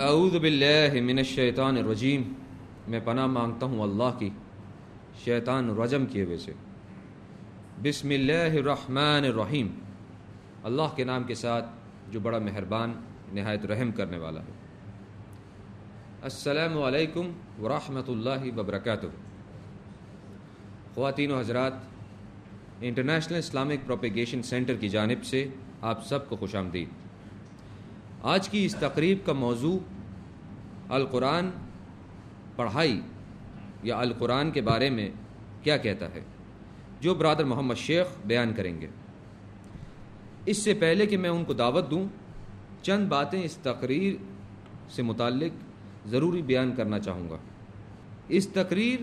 [0.00, 2.22] اعوذ باللہ من الشیطان الرجیم۔
[2.88, 4.30] میں پناہ مانگتا ہوں اللہ کی،
[5.24, 6.52] شیطان رجم کیے ہوئے سے۔
[7.82, 9.68] بسم اللہ الرحمن الرحیم۔
[10.64, 11.66] اللہ کے نام کے ساتھ
[12.10, 12.92] جو بڑا مہربان،
[13.32, 14.52] نہایت رحم کرنے والا ہے۔
[16.22, 19.06] السلام علیکم ورحمۃ اللہ وبرکاتہ۔
[20.94, 21.72] خواتین و حضرات،
[22.80, 25.48] انٹرنیشنل اسلامک پروپیگیشن سینٹر کی جانب سے
[25.80, 27.07] آپ سب کو خوش آمدید۔
[28.22, 29.78] آج کی اس تقریب کا موضوع
[30.88, 31.50] القرآن
[32.56, 33.00] پڑھائی
[33.82, 35.08] یا القرآن کے بارے میں
[35.62, 36.20] کیا کہتا ہے،
[37.00, 38.86] جو برادر محمد شیخ بیان کریں گے۔
[40.46, 42.06] اس سے پہلے کہ میں ان کو دعوت دوں،
[42.82, 44.14] چند باتیں اس تقریر
[44.90, 47.36] سے متعلق ضروری بیان کرنا چاہوں گا۔
[48.28, 49.00] اس تقریر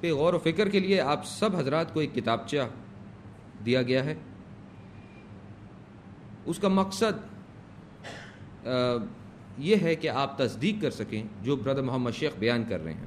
[0.00, 2.68] پہ غور و فکر کے لیے آپ سب حضرات کو ایک کتابچہ
[3.66, 4.14] دیا گیا ہے۔
[6.44, 7.14] اس کا مقصد
[9.58, 13.06] یہ ہے کہ آپ تصدیق کر سکیں جو بردر محمد شیخ بیان کر رہے ہیں۔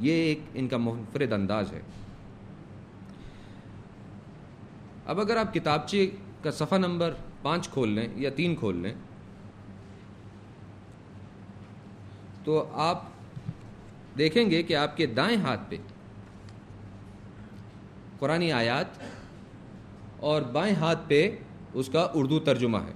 [0.00, 1.80] یہ ایک ان کا منفرد انداز ہے۔
[5.06, 6.10] اب اگر آپ کتابچے
[6.42, 8.94] کا صفحہ نمبر پانچ کھول لیں یا تین کھول لیں،
[12.44, 13.02] تو آپ
[14.18, 15.76] دیکھیں گے کہ آپ کے دائیں ہاتھ پہ
[18.18, 18.86] قرآن آیات
[20.20, 21.36] اور بائیں ہاتھ پہ
[21.76, 22.92] اس کا اردو ترجمہ ہے۔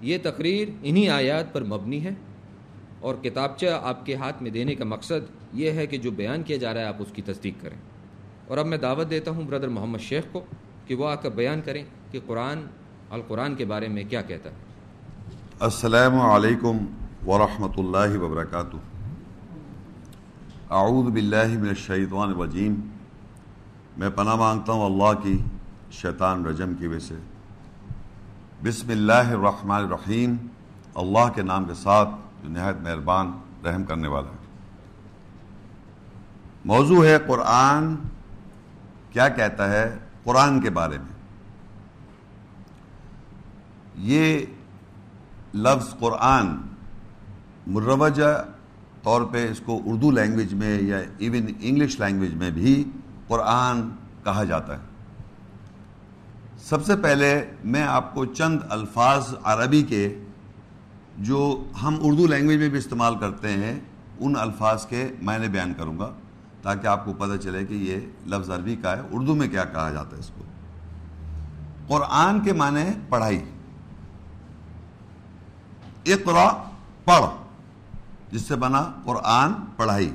[0.00, 2.10] یہ تقریر انہی آیات پر مبنی ہے
[3.00, 6.56] اور کتابچہ آپ کے ہاتھ میں دینے کا مقصد یہ ہے کہ جو بیان کیا
[6.56, 7.76] جا رہا ہے آپ اس کی تصدیق کریں۔
[8.46, 10.40] اور اب میں دعوت دیتا ہوں بردر محمد شیخ کو
[10.86, 12.58] کہ وہ آ کر بیان کریں کہ قرآن،
[13.10, 14.54] القرآن کے بارے میں کیا کہتا ہے۔
[15.60, 16.76] السلام علیکم
[17.28, 18.76] ورحمۃ اللہ وبرکاتہ۔
[20.70, 22.74] اعوذ باللہ من الشیطان الرجیم۔
[23.96, 25.42] میں پناہ مانگتا ہوں اللہ کی
[25.90, 27.14] شیطان رجم کی وجہ سے۔
[28.62, 30.34] بسم اللہ الرحمن الرحیم۔
[30.94, 32.08] اللہ کے نام کے ساتھ
[32.42, 33.32] جو نہایت مہربان
[33.64, 34.46] رحم کرنے والا ہے۔
[36.64, 37.94] موضوع ہے قرآن
[39.10, 41.14] کیا کہتا ہے قرآن کے بارے میں۔
[43.96, 44.46] یہ
[45.54, 46.46] لفظ قرآن
[47.66, 48.44] مروجہ
[49.02, 52.84] طور پہ اس کو اردو لینگویج میں یا ایون انگلش لینگویج میں بھی
[53.26, 53.88] قرآن
[54.24, 54.82] کہا جاتا ہے۔
[56.58, 60.22] سب سے پہلے میں آپ کو چند الفاظ عربی کے
[61.18, 63.80] جو ہم اردو لینگویج میں بھی استعمال کرتے ہیں،
[64.18, 66.10] ان الفاظ کے میں نے بیان کروں گا
[66.62, 69.90] تاکہ آپ کو پتہ چلے کہ یہ لفظ عربی کا ہے، اردو میں کیا کہا
[69.90, 70.44] جاتا ہے اس کو۔
[71.86, 73.44] قرآن کے معنی پڑھائی۔
[76.06, 76.62] اقرا
[77.04, 77.24] پڑھ،
[78.30, 80.10] جس سے بنا قرآن پڑھائی۔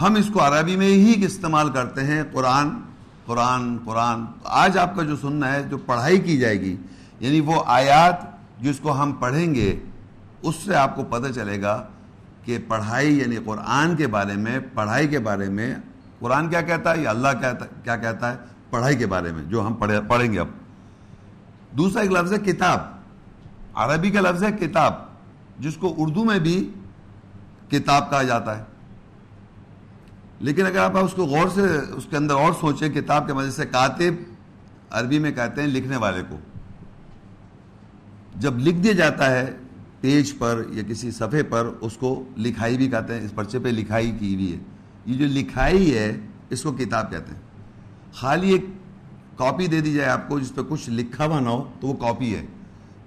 [0.00, 2.68] ہم اس کو عربی میں ہی استعمال کرتے ہیں، قرآن
[3.26, 6.76] قرآن قرآن۔ آج آپ کا جو سننا ہے، جو پڑھائی کی جائے گی
[7.20, 8.14] یعنی وہ آیات
[8.60, 9.78] جس کو ہم پڑھیں گے،
[10.42, 11.86] اس سے آپ کو پتہ چلے گا
[12.44, 15.74] کہ پڑھائی یعنی قرآن کے بارے میں، پڑھائی کے بارے میں
[16.18, 18.36] قرآن کیا کہتا ہے یا اللہ کہتا کیا کہتا ہے؟
[18.70, 19.74] پڑھائی کے بارے میں، جو ہم
[20.08, 20.48] پڑھیں گے اب۔
[21.76, 22.78] دوسرا ایک لفظ ہے کتاب۔
[23.74, 24.94] عربی کا لفظ ہے کتاب،
[25.58, 26.70] جس کو اردو میں بھی
[27.70, 28.64] کتاب کہا جاتا ہے۔
[30.40, 31.60] لیکن اگر آپ اس کو غور سے
[31.92, 34.12] اس کے اندر اور سوچیں، کتاب کے مزے سے کاتب
[34.90, 36.36] عربی میں کہتے ہیں لکھنے والے کو۔
[38.36, 39.56] جب لکھ دیا جاتا ہے
[40.00, 43.68] پیج پر یا کسی صفحے پر، اس کو لکھائی بھی کہتے ہیں، اس پرچے پہ
[43.68, 44.58] لکھائی کی ہوئی ہے۔
[45.06, 46.16] یہ جو لکھائی ہے،
[46.50, 47.40] اس کو کتاب کہتے ہیں۔
[48.12, 48.64] خالی ایک
[49.36, 51.92] کاپی دے دی جائے آپ کو، جس پہ کچھ لکھا ہوا نہ ہو، تو وہ
[51.92, 52.46] کاپی ہے۔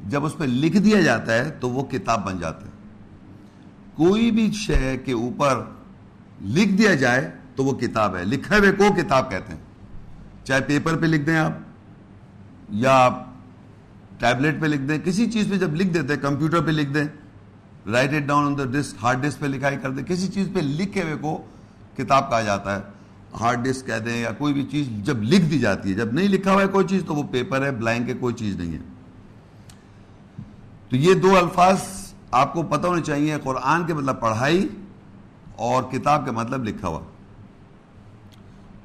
[0.08, 2.72] جب اس پہ لکھ دیا جاتا ہے، تو وہ کتاب بن جاتا ہے۔
[3.96, 5.64] کوئی بھی شے کے اوپر
[6.42, 9.60] لکھ دیا جائے تو وہ کتاب ہے۔ لکھے ہوئے کو کتاب کہتے ہیں۔
[10.44, 11.52] چاہے پیپر پہ لکھ دیں آپ،
[12.70, 13.26] یا آپ
[14.20, 17.04] ٹیبلٹ پہ لکھ دیں، کسی چیز پہ جب لکھ دیتے، کمپیوٹر پہ لکھ دیں
[17.92, 20.60] write it down on the disk hard disk پہ لکھائی کر دیں، کسی چیز پہ
[20.60, 21.44] لکھے ہوئے کو
[21.98, 22.82] کتاب کہا جاتا ہے۔
[23.40, 26.28] ہارڈ ڈسک کہہ دیں یا کوئی بھی چیز جب لکھ دی جاتی ہے، جب نہیں
[26.28, 28.80] لکھا ہوا ہے کوئی چیز، تو وہ پیپر ہے بلینک ہے، کوئی چیز نہیں ہے۔
[30.90, 31.80] تو یہ دو الفاظ
[32.31, 34.68] آپ کو پتہ ہونے چاہیے، قرآن کے مطلب پڑھائی
[35.56, 37.00] اور کتاب کا مطلب لکھا ہوا۔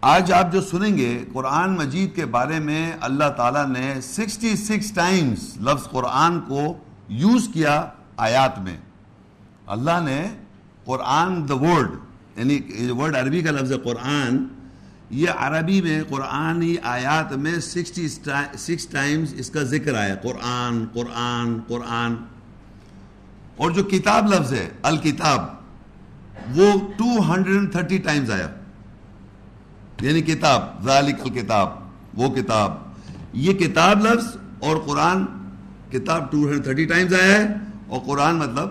[0.00, 4.93] آج آپ جو سنیں گے قرآن مجید کے بارے میں اللہ تعالیٰ نے سکسٹی سکس
[4.93, 6.79] ٹائمز لفظ قرآن کو
[7.09, 7.87] یوز کیا
[8.17, 8.76] آیات میں۔
[9.67, 10.26] اللہ نے
[10.85, 11.91] قرآن دا ورڈ
[12.37, 14.44] یعنی ورڈ عربی کا لفظ قرآن،
[15.11, 18.09] یہ عربی میں قرآنی آیات میں سکسٹی
[18.59, 22.15] سکس ٹائمز اس کا ذکر آیا۔ قرآن قرآن قرآن۔
[23.56, 25.57] اور جو کتاب لفظ ہے، الکتاب۔
[26.55, 28.49] وہ ٹو ہنڈریڈ تھرٹی ٹائمز آیا۔
[30.00, 31.69] یعنی کتاب، ذالک الکتاب،
[32.14, 32.75] وہ کتاب۔
[33.32, 35.25] یہ کتاب لفظ اور قرآن
[35.90, 37.46] کتاب ٹو ہنڈریڈ تھرٹی ٹائمز آیا ہے
[37.87, 38.69] اور قرآن مطلب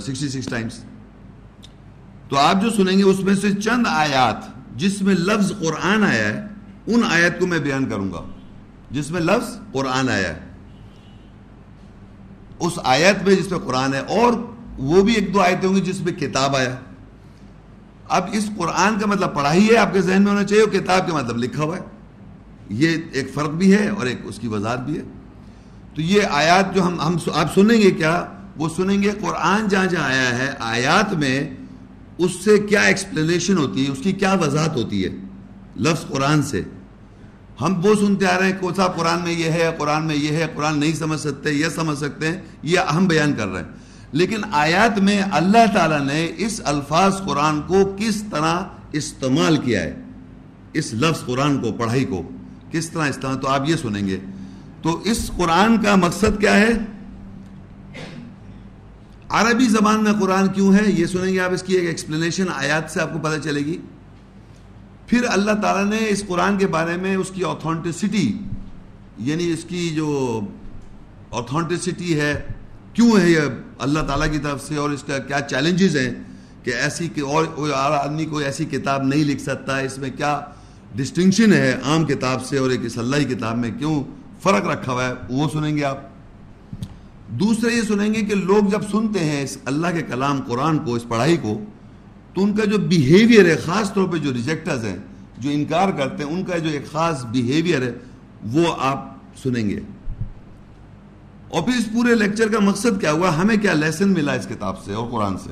[0.00, 0.84] سکسٹی سکس ٹائمز
[2.28, 4.36] تو آپ جو سنیں گے اس میں سے چند آیات
[4.76, 6.46] جس میں لفظ قرآن آیا ہے،
[6.86, 8.24] ان آیت کو میں بیان کروں گا۔
[8.90, 10.38] جس میں لفظ قرآن آیا ہے۔
[12.60, 14.32] اس آیت میں جس میں قرآن ہے اور
[14.78, 16.74] وہ بھی ایک دو آیتیں ہوں گی جس میں کتاب آیا۔
[18.08, 21.08] اب اس قرآن کا مطلب پڑھائی ہے، آپ کے ذہن میں ہونا چاہیے، اور کتاب
[21.08, 21.82] کا مطلب لکھا ہوا ہے۔
[22.68, 25.02] یہ ایک فرق بھی ہے اور ایک اس کی وضاحت بھی ہے۔
[25.94, 28.24] تو یہ آیات جو ہم ہم آپ سنیں گے کیا؟
[28.56, 31.50] وہ سنیں گے، قرآن جہاں جہاں آیا ہے، آیات میں
[32.18, 35.10] اس سے کیا ایکسپلینیشن ہوتی ہے، اس کی کیا وضاحت ہوتی ہے۔
[35.76, 36.62] لفظ قرآن سے۔
[37.60, 40.46] ہم وہ سنتے آ رہے ہیں کوسا قرآن میں یہ ہے، قرآن میں یہ ہے،
[40.56, 43.81] قرآن نہیں سمجھ سکتے، یہ سمجھ سکتے ہیں، یہ ہم بیان کر رہے ہیں۔
[44.12, 48.60] لیکن آیات میں اللہ تعالیٰ نے اس الفاظ قرآن کو کس طرح
[48.92, 50.00] استعمال کیا ہے؟
[50.72, 52.30] اس لفظ قرآن کو، پڑھائی کو۔
[52.70, 54.18] کس طرح استعمال تو آپ یہ سنیں گے۔
[54.82, 56.72] تو اس قرآن کا مقصد کیا ہے؟
[59.28, 62.90] عربی زبان میں قرآن کیوں ہے؟ یہ سنیں گے آپ اس کی ایک ایکسپلینیشن آیات
[62.90, 63.78] سے آپ کو پتہ چلے گی۔
[65.06, 68.38] پھر اللہ تعالیٰ نے اس قرآن کے بارے میں اس کی آتھنٹسٹی
[69.18, 70.40] یعنی اس کی جو
[71.30, 72.46] آتھنٹسٹی ہے
[72.94, 73.38] کیوں ہے یہ
[73.78, 76.14] اللہ تعالیٰ کی طرف سے اور اس کا کیا چیلنجز ہیں
[76.62, 80.40] کہ ایسی کہ اور کوئی آدمی کوئی ایسی کتاب نہیں لکھ سکتا؟ اس میں کیا
[80.94, 84.04] ڈسٹنکشن ہے عام کتاب سے اور ایک اس اللہ کی کتاب میں کیوں
[84.42, 85.98] فرق رکھا ہوا ہے؟ وہ سنیں گے آپ۔
[87.28, 90.94] دوسرے یہ سنیں گے کہ لوگ جب سنتے ہیں اس اللہ کے کلام قرآن کو،
[90.94, 91.64] اس پڑھائی کو،
[92.34, 94.96] تو ان کا جو بیہیویئر ہے، خاص طور پہ جو ریجیکٹرز ہیں،
[95.38, 97.92] جو انکار کرتے ہیں، ان کا جو ایک خاص بیہیویئر ہے،
[98.52, 99.80] وہ آپ سنیں گے۔
[101.52, 104.84] اور پھر اس پورے لیکچر کا مقصد کیا ہوا؟ ہمیں کیا لیسن ملا اس کتاب
[104.84, 105.50] سے اور قرآن سے؟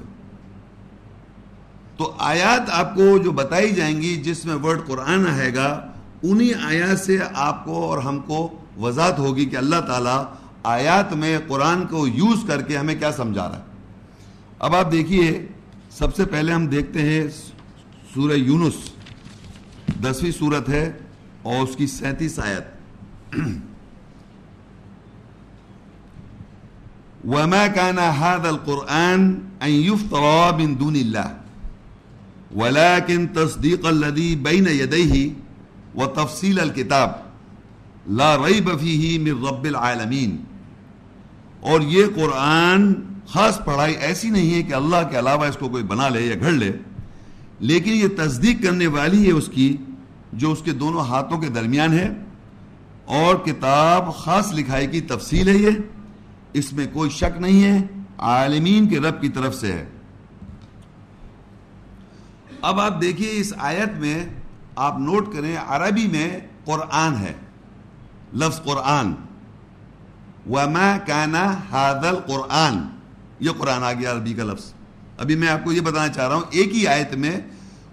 [1.96, 5.90] تو آیات آپ کو جو بتائی جائیں گی، جس میں ورڈ قرآن آئے گا،
[6.22, 10.24] انہی آیات سے آپ کو اور ہم کو وضاحت ہوگی کہ اللہ تعالیٰ
[10.62, 13.62] آیات میں قرآن کو یوز کر کے ہمیں کیا سمجھا رہا ہے۔
[14.58, 15.46] اب آپ دیکھیے،
[15.90, 17.28] سب سے پہلے ہم دیکھتے ہیں
[18.14, 18.74] سورہ یونس،
[20.02, 20.92] دسویں صورت ہے
[21.42, 22.64] اور اس کی سینتیس آیت۔
[27.24, 31.36] وما كان هذا القرآن أن يفترى من دون الله
[32.56, 35.30] ولكن تصديق الذي بين يديه
[35.94, 37.16] وتفصيل الكتاب
[38.06, 40.38] لا ريب فيه من رب العالمين
[41.60, 42.92] اور یہ قرآن
[43.32, 46.34] خاص پڑھائی ایسی نہیں ہے کہ اللہ کے علاوہ اس کو کوئی بنا لے یا
[46.40, 46.70] گھڑ لے،
[47.60, 49.76] لیکن یہ تصدیق کرنے والی ہے اس کی
[50.32, 52.08] جو اس کے دونوں ہاتھوں کے درمیان ہے
[53.18, 55.78] اور کتاب خاص لکھائی کی تفصیل ہے یہ۔
[56.52, 57.86] اس میں کوئی شک نہیں ہے،
[58.18, 59.86] عالمین کے رب کی طرف سے ہے۔
[62.62, 64.26] اب آپ دیکھیے اس آیت میں
[64.76, 67.32] آپ نوٹ کریں، عربی میں قرآن ہے،
[68.34, 69.12] لفظ قرآن۔
[70.50, 72.78] وما کانا حادل قرآن
[73.40, 74.72] یہ قرآن آ گیا عربی کا لفظ۔
[75.18, 77.40] ابھی میں آپ کو یہ بتانا چاہ رہا ہوں، ایک ہی آیت میں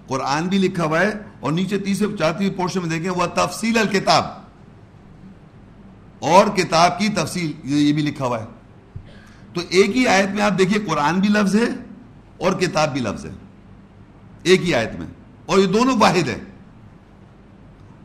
[0.07, 4.46] قرآن بھی لکھا ہوا ہے اور نیچے تیسرے چاہتی پورشن میں دیکھیں وہ تفصیل الکتاب
[6.19, 8.45] اور کتاب کی تفصیل، یہ بھی لکھا ہوا ہے۔
[9.53, 11.67] تو ایک ہی آیت میں آپ دیکھیے، قرآن بھی لفظ ہے
[12.37, 13.31] اور کتاب بھی لفظ ہے۔
[14.43, 15.07] ایک ہی آیت میں۔
[15.45, 16.39] اور یہ دونوں واحد ہے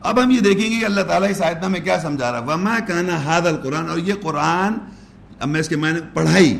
[0.01, 2.43] اب ہم یہ دیکھیں گے کہ اللہ تعالیٰ اس آیت میں کیا سمجھا رہا ہے۔
[2.43, 4.73] وما کانا حاد القرآن۔ اور یہ قرآن،
[5.39, 6.57] اب میں اس کے معنی پڑھائی۔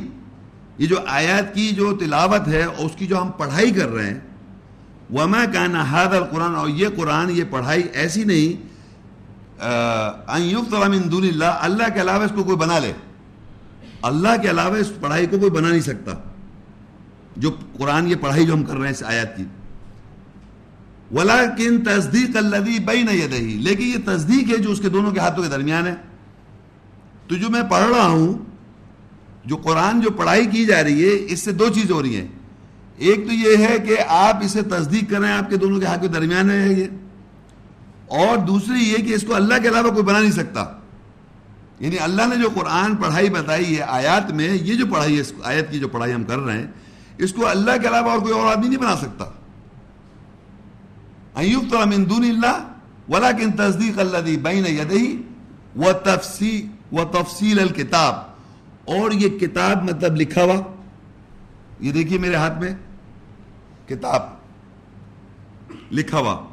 [0.78, 4.08] یہ جو آیات کی جو تلاوت ہے، اور اس کی جو ہم پڑھائی کر رہے
[4.08, 4.20] ہیں۔
[5.14, 8.73] وما کانا حاد القرآن۔ اور یہ قرآن، یہ پڑھائی ایسی نہیں
[10.88, 12.94] من دون اللہ اللہ کے علاوہ اس کو کوئی بنا لے۔
[14.02, 16.12] اللہ کے علاوہ اس پڑھائی کو کوئی بنا نہیں سکتا۔
[17.38, 19.44] جو قرآن یہ پڑھائی جو ہم کر رہے ہیں اس آیات کی۔
[21.12, 25.44] ولاکن تصدیق الذی بین یدہی لیکن یہ تصدیق ہے جو اس کے دونوں کے ہاتھوں
[25.44, 25.96] کے درمیان ہے۔
[27.28, 28.34] تو جو میں پڑھ رہا ہوں،
[29.46, 32.28] جو قرآن جو پڑھائی کی جا رہی ہے، اس سے دو چیز ہو رہی ہیں۔
[32.98, 36.08] ایک تو یہ ہے کہ آپ اسے تصدیق کریں آپ کے دونوں کے ہاتھ کے
[36.08, 36.88] درمیان ہے یہ۔
[38.20, 40.66] اور دوسری یہ کہ اس کو اللہ کے علاوہ کوئی بنا نہیں سکتا۔
[41.80, 45.72] یعنی اللہ نے جو قرآن پڑھائی بتائی ہے، آیات میں یہ جو پڑھائی ہے آیت
[45.72, 46.68] کی جو پڑھائی ہم کر رہے ہیں،
[47.18, 49.26] اس کو اللہ کے علاوہ اور کوئی اور آدمی نہیں بنا سکتا۔
[51.36, 52.68] ایوب من دون اللہ،
[53.10, 55.22] ولیکن تصدیق اللہ دی بین یدہی
[55.76, 58.16] و تفصیل و تفصیل الکتاب۔
[58.86, 60.56] اور یہ کتاب مطلب لکھا ہوا۔
[61.80, 62.74] یہ دیکھیے میرے ہاتھ میں،
[63.88, 64.22] کتاب
[65.92, 66.53] لکھا ہوا۔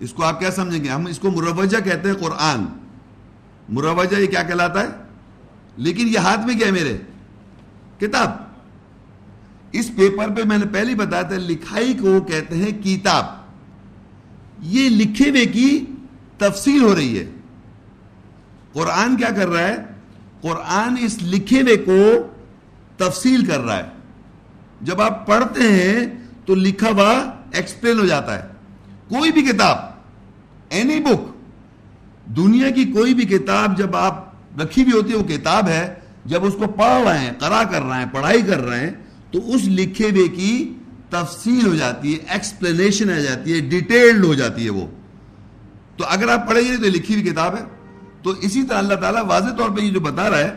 [0.00, 2.64] اس کو آپ کیا سمجھیں گے؟ ہم اس کو مروجہ کہتے ہیں قرآن۔
[3.68, 4.88] مروجہ یہ کیا کہلاتا ہے؟
[5.76, 6.98] لیکن یہ ہاتھ میں کیا ہے میرے؟
[7.98, 8.30] کتاب۔
[9.72, 13.24] اس پیپر پہ میں نے پہلی بتایا تھا، لکھائی کو کہتے ہیں کتاب۔
[14.62, 15.84] یہ لکھے ہوئے کی
[16.38, 17.30] تفصیل ہو رہی ہے۔
[18.72, 19.76] قرآن کیا کر رہا ہے؟
[20.40, 22.02] قرآن اس لکھے ہوئے کو
[22.96, 23.88] تفصیل کر رہا ہے۔
[24.80, 26.06] جب آپ پڑھتے ہیں
[26.46, 28.48] تو لکھا ہوا ایکسپلین ہو جاتا ہے۔
[29.08, 29.89] کوئی بھی کتاب۔
[30.70, 31.28] اینی بک
[32.36, 36.44] دنیا کی کوئی بھی کتاب جب آپ رکھی بھی ہوتی ہے، وہ کتاب ہے، جب
[36.44, 38.90] اس کو پڑھ رہے ہیں کرا کر رہے ہیں، پڑھائی کر رہے ہیں،
[39.30, 40.74] تو اس لکھے ہوئے کی
[41.10, 44.86] تفصیل ہو جاتی ہے ایکسپلینیشن آ جاتی ہے ڈیٹیلڈ ہو جاتی ہے وہ۔
[45.96, 47.62] تو اگر آپ پڑھیں گے تو لکھی ہوئی کتاب ہے۔
[48.22, 50.50] تو اسی طرح اللہ تعالیٰ واضح طور پہ یہ جو بتا رہا ہے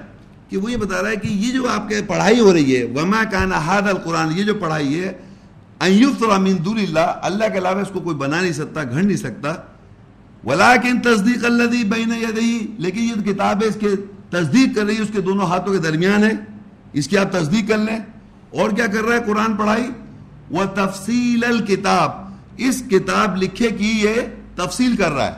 [0.50, 2.84] کہ وہ یہ بتا رہا ہے کہ یہ جو آپ کے پڑھائی ہو رہی ہے،
[2.84, 5.12] وما کانا حاد القرآن، یہ جو پڑھائی ہے
[6.40, 9.56] من دور اللہ اللہ کے علاوہ اس کو کوئی بنا نہیں سکتا، گھڑ نہیں سکتا۔
[10.46, 13.88] ولیکن تصدیق اللہ بین یدہی، لیکن یہ کتاب ہے، اس کے
[14.30, 16.32] تصدیق کر رہی ہے، اس کے دونوں ہاتھوں کے درمیان ہے۔
[16.94, 18.00] اس کی آپ تصدیق کر لیں۔
[18.52, 19.88] اور کیا کر رہا ہے؟ قرآن پڑھائی۔
[20.50, 22.12] وہ تفصیل الکتاب
[22.58, 24.14] اس کتاب لکھے کی یہ
[24.56, 25.32] تفصیل کر رہا ہے۔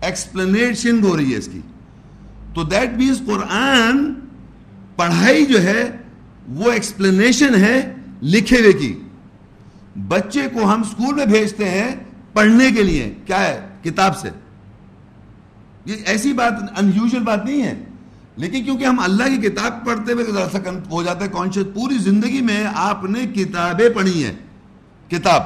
[0.00, 1.60] ایکسپلینیشن ہو رہی ہے اس کی۔
[2.54, 4.14] تو دیٹ مینس قرآن
[4.96, 5.96] پڑھائی جو ہے،
[6.48, 9.00] وہ ایکسپلینیشن ہے لکھے ہوئے کی۔
[10.08, 11.94] بچے کو ہم اسکول میں بھیجتے ہیں
[12.32, 14.30] پڑھنے کے لیے۔ کیا ہے؟ کتاب سے۔
[15.84, 17.84] یہ ایسی بات انیوژل بات نہیں ہے۔
[18.36, 20.58] لیکن کیونکہ ہم اللہ کی کتاب پڑھتے ہوئے ذرا سا
[20.90, 24.32] ہو جاتا ہے کانشیس پوری زندگی میں آپ نے کتابیں پڑھی ہیں۔
[25.10, 25.42] کتاب۔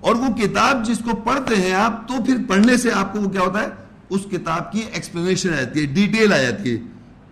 [0.00, 3.28] اور وہ کتاب جس کو پڑھتے ہیں آپ، تو پھر پڑھنے سے آپ کو وہ
[3.28, 3.66] کیا ہوتا ہے؟
[4.10, 6.80] اس کتاب کی ایکسپلینیشن آ جاتی ہے ڈیٹیل آ جاتی ہے،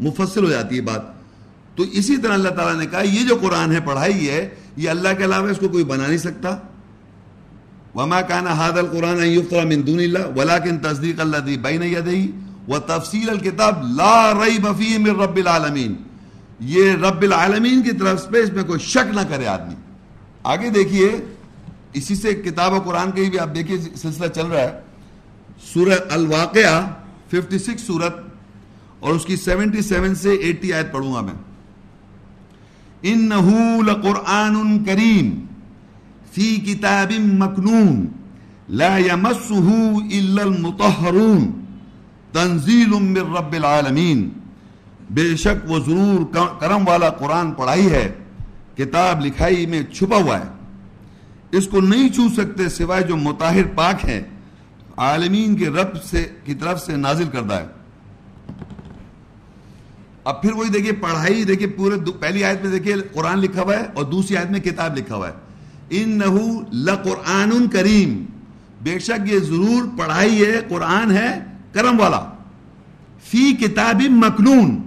[0.01, 1.03] مفصل ہو جاتی ہے بات۔
[1.77, 5.09] تو اسی طرح اللہ تعالیٰ نے کہا، یہ جو قرآن ہے، پڑھائی ہے، یہ اللہ
[5.19, 6.57] کے علاوہ اس کو کوئی بنا نہیں سکتا۔
[7.95, 12.27] وما كان هذا القرآن ان يفترى من دون الله، ولكن تصديق الذي بين يديه
[12.69, 15.95] وتفصيل الكتاب لا ريب فيه من رب العالمين.
[16.61, 19.75] یہ رب العالمین کی طرف سے اس میں کوئی شک نہ کرے آدمی۔
[20.43, 21.17] آگے دیکھیے،
[21.93, 24.81] اسی سے کتاب و قرآن کے بھی آپ دیکھیے، سلسلہ چل رہا ہے۔
[25.73, 26.91] سورہ الواقعہ
[27.31, 28.15] 56 سورت،
[29.01, 31.35] اور اس کی 77 سے 80 آیت پڑھوں گا میں۔
[33.03, 35.47] انہو لقرآن کریم
[36.35, 38.07] فی کتاب مکنون،
[38.69, 39.81] لا يمسه
[40.13, 41.51] الا المطہرون،
[42.33, 44.29] تنزیل من رب العالمین۔
[45.11, 48.15] بے شک وہ ضرور کرم والا قرآن پڑھائی ہے،
[48.77, 50.45] کتاب لکھائی میں چھپا ہوا ہے۔
[51.53, 54.23] اس کو نہیں چھو سکتے سوائے جو متاہر پاک ہے
[54.97, 57.67] عالمین کے رب سے کی طرف سے نازل کردہ ہے۔
[60.25, 63.87] اب پھر وہی دیکھیے، پڑھائی دیکھیے، پورے پہلی آیت میں دیکھیے، قرآن لکھا ہوا ہے
[63.95, 65.50] اور دوسری آیت میں کتاب لکھا ہوا ہے۔
[65.91, 68.25] انہو لقرآن کریم۔
[68.83, 72.25] بے شک یہ ضرور پڑھائی ہے، قرآن ہے، کرم والا۔
[73.25, 74.83] فی کتاب مکنون۔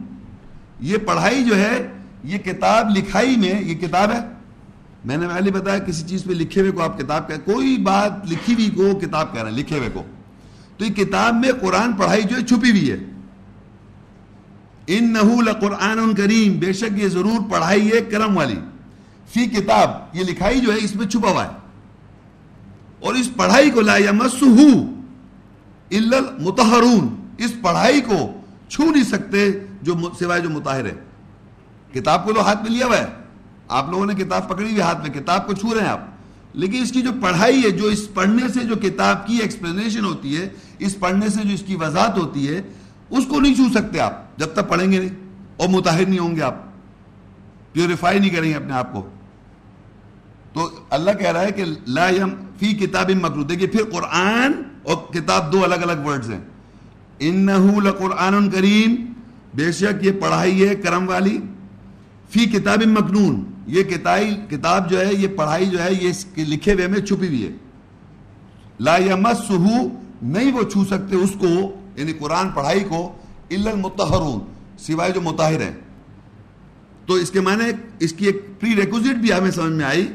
[0.79, 1.91] یہ پڑھائی جو ہے،
[2.23, 4.19] یہ کتاب لکھائی میں، یہ کتاب ہے۔
[5.05, 8.31] میں نے پہلے بتایا کسی چیز پہ لکھے ہوئے کو آپ کتاب کہ کوئی بات
[8.31, 10.03] لکھی ہوئی کو کتاب کہہ رہے ہیں، لکھے ہوئے کو۔
[10.77, 12.97] تو یہ کتاب میں قرآن پڑھائی جو ہے، چھپی ہوئی ہے۔
[14.87, 18.55] ان نحول قرآن کریم۔ بے شک یہ ضرور پڑھائی ہے، کرم والی۔
[19.33, 21.49] فی کتاب، یہ لکھائی جو ہے اس میں چھپا ہوا ہے۔
[22.99, 24.93] اور اس پڑھائی کو لا یمسہو
[25.91, 30.95] الا المتحرون اس پڑھائی کو چھو نہیں سکتے جو سوائے جو متاہر ہے۔
[31.93, 33.05] کتاب کو تو ہاتھ میں لیا ہوا ہے۔
[33.67, 35.99] آپ لوگوں نے کتاب پکڑی ہوئی ہاتھ میں، کتاب کو چھو رہے ہیں آپ۔
[36.53, 40.37] لیکن اس کی جو پڑھائی ہے، جو اس پڑھنے سے جو کتاب کی ایکسپلینیشن ہوتی
[40.37, 40.49] ہے،
[40.79, 42.61] اس پڑھنے سے جو اس کی وضاحت ہوتی ہے،
[43.09, 45.09] اس کو نہیں چھو سکتے آپ۔ جب تک پڑھیں گے نہیں،
[45.57, 46.55] اور متاہر نہیں ہوں گے آپ۔
[47.73, 49.09] پیوریفائی نہیں کریں گے اپنے آپ کو۔
[50.53, 52.29] تو اللہ کہہ رہا ہے کہ لا یم
[52.59, 54.51] فی کتاب مکرو دیکھیے پھر قرآن
[54.83, 56.41] اور کتاب دو الگ الگ ورڈز ہیں۔
[57.19, 58.95] انہو لقرآن کریم،
[59.53, 61.37] بے شک یہ پڑھائی ہے کرم والی۔
[62.29, 63.83] فی کتاب مکنون یہ
[64.49, 67.51] کتاب جو ہے، یہ پڑھائی جو ہے، یہ لکھے ہوئے میں چھپی ہوئی ہے۔
[68.79, 69.87] لا یمسہو،
[70.21, 73.01] نہیں وہ چھو سکتے اس کو یعنی قرآن پڑھائی کو،
[73.49, 74.39] الا المتحرون
[74.77, 75.73] سوائے جو متاہر ہیں۔
[77.05, 77.65] تو اس کے معنی
[77.99, 80.07] اس کی ایک پری ریکوزٹ بھی ہمیں سمجھ میں آئی۔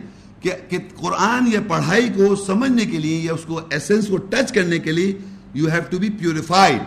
[0.42, 4.78] کہ قرآن یا پڑھائی کو سمجھنے کے لیے یا اس کو ایسنس کو ٹچ کرنے
[4.78, 5.18] کے لیے
[5.54, 6.82] you have to be purified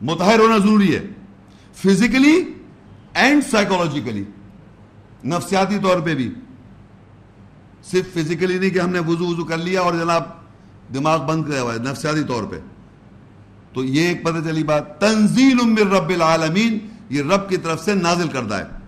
[0.00, 1.00] متحر ہونا ضروری ہے.
[1.82, 2.34] فزیکلی
[3.14, 4.24] اینڈ سائیکولوجیکلی
[5.24, 6.28] نفسیاتی طور پہ بھی.
[7.90, 10.22] صرف فزیکلی نہیں کہ ہم نے وضو وضو کر لیا اور جناب
[10.94, 11.78] دماغ بند کیا ہوا ہے.
[11.78, 12.58] نفسیاتی طور پہ.
[13.72, 15.00] تو یہ ایک پتہ چلی بات.
[15.00, 16.78] تنزیل من رب العالمین.
[17.10, 18.83] یہ رب کی طرف سے نازل کردہ ہے.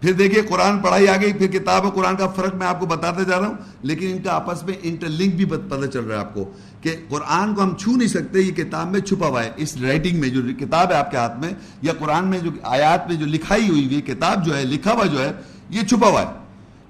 [0.00, 2.86] پھر دیکھیے قرآن پڑھائی آ گئی، پھر کتاب و قرآن کا فرق میں آپ کو
[2.86, 6.14] بتاتے جا رہا ہوں، لیکن ان کا آپس میں انٹر لنک بھی پتہ چل رہا
[6.14, 9.44] ہے آپ کو کہ قرآن کو ہم چھو نہیں سکتے، یہ کتاب میں چھپا ہوا
[9.44, 11.50] ہے۔ اس رائٹنگ میں جو کتاب ہے آپ کے ہاتھ میں،
[11.82, 15.06] یا قرآن میں جو آیات میں جو لکھائی ہوئی ہوئی کتاب جو ہے، لکھا ہوا
[15.06, 15.32] جو ہے،
[15.70, 16.32] یہ چھپا ہوا ہے۔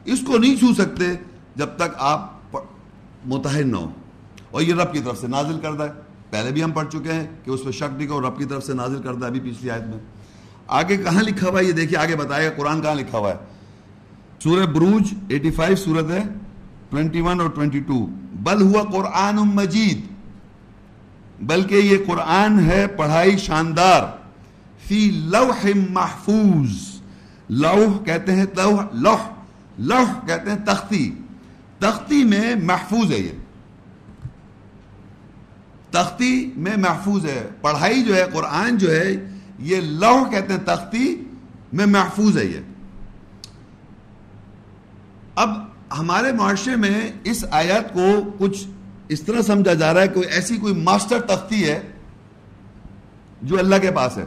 [0.05, 1.05] اس کو نہیں چھو سکتے
[1.57, 2.40] جب تک آپ
[3.25, 3.90] متحد نہ ہو۔
[4.50, 5.93] اور یہ رب کی طرف سے نازل کردہ ہے۔
[6.31, 8.67] پہلے بھی ہم پڑھ چکے ہیں کہ اس پہ شک نہیں اور رب کی طرف
[8.67, 9.99] سے نازل کرتا ہے ابھی پچھلی آیت میں۔
[10.71, 13.37] آگے کہاں لکھا ہوا ہے؟ یہ دیکھیے، آگے بتائے گا قرآن کہاں لکھا ہوا ہے؟
[14.43, 16.23] سورہ بروج ایٹی فائیو سورت ہے
[16.91, 20.00] ٹوینٹی ون اور ٹوینٹی ٹو بل ہوا قرآن مجید،
[21.43, 24.03] بلکہ یہ قرآن ہے پڑھائی شاندار۔
[24.89, 27.00] فی لوح محفوظ،
[27.49, 29.21] لوح کہتے ہیں لوح لوح
[29.79, 31.15] لوح کہتے ہیں تختی۔
[31.79, 33.33] تختی میں محفوظ ہے یہ۔
[35.91, 39.29] تختی میں محفوظ ہے۔ پڑھائی جو ہے، قرآن جو ہے
[39.61, 41.25] یہ لوح کہتے ہیں تختی
[41.73, 42.61] میں محفوظ ہے یہ۔
[45.35, 45.50] اب
[45.99, 48.67] ہمارے معاشرے میں اس آیت کو کچھ
[49.09, 51.90] اس طرح سمجھا جا رہا ہے کوئی ایسی کوئی ماسٹر تختی ہے
[53.43, 54.25] جو اللہ کے پاس ہے۔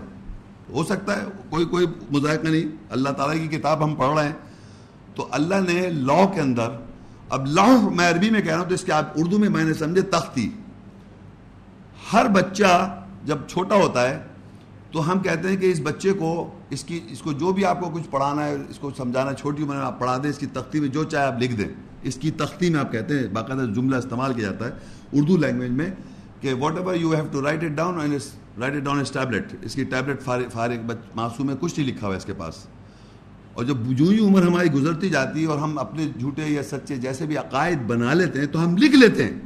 [0.70, 4.34] ہو سکتا ہے، کوئی کوئی مذائقہ نہیں۔ اللہ تعالیٰ کی کتاب ہم پڑھ رہے ہیں۔
[5.16, 6.70] تو اللہ نے لا کے اندر،
[7.30, 9.64] اب لاہ میں عربی میں کہہ رہا ہوں تو اس کے آپ اردو میں میں
[9.64, 10.50] نے سمجھے تختی۔
[12.14, 14.24] ہر بچہ جب چھوٹا ہوتا ہے
[14.94, 17.80] تو ہم کہتے ہیں کہ اس بچے کو، اس کی، اس کو جو بھی آپ
[17.80, 20.46] کو کچھ پڑھانا ہے، اس کو سمجھانا چھوٹی عمر میں آپ پڑھا دیں، اس کی
[20.46, 21.68] تختی میں جو چاہے آپ لکھ دیں۔
[22.04, 24.72] اس کی تختی میں آپ کہتے ہیں، باقاعدہ جملہ استعمال کیا جاتا ہے
[25.14, 25.90] اردو لینگویج میں
[26.42, 28.18] کہ whatever you have to write it down
[28.60, 30.22] write it down us tablet اس کی ٹیبلٹ
[30.52, 32.54] فارغ معصوم میں کچھ نہیں لکھا ہوا ہے اس کے پاس۔
[33.54, 36.96] اور جب جو ہی عمر ہماری گزرتی جاتی ہے اور ہم اپنے جھوٹے یا سچے
[36.96, 39.42] جیسے بھی عقائد بنا لیتے ہیں تو ہم لکھ لیتے ہیں۔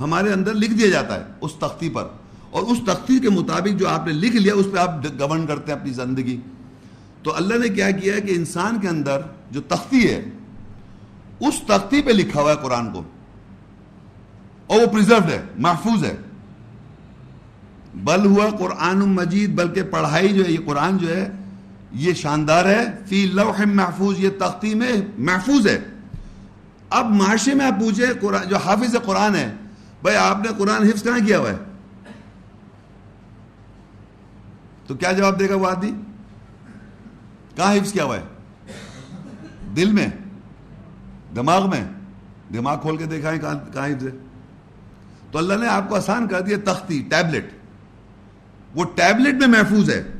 [0.00, 2.04] ہمارے اندر لکھ دیا جاتا ہے اس تختی پر۔
[2.52, 4.90] اور اس تختی کے مطابق جو آپ نے لکھ لیا، اس پہ آپ
[5.20, 6.40] گورن کرتے ہیں اپنی زندگی۔
[7.22, 10.24] تو اللہ نے کیا کیا ہے کہ انسان کے اندر جو تختی ہے،
[11.40, 13.02] اس تختی پہ لکھا ہوا ہے قرآن کو۔
[14.66, 16.16] اور وہ پریزروڈ ہے، محفوظ ہے۔
[17.94, 21.30] بل ہوا قرآن مجید، بلکہ پڑھائی جو ہے، یہ قرآن جو ہے،
[21.92, 25.80] یہ شاندار ہے۔ فی لوح محفوظ، یہ تختی میں محفوظ ہے۔
[26.90, 28.06] اب معاشرے میں آپ پوچھے
[28.48, 29.52] جو حافظ قرآن ہے،
[30.02, 31.56] بھائی آپ نے قرآن حفظ کہاں کیا ہوا ہے؟
[34.86, 35.92] تو کیا جواب دے گا وہ آدمی؟
[37.56, 38.22] کہاں حفظ کیا ہوا ہے؟
[39.76, 40.06] دل میں،
[41.36, 41.84] دماغ میں،
[42.52, 44.10] دماغ کھول کے دیکھا ہے کہاں حفظ ہے؟
[45.30, 47.44] تو اللہ نے آپ کو آسان کر دیا تختی، ٹیبلٹ۔
[48.74, 50.12] وہ ٹیبلٹ میں محفوظ ہے۔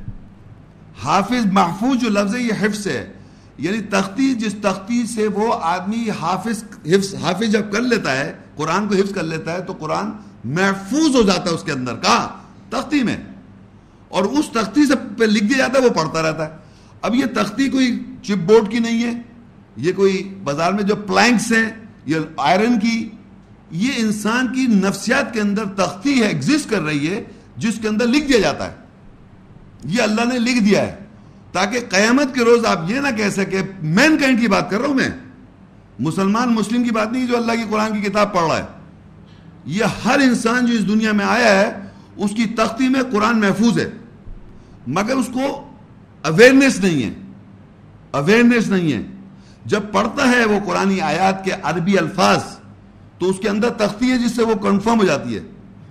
[1.03, 3.13] حافظ محفوظ جو لفظ ہے، یہ حفظ ہے۔
[3.59, 8.89] یعنی تختی، جس تختی سے وہ آدمی حافظ، حفظ، حافظ جب کر لیتا ہے، قرآن
[8.89, 10.11] کو حفظ کر لیتا ہے، تو قرآن
[10.45, 12.29] محفوظ ہو جاتا ہے اس کے اندر۔ کہاں؟
[12.71, 13.17] تختی میں۔
[14.13, 16.57] اور اس تختی سے پہ لکھ دیا جاتا ہے، وہ پڑھتا رہتا ہے۔
[17.03, 19.23] اب یہ تختی کوئی چپ بورڈ کی نہیں ہے،
[19.77, 21.71] یہ کوئی بازار میں جو پلانکس ہیں،
[22.07, 23.09] یہ آئرن کی،
[23.71, 27.25] یہ انسان کی نفسیات کے اندر تختی ہے ایگزسٹ کر رہی ہے،
[27.57, 28.75] جس کے اندر لکھ دیا جاتا ہے۔
[29.85, 30.95] یہ اللہ نے لکھ دیا ہے۔
[31.53, 34.87] تاکہ قیامت کے روز آپ یہ نہ کہہ سکے مین کائنڈ کی بات کر رہا
[34.87, 35.09] ہوں میں۔
[35.99, 38.65] مسلمان، مسلم کی بات نہیں، جو اللہ کی قرآن کی کتاب پڑھ رہا ہے۔
[39.65, 41.73] یہ ہر انسان جو اس دنیا میں آیا ہے،
[42.17, 43.91] اس کی تختی میں قرآن محفوظ ہے۔
[44.87, 45.45] مگر اس کو
[46.25, 47.13] اویئرنیس نہیں ہے.
[48.13, 49.03] اویئرنیس نہیں ہے.
[49.65, 52.43] جب پڑھتا ہے وہ قرآن آیات کے عربی الفاظ،
[53.19, 55.41] تو اس کے اندر تختی ہے جس سے وہ کنفرم ہو جاتی ہے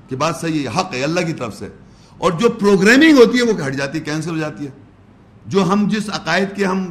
[0.09, 1.67] کہ بات صحیح ہے حق ہے، اللہ کی طرف سے.
[2.17, 4.71] اور جو پروگرامنگ ہوتی ہے وہ گھٹ جاتی ہے کینسل ہو جاتی ہے.
[5.45, 6.85] جو ہم جس عقائد کے ہم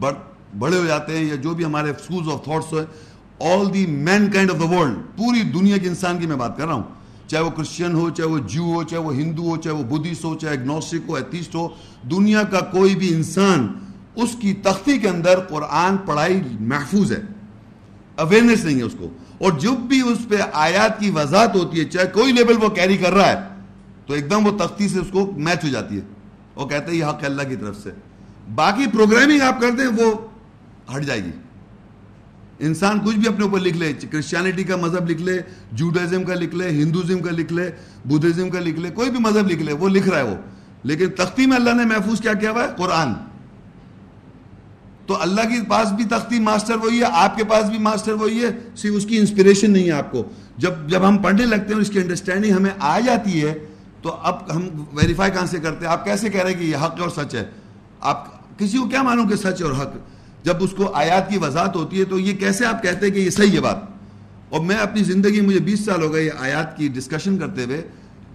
[0.00, 2.84] بڑے ہو جاتے ہیں یا جو بھی ہمارے سکولز آف تھاٹس ہوئے
[3.54, 3.84] all the
[4.30, 6.82] mankind of the world پوری دنیا کے انسان کی میں بات کر رہا ہوں
[7.26, 10.24] چاہے وہ کرسچن ہو، چاہے وہ جو ہو، چاہے وہ ہندو ہو، چاہے وہ بدھسٹ
[10.24, 11.68] ہو، چاہے اگنوسٹک ہو، ایتھیسٹ ہو،
[12.10, 13.72] دنیا کا کوئی بھی انسان
[14.16, 17.20] اس کی تختی کے اندر قرآن پڑھائی محفوظ ہے۔
[18.16, 19.08] اویئرنیس نہیں ہے اس کو۔
[19.38, 22.96] اور جب بھی اس پہ آیات کی وضاحت ہوتی ہے، چاہے کوئی لیبل وہ کیری
[22.96, 23.40] کر رہا ہے،
[24.06, 26.02] تو ایک دم وہ تختی سے اس کو میچ ہو جاتی ہے۔
[26.54, 27.90] وہ کہتے ہیں یہ حق اللہ کی طرف سے۔
[28.54, 30.14] باقی پروگرامنگ آپ کرتے ہیں، وہ
[30.96, 31.30] ہٹ جائے گی۔
[32.58, 35.38] انسان کچھ بھی اپنے اوپر لکھ لے کرسچینٹی کا مذہب لکھ لے
[35.72, 37.70] جوڈازم کا لکھ لے ہندوزم کا لکھ لے
[38.04, 40.36] بدھزم کا لکھ لے، کوئی بھی مذہب لکھ لے، وہ لکھ رہا ہے وہ۔
[40.82, 43.12] لیکن تختی میں اللہ نے محفوظ کیا کیا ہوا ہے؟ قرآن۔
[45.06, 48.44] تو اللہ کے پاس بھی تختی ماسٹر وہی ہے، آپ کے پاس بھی ماسٹر وہی
[48.44, 50.24] ہے، صرف اس کی انسپریشن نہیں ہے آپ کو۔
[50.58, 53.54] جب جب ہم پڑھنے لگتے ہیں اس کی انڈرسٹینڈنگ ہمیں آ جاتی ہے،
[54.02, 56.76] تو اب ہم ویریفائی کہاں سے کرتے ہیں؟ آپ کیسے کہہ رہے ہیں کہ یہ
[56.76, 57.44] حق اور سچ ہے؟
[58.00, 60.15] آپ کسی کو کیا مانو کہ سچ اور حق؟
[60.46, 63.18] جب اس کو آیات کی وضاحت ہوتی ہے تو یہ کیسے آپ کہتے ہیں کہ
[63.18, 63.76] یہ صحیح ہے بات؟
[64.48, 67.88] اور میں اپنی زندگی مجھے بیس سال ہو گئے یہ آیات کی ڈسکشن کرتے ہوئے،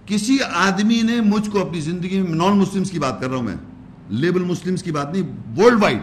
[0.06, 3.42] کسی آدمی نے مجھ کو اپنی زندگی میں نان مسلمس کی بات کر رہا ہوں
[3.42, 3.54] میں
[4.08, 5.22] لیبل مسلمس کی بات نہیں
[5.60, 6.02] ورلڈ وائڈ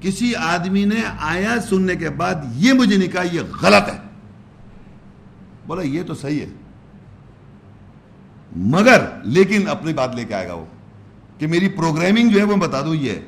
[0.00, 3.98] کسی آدمی نے آیات سننے کے بعد یہ مجھے نہیں کہا، یہ غلط ہے۔
[5.66, 6.46] بولا، یہ تو صحیح ہے۔
[8.56, 10.66] مگر، لیکن اپنی بات لے کے آئے گا وہ،
[11.38, 13.20] کہ میری پروگرامنگ جو ہے وہ بتا دوں، یہ ہے۔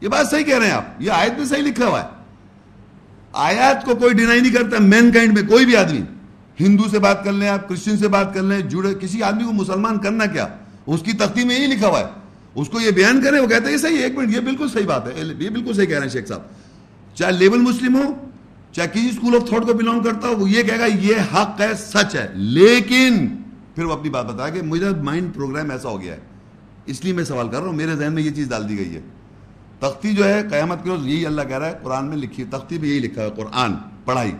[0.00, 2.08] یہ بات صحیح کہہ رہے ہیں آپ۔ یہ آیت میں صحیح لکھا ہوا ہے۔
[3.32, 6.00] آیات کو کوئی ڈینائی نہیں کرتا مین کائنڈ میں کوئی بھی آدمی۔
[6.60, 9.52] ہندو سے بات کر لیں آپ، کرسچن سے بات کر لیں، جڑے، کسی آدمی کو
[9.52, 10.48] مسلمان کرنا کیا؟
[10.86, 12.04] اس کی تختی میں یہی لکھا ہوا ہے۔
[12.54, 14.86] اس کو یہ بیان کرے وہ کہتے ہیں یہ صحیح ایک منٹ، یہ بالکل صحیح
[14.86, 16.40] بات ہے۔ یہ بالکل صحیح کہہ رہے ہیں شیخ صاحب۔
[17.14, 18.14] چاہے لیبل مسلم ہو،
[18.72, 21.60] چاہے کسی اسکول آف تھاٹ کو بلانگ کرتا ہو، وہ یہ کہے گا یہ حق
[21.60, 23.28] ہے، سچ ہے۔ لیکن،
[23.74, 26.20] پھر وہ اپنی بات بتایا کہ مجھے مائنڈ پروگرام ایسا ہو گیا ہے۔
[26.86, 28.94] اس لیے میں سوال کر رہا ہوں، میرے ذہن میں یہ چیز ڈال دی گئی
[28.94, 29.00] ہے۔
[29.80, 32.78] تختی جو ہے، قیامت کے روز یہی اللہ کہہ رہا ہے، قرآن میں لکھی، تختی
[32.78, 34.32] بھی یہی لکھا ہے، قرآن، پڑھائی۔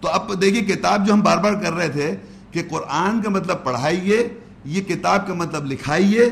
[0.00, 2.16] تو اب دیکھیے، کتاب جو ہم بار بار کر رہے تھے
[2.50, 4.28] کہ قرآن کا مطلب پڑھائیے،
[4.64, 6.24] یہ کتاب کا مطلب لکھائیے،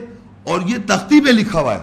[0.42, 1.80] اور یہ تختی پہ لکھا ہوا ہے۔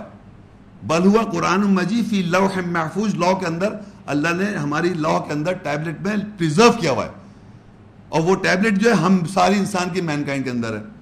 [0.83, 3.73] بل ہوا قرآن مجید فی لوح محفوظ لا کے اندر
[4.05, 7.09] اللہ نے ہماری لا کے اندر ٹیبلٹ میں پریزرو کیا ہوا ہے۔
[8.09, 10.94] اور وہ ٹیبلٹ جو ہے، ہم ساری انسان کی مینکائنڈ کے اندر ہے۔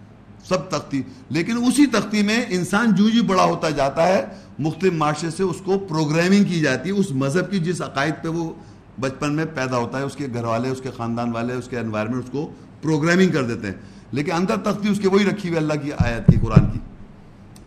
[0.49, 4.25] سب تختی۔ لیکن اسی تختی میں انسان جو جی بڑا ہوتا جاتا ہے،
[4.59, 8.27] مختلف معاشرے سے اس کو پروگرامنگ کی جاتی ہے۔ اس مذہب کی جس عقائد پہ
[8.27, 8.53] وہ
[8.99, 11.79] بچپن میں پیدا ہوتا ہے، اس کے گھر والے، اس کے خاندان والے، اس کے
[11.79, 12.51] انوائرمنٹ اس کو
[12.81, 13.73] پروگرامنگ کر دیتے ہیں۔
[14.11, 16.79] لیکن اندر تختی اس کے وہی رکھی ہوئی اللہ کی آیت کی، قرآن کی،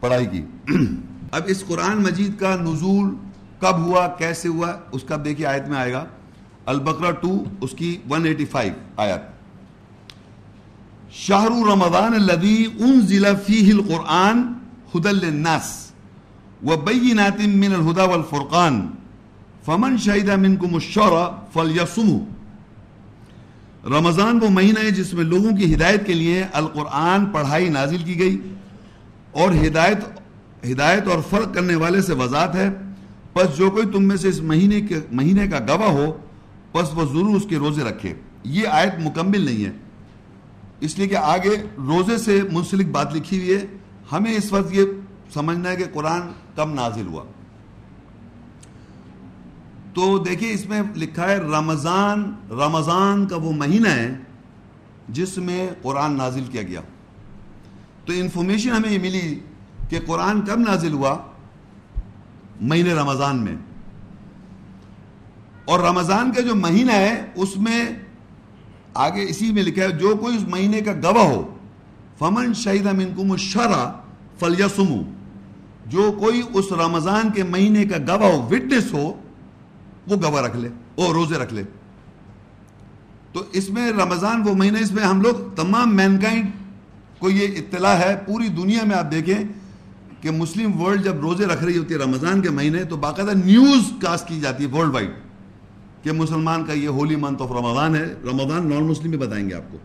[0.00, 0.44] پڑھائی کی۔
[1.32, 3.14] اب اس قرآن مجید کا نزول
[3.58, 6.04] کب ہوا، کیسے ہوا، اس کا دیکھیے آیت میں آئے گا۔
[6.66, 9.35] البقرہ ٹو اس کی ون ایٹی فائیو آیت۔
[11.18, 14.38] شاہر رمضان الذي انزل فيه القرآن
[14.96, 15.92] هدى للناس
[16.62, 18.86] وبينات من الهدى والفرقان.
[19.64, 22.18] فمن شهد منكم الشهر فليصمه.
[23.84, 28.18] رمضان وہ مہینہ ہے جس میں لوگوں کی ہدایت کے لیے القرآن پڑھائی نازل کی
[28.18, 28.40] گئی
[29.32, 29.98] اور ہدایت
[30.72, 32.70] ہدایت اور فرق کرنے والے سے وضاحت ہے۔
[33.32, 36.16] پس جو کوئی تم میں سے اس مہینے کے، مہینے کا گواہ ہو،
[36.72, 39.85] پس وہ ضرور اس کے روزے رکھے۔ یہ آیت مکمل نہیں ہے۔
[40.80, 43.66] اس لیے کہ آگے روزے سے منسلک بات لکھی ہوئی ہے،
[44.12, 44.82] ہمیں اس وقت یہ
[45.34, 46.20] سمجھنا ہے کہ قرآن
[46.54, 47.24] کب نازل ہوا۔
[49.94, 54.16] تو دیکھیے اس میں لکھا ہے، رمضان رمضان کا وہ مہینہ ہے
[55.08, 56.80] جس میں قرآن نازل کیا گیا۔
[58.04, 59.40] تو انفارمیشن ہمیں یہ ملی
[59.88, 61.18] کہ قرآن کب نازل ہوا؟
[62.60, 63.56] مہینے رمضان میں۔
[65.64, 67.86] اور رمضان کا جو مہینہ ہے، اس میں
[68.96, 71.42] آگے اسی میں لکھا ہے، جو کوئی اس مہینے کا گواہ ہو،
[72.18, 73.84] فمن شہید منکم الشرع
[74.38, 75.02] فلیسمو
[75.86, 79.12] جو کوئی اس رمضان کے مہینے کا گواہ ہو وٹنس ہو،
[80.06, 81.62] وہ گواہ رکھ لے، وہ روزے رکھ لے۔
[83.32, 86.50] تو اس میں رمضان وہ مہینہ، اس میں ہم لوگ تمام مینکائنڈ
[87.18, 89.38] کو یہ اطلاع ہے، پوری دنیا میں آپ دیکھیں
[90.20, 93.90] کہ مسلم ورلڈ جب روزے رکھ رہی ہوتی ہے رمضان کے مہینے، تو باقاعدہ نیوز
[94.00, 95.10] کاسٹ کی جاتی ہے ورلڈ وائڈ
[96.06, 99.54] کہ مسلمان کا یہ ہولی منتھ آف رمضان ہے۔ رمضان نان مسلم بھی بتائیں گے
[99.54, 99.78] آپ کو۔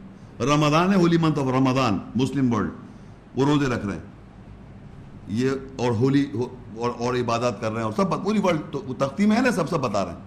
[0.46, 2.72] رمضان ہے holy month of Ramzan Muslim world
[3.36, 4.02] وہ روزے رکھ رہے ہیں۔
[5.28, 6.26] یہ اور ہولی
[6.78, 9.80] اور عبادت کر رہے ہیں اور سب پوری ورلڈ تختی میں ہے نا، سب سب
[9.80, 10.20] بتا رہے ہیں۔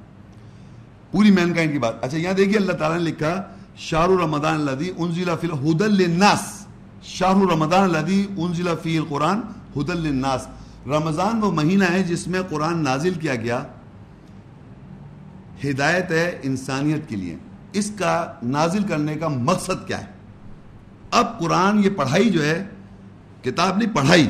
[1.12, 3.42] پوری مین کائنڈ کی بات۔ اچھا یہاں دیکھیے اللہ تعالیٰ نے لکھا
[3.76, 6.66] شاہ رمضان الدی انزلہ فی الحد الناس
[7.02, 9.40] شاہ رمضان الدی انزلہ فی القرآن
[9.76, 10.46] حد الناس
[10.86, 13.62] رمضان وہ مہینہ ہے جس میں قرآن نازل کیا گیا۔
[15.64, 17.36] ہدایت ہے انسانیت کے لیے۔
[17.72, 20.06] اس کا نازل کرنے کا مقصد کیا ہے؟
[21.10, 22.64] اب قرآن یہ پڑھائی جو ہے،
[23.42, 24.28] کتاب نہیں، پڑھائی۔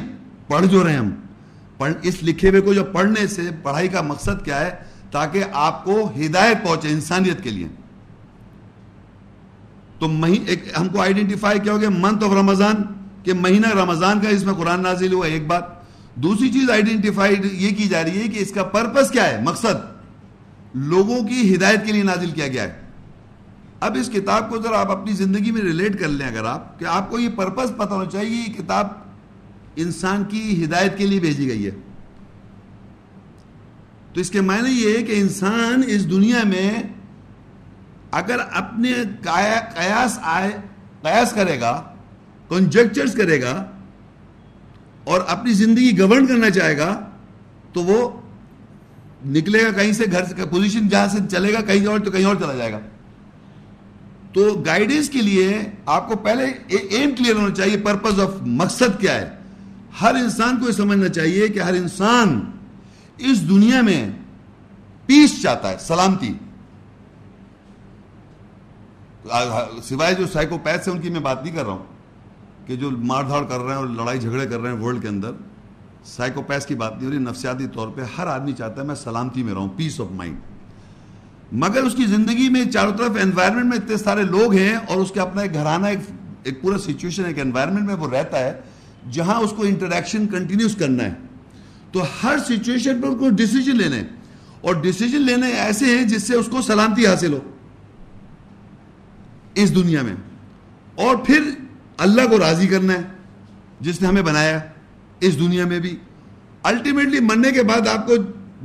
[0.48, 1.10] پڑھ جو رہے ہم۔
[1.78, 4.70] پڑھ، اس لکھے ہوئے کو جو پڑھنے سے پڑھائی کا مقصد کیا ہے،
[5.10, 7.68] تاکہ آپ کو ہدایت پہنچے انسانیت کے لیے۔
[9.98, 10.06] تو
[10.80, 12.74] ہم کو آئیڈینٹیفائی کیا ہو گیا منتھ آف رمضان
[13.22, 15.64] کہ مہینہ رمضان کا اس میں قرآن نازل ہوا، ایک بات۔
[16.14, 19.93] دوسری چیز آئیڈینٹیفائڈ یہ کی جا رہی ہے کہ اس کا پرپس کیا ہے، مقصد۔
[20.74, 22.82] لوگوں کی ہدایت کے لیے نازل کیا گیا ہے۔
[23.80, 26.84] اب اس کتاب کو ذرا آپ اپنی زندگی میں ریلیٹ کر لیں اگر آپ، کہ
[26.84, 28.86] آپ کو یہ پرپس پتہ ہونا چاہیے یہ کتاب
[29.76, 31.70] انسان کی ہدایت کے لیے بھیجی گئی ہے۔
[34.12, 36.70] تو اس کے معنی یہ ہے کہ انسان اس دنیا میں
[38.10, 40.50] اگر اپنے قیاس آئے،
[41.02, 41.72] قیاس کرے گا
[42.48, 43.64] کنجیکچرز کرے گا
[45.04, 47.00] اور اپنی زندگی گورن کرنا چاہے گا،
[47.72, 48.08] تو وہ
[49.24, 52.24] نکلے گا کہیں سے گھر سے پوزیشن جہاں سے چلے گا، کہیں اور تو کہیں
[52.24, 52.78] اور چلا جائے گا۔
[54.32, 59.14] تو گائیڈنس کے لیے آپ کو پہلے ایم کلیئر ہونا چاہیے پرپز آف مقصد کیا
[59.14, 59.30] ہے۔
[60.00, 62.40] ہر انسان کو یہ سمجھنا چاہیے کہ ہر انسان
[63.18, 64.10] اس دنیا میں
[65.06, 66.32] پیس چاہتا ہے، سلامتی۔
[69.84, 73.24] سوائے جو سائیکوپیتھ سے ان کی میں بات نہیں کر رہا ہوں کہ جو مار
[73.24, 75.32] دھاڑ کر رہے ہیں اور لڑائی جھگڑے کر رہے ہیں ورلڈ کے اندر۔
[76.04, 79.42] سائیکوپیس کی بات نہیں ہو رہی، نفسیاتی طور پہ ہر آدمی چاہتا ہے میں سلامتی
[79.42, 80.36] میں رہوں پیس آف مائنڈ
[81.52, 85.10] مگر اس کی زندگی میں چاروں طرف انوائرمنٹ میں اتنے سارے لوگ ہیں اور اس
[85.10, 85.98] کے اپنا ایک گھرانہ، ایک
[86.42, 88.60] ایک پورا سچویشن ایک انوائرمنٹ میں وہ رہتا ہے
[89.12, 91.14] جہاں اس کو انٹریکشن کنٹینیوس کرنا ہے۔
[91.92, 94.02] تو ہر سچویشن پر اس کو ڈیسیجن لینے
[94.60, 97.40] اور ڈیسیجن لینے ایسے ہیں جس سے اس کو سلامتی حاصل ہو۔
[99.54, 100.14] اس دنیا میں۔
[100.94, 101.50] اور پھر
[101.98, 103.02] اللہ کو راضی کرنا ہے،
[103.80, 104.60] جس نے ہمیں بنایا۔
[105.26, 105.96] اس دنیا میں بھی۔
[106.62, 108.12] الٹیمیٹلی مرنے کے بعد آپ کو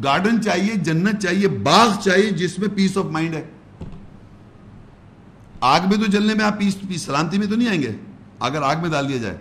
[0.04, 3.46] گارڈن چاہیے، جنت چاہیے، باغ چاہیے، جس میں پیس آف مائنڈ ہے۔
[5.62, 7.92] آگ میں تو جلنے میں آپ پیس پیس سلامتی میں تو نہیں آئیں گے۔
[8.40, 9.38] اگر آگ میں ڈال دیا جائے۔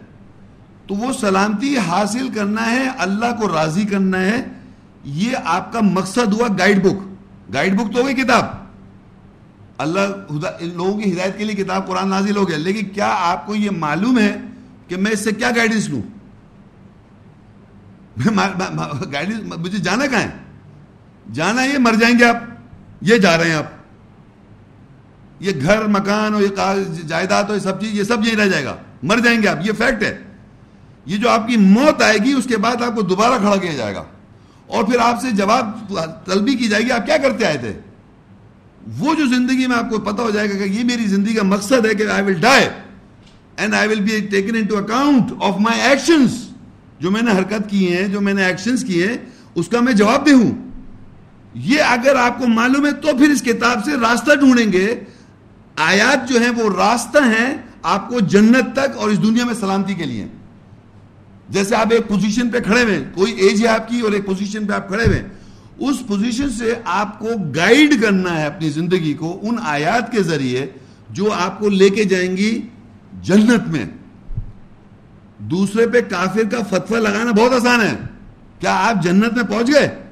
[0.86, 4.44] تو وہ سلامتی حاصل کرنا ہے، اللہ کو راضی کرنا ہے۔
[5.04, 7.14] یہ آپ کا مقصد ہوا گائیڈ بک
[7.54, 8.44] گائیڈ بک تو ہوگی کتاب۔
[9.78, 10.00] اللہ
[10.60, 13.70] لوگوں کی ہدایت کے لیے کتاب قرآن نازل ہو گیا۔ لیکن کیا آپ کو یہ
[13.70, 14.36] معلوم ہے
[14.88, 16.02] کہ میں اس سے کیا گائیڈنس لوں؟
[19.12, 20.30] گائیڈنس مجھے جانا کہاں ہے؟
[21.32, 22.36] جانا یہ مر جائیں گے آپ۔
[23.00, 23.64] یہ جا رہے ہیں آپ۔
[25.40, 28.76] یہ گھر، مکان اور یہ جائیداد اور سب چیز، یہ سب یہیں رہ جائے گا۔
[29.02, 30.18] مر جائیں گے آپ۔ یہ فیکٹ ہے۔
[31.06, 33.72] یہ جو آپ کی موت آئے گی، اس کے بعد آپ کو دوبارہ کھڑا کیا
[33.72, 34.04] جائے گا۔
[34.66, 37.72] اور پھر آپ سے جواب طلبی کی جائے گی، آپ کیا کرتے آئے تھے؟
[38.98, 41.42] وہ جو زندگی میں آپ کو پتا ہو جائے گا کہ یہ میری زندگی کا
[41.42, 42.68] مقصد ہے کہ I will die
[43.56, 46.47] and I will be taken into account of my actions
[46.98, 49.16] جو میں نے حرکت کی ہیں، جو میں نے ایکشنس کیے ہیں،
[49.54, 50.70] اس کا میں جواب دے ہوں۔
[51.54, 55.00] یہ اگر آپ کو معلوم ہے، تو پھر اس کتاب سے راستہ ڈھونڈیں گے۔
[55.76, 59.94] آیات جو ہیں، وہ راستہ ہیں آپ کو جنت تک اور اس دنیا میں سلامتی
[59.94, 60.26] کے لیے۔
[61.48, 64.66] جیسے آپ ایک پوزیشن پہ کھڑے ہوئے کوئی ایج ہے آپ کی اور ایک پوزیشن
[64.66, 65.22] پہ آپ کھڑے ہوئے
[65.78, 70.66] اس پوزیشن سے آپ کو گائیڈ کرنا ہے اپنی زندگی کو ان آیات کے ذریعے
[71.10, 72.60] جو آپ کو لے کے جائیں گی
[73.22, 73.84] جنت میں۔
[75.38, 77.96] دوسرے پہ کافر کا فتوہ لگانا بہت آسان ہے۔
[78.58, 80.02] کیا آپ جنت میں پہنچ گئے؟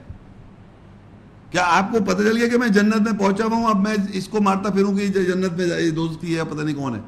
[1.51, 3.95] کیا آپ کو پتہ چل گیا کہ میں جنت میں پہنچا ہوا ہوں؟ اب میں
[4.13, 7.01] اس کو مارتا پھروں کہ جنت میں دوستی ہے، پتہ نہیں کون ہے۔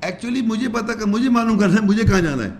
[0.00, 2.50] ایکچولی مجھے پتا کہ مجھے معلوم کرنا ہے، مجھے کہاں جانا ہے۔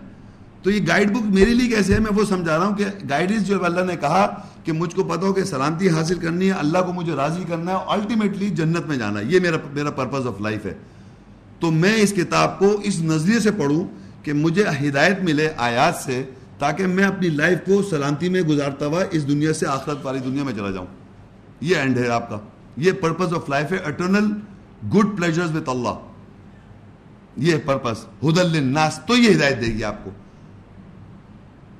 [0.63, 3.47] تو یہ گائیڈ بک میرے لیے کیسے ہے، میں وہ سمجھا رہا ہوں کہ گائیڈنس
[3.47, 6.77] جو اللہ نے کہا کہ مجھ کو پتا ہو کہ سلامتی حاصل کرنی ہے، اللہ
[6.85, 10.41] کو مجھے راضی کرنا ہے الٹیمیٹلی جنت میں جانا ہے۔ یہ میرا میرا پرپز آف
[10.41, 10.73] لائف ہے۔
[11.59, 16.23] تو میں اس کتاب کو اس نظریے سے پڑھوں کہ مجھے ہدایت ملے آیات سے
[16.59, 20.43] تاکہ میں اپنی لائف کو سلامتی میں گزارتا ہوا اس دنیا سے آخرت والی دنیا
[20.43, 20.85] میں چلا جاؤں۔
[21.61, 22.39] یہ اینڈ ہے آپ کا۔
[22.77, 24.27] یہ پرپز آف لائف ہے eternal
[24.95, 25.93] good pleasures with Allah
[27.37, 30.09] یہ پرپز ہدل الناس تو یہ ہدایت دے گی آپ کو۔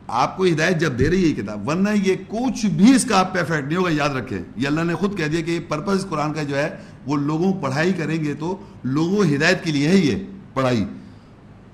[0.08, 3.34] آپ کو ہدایت جب دے رہی ہے کتاب، ورنہ یہ کچھ بھی اس کا آپ
[3.34, 6.06] پہ افیکٹ نہیں ہوگا، یاد رکھیں۔ یہ اللہ نے خود کہہ دیا کہ یہ پرپز
[6.10, 9.98] قرآن کا جو ہے، وہ لوگوں پڑھائی کریں گے تو لوگوں ہدایت کے لیے ہے
[9.98, 10.86] یہ پڑھائی۔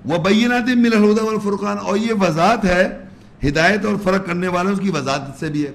[0.06, 2.98] وہ بینات مل الہدا والفرقان۔ اور یہ وضاحت ہے،
[3.48, 5.72] ہدایت اور فرق کرنے والوں کی وضاحت سے بھی ہے۔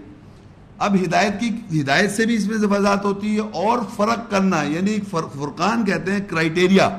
[0.78, 4.96] اب ہدایت کی، ہدایت سے بھی اس میں وضاحت ہوتی ہے اور فرق کرنا یعنی
[5.10, 6.98] فرقان کہتے ہیں کرائٹیریا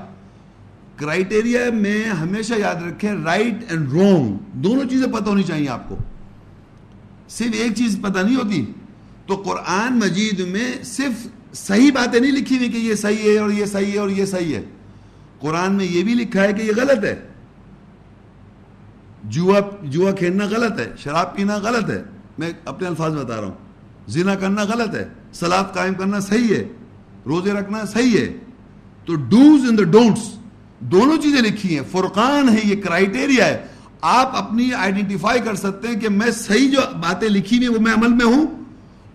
[0.96, 5.96] کرائٹیریا میں ہمیشہ یاد رکھیں رائٹ اینڈ رونگ دونوں چیزیں پتہ ہونی چاہیے آپ کو۔
[7.30, 8.66] صرف ایک چیز پتہ نہیں ہوتی،
[9.26, 13.50] تو قرآن مجید میں صرف صحیح باتیں نہیں لکھی ہوئی کہ یہ صحیح ہے اور
[13.50, 14.64] یہ صحیح ہے اور یہ صحیح ہے۔
[15.46, 17.28] قرآن میں یہ بھی لکھا ہے کہ یہ غلط ہے۔
[19.24, 22.04] جوا جوا کھیلنا غلط ہے، شراب پینا غلط ہے۔
[22.38, 23.54] میں اپنے الفاظ بتا رہا ہوں۔
[24.08, 26.68] زنا کرنا غلط ہے، سلاد قائم کرنا صحیح ہے،
[27.26, 28.34] روزے رکھنا صحیح ہے۔
[29.06, 30.36] تو ڈوز ان دا ڈونٹس
[30.80, 33.66] دونوں چیزیں لکھی ہیں۔ فرقان ہے، یہ کرائٹیریا ہے۔
[34.02, 37.94] آپ اپنی آئیڈینٹیفائی کر سکتے ہیں کہ میں صحیح جو باتیں لکھی ہوئی وہ میں
[37.94, 38.46] عمل میں ہوں۔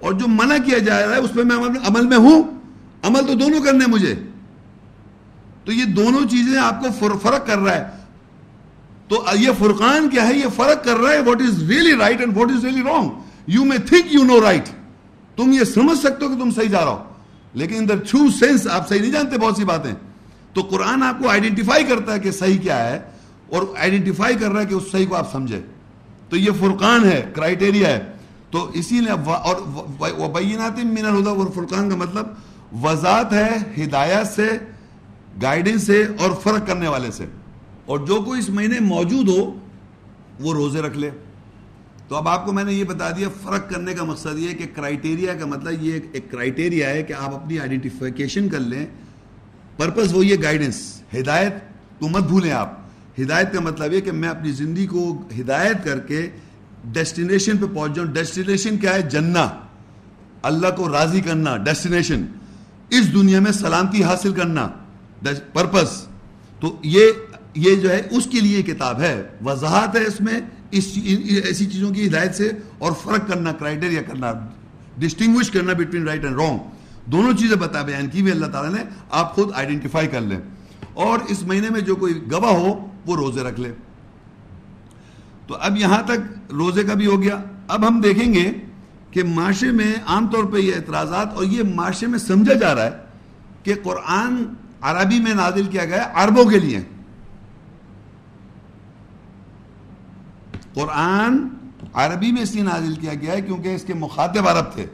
[0.00, 2.42] اور جو منع کیا جا رہا ہے، اس پہ میں عمل میں ہوں۔
[3.02, 4.14] عمل تو دونوں کرنے مجھے۔
[5.70, 7.84] تو یہ دونوں چیزیں آپ کو فرق کر رہا ہے۔
[9.08, 12.36] تو یہ فرقان کیا ہے؟ یہ فرق کر رہا ہے what is really right and
[12.36, 13.08] what is really wrong
[13.46, 14.68] you may think you know right
[15.36, 17.02] تم یہ سمجھ سکتے ہو کہ تم صحیح جا رہا ہو۔
[17.54, 19.92] لیکن دا ٹرو سینس آپ صحیح نہیں جانتے بہت سی باتیں۔
[20.52, 23.00] تو قرآن آپ کو آئیڈینٹیفائی کرتا ہے کہ صحیح کیا ہے
[23.50, 25.60] اور آئیڈینٹیفائی کر رہا ہے کہ اس صحیح کو آپ سمجھے
[26.28, 28.12] تو یہ فرقان ہے کرائٹیریا ہے۔
[28.50, 32.26] تو اسی لیے اور بینات من الہدا اور فرقان کا مطلب
[32.84, 34.48] وضاحت ہے، ہدایت سے
[35.42, 37.26] گائیڈنس سے اور فرق کرنے والے سے۔
[37.86, 39.58] اور جو کوئی اس مہینے موجود ہو،
[40.40, 41.10] وہ روزے رکھ لے۔
[42.08, 44.66] تو اب آپ کو میں نے یہ بتا دیا، فرق کرنے کا مقصد یہ کہ
[44.74, 48.86] کرائٹیریا کا مطلب یہ ایک کرائٹیریا ہے کہ آپ اپنی آئیڈینٹیفیکیشن کر لیں۔
[49.76, 51.54] پرپز وہ یہ گائیڈنس ہدایت۔
[51.98, 52.78] تو مت بھولیں آپ۔
[53.20, 56.30] ہدایت کا مطلب یہ کہ میں اپنی زندگی کو ہدایت کر کے
[56.84, 59.60] ڈیسٹینیشن پہ پہنچ جاؤں۔ ڈیسٹینیشن کیا ہے؟ جنہ۔
[60.42, 62.24] اللہ کو راضی کرنا ڈیسٹینیشن
[62.90, 64.68] اس دنیا میں سلامتی حاصل کرنا۔
[65.52, 65.90] پرپز
[66.60, 67.10] تو یہ
[67.54, 69.14] یہ جو ہے، اس کے لیے کتاب ہے.
[69.44, 70.86] وضاحت ہے اس میں اس
[71.44, 74.32] ایسی چیزوں کی ہدایت سے اور فرق کرنا کرائٹیریا کرنا
[74.98, 78.82] ڈسٹنگوش کرنا بٹوین رائٹ اینڈ رانگ دونوں چیزیں بتا بیان کی بھی اللہ تعالیٰ نے.
[79.10, 80.40] آپ خود آئیڈینٹیفائی کر لیں.
[80.94, 82.74] اور اس مہینے میں جو کوئی گواہ ہو،
[83.06, 83.72] وہ روزے رکھ لے.
[85.46, 87.40] تو اب یہاں تک روزے کا بھی ہو گیا.
[87.68, 88.50] اب ہم دیکھیں گے
[89.10, 92.84] کہ معاشرے میں عام طور پہ یہ اعتراضات اور یہ معاشرے میں سمجھا جا رہا
[92.84, 92.96] ہے
[93.62, 94.42] کہ قرآن
[94.80, 96.80] عربی میں نازل کیا گیا عربوں کے لیے۔
[100.74, 101.48] قرآن
[101.92, 104.86] عربی میں اس لیے نازل کیا گیا ہے کیونکہ اس کے مخاطب عرب تھے۔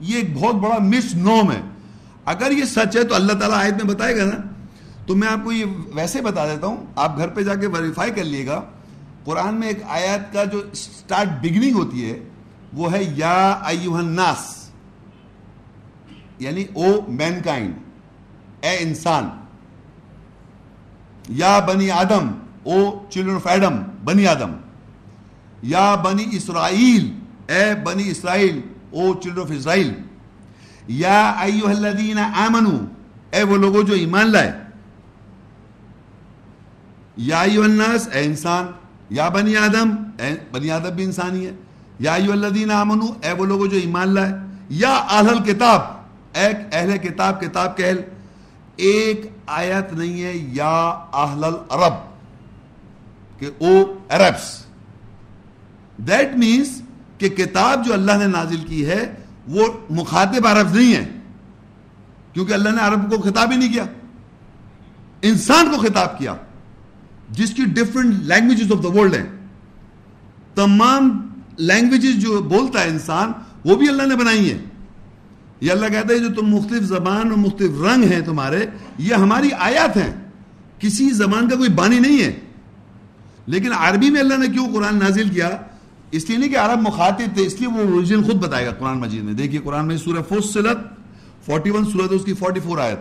[0.00, 1.60] یہ ایک بہت بڑا مس نوم ہے۔
[2.24, 4.64] اگر یہ سچ ہے تو اللہ تعالیٰ آیت میں بتائے گا نا۔
[5.06, 8.10] تو میں آپ کو یہ ویسے بتا دیتا ہوں، آپ گھر پہ جا کے ویریفائی
[8.10, 8.62] کر لیے گا۔
[9.24, 12.18] قرآن میں ایک آیت کا جو سٹارٹ بگننگ ہوتی ہے،
[12.72, 14.70] وہ ہے یا ایوہ الناس
[16.38, 17.74] یعنی او مین کائنڈ
[18.62, 19.28] اے انسان،
[21.40, 22.28] یا بنی آدم،
[22.64, 22.78] او
[23.10, 24.52] چلڈرن آف ایڈم بنی آدم،
[25.74, 27.10] یا بنی اسرائیل،
[27.52, 29.92] اے بنی اسرائیل، او چلڈرن آف اسرائیل
[31.02, 32.76] یا ایوہ الذین آمنو،
[33.32, 34.52] اے وہ لوگوں جو ایمان لائے،
[37.28, 38.66] یا ایوہ الناس، اے انسان،
[39.10, 41.52] یا بنی آدم، اے بنی آدم بھی انسانی ہے،
[42.00, 44.32] یا ایوہ الذین آمنو، اے وہ لوگوں جو ایمان لائے،
[44.82, 45.80] یا اہل کتاب
[46.40, 48.00] ایک اہل کتاب کتاب کے اہل
[48.78, 50.76] ایک آیت نہیں ہے یا
[51.14, 51.94] اہل العرب
[53.40, 53.72] کہ او
[54.08, 54.46] عربس.
[56.08, 56.80] دیٹ مینس
[57.18, 59.04] کہ کتاب جو اللہ نے نازل کی ہے
[59.48, 61.04] وہ مخاطب عرب نہیں ہے.
[62.32, 63.84] کیونکہ اللہ نے عرب کو خطاب ہی نہیں کیا.
[65.22, 66.34] انسان کو خطاب کیا.
[67.30, 69.26] جس کی different languages of the world ہیں.
[70.54, 71.10] تمام
[71.58, 73.32] لینگویجز جو بولتا ہے انسان
[73.64, 74.58] وہ بھی اللہ نے بنائی ہیں.
[75.60, 78.66] یہ اللہ کہتا ہے جو تم مختلف زبان اور مختلف رنگ ہیں تمہارے،
[78.98, 80.14] یہ ہماری آیات ہیں۔
[80.78, 82.32] کسی زبان کا کوئی بانی نہیں ہے۔
[83.46, 85.50] لیکن عربی میں اللہ نے کیوں قرآن نازل کیا؟
[86.10, 88.98] اس لیے نہیں کہ عرب مخاطب تھے، اس لیے وہ اوریجن خود بتائے گا قرآن
[88.98, 90.78] مجید میں۔ دیکھیے قرآن میں سورہ فصلت
[91.46, 92.98] 41 سورہ اس کی 44 آیت۔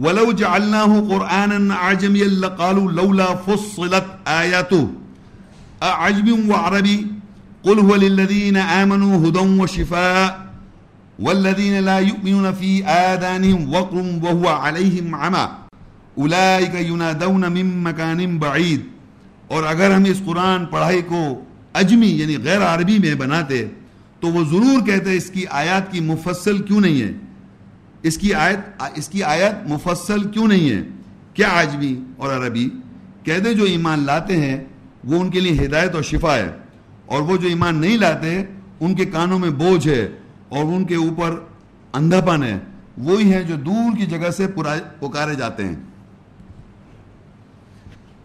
[0.00, 4.88] وَلَوْ جَعَلْنَاهُ قُرْآنًا عَجَمِيًا لَقَالُوا لَوْلَا فُصِّلَتْ آيَاتُهُ۔
[5.82, 6.96] أَعَجْمٍ وَعَرَبِي؟
[7.62, 10.47] قُلْ هُوَ لِلَّذِينَ آمَنُوا هُدًى وَشِفَاءً۔
[11.18, 15.46] وَالَّذِينَ لَا يُؤْمِنُونَ فِي آذَانِهِمْ وَقْرٌ وَهُوَ عَلَيْهِمْ عَمَى
[16.18, 18.80] أُولَئِكَ يُنَادَوْنَ مِن مَّكَانٍ بَعِيدٍ
[19.48, 21.40] اور اگر ہم اس قرآن پڑھائی کو
[21.74, 23.64] اجمی یعنی غیر عربی میں بناتے
[24.20, 27.12] تو وہ ضرور کہتے اس کی آیات کی مفصل کیوں نہیں ہے؟
[28.02, 30.82] اس کی آیت، اس کی آیت مفصل کیوں نہیں ہے؟
[31.34, 32.68] کیا عجمی اور عربی
[33.22, 34.64] کہتے جو ایمان لاتے ہیں،
[35.04, 36.50] وہ ان کے لیے ہدایت اور شفا ہے
[37.06, 38.42] اور وہ جو ایمان نہیں لاتے،
[38.80, 40.08] ان کے کانوں میں بوجھ ہے۔
[40.48, 41.40] اور ان کے اوپر
[41.92, 42.58] اندھا پن ہے۔
[42.98, 44.46] وہی ہیں جو دور کی جگہ سے
[45.00, 45.76] پکارے جاتے ہیں۔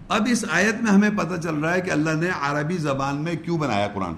[0.09, 3.35] اب اس آیت میں ہمیں پتہ چل رہا ہے کہ اللہ نے عربی زبان میں
[3.35, 4.13] کیوں بنایا قرآن۔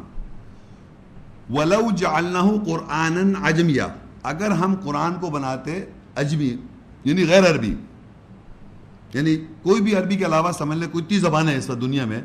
[1.54, 3.88] وَلَوْ جَعَلْنَهُ قُرْآنًا عَجْمِيَا۔
[4.24, 6.58] اگر ہم قرآن کو بناتے اجمی
[7.04, 7.76] یعنی غیر عربی
[9.13, 12.06] یعنی کوئی بھی عربی کے علاوہ سمجھ لیں، کوئی تی زبان ہے اس وقت دنیا
[12.06, 12.22] میں۔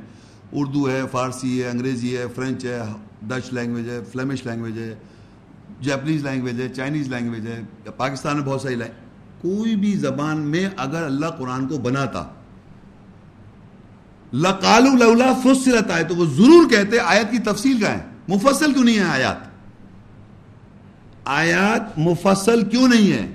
[0.52, 2.82] اردو ہے، فارسی ہے، انگریزی ہے، فرینچ ہے،
[3.22, 4.94] ڈچ لینگویج ہے فلیمش لینگویج ہے۔
[5.80, 7.60] جیپنیز لینگویج ہے چائنیز لینگویج ہے
[7.96, 9.08] پاکستان میں بہت ساری لینگویج
[9.42, 12.22] کوئی بھی زبان میں اگر اللہ قرآن کو بناتا،
[14.32, 18.84] لقالو لولا فصلت، آئے تو وہ ضرور کہتے آیت کی تفصیل کا ہے؟ مفصل کیوں
[18.84, 19.48] نہیں ہے آیات؟
[21.24, 23.26] آیات مفصل کیوں نہیں ہے؟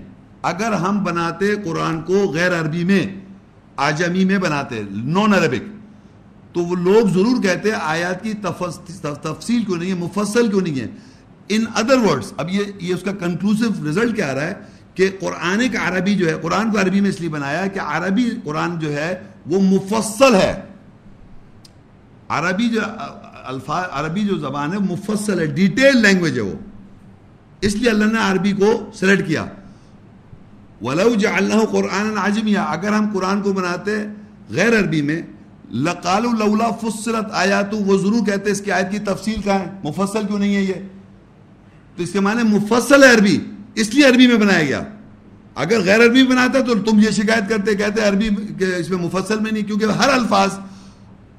[0.42, 3.06] اگر ہم بناتے قرآن کو غیر عربی میں،
[3.78, 5.74] آجمی میں بناتے نون عربک
[6.54, 8.34] تو وہ لوگ ضرور کہتے آیات کی
[9.24, 10.88] تفصیل کیوں نہیں ہے؟ مفصل کیوں نہیں ہے؟
[11.50, 14.54] ان ادر ورڈز اب یہ یہ اس کا کنکلوسو رزلٹ کیا آ رہا ہے
[14.96, 18.30] کہ قرآن کا عربی جو ہے، قرآن کو عربی میں اس لیے بنایا کہ عربی
[18.44, 20.62] قرآن جو ہے وہ مفصل ہے۔
[22.30, 22.82] عربی جو،
[23.46, 26.56] الفاظ، عربی جو زبان ہے مفصل ہے ڈیٹیل لینگویج ہے وہ۔
[27.62, 29.46] اس لیے اللہ نے عربی کو سلیکٹ کیا۔
[30.82, 33.92] ولو جعلناه قرآن عجمیا اگر ہم قرآن کو بناتے
[34.50, 35.22] غیر عربی میں،
[35.72, 40.28] لقالوا لولا فصلت آیات، وہ ضرور کہتے اس کی آیت کی تفصیل کہاں ہے؟ مفصل
[40.28, 40.74] کیوں نہیں ہے یہ؟
[41.96, 43.38] تو اس کے معنی مفصل ہے عربی،
[43.76, 44.84] اس لیے عربی میں بنایا گیا۔
[45.56, 48.30] اگر غیر عربی بناتا تو تم یہ شکایت کرتے، کہتے عربی
[48.78, 50.58] اس میں مفصل میں نہیں، کیونکہ ہر الفاظ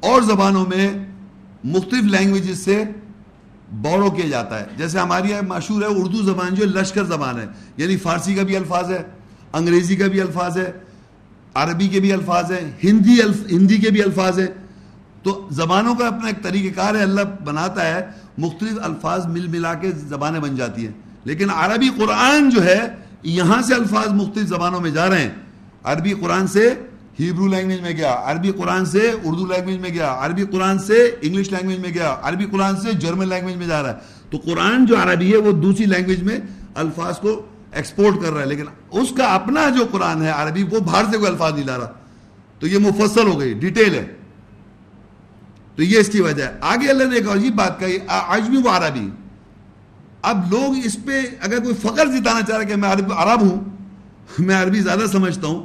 [0.01, 0.89] اور زبانوں میں
[1.65, 2.83] مختلف لینگویجز سے
[3.83, 7.97] بورو کیا جاتا ہے۔ جیسے ہماری مشہور ہے اردو زبان جو لشکر زبان ہے یعنی
[7.97, 9.03] فارسی کا بھی الفاظ ہے،
[9.53, 10.71] انگریزی کا بھی الفاظ ہے،
[11.55, 14.47] عربی کے بھی الفاظ ہے ہندی الف، ہندی کے بھی الفاظ ہے
[15.23, 18.01] تو زبانوں کا اپنا ایک طریقہ کار ہے، اللہ بناتا ہے
[18.39, 20.93] مختلف الفاظ مل ملا کے زبانیں بن جاتی ہیں۔
[21.25, 22.81] لیکن عربی قرآن جو ہے،
[23.23, 25.31] یہاں سے الفاظ مختلف زبانوں میں جا رہے ہیں۔
[25.85, 26.75] عربی قرآن سے
[27.21, 31.53] ہیبرو لینگویج میں گیا، عربی قرآن سے اردو لینگویج میں گیا، عربی قرآن سے انگلش
[31.53, 33.95] لینگویج میں گیا، عربی قرآن سے جرمن لینگویج میں جا رہا ہے۔
[34.31, 36.39] تو قرآن جو عربی ہے، وہ دوسری لینگویج میں
[36.75, 40.81] الفاظ کو ایکسپورٹ کر رہا ہے۔ لیکن اس کا اپنا جو قرآن ہے عربی، وہ
[40.81, 41.93] باہر سے کوئی الفاظ نہیں لا رہا۔
[42.59, 44.16] تو یہ مفصل ہو گئی ڈیٹیل ہے۔
[45.77, 48.71] تو یہ اس کی وجہ ہے۔ آگے اللہ نے ایک عجیب بات کہی عجمی وہ
[48.71, 49.11] عربی۔
[50.23, 53.65] اب لوگ اس پہ اگر کوئی فخر جتانا چاہ رہا کہ میں عرب عرب ہوں،
[54.39, 55.65] میں عربی زیادہ سمجھتا ہوں۔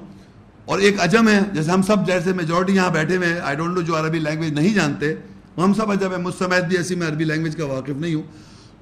[0.66, 3.74] اور ایک عجم ہے، جیسے ہم سب جیسے میجورٹی یہاں بیٹھے ہوئے ہیں آئی ڈونٹ
[3.74, 5.16] نو جو عربی لینگویج نہیں جانتے
[5.58, 8.24] ہم سب عجب ہے مجھ سمیت بھی ایسی میں عربی لینگویج کا واقف نہیں ہوں۔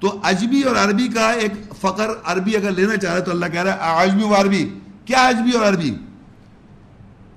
[0.00, 3.62] تو عجبی اور عربی کا ایک فقر عربی اگر لینا چاہ رہے تو اللہ کہہ
[3.62, 4.68] رہا ہے عجبی و عربی۔
[5.04, 5.90] کیا عجبی اور عربی؟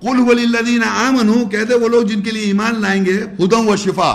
[0.03, 4.11] قل وللذین آمنوا، کہتے وہ لوگ جن کے لیے ایمان لائیں گے ہدم و شفا،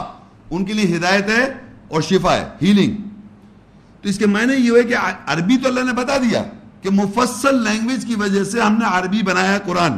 [0.50, 1.44] ان کے لیے ہدایت ہے
[1.88, 2.96] اور شفا ہے ہیلنگ
[4.04, 6.42] تو اس کے معنی یہ ہوئے کہ عربی تو اللہ نے بتا دیا
[6.82, 9.96] کہ مفصل لینگویج کی وجہ سے ہم نے عربی بنایا قرآن.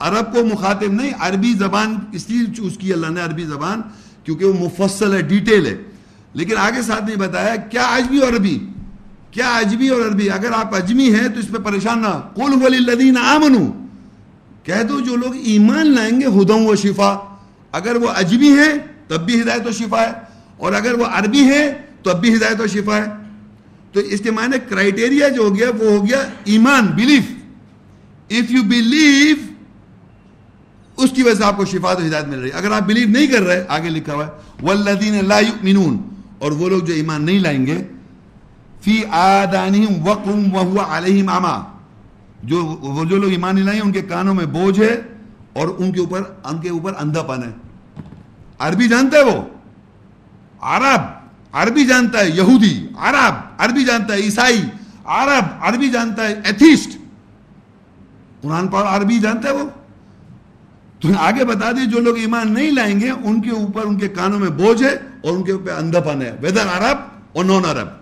[0.00, 3.82] عرب کو مخاطب نہیں، عربی زبان اس لیے چوز کی اللہ نے، عربی زبان،
[4.24, 5.76] کیونکہ وہ مفصل ہے ڈیٹیل ہے.
[6.34, 8.58] لیکن آگے ساتھ نہیں بتایا، کیا عجبی اور عربی؟
[9.30, 13.16] کیا عجبی اور عربی؟ اگر آپ اجمی ہیں تو اس پہ پریشان نہ قل وللذین
[13.16, 13.68] آمنوا
[14.62, 17.36] کہہ دو جو لوگ ایمان لائیں گے ہدم و شفا۔
[17.72, 18.72] اگر وہ اجمی ہیں،
[19.08, 20.12] تب بھی ہدایت و شفا ہے۔
[20.56, 21.70] اور اگر وہ عربی ہیں
[22.02, 23.04] تو اب بھی ہدایت و شفا ہے۔
[23.92, 27.22] تو اس کے معنی کرائٹیریا جو ہو گیا، وہ ہو گیا ایمان بلیف
[28.30, 29.36] اف یو بلیو
[30.96, 33.08] اس کی وجہ سے آپ کو شفا تو ہدایت مل رہی ہے۔ اگر آپ بلیو
[33.08, 34.30] نہیں کر رہے، آگے لکھا ہوا ہے
[34.62, 35.98] والذین لا یؤمنون
[36.38, 37.82] اور وہ لوگ جو ایمان نہیں لائیں گے
[38.80, 41.79] فی آدانہم وقم وہو علیہم عما
[42.42, 45.00] جو وہ جو لوگ ایمان نہیں لائیں، ان کے کانوں میں بوجھ ہے
[45.52, 47.52] اور ان کے اوپر، ان کے اوپر اندھا پن ہے۔
[48.58, 49.42] عربی جانتا ہے وہ؟
[50.60, 51.00] عرب،
[51.52, 54.62] عربی جانتا ہے یہودی، عرب، عربی جانتا ہے عیسائی،
[55.04, 56.90] عرب، عربی جانتا ہے ایتھیسٹ۔
[58.42, 59.68] قرآن پڑھ عربی جانتا ہے وہ؟
[61.00, 64.08] تو آگے بتا دی، جو لوگ ایمان نہیں لائیں گے، ان کے اوپر، ان کے
[64.08, 66.98] کانوں میں بوجھ ہے اور ان کے اوپر اندھا پن ہے۔ ویدر عرب
[67.32, 67.99] اور نان عرب۔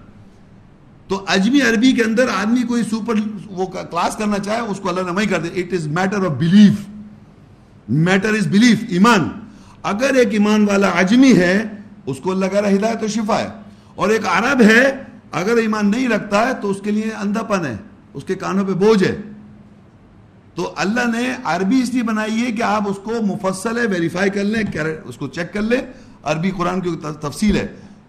[1.09, 3.15] تو اجمی عربی کے اندر آدمی کوئی سپر
[3.47, 6.33] وہ کلاس کرنا چاہے، اس کو اللہ نے وہی کر دے it is matter of
[6.39, 6.73] belief
[7.89, 9.29] matter is belief ایمان۔
[9.83, 11.65] اگر ایک ایمان والا عجمی ہے،
[12.07, 13.49] اس کو اللہ کہہ رہا ہدایت و شفا ہے۔
[13.95, 15.03] اور ایک عرب ہے،
[15.33, 17.77] اگر ایمان نہیں رکھتا ہے، تو اس کے لیے اندھا پن ہے،
[18.15, 19.17] اس کے کانوں پہ بوجھ ہے۔
[20.55, 24.31] تو اللہ نے عربی اس لیے بنائی ہے کہ آپ اس کو مفصل ہے ویریفائی
[24.31, 24.63] کر لیں
[25.05, 25.81] اس کو چیک کر لیں۔
[26.23, 26.91] عربی قرآن کی
[27.21, 27.67] تفصیل ہے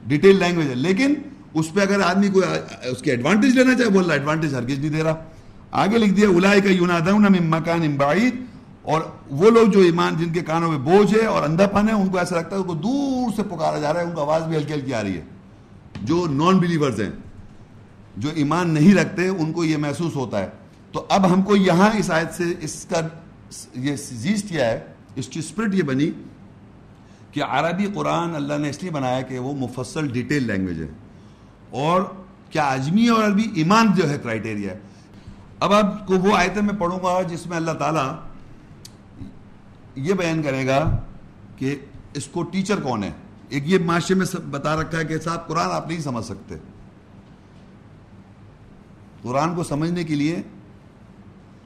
[0.07, 1.13] ڈیٹیل لینگویج ہے۔ لیکن
[1.53, 2.41] اس پہ اگر آدمی کو
[2.91, 5.15] اس کی ایڈوانٹیج لینا چاہے وہ اللہ ایڈوانٹیج ہرگز نہیں دے رہا.
[5.71, 8.47] آگے لکھ دیا الائی کا یونادون من مکان بعید.
[8.83, 9.01] اور
[9.39, 12.07] وہ لوگ جو ایمان جن کے کانوں میں بوجھ ہے اور اندھا پن ہے، ان
[12.09, 14.43] کو ایسا لگتا ہے ان کو دور سے پکارا جا رہا ہے، ان کو آواز
[14.43, 15.21] بھی ہلکی ہلکی آ رہی ہے.
[16.03, 17.09] جو نان بلیورز ہیں،
[18.17, 20.49] جو ایمان نہیں رکھتے، ان کو یہ محسوس ہوتا ہے.
[20.93, 23.01] تو اب ہم کو یہاں اس آیت سے اس کا،
[23.75, 24.79] یہ زیز کیا ہے،
[25.15, 26.09] اس کی اسپرٹ یہ بنی
[27.31, 30.87] کہ عربی قرآن اللہ نے اس لیے بنایا کہ وہ مفصل ڈیٹیل لینگویج ہے.
[31.69, 32.01] اور
[32.49, 34.79] کیا اجمی اور عربی ایمان جو ہے کرائٹیریا ہے۔
[35.59, 38.15] اب آپ کو وہ آیتیں میں پڑھوں گا جس میں اللہ تعالیٰ
[39.95, 40.97] یہ بیان کرے گا
[41.55, 41.75] کہ
[42.13, 43.11] اس کو ٹیچر کون ہے؟
[43.49, 46.55] ایک یہ معاشرے میں بتا رکھا ہے کہ صاحب قرآن آپ نہیں سمجھ سکتے۔
[49.21, 50.41] قرآن کو سمجھنے کے لیے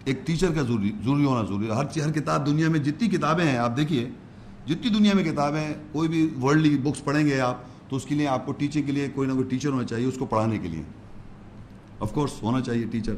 [0.06, 3.46] ایک ٹیچر کا ضروری ضروری ہونا ضروری ہے۔ ہر ہر کتاب دنیا میں جتنی کتابیں
[3.46, 4.10] ہیں، آپ دیکھیے،
[4.66, 7.62] جتنی دنیا میں کتابیں ہیں، کوئی بھی ورلڈلی بکس پڑھیں گے آپ
[7.94, 10.06] تو اس کے لیے آپ کو ٹیچنگ کے لیے کوئی نہ کوئی ٹیچر ہونا چاہیے
[10.06, 10.82] اس کو پڑھانے کے لیے۔
[12.00, 13.16] آف کورس ہونا چاہیے ٹیچر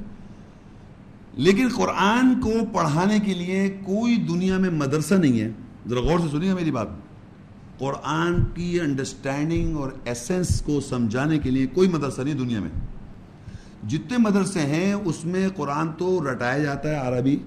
[1.34, 5.52] لیکن قرآن کو پڑھانے کے لیے کوئی دنیا میں مدرسہ نہیں ہے۔
[5.90, 6.88] ذرا غور سے سنیے میری بات۔
[7.78, 12.70] قرآن کی انڈرسٹینڈنگ اور ایسنس کو سمجھانے کے لیے کوئی مدرسہ نہیں دنیا میں۔
[13.88, 17.38] جتنے مدرسے ہیں اس میں قرآن تو رٹایا جاتا ہے عربی۔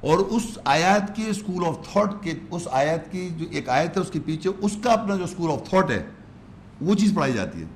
[0.00, 4.02] اور اس آیات کے اسکول آف تھاٹ کے، اس آیات کی جو ایک آیت ہے
[4.02, 6.17] اس کے پیچھے، اس کا اپنا جو اسکول آف تھاٹ ہے
[6.80, 7.66] وہ چیز پڑھائی جاتی ہے۔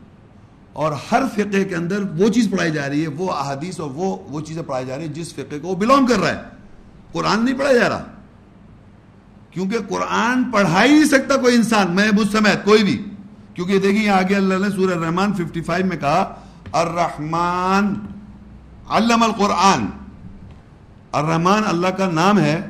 [0.73, 4.17] اور ہر فقہ کے اندر وہ چیز پڑھائی جا رہی ہے، وہ احادیث اور وہ
[4.29, 6.41] وہ چیزیں پڑھائی جا رہی ہیں جس فقہ کو وہ بلونگ کر رہا ہے۔
[7.13, 8.05] قرآن نہیں پڑھایا جا رہا۔
[9.51, 13.05] کیونکہ قرآن پڑھا ہی نہیں سکتا کوئی انسان، میں مجھ سمیت، کوئی بھی۔
[13.55, 16.35] کیونکہ دیکھیں آگے اللہ نے سورہ الرحمن 55 میں کہا،
[16.73, 17.95] الرحمن
[18.89, 19.87] علم القرآن۔
[21.13, 22.69] الرحمن اللہ کا نام ہے،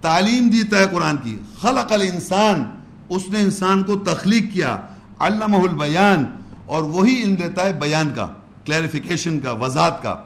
[0.00, 2.64] تعلیم دیتا ہے قرآن کی۔ خلق الانسان،
[3.08, 4.76] اس نے انسان کو تخلیق کیا۔
[5.18, 6.24] علمہ البیان
[6.66, 8.26] اور وہی علم دیتا ہے بیان کا
[8.64, 10.16] کلیریفیکیشن کا، وضاحت کا۔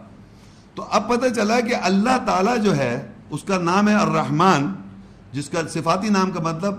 [0.75, 4.67] تو اب پتہ چلا کہ اللہ تعالیٰ جو ہے، اس کا نام ہے الرحمن،
[5.33, 6.75] جس کا صفاتی نام کا مطلب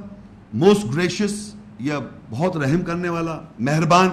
[0.54, 2.00] موسٹ گریشس یا
[2.30, 4.10] بہت رحم کرنے والا، مہربان۔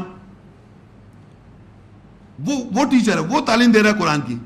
[2.47, 4.39] وہ وہ ٹیچر ہے، وہ تعلیم دے رہا ہے قرآن کی۔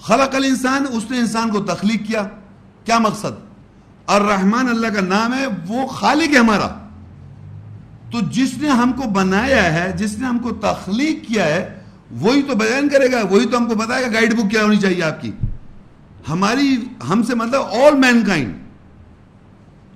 [0.00, 2.22] خلق الانسان، اس نے انسان کو تخلیق کیا۔
[2.84, 3.46] کیا مقصد؟
[4.06, 6.83] الرحمن اللہ کا نام ہے، وہ خالق ہے ہمارا۔
[8.10, 11.80] تو جس نے ہم کو بنایا ہے، جس نے ہم کو تخلیق کیا ہے،
[12.10, 14.76] وہی تو بیان کرے گا، وہی تو ہم کو بتائے گا گائیڈ بک کیا ہونی
[14.76, 15.32] چاہیے آپ کی۔
[16.28, 18.54] ہماری، ہم سے مطلب آل مین کائنڈ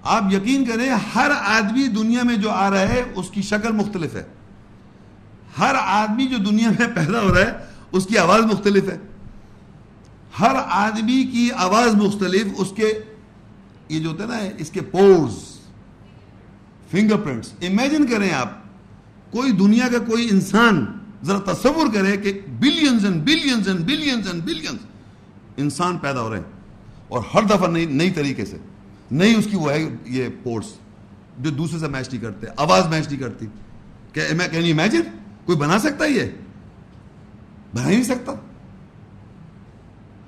[0.02, 4.14] آپ یقین کریں، ہر آدمی دنیا میں جو آ رہا ہے، اس کی شکل مختلف
[4.14, 4.22] ہے۔
[5.58, 7.52] ہر آدمی جو دنیا میں پیدا ہو رہا ہے،
[7.92, 8.98] اس کی آواز مختلف ہے۔
[10.40, 12.92] ہر آدمی کی آواز مختلف، اس کے،
[13.88, 15.57] یہ جو ہوتا ہے نا، اس کے پورز
[16.90, 18.52] فنگر پرنٹس امیجن کریں آپ،
[19.30, 20.84] کوئی دنیا کا کوئی انسان
[21.24, 24.86] ذرا تصور کرے کہ billions and billions and billions and billions
[25.56, 26.50] انسان پیدا ہو رہے ہیں
[27.08, 28.56] اور ہر دفعہ نئی نئی طریقے سے،
[29.10, 30.68] نئی اس کی وہ ہے یہ پورٹس
[31.38, 33.46] جو دوسرے سے میچ نہیں کرتے، آواز میچ نہیں کرتی۔
[34.12, 35.00] کین یو امیجن
[35.44, 36.30] کوئی بنا سکتا یہ؟
[37.74, 38.32] بنا ہی نہیں سکتا۔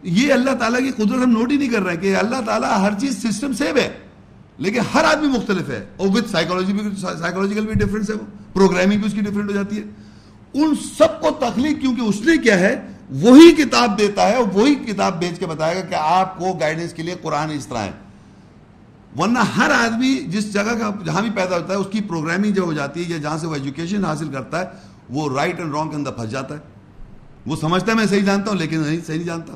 [0.03, 2.99] یہ اللہ تعالیٰ کی قدرت ہم نوٹ ہی نہیں کر رہے کہ اللہ تعالیٰ ہر
[3.01, 3.99] چیز سسٹم سیو ہے۔
[4.61, 8.99] لیکن ہر آدمی مختلف ہے۔ اور وتھ سائیکولوجی بھی سائیکولوجیکل بھی ڈفرینس ہے وہ۔ پروگرامنگ
[8.99, 9.83] بھی اس کی ڈفرینٹ ہو جاتی ہے۔
[10.55, 14.75] ان سب کو تخلیق کیونکہ اس نے کیا ہے، وہی کتاب دیتا ہے اور وہی
[14.75, 17.91] کتاب بیچ کے بتائے گا کہ آپ کو گائیڈنس کے لیے قرآن اس طرح ہے۔
[19.19, 22.63] ورنہ ہر آدمی جس جگہ کا جہاں بھی پیدا ہوتا ہے، اس کی پروگرامنگ جو
[22.63, 24.65] ہو جاتی ہے یا جہاں سے وہ ایجوکیشن حاصل کرتا ہے،
[25.11, 26.61] وہ رائٹ اینڈ رانگ کے اندر پھنس جاتا ہے۔
[27.47, 29.53] وہ سمجھتا ہے میں صحیح جانتا ہوں، لیکن نہیں، صحیح نہیں جانتا۔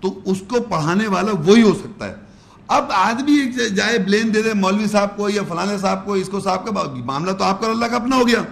[0.00, 2.29] تو اس کو پڑھانے والا وہی ہو سکتا ہے۔
[2.70, 6.40] اب آدمی جائے بلین دے دے مولوی صاحب کو یا فلانے صاحب کو، اس کو
[6.40, 8.42] صاحب کا معاملہ تو آپ کا اللہ کا اپنا ہو گیا۔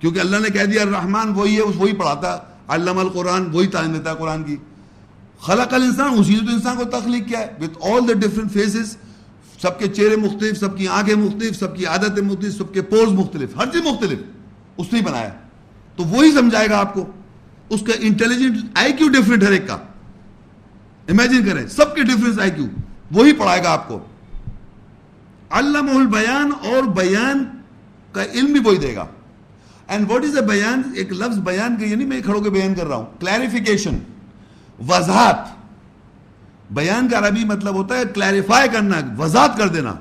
[0.00, 2.38] کیونکہ اللہ نے کہہ دیا، الرحمن وہی ہے وہی پڑھاتا،
[2.68, 4.56] علم القرآن، وہی تعلیم دیتا ہے قرآن کی۔
[5.40, 8.96] خلق الانسان، اسی نے تو انسان کو تخلیق کیا ہے۔ With all the different faces
[9.62, 13.08] سب کے چہرے مختلف، سب کی آنکھیں مختلف، سب کی عادتیں مختلف، سب کے پوز
[13.08, 14.18] مختلف، ہر چیز مختلف۔
[14.76, 15.28] اس نے بنایا۔
[15.96, 17.06] تو وہی سمجھائے گا آپ کو۔
[17.68, 19.74] اس کا انٹیلیجنٹ آئی کیو ڈفرنٹ ہر ایک کا۔
[21.08, 22.66] امیجن کریں، سب کے ڈفرنس آئی کیو
[23.10, 24.00] وہی پڑھائے گا آپ کو۔
[25.50, 27.44] علم البیان اور بیان
[28.12, 29.06] کا علم بھی وہی دے گا۔
[29.88, 32.86] اینڈ واٹ از اے بیان؟ ایک لفظ بیان کا یعنی میں کھڑوں کے بیان کر
[32.86, 33.98] رہا ہوں۔ کلیریفیکیشن
[34.88, 35.36] وضاحت۔
[36.70, 39.94] بیان کا عربی مطلب ہوتا ہے کلیریفائی کرنا، وضاحت کر دینا۔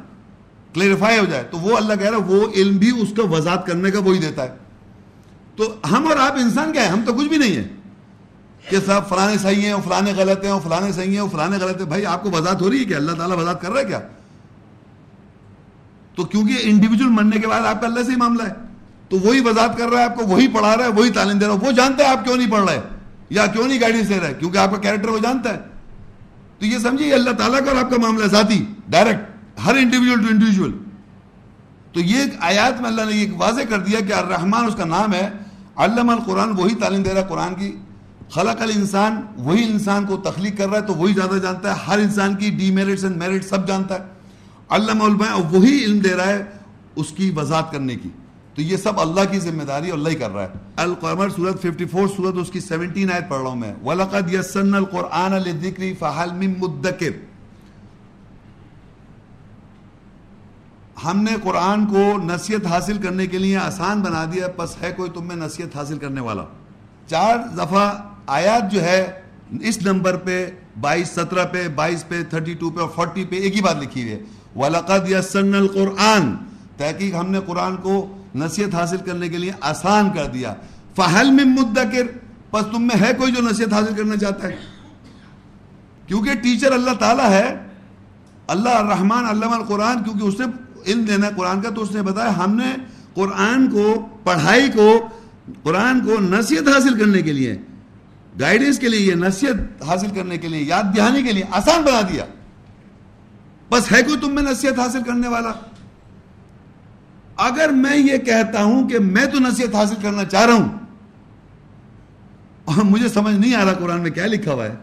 [0.74, 3.68] کلیریفائی ہو جائے، تو وہ اللہ کہہ رہا ہے، وہ علم بھی اس کا وضاحت
[3.68, 4.58] کرنے کا وہی دیتا ہے۔
[5.56, 7.68] تو ہم اور آپ انسان کیا ہے ہم تو کچھ بھی نہیں ہے
[8.70, 12.06] کہ صاحب فلانے صحیح ہیں فلانے غلط ہیں فلانے صحیح ہیں فلانے غلط ہیں۔ بھائی،
[12.06, 14.00] آپ کو وضاحت ہو رہی ہے کہ اللہ تعالیٰ وضاحت کر رہا ہے کیا؟
[16.16, 18.54] تو کیونکہ انڈیویجل مرنے کے بعد آپ کا اللہ سے ہی معاملہ ہے۔
[19.10, 21.46] تو وہی وضاحت کر رہا ہے، آپ کو وہی پڑھا رہا ہے، وہی تعلیم دے
[21.46, 22.80] رہا ہے۔ وہ جانتا ہے آپ کیوں نہیں پڑھ رہے
[23.30, 25.60] یا کیوں نہیں گائیڈنس دے رہا ہے، کیونکہ آپ کا کیریکٹر وہ جانتا ہے۔
[26.60, 29.20] تو یہ سمجھیے اللہ تعالیٰ کا اور آپ کا معاملہ ذاتی ڈائریکٹ
[29.66, 30.72] ہر انڈیویجل ٹو انڈیویجل
[31.94, 35.14] تو یہ آیات میں اللہ نے یہ واضح کر دیا کہ الرحمن اس کا نام
[35.14, 35.30] ہے،
[35.76, 37.76] علم القرآن، وہی تعلیم دے رہا ہے قرآن کی۔
[38.32, 42.00] خلق الانسان، وہی انسان کو تخلیق کر رہا ہے تو وہی زیادہ جانتا ہے۔ ہر
[42.00, 44.04] انسان کی ڈی میرٹس اینڈ میرٹ سب جانتا ہے۔
[44.70, 46.44] علم اور وہی علم دے رہا ہے
[46.96, 48.10] اس کی وضاحت کرنے کی۔
[48.56, 52.08] تو یہ سب اللہ کی ذمہ داری اللہ ہی کر رہا ہے۔ القمر سورت 54
[52.18, 56.54] سورت اس کی 17 آیت پڑھ رہا ہوں میں۔ وَلَقَدْ يَسَّنَّ الْقُرْآنَ لِذِكْرِ فَحَلْ مِن
[56.58, 57.12] مُدَّكِرِ۔
[61.06, 65.10] ہم نے قرآن کو نصیحت حاصل کرنے کے لیے آسان بنا دیا پس ہے کوئی
[65.10, 66.44] تم میں نصیحت حاصل کرنے والا۔
[67.08, 67.94] چار دفعہ
[68.30, 69.12] آیات جو ہے
[69.62, 70.50] اس نمبر پہ
[70.82, 74.02] بائیس سترہ پہ، بائیس پہ، تھرٹی ٹو پہ اور فورٹی پہ ایک ہی بات لکھی
[74.02, 74.20] ہوئی ہے۔
[74.56, 76.36] وَلَقَدْ يَسَّنَّ الْقُرْآنِ۔
[76.78, 80.54] تحقیق ہم نے قرآن کو نصیحت حاصل کرنے کے لیے آسان کر دیا۔
[80.96, 82.06] فَحَلْ مِن مُدَّكِرْ۔
[82.52, 84.56] پس تم میں ہے کوئی جو نصیحت حاصل کرنا چاہتا ہے؟
[86.08, 87.56] کیونکہ ٹیچر اللہ تعالیٰ ہے،
[88.48, 90.46] اللہ الرحمن علم القرآن، کیونکہ اس نے
[90.86, 92.76] علم دینا ہے قرآن کا، تو اس نے بتایا ہم نے
[93.14, 95.08] قرآن کو، پڑھائی کو،
[95.64, 97.58] قرآن کو نصیحت حاصل کرنے کے لیے
[98.40, 102.02] گائیڈنس کے لیے یہ نصیحت حاصل کرنے کے لیے، یاد دہانی کے لیے آسان بنا
[102.10, 102.26] دیا۔
[103.72, 105.52] بس ہے کوئی تم میں نصیحت حاصل کرنے والا؟
[107.44, 110.70] اگر میں یہ کہتا ہوں کہ میں تو نصیحت حاصل کرنا چاہ رہا ہوں،
[112.66, 114.76] اور مجھے سمجھ نہیں آ رہا قرآن میں کیا لکھا ہوا ہے،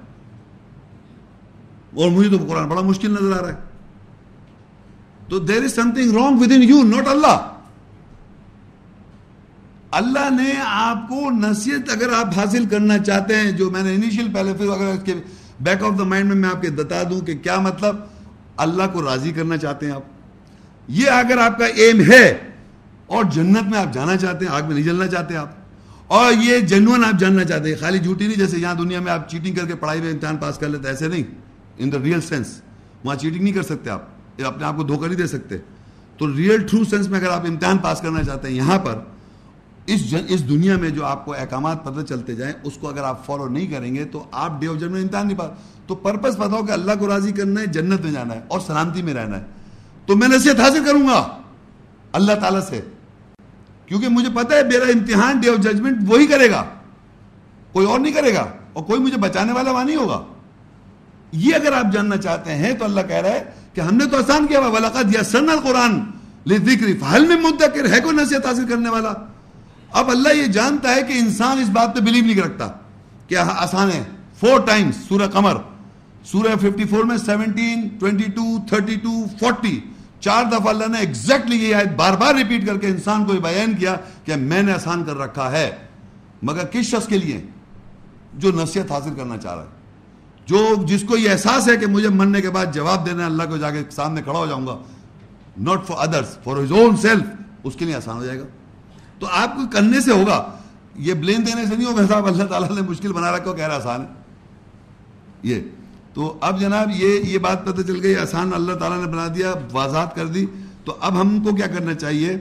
[1.95, 3.65] اور مجھے تو قرآن بڑا مشکل نظر آ رہا ہے۔
[5.29, 7.37] تو there is something wrong with in you not اللہ
[9.97, 14.33] اللہ نے آپ کو نصیحت اگر آپ حاصل کرنا چاہتے ہیں، جو میں نے انیشیل
[14.35, 15.15] پہلے پھر اگر اس کے
[15.61, 17.97] بیک آف دا مائنڈ میں میں آپ کے بتا دوں کہ کیا مطلب؟
[18.57, 20.03] اللہ کو راضی کرنا چاہتے ہیں آپ۔
[20.89, 22.39] یہ اگر آپ کا ایم ہے
[23.07, 25.49] اور جنت میں آپ جانا چاہتے ہیں، آگ میں نہیں جلنا چاہتے آپ۔
[26.07, 29.31] اور یہ جنون آپ جاننا چاہتے ہیں، خالی جھوٹی نہیں، جیسے یہاں دنیا میں آپ
[29.31, 31.23] چیٹنگ کر کے پڑھائی میں امتحان پاس کر لیتے، ایسے نہیں۔
[31.79, 32.63] ان دا ریئل سینس
[33.05, 34.03] وہاں چیٹنگ نہیں کر سکتے آپ۔
[34.45, 35.59] اپنے آپ کو دھوکہ نہیں دے سکتے۔
[36.19, 38.99] تو ریئل ٹرو سینس میں اگر آپ امتحان پاس کرنا چاہتے ہیں، یہاں پر
[39.87, 43.05] اس جن اس دنیا میں جو آپ کو احکامات پتہ چلتے جائیں، اس کو اگر
[43.05, 45.51] آپ فالو نہیں کریں گے تو آپ ڈے آف جنم امتحان نہیں پاس
[45.87, 48.61] تو پرپز پتا ہو کہ اللہ کو راضی کرنا ہے، جنت میں جانا ہے اور
[48.61, 49.45] سلامتی میں رہنا ہے۔
[50.07, 51.39] تو میں نصیحت حاصل کروں گا
[52.13, 52.81] اللہ تعالیٰ سے،
[53.87, 56.65] کیونکہ مجھے پتا ہے میرا امتحان ڈے آف ججمنٹ وہی کرے گا۔
[57.73, 60.23] کوئی اور نہیں کرے گا اور کوئی مجھے بچانے والا وہاں نہیں ہوگا۔
[61.33, 64.17] یہ اگر آپ جاننا چاہتے ہیں تو اللہ کہہ رہا ہے کہ ہم نے تو
[64.17, 66.01] آسان کیا ہوا ولاقت یا سن القرآن
[66.49, 69.13] ذکری فہل میں مدکر ہے کوئی نصیحت حاصل کرنے والا؟
[69.91, 72.69] اب اللہ یہ جانتا ہے کہ انسان اس بات پہ بلیو نہیں رکھتا
[73.29, 74.03] کہ آسان ہے.
[74.41, 75.57] فور ٹائمز سورہ قمر.
[76.25, 79.79] سورہ 54 میں 17 22 32 40
[80.21, 83.41] چار دفعہ اللہ نے ایگزیکٹلی یہ آیت بار بار ریپیٹ کر کے انسان کو یہ
[83.41, 85.71] بیان کیا کہ میں نے آسان کر رکھا ہے.
[86.43, 87.41] مگر کس شخص کے لیے؟
[88.35, 89.69] جو نصیحت حاصل کرنا چاہ رہا ہے.
[90.47, 93.43] جو جس کو یہ احساس ہے کہ مجھے مرنے کے بعد جواب دینا ہے، اللہ
[93.43, 94.77] کو جا کے سامنے کھڑا ہو جاؤں گا.
[95.59, 97.25] Not for others for his own self
[97.65, 98.45] اس کے لیے آسان ہو جائے گا.
[99.19, 100.53] تو آپ کو کرنے سے ہوگا،
[100.95, 103.77] یہ بلین دینے سے نہیں ہوگا، صاحب، اللہ تعالیٰ نے مشکل بنا رکھا کہہ رہا
[103.77, 104.07] آسان ہے۔
[105.43, 105.61] یہ،
[106.15, 109.55] تو اب جناب یہ یہ بات پتہ چل گئی، آسان اللہ تعالیٰ نے بنا دیا
[109.73, 110.47] واضحات کر دی۔
[110.85, 112.37] تو اب ہم کو کیا کرنا چاہیے؟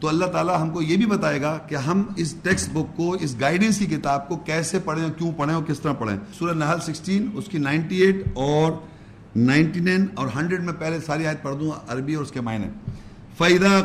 [0.00, 3.16] تو اللہ تعالیٰ ہم کو یہ بھی بتائے گا کہ ہم اس ٹیکسٹ بک کو،
[3.20, 6.54] اس گائیڈنس کی کتاب کو کیسے پڑھیں اور کیوں پڑھیں اور کس طرح پڑھیں۔ سورہ
[6.54, 8.72] نحل سکسٹین، اس کی نائنٹی ایٹ اور
[9.36, 12.66] نائنٹی نائن اور ہنڈریڈ میں پہلے ساری آیت پڑھ دوں، عربی اور اس کے معنی۔
[13.40, 13.80] فَإِذَا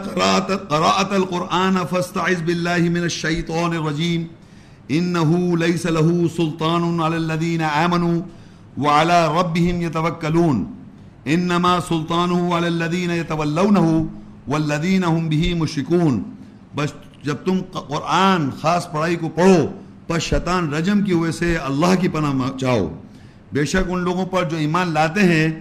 [0.69, 4.21] قَرَأَتَ الْقُرْآنَ فَاسْتَعِذْ بِاللَّهِ مِنَ الشَّيْطَانِ الرَّجِيمِ
[4.91, 8.17] إِنَّهُ لَيْسَ لَهُ سُلْطَانٌ عَلَى الَّذِينَ آمَنُوا
[8.77, 10.57] وَعَلَى رَبِّهِمْ يَتَوَكَّلُونَ
[11.27, 16.23] إِنَّمَا سُلْطَانُهُ عَلَى الَّذِينَ يَتَوَلَّوْنَهُ والذین هم به مشرکون
[16.75, 16.89] بس
[17.23, 19.65] جب تم قرآن خاص پڑھائی کو پڑھو
[20.09, 22.95] بس شیطان رجم کی وجہ سے اللہ کی پناہ چاہو۔
[23.53, 25.59] بے شک ان لوگوں پر جو ایمان لاتے ہیں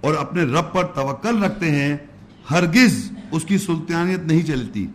[0.00, 1.96] اور اپنے رب پر توکل رکھتے ہیں
[2.50, 4.86] ہرگز اس کی سلطانیت نہیں چلتی۔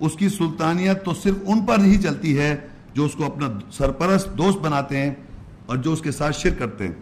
[0.00, 2.56] اس کی سلطانیت تو صرف ان پر نہیں چلتی ہے
[2.94, 5.14] جو اس کو اپنا سرپرست دوست بناتے ہیں
[5.66, 6.94] اور جو اس کے ساتھ شرک کرتے ہیں۔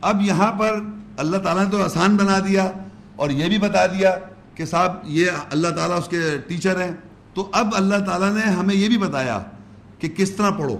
[0.00, 0.80] اب یہاں پر
[1.16, 2.70] اللہ تعالیٰ نے تو آسان بنا دیا
[3.16, 4.16] اور یہ بھی بتا دیا
[4.54, 6.90] کہ صاحب یہ اللہ تعالیٰ اس کے ٹیچر ہیں۔
[7.34, 9.42] تو اب اللہ تعالیٰ نے ہمیں یہ بھی بتایا
[9.98, 10.76] کہ کس طرح پڑھو۔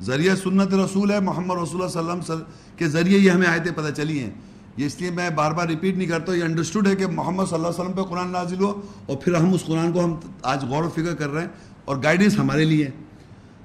[0.00, 2.42] ذریعہ سنت رسول ہے محمد رسول اللہ علیہ وسلم
[2.76, 4.30] کے ذریعے یہ ہمیں آیتیں پتہ چلی ہیں۔
[4.78, 7.54] یہ اس لیے میں بار بار ریپیٹ نہیں کرتا یہ انڈرسٹوڈ ہے کہ محمد صلی
[7.54, 8.72] اللہ علیہ وسلم پہ قرآن نازل ہوا
[9.06, 10.14] اور پھر ہم اس قرآن کو ہم
[10.50, 11.48] آج غور و فکر کر رہے ہیں
[11.84, 12.88] اور گائیڈنس ہمارے لیے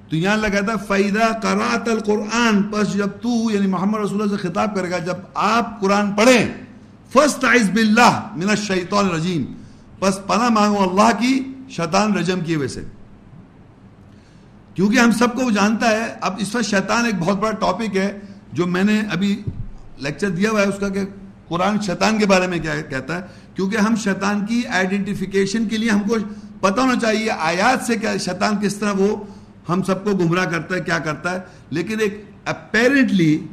[0.08, 4.36] تو یہاں اللہ کہتا ہے فیدہ کرات القرآن، پس جب تو یعنی محمد رسول اللہ
[4.36, 6.46] سے خطاب کرے گا، جب آپ قرآن پڑھیں
[7.12, 9.44] فسٹ عز باللہ من الشیطان الرجیم
[10.00, 11.32] پس پناہ مانگو اللہ کی
[11.76, 12.82] شیطان رجم کی وجہ سے۔
[14.74, 17.96] کیونکہ ہم سب کو وہ جانتا ہے، اب اس وقت شیطان ایک بہت بڑا ٹاپک
[17.96, 18.10] ہے،
[18.52, 19.34] جو میں نے ابھی
[19.98, 21.04] لیکچر دیا ہوا ہے اس کا کہ
[21.48, 23.22] قرآن شیطان کے بارے میں کیا کہتا ہے؟
[23.54, 26.16] کیونکہ ہم شیطان کی آئیڈینٹیفیکیشن کے لیے ہم کو
[26.60, 29.16] پتہ ہونا چاہیے آیات سے کیا شیطان کس طرح وہ
[29.68, 31.40] ہم سب کو گمراہ کرتا ہے، کیا کرتا ہے؟
[31.70, 33.46] لیکن ایک اپیرنٹلی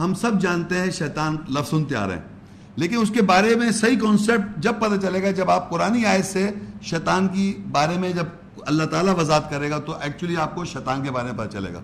[0.00, 2.30] ہم سب جانتے ہیں شیطان لفظ سنتے آ رہے ہیں
[2.76, 6.24] لیکن اس کے بارے میں صحیح کانسیپٹ جب پتہ چلے گا، جب آپ قرآن آیت
[6.24, 6.50] سے
[6.82, 8.26] شیطان کی بارے میں جب
[8.66, 11.72] اللہ تعالیٰ وضاحت کرے گا تو ایکچولی آپ کو شیطان کے بارے میں پتہ چلے
[11.72, 11.80] گا۔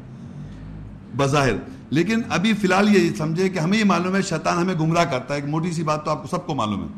[1.16, 1.52] بظاہر۔
[1.90, 5.34] لیکن ابھی فی الحال یہ سمجھے کہ ہمیں یہ معلوم ہے، شیطان ہمیں گمراہ کرتا
[5.34, 6.88] ہے، ایک موٹی سی بات تو آپ کو سب کو معلوم ہے۔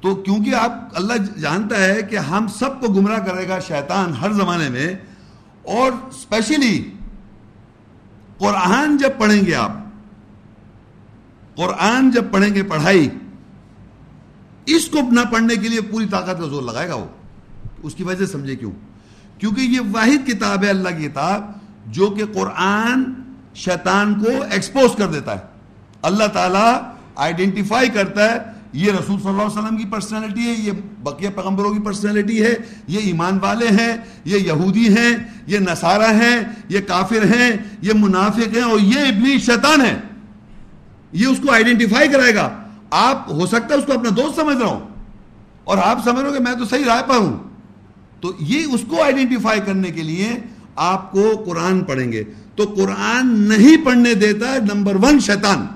[0.00, 4.32] تو کیونکہ آپ، اللہ جانتا ہے کہ ہم سب کو گمراہ کرے گا شیطان ہر
[4.32, 4.94] زمانے میں،
[5.62, 6.90] اور اسپیشلی
[8.38, 9.72] قرآن جب پڑھیں گے آپ،
[11.56, 13.08] قرآن جب پڑھیں گے پڑھائی،
[14.66, 17.06] اس کو نہ پڑھنے کے لیے پوری طاقت کا زور لگائے گا وہ۔
[17.82, 18.72] اس کی وجہ سمجھے کیوں؟
[19.38, 21.55] کیونکہ یہ واحد کتاب ہے، اللہ کی کتاب۔
[21.86, 23.04] جو کہ قرآن
[23.54, 25.42] شیطان کو ایکسپوز کر دیتا ہے۔
[26.02, 26.80] اللہ تعالیٰ
[27.16, 28.38] آئیڈینٹیفائی کرتا ہے،
[28.72, 32.54] یہ رسول صلی اللہ علیہ وسلم کی پرسنالٹی ہے، یہ بقیہ پیغمبروں کی پرسنالٹی ہے،
[32.86, 35.16] یہ ایمان والے ہیں، یہ یہودی ہیں،
[35.46, 36.36] یہ نصارہ ہیں،
[36.68, 40.00] یہ کافر ہیں، یہ منافق ہیں اور یہ ابلی شیطان ہے۔
[41.12, 42.50] یہ اس کو آئیڈینٹیفائی کرائے گا۔
[42.90, 44.88] آپ ہو سکتا ہے اس کو اپنا دوست سمجھ رہا ہوں۔
[45.64, 47.38] اور آپ سمجھ رہے ہو کہ میں تو صحیح رائے پر ہوں۔
[48.20, 50.32] تو یہ اس کو آئیڈینٹیفائی کرنے کے لیے
[50.76, 52.24] آپ کو قرآن پڑھیں گے۔
[52.56, 55.66] تو قرآن نہیں پڑھنے دیتا ہے نمبر ون شیطان۔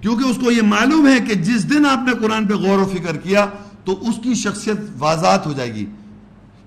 [0.00, 2.92] کیونکہ اس کو یہ معلوم ہے کہ جس دن آپ نے قرآن پہ غور و
[2.92, 3.46] فکر کیا،
[3.84, 5.86] تو اس کی شخصیت واضح ہو جائے گی۔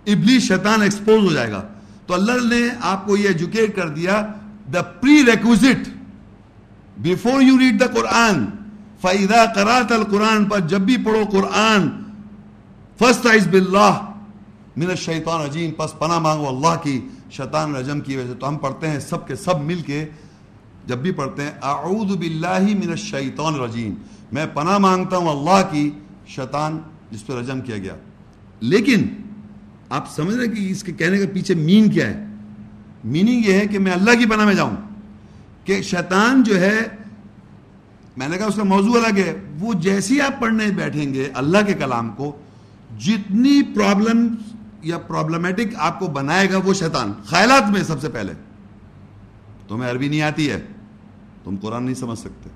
[0.08, 1.68] ابلی شیطان ایکسپوز ہو جائے گا۔
[2.06, 4.28] تو اللہ نے آپ کو یہ ایجوکیٹ کر دیا
[4.74, 4.82] the
[5.26, 5.90] prerequisite
[6.98, 8.46] before you read the Quran
[9.02, 11.90] فائدہ کرات القرآن پر جب بھی پڑھو قرآن
[13.00, 14.11] فسٹ آئز باللہ
[14.78, 18.58] من الشیطان رجیم پس پناہ مانگو اللہ کی، شیطان رجم کی وجہ سے۔ تو ہم
[18.58, 20.06] پڑھتے ہیں سب کے سب مل کے،
[20.88, 23.94] جب بھی پڑھتے ہیں، اعوذ باللہ من الشیطان رجیم
[24.32, 25.90] میں پناہ مانگتا ہوں اللہ کی،
[26.28, 26.80] شیطان
[27.12, 27.96] جس پہ رجم کیا گیا۔
[28.60, 29.08] لیکن
[29.90, 32.26] آپ سمجھ رہے کہ اس کے کہنے کے پیچھے مین کیا ہے؟
[33.04, 34.76] میننگ یہ ہے کہ میں اللہ کی پناہ میں جاؤں۔
[35.66, 36.80] کہ شیطان جو ہے،
[38.18, 41.58] میں نے کہا اس کا موضوع الگ ہے۔ وہ جیسی آپ پڑھنے بیٹھیں گے اللہ
[41.68, 42.40] کے کلام کو،
[43.00, 44.36] جتنی پرابلم
[44.82, 48.34] یا پرابلمیٹک آپ کو بنائے گا وہ شیطان، خیالات میں سب سے پہلے۔
[49.68, 50.66] تمہیں عربی نہیں آتی ہے،
[51.44, 52.50] تم قرآن نہیں سمجھ سکتے۔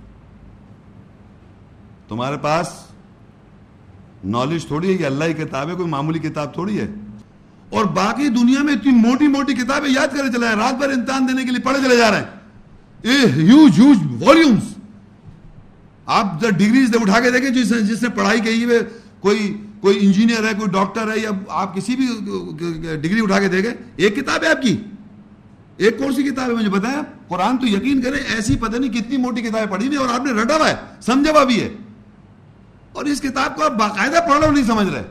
[2.07, 2.67] تمہارے پاس
[4.23, 6.87] نالج تھوڑی ہے کہ اللہ کی کتاب ہے، کوئی معمولی کتاب تھوڑی ہے۔
[7.69, 11.43] اور باقی دنیا میں اتنی موٹی موٹی کتابیں یاد کرے چلے رات بھر امتحان دینے
[11.43, 12.25] کے لیے پڑھے چلے جا رہے ہیں۔
[13.33, 14.73] ہیوج ہیوج والیومس
[16.05, 18.79] آپ ڈگریز اٹھا کے دیکھیں، جس جس نے پڑھائی کی ہے
[19.19, 22.07] کوئی کوئی انجینئر ہے، کوئی ڈاکٹر ہے یا آپ کسی بھی
[22.97, 24.77] ڈگری اٹھا کے دیکھیں ایک کتاب ہے آپ کی؟
[25.77, 29.17] ایک کون سی کتاب ہے مجھے بتایا قرآن تو یقین کریں، ایسی پتہ نہیں کتنی
[29.17, 31.69] موٹی کتابیں پڑھی نہیں اور آپ نے رٹا ہوا ہے، سمجھا ہوا بھی ہے۔
[32.93, 35.03] اور اس کتاب کو آپ باقاعدہ پڑھ رہے نہیں سمجھ رہے۔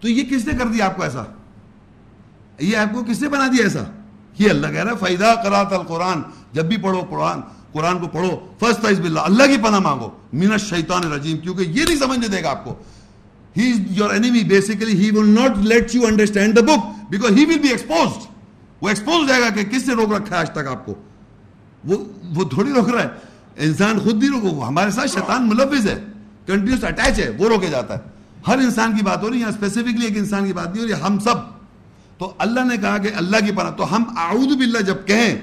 [0.00, 1.22] تو یہ کس نے کر دیا آپ کو ایسا؟
[2.60, 3.82] یہ آپ کو کس نے بنا دیا ایسا؟
[4.38, 7.40] یہ اللہ کہہ رہا ہے فائدہ کرات القرآن، جب بھی پڑھو قرآن
[7.72, 11.96] قرآن کو پڑھو فرسٹ باللہ اللہ کی پناہ مانگو۔ مین الشیطان الرجیم کیونکہ یہ نہیں
[11.96, 12.74] سمجھنے دے گا آپ کو۔
[13.56, 17.44] He is your enemy basically he will not let you understand the book because he
[17.44, 18.32] will be exposed
[18.80, 20.94] وہ ایکسپوز جائے گا کہ کس نے روک رکھا ہے آج تک آپ کو؟
[21.84, 21.96] وہ
[22.34, 23.08] وہ تھوڑی روک رہا ہے۔
[23.56, 26.04] انسان خود نہیں روکو ہمارے ساتھ شیطان ملوث ہے۔
[26.46, 28.00] کنٹینیوس اٹیچ ہے، وہ روکے جاتا ہے۔
[28.46, 31.02] ہر انسان کی بات ہو رہی ہے اسپیسیفکلی ایک انسان کی بات نہیں ہو رہی،
[31.06, 31.34] ہم سب۔
[32.18, 35.36] تو اللہ نے کہا کہ اللہ کی پناہ، تو ہم اعوذ باللہ جب کہیں،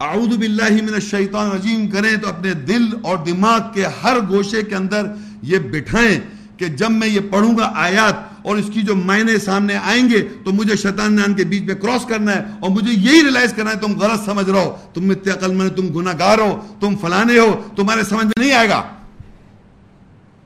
[0.00, 4.74] اعوذ باللہ من الشیطان الرجیم، کریں تو اپنے دل اور دماغ کے ہر گوشے کے
[4.74, 5.06] اندر
[5.42, 9.76] یہ بٹھائیں۔ کہ جب میں یہ پڑھوں گا آیات اور اس کی جو معنی سامنے
[9.76, 13.22] آئیں گے تو مجھے شیطان نان کے بیچ میں کراس کرنا ہے اور مجھے یہی
[13.24, 16.60] ریلائز کرنا ہے تم غلط سمجھ رہو تم متیا عقل میں تم گناہ گار ہو،
[16.80, 18.82] تم فلانے ہو، تمہارے سمجھ میں نہیں آئے گا۔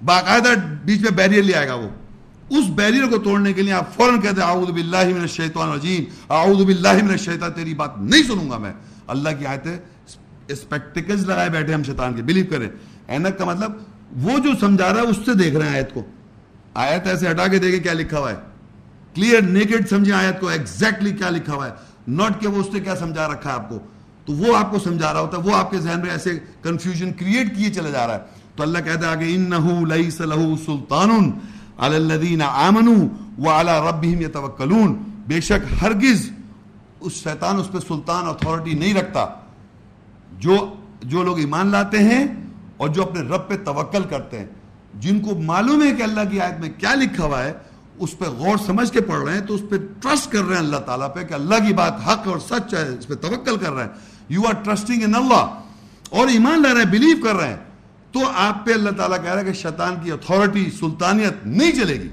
[0.04, 0.54] باقاعدہ
[0.84, 1.88] بیچ میں بیریئر لے آئے گا وہ۔
[2.50, 6.04] اس بیریئر کو توڑنے کے لیے آپ فوراً کہتے ہیں، اعوذ باللہ من الشیطان الرجیم،
[6.28, 8.72] اعوذ باللہ من الشیطان، تیری بات نہیں سنوں گا میں۔
[9.06, 9.76] اللہ کی آیتیں
[10.48, 12.68] اسپیکٹیکلز لگائے بیٹھے ہم شیطان کے بلیو کریں۔
[13.08, 13.72] اینک کا مطلب
[14.16, 16.02] وہ جو سمجھا رہا ہے اس سے دیکھ رہے ہیں آیت کو۔
[16.74, 18.36] آیت ایسے ہٹا کے دیکھیں کیا لکھا ہوا ہے۔
[19.14, 21.72] کلیئر نیکڈ سمجھیں آیت کو ایگزیکٹلی کیا لکھا ہوا ہے۔
[22.06, 23.78] نوٹ کہ وہ اس نے کیا سمجھا رکھا ہے آپ کو۔
[24.26, 27.12] تو وہ آپ کو سمجھا رہا ہوتا ہے، وہ آپ کے ذہن میں ایسے کنفیوژن
[27.12, 28.20] کریٹ کیے چلے جا رہا ہے۔
[28.56, 31.30] تو اللہ کہتا ہے کہ انہو لیس لہو سلطان
[31.78, 33.06] علی الذین آمنوا
[33.48, 36.30] وعلی ربہم یتوکلون بے شک ہرگز
[37.00, 39.26] اس شیطان اس پہ سلطان اتھارٹی نہیں رکھتا۔
[40.38, 42.26] جو جو لوگ ایمان لاتے ہیں
[42.76, 44.46] اور جو اپنے رب پہ توکل کرتے ہیں،
[44.94, 47.52] جن کو معلوم ہے کہ اللہ کی آیت میں کیا لکھا ہوا ہے،
[47.98, 50.62] اس پہ غور سمجھ کے پڑھ رہے ہیں، تو اس پہ ٹرسٹ کر رہے ہیں
[50.62, 53.72] اللہ تعالیٰ پہ کہ اللہ کی بات حق اور سچ ہے، اس پہ توکل کر
[53.72, 53.90] رہے ہیں۔
[54.28, 55.60] You are trusting in Allah
[56.10, 57.56] اور ایمان لا رہے ہیں بلیو کر رہے ہیں۔
[58.12, 62.02] تو آپ پہ اللہ تعالیٰ کہہ رہا ہے کہ شیطان کی اتھارٹی سلطانیت نہیں چلے
[62.02, 62.08] گی۔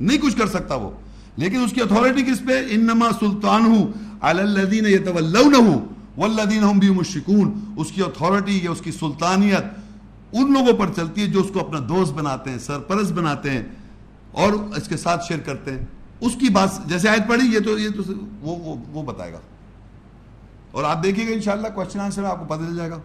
[0.00, 0.90] نہیں کچھ کر سکتا وہ۔
[1.36, 5.08] لیکن اس کی اتھارٹی کس پہ؟ انما سلطان ہوں الدین
[6.16, 9.81] والذین هم بھی مشکون اس کی اتھارٹی یا اس کی سلطانیت
[10.32, 13.62] ان لوگوں پر چلتی ہے جو اس کو اپنا دوست بناتے ہیں سرپرست بناتے ہیں
[14.32, 15.86] اور اس کے ساتھ شیئر کرتے ہیں۔
[16.20, 18.02] اس کی بات جیسے آیت پڑھی یہ تو یہ تو
[18.40, 19.38] وہ وہ, وہ بتائے گا۔
[20.70, 22.98] اور آپ دیکھیے گا انشاءاللہ کوشچن آنسر آپ کو پتہ چل جائے گا۔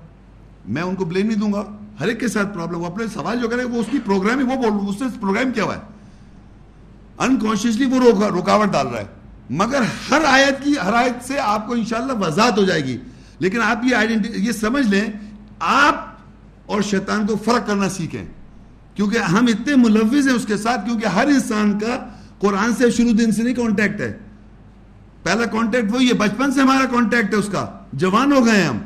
[0.68, 1.64] میں ان کو بلیم نہیں دوں گا۔
[2.00, 4.70] ہر ایک کے ساتھ پرابلم وہ اپنے سوال جو کرے وہ اس کی پروگرام وہ
[4.70, 5.82] بول اس نے پروگرام کیا ہوا ہے۔
[7.18, 8.00] انکانشیسلی وہ
[8.40, 9.06] رکاوٹ ڈال رہا ہے۔
[9.50, 12.98] مگر ہر آیت کی ہر آیت سے آپ کو انشاءاللہ وضاحت ہو جائے گی۔
[13.40, 15.06] لیکن آپ یہ آئیڈینٹی یہ سمجھ لیں
[15.60, 16.17] آپ
[16.68, 18.26] اور شیطان کو فرق کرنا سیکھیں۔
[18.94, 22.08] کیونکہ ہم اتنے ملوث ہیں اس کے ساتھ، کیونکہ ہر انسان کا
[22.40, 24.18] قرآن سے شروع دن سے نہیں کانٹیکٹ ہے۔
[25.24, 28.78] پہلا کانٹیکٹ وہی ہے، بچپن سے ہمارا کانٹیکٹ ہے اس کا۔ جوان ہو گئے ہم۔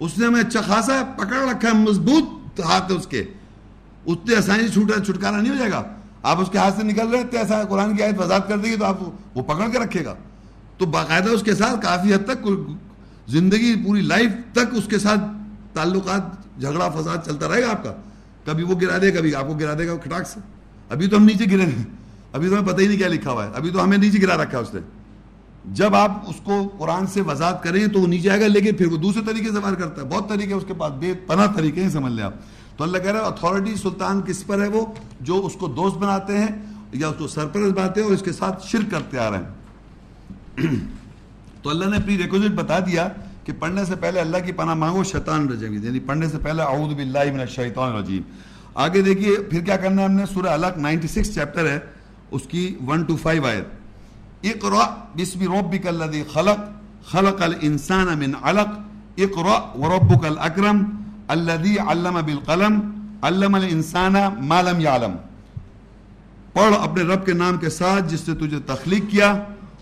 [0.00, 3.24] اس نے ہمیں اچھا خاصا پکڑ رکھا ہے، مضبوط ہاتھ ہے اس کے۔
[4.06, 5.82] اتنے آسانی چھوٹا چھٹکارا نہیں ہو جائے گا۔
[6.22, 8.70] آپ اس کے ہاتھ سے نکل رہے تھے ایسا قرآن کی آیت وضاحت کر دے
[8.70, 8.98] گی تو آپ
[9.34, 10.14] وہ پکڑ کے رکھے گا۔
[10.78, 12.48] تو باقاعدہ اس کے ساتھ کافی حد تک
[13.28, 15.20] زندگی پوری لائف تک اس کے ساتھ
[15.72, 17.92] تعلقات جھگڑا فساد چلتا رہے گا آپ کا؟
[18.44, 20.40] کبھی وہ گرا دے، کبھی آپ کو گرا دے گا کھٹاک سے۔
[20.90, 21.84] ابھی تو ہم نیچے گرے ہیں۔
[22.32, 24.36] ابھی تو ہمیں پتہ ہی نہیں کیا لکھا ہوا ہے۔ ابھی تو ہمیں نیچے گرا
[24.36, 24.80] رکھا ہے اس نے۔
[25.64, 28.86] جب آپ اس کو قرآن سے وضاحت کریں تو وہ نیچے آئے گا، لیکن پھر
[28.86, 31.82] وہ دوسرے طریقے سے وار کرتا ہے۔ بہت طریقے اس کے پاس، بے پناہ طریقے
[31.82, 32.32] ہیں، سمجھ لیں آپ۔
[32.76, 34.86] تو اللہ کہہ رہا ہے اتھارٹی سلطان کس پر ہے وہ؟
[35.20, 36.48] جو اس کو دوست بناتے ہیں
[36.92, 39.48] یا اس کو سرپرست بناتے ہیں اور اس کے ساتھ شرک کرتے آ رہے ہیں۔
[41.62, 43.08] تو اللہ نے پری ریکوزٹ بتا دیا
[43.44, 46.94] کہ پڑھنے سے پہلے اللہ کی پناہ مانگو، شیطان رجیم یعنی پڑھنے سے پہلے اعوذ
[46.94, 48.22] باللہ من الشیطان الرجیم۔
[48.74, 51.78] آگے دیکھیے، پھر کیا کرنا ہے ہم نے؟ سورہ الگ 96 چیپٹر ہے،
[52.30, 53.66] اس کی 1 ٹو 5 آیت۔
[54.52, 54.84] اقرا
[55.16, 56.58] بسم ربک الذی خلق
[57.10, 58.70] خلق الانسان من علق۔
[59.24, 60.82] اقرا وربک الاکرم
[61.28, 62.80] الذی علم بالقلم،
[63.22, 64.14] علم الانسان
[64.48, 65.14] ما لم يعلم
[66.54, 69.32] پڑھ اپنے رب کے نام کے ساتھ جس نے تجھے تخلیق کیا،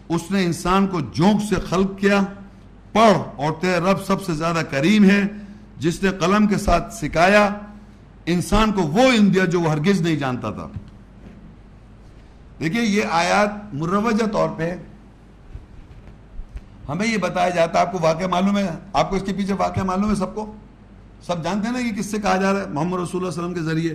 [0.08, 2.22] اس نے انسان کو جونک سے خلق کیا۔
[2.93, 5.22] پڑھ اور تیرے رب سب سے زیادہ کریم ہے
[5.76, 7.49] جس نے قلم کے ساتھ سکھایا،
[8.26, 10.68] انسان کو وہ اندیا جو وہ ہرگز نہیں جانتا تھا۔
[12.61, 14.74] دیکھیے، یہ آیات مروجہ طور پہ
[16.88, 19.55] ہمیں یہ بتایا جاتا ہے، آپ کو واقعہ معلوم ہے، آپ کو اس کے پیچھے
[19.55, 20.55] واقعہ معلوم ہے سب کو؟
[21.26, 23.43] سب جانتے ہیں نا کہ کس سے کہا جا رہا ہے؟ محمد رسول اللہ علیہ
[23.43, 23.95] وسلم کے ذریعے۔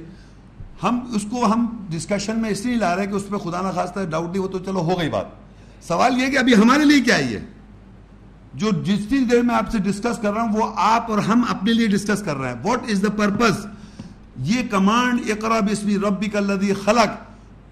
[0.83, 3.61] ہم اس کو ہم ڈسکشن میں اس لیے لا رہے ہیں کہ اس پہ خدا
[3.61, 5.25] نہ خواستہ ڈاؤٹ نہیں ہو تو چلو ہو گئی بات۔
[5.87, 7.39] سوال یہ کہ ابھی ہمارے لیے کیا ہے؟
[8.57, 11.43] جو جس جتنی دیر میں آپ سے ڈسکس کر رہا ہوں، وہ آپ اور ہم
[11.49, 13.65] اپنے لیے ڈسکس کر رہے ہیں۔ واٹ از دا پرپز
[14.37, 17.09] یہ کمانڈ اقرا بسمی ربی کا لدی خلق،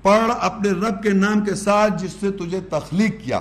[0.04, 3.40] پڑھ اپنے رب کے نام کے ساتھ جس سے تجھے تخلیق کیا۔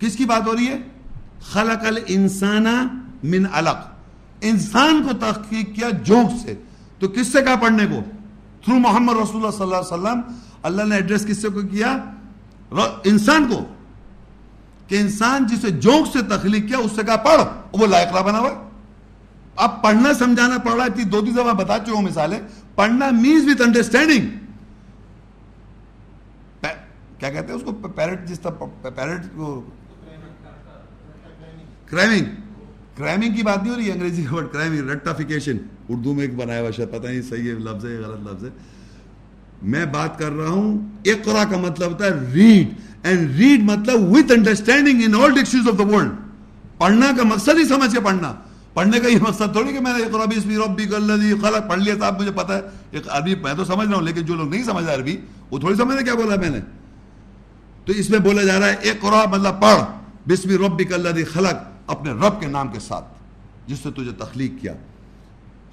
[0.00, 0.78] کس کی بات ہو رہی ہے؟
[1.42, 2.66] خلق الانسان
[3.24, 3.88] من علق۔
[4.40, 6.54] انسان کو تحقیق کیا جوک سے۔
[6.98, 8.02] تو کس سے کہا پڑھنے کو؟
[8.64, 10.20] تھرو محمد رسول اللہ صلی اللہ علیہ وسلم۔
[10.62, 11.98] اللہ نے ایڈریس کس سے کو کیا؟
[13.04, 13.64] انسان کو۔
[14.88, 17.40] کہ انسان جسے جوک سے تخلیق کیا، اس سے کہا، پڑھ
[17.80, 18.50] وہ لائقرا بنا ہوا
[19.56, 22.40] اب پڑھنا سمجھانا پڑھ رہا ہے دو تین دفعہ بتا چکا ہوں مثالیں۔
[22.74, 24.26] پڑھنا مینز وتھ انڈرسٹینڈنگ
[27.18, 29.62] کیا کہتے ہیں اس کو؟ پیرٹ جس طرح پیرٹ کو۔
[31.86, 32.24] کرائمنگ
[32.96, 35.56] کرائمنگ کی بات نہیں ہو رہی انگریزی کا ورڈ کرائمنگ ریکٹافیکیشن
[35.88, 38.50] اردو میں ایک بنایا ہوا شاید، پتہ نہیں، صحیح ہے، لفظ ہے، غلط لفظ ہے۔
[39.62, 44.32] میں بات کر رہا ہوں، اقرا کا مطلب ہوتا ہے ریڈ اینڈ ریڈ مطلب with
[44.32, 46.10] understanding in all dictions of the world
[46.78, 48.34] پڑھنا کا مقصد ہی سمجھ کے پڑھنا۔
[48.74, 51.94] پڑھنے کا یہ مقصد تھوڑی کہ میں نے اقرا بسم ربک الذی خلق، پڑھ لیا
[51.94, 54.48] تھا اب مجھے پتہ ہے۔ ایک عربی، میں تو سمجھ رہا ہوں، لیکن جو لوگ
[54.48, 55.16] نہیں سمجھ عربی،
[55.50, 56.60] وہ تھوڑی سمجھ کیا بولا میں نے۔
[57.84, 59.82] تو اس میں بولا جا رہا ہے، اقرا مطلب پڑھ۔
[60.28, 61.56] بسم ربک الذی خلق،
[61.86, 63.04] اپنے رب کے نام کے ساتھ،
[63.66, 64.72] جس سے تجھے تخلیق کیا۔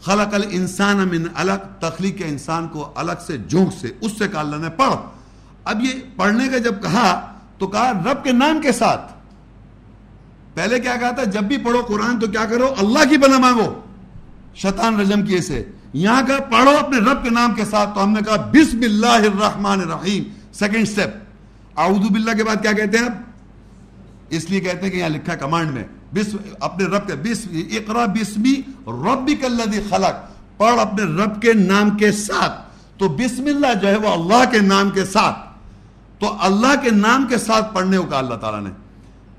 [0.02, 4.56] خلق الانسان من الگ، تخلیق انسان کو الگ سے، جھونک سے، اس سے کہا اللہ
[4.56, 4.96] نے، پڑھ۔
[5.64, 9.16] اب یہ پڑھنے کا جب کہا، تو کہا رب کے نام کے ساتھ۔
[10.54, 13.82] پہلے کیا کہا تھا؟ جب بھی پڑھو قرآن تو کیا کرو؟ اللہ کی بنا مانگو۔
[14.56, 18.10] شیطان رجم کیے سے۔ یہاں کا پڑھو اپنے رب کے نام کے ساتھ۔ تو ہم
[18.10, 20.24] نے کہا بسم اللہ الرحمن الرحیم۔
[20.54, 21.10] Second step.
[21.80, 23.08] اعوذ باللہ کے بعد کیا کہتے ہیں
[24.30, 25.84] اس لیے کہتے ہیں کہ یہاں لکھا ہے کمانڈ میں۔
[26.14, 31.90] بسم اپنے رب کے بسم اقرا بسمی ربک الذی خلق۔ پڑھ اپنے رب کے نام
[31.90, 32.62] کے ساتھ۔
[33.00, 35.38] تو بسم اللہ جو ہے وہ اللہ کے نام کے ساتھ۔
[36.20, 38.70] تو اللہ کے نام کے ساتھ پڑھنے کو کہا اللہ تعالیٰ نے۔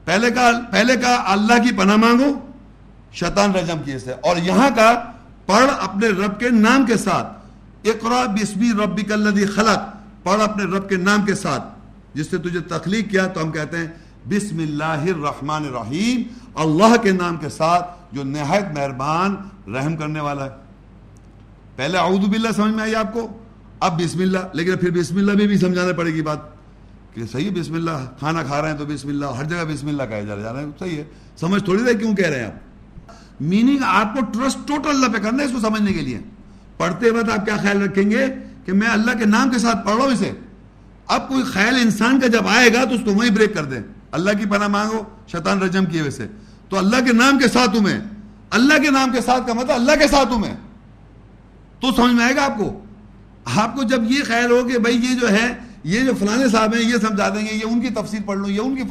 [0.05, 2.47] پہلے کا پہلے کا اللہ کی پناہ مانگو۔
[3.13, 5.03] شیطان رجم کی سے۔ اور یہاں کا
[5.47, 7.47] پڑھ اپنے رب کے نام کے ساتھ۔
[7.85, 11.63] اقرا بسمی ربک الذی خلق۔ پڑھ اپنے رب کے نام کے ساتھ۔
[12.15, 13.87] جس سے تجھے تخلیق کیا تو ہم کہتے ہیں
[14.31, 16.23] بسم اللہ الرحمن الرحیم۔
[16.55, 19.37] اللہ کے نام کے ساتھ جو نہایت مہربان
[19.75, 20.51] رحم کرنے والا ہے۔
[21.77, 23.29] پہلے اعوذ باللہ، سمجھ میں آئی آپ کو؟
[23.81, 26.39] اب بسم اللہ، لیکن پھر بسم اللہ میں بھی سمجھانا پڑے گی بات۔
[27.15, 30.03] کہ صحیح بسم اللہ، کھانا کھا رہے ہیں تو بسم اللہ، ہر جگہ بسم اللہ
[30.03, 31.05] کہا جا رہا ہے۔ صحیح ہے۔
[31.41, 33.11] سمجھ تھوڑی دیر کیوں کہہ رہے ہیں آپ؟
[33.41, 36.19] میننگ آپ کو ٹرسٹ ٹوٹل اللہ پہ کرنا ہے اس کو سمجھنے کے لیے۔
[36.77, 38.27] پڑھتے وقت آپ کیا خیال رکھیں گے؟
[38.65, 40.33] کہ میں اللہ کے نام کے ساتھ پڑھ رہا ہوں اسے۔
[41.07, 43.83] اب کوئی خیال انسان کا جب آئے گا تو اس کو وہیں بریک کر دیں۔
[44.17, 46.27] اللہ کی پناہ مانگو، شیطان رجم کیے ویسے
[46.69, 48.01] تو اللہ کے نام کے ساتھ ہوں میں
[48.51, 50.55] اللہ کے نام کے ساتھ کا مطلب اللہ کے ساتھ ہوں میں
[51.81, 52.85] تو سمجھ میں آئے گا آپ کو؟
[53.57, 55.47] آپ کو جب یہ خیال ہو کہ بھائی یہ جو ہے،
[55.85, 58.51] یہ جو فلانے صاحب ہیں، یہ سمجھا دیں گے، یہ ان کی تفسیر پڑھ لوں
[58.51, 58.83] یہ ان کی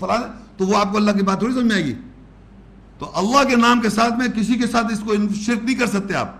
[0.00, 0.26] فلانے
[0.56, 1.94] تو وہ آپ کو اللہ کی بات تھوڑی سمجھ میں آئے گی۔
[2.98, 5.14] تو اللہ کے نام کے ساتھ میں کسی کے ساتھ اس کو
[5.46, 6.36] شرک نہیں کر سکتے آپ۔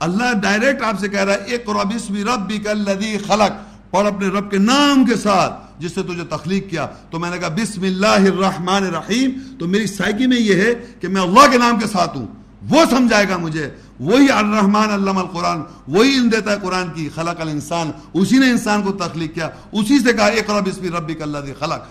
[0.00, 3.52] اللہ ڈائریکٹ آپ سے کہہ رہا ہے ایک رب اسمی رب بھی خلق۔
[3.90, 7.38] پڑھ اپنے رب کے نام کے ساتھ جس سے تجھے تخلیق کیا۔ تو میں نے
[7.38, 11.58] کہا بسم اللہ الرحمن الرحیم تو میری سائیکی میں یہ ہے کہ میں اللہ کے
[11.58, 12.26] نام کے ساتھ ہوں۔
[12.70, 13.70] وہ سمجھائے گا مجھے۔
[14.00, 18.82] وہی الرحمن علم القرآن۔ وہی علم دیتا ہے قرآن کی۔ خلق الانسان۔ اسی نے انسان
[18.82, 21.82] کو تخلیق کیا۔ اسی سے کہا اقرا بسم ربک اللہ دی خلق۔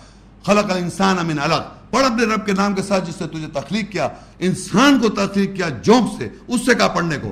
[0.46, 3.92] خلق الانسان من علق۔ پڑھ اپنے رب کے نام کے ساتھ جس سے تجھے تخلیق
[3.92, 4.08] کیا۔
[4.40, 7.32] انسان کو تخلیق کیا جونک سے۔ اس سے کہا پڑھنے کو۔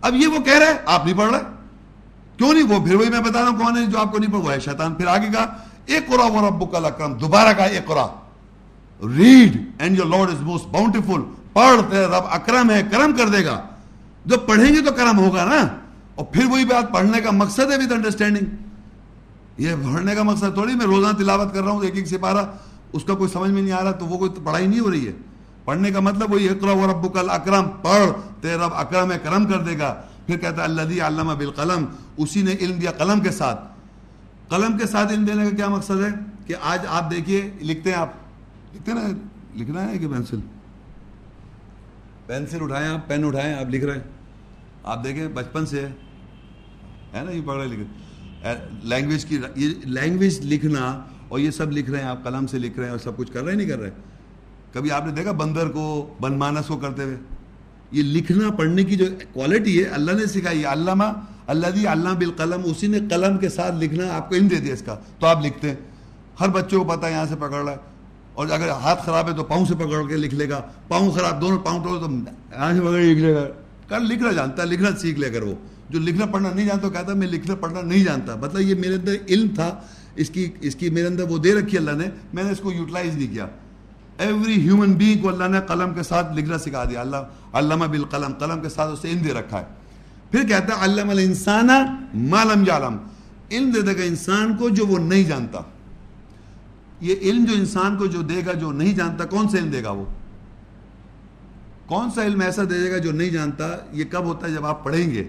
[0.00, 1.40] اب یہ وہ کہہ رہے آپ نہیں پڑھ رہے؟
[2.36, 4.32] کیوں نہیں؟ وہ پھر وہی میں بتا رہا ہوں کون ہے جو آپ کو نہیں
[4.32, 5.56] پڑھ وہ ہے شیطان۔ پھر آگے کہا
[5.88, 8.06] اقرا و ربک الاکرم دوبارہ کہا اقرا
[9.00, 11.22] read and your lord is most bountiful
[11.52, 13.60] پڑھ تیرے رب اکرم ہے، کرم کر دے گا.
[14.24, 15.60] جو پڑھیں گے تو کرم ہوگا نا؟
[16.14, 18.46] اور پھر وہی بات، پڑھنے کا مقصد ہے وتھ انڈرسٹینڈنگ
[19.58, 22.44] یہ پڑھنے کا مقصد تھوڑی، میں روزانہ تلاوت کر رہا ہوں، ایک ایک سپارہ،
[22.92, 25.06] اس کا کوئی سمجھ میں نہیں آ رہا، تو وہ کوئی پڑھائی نہیں ہو رہی
[25.06, 25.12] ہے.
[25.64, 28.10] پڑھنے کا مطلب وہی اقرا و ربک الاکرم، پڑھ
[28.40, 29.94] تیرے رب اکرم ہے، کرم کر دے گا.
[30.26, 31.84] پھر کہتا ہے اللہ علامہ بالقلم.
[32.16, 33.75] اسی نے علم دیا قلم کے ساتھ.
[34.48, 36.08] قلم کے ساتھ علم دینے کا کیا مقصد ہے؟
[36.46, 38.12] کہ آج آپ دیکھیے، لکھتے ہیں آپ۔
[38.74, 39.00] لکھتے نا
[39.56, 40.38] لکھنا ہے کہ پینسل؟
[42.26, 44.00] پینسل اٹھائیں آپ، پین اٹھائیں، آپ لکھ رہے ہیں۔
[44.84, 45.88] آپ دیکھیں، بچپن سے ہے۔
[47.24, 47.80] نا، یہ پڑھ رہے لکھ
[48.86, 52.76] لینگویج کی، یہ لینگویج لکھنا اور یہ سب لکھ رہے ہیں، آپ قلم سے لکھ
[52.76, 53.90] رہے ہیں اور سب کچھ کر رہے نہیں کر رہے۔
[54.72, 57.16] کبھی آپ نے دیکھا بندر کو، بن مانس کو کرتے ہوئے؟
[57.92, 61.04] یہ لکھنا پڑھنے کی جو کوالٹی ہے، اللہ نے سکھائی۔ ہے علامہ
[61.46, 61.86] اللہ دی
[62.18, 65.26] بالقلم، اسی نے قلم کے ساتھ لکھنا آپ کو علم دے دیا اس کا۔ تو
[65.26, 65.76] آپ لکھتے ہیں۔
[66.40, 67.76] ہر بچوں کو پتا ہے یہاں سے پکڑ رہا ہے۔
[68.34, 71.40] اور اگر ہاتھ خراب ہے تو پاؤں سے پکڑ کے لکھ لے گا۔ پاؤں خراب،
[71.40, 73.44] دونوں پاؤں تو یہاں سے پکڑ لکھ لے گا۔
[73.88, 75.54] کل لکھنا جانتا ہے، لکھنا سیکھ لے کر وہ۔
[75.90, 79.12] جو لکھنا پڑھنا نہیں جانتا کہتا میں لکھنا پڑھنا نہیں جانتا۔ مطلب یہ میرے اندر
[79.28, 79.80] علم تھا۔
[80.16, 82.72] اس کی اس کی میرے اندر وہ دے رکھی اللہ نے۔ میں نے اس کو
[82.72, 83.46] یوٹیلائز نہیں کیا۔
[84.18, 87.16] ایوری ہیومن بینگ کو اللہ نے قلم کے ساتھ لکھنا سکھا دیا۔ اللہ،
[87.52, 89.85] علامہ بالقلم، قلم کے ساتھ اسے علم دے رکھا ہے۔
[90.30, 91.68] پھر کہتا ہے علم الانسان
[92.14, 92.96] ما لم یعلم۔
[93.50, 95.58] علم دے دے گا انسان کو جو وہ نہیں جانتا۔
[97.00, 99.84] یہ علم جو انسان کو جو دے گا جو نہیں جانتا، کون سا علم دے
[99.84, 100.04] گا وہ؟
[101.86, 104.84] کون سا علم ایسا دے گا جو نہیں جانتا؟ یہ کب ہوتا ہے؟ جب آپ
[104.84, 105.24] پڑھیں گے۔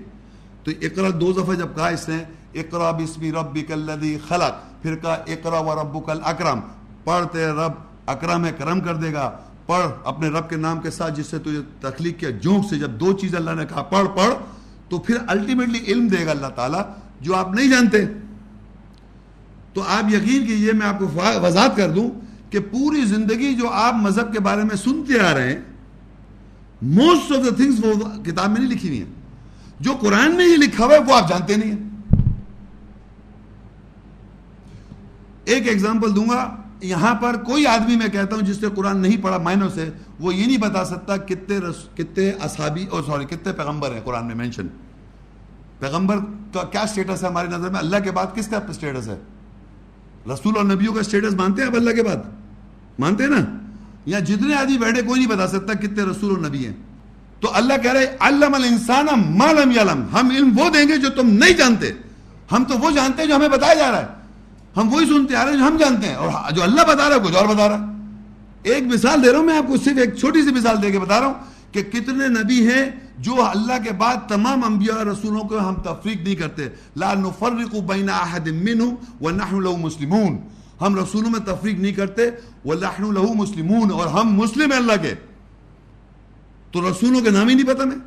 [0.64, 2.24] تو اقرا دو دفعہ جب کہا اس نے،
[2.54, 5.70] اقرا بسمی ربک الذی خلق، پھر کہا اقرا و
[6.08, 6.60] الاکرم۔
[7.04, 7.72] پڑھتے رب
[8.06, 11.40] اکرم ہے کرم کر دے گا۔ پڑھ اپنے رب کے نام کے ساتھ جس سے
[11.40, 14.34] تجھے تخلیق کیا۔ جونک سے جب دو چیز اللہ نے کہا، پڑھ پڑھ۔
[14.90, 16.82] تو پھر الٹیمیٹلی علم دے گا اللہ تعالیٰ
[17.22, 18.06] جو آپ نہیں جانتے۔
[19.74, 22.10] تو آپ یقین کیجیے میں آپ کو وضاحت کر دوں
[22.50, 25.62] کہ پوری زندگی جو آپ مذہب کے بارے میں سنتے آ رہے ہیں
[26.82, 29.12] موسٹ آف دا تھنگس وہ کتاب میں نہیں لکھی ہوئی ہیں۔
[29.80, 31.90] جو قرآن میں یہ لکھا ہوا ہے، وہ آپ جانتے نہیں ہیں۔
[35.46, 39.24] ایک ایگزامپل دوں گا۔ یہاں پر کوئی آدمی میں کہتا ہوں جس نے قرآن نہیں
[39.24, 43.54] پڑھا مائنوں سے، وہ یہ نہیں بتا سکتا کتنے رس، کتنے اصحابی اور سوری، کتنے
[43.54, 44.68] پیغمبر ہیں قرآن میں مینشن
[45.80, 46.18] پیغمبر
[46.54, 49.18] کا کیا سٹیٹس ہے ہماری نظر میں؟ اللہ کے بعد کس کا سٹیٹس ہے؟
[50.34, 52.18] رسول اور نبیوں کا سٹیٹس مانتے ہیں اب اللہ کے بعد؟
[53.00, 53.58] مانتے ہیں نا؟
[54.06, 56.74] یا جتنے آدمی بیٹھے کوئی نہیں بتا سکتا کتنے رسول اور نبی ہیں۔
[57.40, 59.06] تو اللہ کہہ رہے علم الانسان
[59.38, 61.92] مالم یعلم۔ ہم علم وہ دیں گے جو تم نہیں جانتے۔
[62.52, 64.08] ہم تو وہ جانتے ہیں جو ہمیں بتایا جا رہا ہے۔
[64.78, 67.10] ہم وہی سنتے آ رہے ہیں جو ہم جانتے ہیں، اور ہاں، جو اللہ بتا
[67.10, 67.86] رہا ہے، کچھ اور بتا رہا ہے۔
[68.64, 71.00] ایک مثال دے رہا ہوں میں آپ کو، صرف ایک چھوٹی سی مثال دے کے
[71.00, 71.34] بتا رہا ہوں
[71.72, 76.36] کہ کتنے نبی ہیں جو اللہ کے بعد تمام انبیاء رسولوں کو ہم تفریق نہیں
[76.36, 80.38] کرتے۔ لا نفرق بین احد منهم ونحن له مسلمون۔
[80.82, 82.30] ہم رسولوں میں تفریق نہیں کرتے،
[82.66, 85.14] ونحن له مسلمون۔ اور ہم مسلم ہیں اللہ کے۔
[86.72, 87.98] تو رسولوں کے نام ہی نہیں پتہ میں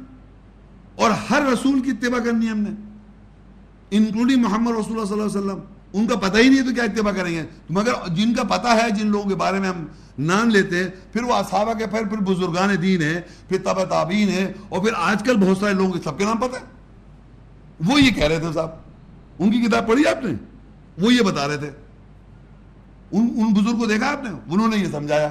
[0.94, 2.70] اور ہر رسول کی اتباع کرنی ہے ہم نے،
[3.90, 6.84] انکلوڈنگ محمد رسول اللہ صلی اللہ علیہ وسلم۔ ان کا پتہ ہی نہیں تو کیا
[6.84, 9.86] اتباع کریں گے؟ مگر جن کا پتہ ہے، جن لوگوں کے بارے میں ہم
[10.18, 14.28] نام لیتے ہیں، پھر وہ اصحابہ کے پھر پھر بزرگان دین ہیں، پھر تب تابین
[14.28, 16.80] ہیں، اور پھر آج کل بہت سارے لوگوں کے سب کے نام پتہ ہے
[17.86, 18.68] وہ یہ کہہ رہے تھے صاحب۔
[19.38, 20.32] ان کی کتاب پڑھی آپ نے؟
[20.98, 21.70] وہ یہ بتا رہے تھے۔
[23.12, 25.28] ان ان بزرگ کو دیکھا آپ نے؟ انہوں نے یہ سمجھایا۔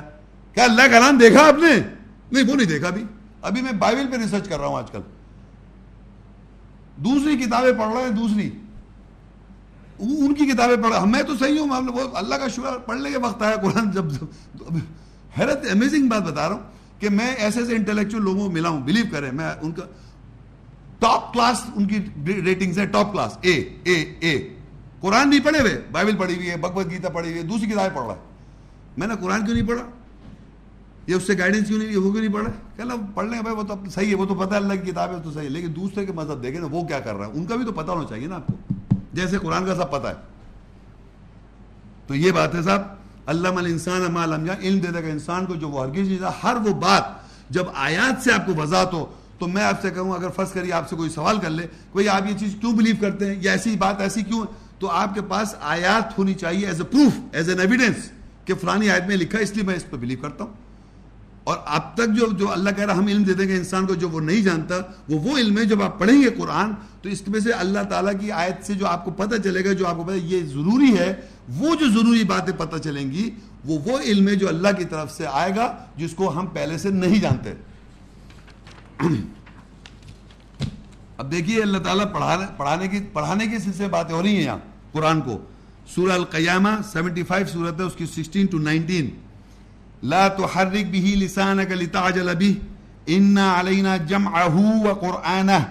[0.53, 1.80] کیا اللہ کا نام دیکھا آپ نے؟
[2.32, 3.03] نہیں، وہ نہیں دیکھا ابھی۔
[3.41, 4.99] ابھی میں بائبل پہ ریسرچ کر رہا ہوں آج کل۔
[6.97, 8.49] دوسری کتابیں پڑھ رہے ہیں دوسری۔
[10.00, 13.41] ان کی کتابیں پڑھا میں تو صحیح ہوں وہ اللہ کا شکر پڑھنے کے وقت
[13.41, 14.06] آیا قرآن جب
[15.38, 18.82] حیرت امیزنگ بات بتا رہا ہوں کہ میں ایسے ایسے انٹلیکچوئل لوگوں کو ملا ہوں
[18.82, 19.86] بلیو کریں، میں ان کا
[21.00, 21.97] ٹاپ کلاس ان کی
[22.45, 24.38] ریٹنگز ہے ٹاپ کلاس اے اے اے
[25.02, 27.95] قرآن نہیں پڑھے ہوئے بائبل پڑھی ہوئی ہے بھگوت گیتا پڑھی ہوئی ہے، دوسری کتابیں
[27.95, 28.20] پڑھ رہا ہے۔
[28.97, 29.84] میں نے قرآن کیوں نہیں پڑھا؟
[31.08, 32.84] یہ اس سے گائیڈنس کیوں نہیں وہ کیوں نہیں پڑھا؟ کہ
[33.14, 35.22] پڑھ لیں بھائی وہ تو صحیح ہے، وہ تو پتہ ہے اللہ کی کتاب ہے
[35.24, 37.45] تو صحیح ہے لیکن دوسرے کے مذہب دیکھیں نا وہ کیا کر رہا ہے؟ ان
[37.45, 38.74] کا بھی تو پتہ ہونا چاہیے نا آپ کو۔
[39.14, 40.16] جیسے قرآن کا سب پتا ہے۔
[42.07, 42.82] تو یہ بات ہے صاحب
[43.26, 44.01] اللہ انسان
[44.62, 47.03] علم دے دے گا انسان کو جو وہ ہرگز چیز ہر وہ بات
[47.49, 49.05] جب آیات سے آپ کو وضاحت ہو،
[49.39, 52.10] تو میں آپ سے کہوں، اگر فرض کریے آپ سے کوئی سوال کر لے کوئی
[52.10, 54.45] آپ یہ چیز کیوں بلیو کرتے ہیں؟ یا ایسی بات، ایسی کیوں؟
[54.80, 58.12] تو آپ کے پاس آیات ہونی چاہیے as a proof as an evidence
[58.45, 60.53] کہ فلانی آیت میں لکھا اس لیے میں اس پہ بلیو کرتا ہوں۔
[61.44, 63.94] اور اب تک جو جو اللہ کہہ رہا ہم علم دے دیں گے انسان کو
[63.96, 64.76] جو وہ نہیں جانتا،
[65.10, 68.14] وہ وہ علم ہے جب آپ پڑھیں گے قرآن، تو اس میں سے اللہ تعالیٰ
[68.20, 70.98] کی آیت سے جو آپ کو پتہ چلے گا، جو آپ کو پتہ یہ ضروری
[70.98, 71.14] ہے،
[71.58, 73.30] وہ جو ضروری باتیں پتہ چلیں گی،
[73.66, 76.78] وہ وہ علم ہے جو اللہ کی طرف سے آئے گا، جس کو ہم پہلے
[76.78, 77.54] سے نہیں جانتے۔
[81.18, 84.58] اب دیکھیے، اللہ تعالیٰ پڑھانے پڑھانے کی پڑھانے کی سلسلے باتیں ہو رہی ہیں یہاں،
[84.92, 85.38] قرآن کو۔
[85.96, 89.10] سورہ القیامہ سیونٹی فائیو سورت ہے، اس کی سکسٹین ٹو نائنٹین
[90.04, 92.54] لا تحرك به لسانك لتعجل به.
[93.12, 95.64] إن علينا جمعه وقرآنه.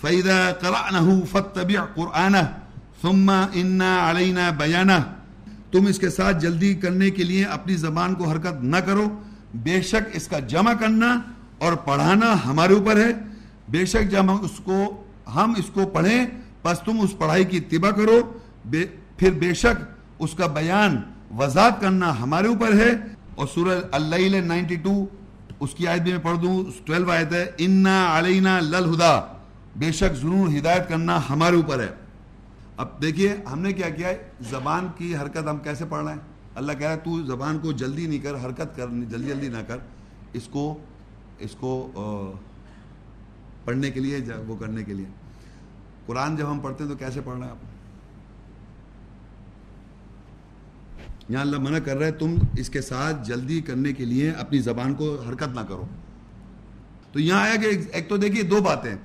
[0.00, 2.46] فإذا قرأنه فاتبع قرآنه.
[3.02, 5.00] ثم إن علينا بيانه.
[5.72, 9.20] تم اس کے ساتھ جلدی کرنے کے لیے اپنی زبان کو حرکت نہ کرو.
[9.54, 11.20] بے شک اس کا جمع کرنا
[11.58, 13.12] اور پڑھانا ہمارے اوپر ہے.
[13.68, 15.04] بے شک جب ہم اس کو
[15.34, 16.26] ہم اس کو پڑھیں،
[16.62, 18.40] پس تم اس پڑھائی کی اتباع کرو.
[18.64, 19.84] بے پھر بے شک
[20.18, 21.02] اس کا بیان
[21.38, 22.90] وضاحت کرنا ہمارے اوپر ہے.
[23.34, 24.92] اور سورہ اللیل نائنٹی ٹو،
[25.60, 29.12] اس کی آیت بھی میں پڑھ دوں ٹویلو آیت ہے، انا علینا للہدا
[29.76, 31.88] بے شک ضرور ہدایت کرنا ہمارے اوپر ہے۔
[32.76, 34.16] اب دیکھیے، ہم نے کیا کیا ہے؟
[34.50, 36.20] زبان کی حرکت ہم کیسے پڑھ رہے ہیں؟
[36.54, 39.62] اللہ کہہ رہا ہے، تو زبان کو جلدی نہیں کر، حرکت کر، جلدی جلدی نہ
[39.66, 39.78] کر۔
[40.32, 40.64] اس کو
[41.38, 41.72] اس کو
[43.64, 45.06] پڑھنے کے لیے، وہ کرنے کے لیے۔
[46.06, 47.70] قرآن جب ہم پڑھتے ہیں تو کیسے پڑھ رہے ہیں آپ؟
[51.32, 54.58] یہاں اللہ منع کر رہا ہے تم اس کے ساتھ جلدی کرنے کے لیے اپنی
[54.58, 55.86] زبان کو حرکت نہ کرو۔
[57.12, 58.96] تو یہاں آیا کہ ایک تو دیکھیے دو باتیں۔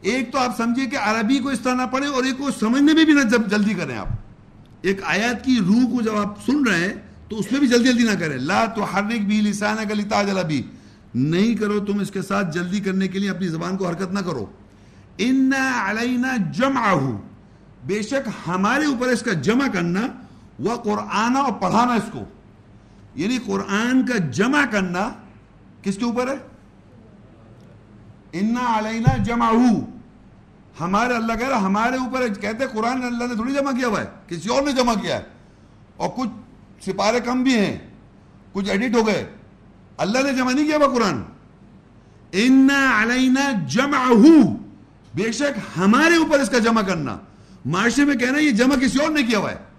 [0.00, 2.92] ایک تو آپ سمجھیے کہ عربی کو اس طرح نہ پڑھیں اور ایک کو سمجھنے
[2.92, 3.20] میں بھی نہ
[3.50, 4.06] جلدی کریں آپ۔
[4.82, 6.94] ایک آیات کی روح کو جب آپ سن رہے ہیں
[7.28, 10.42] تو اس میں بھی جلدی جلدی نہ کریں۔ لا تو حرک بھی لسان کا لتا
[10.42, 10.62] بھی
[11.14, 14.18] نہیں کرو تم اس کے ساتھ جلدی کرنے کے لیے اپنی زبان کو حرکت نہ
[14.18, 14.46] کرو۔
[15.18, 15.52] ان
[15.84, 16.94] علینا جمع
[17.86, 20.00] بے شک ہمارے اوپر اس کا جمع کرنا
[20.58, 22.24] وہ قرآن اور پڑھانا اس کو۔
[23.14, 25.10] یعنی قرآن کا جمع کرنا
[25.82, 26.36] کس کے اوپر ہے؟
[28.32, 29.52] انا علینا جمع
[30.80, 34.00] ہمارے اللہ کہہ رہا ہمارے اوپر کہتے ہیں قرآن اللہ نے تھوڑی جمع کیا ہوا
[34.00, 35.22] ہے، کسی اور نے جمع کیا ہے۔
[35.96, 36.28] اور کچھ
[36.84, 37.78] سپارے کم بھی ہیں،
[38.52, 39.26] کچھ ایڈٹ ہو گئے۔
[39.96, 41.22] اللہ نے جمع نہیں کیا ہوا قرآن۔
[42.32, 44.12] انا علینا جمع
[45.14, 47.18] بے شک ہمارے اوپر اس کا جمع کرنا۔
[47.64, 49.75] معاشرے میں کہنا یہ جمع کسی اور نے کیا ہوا ہے۔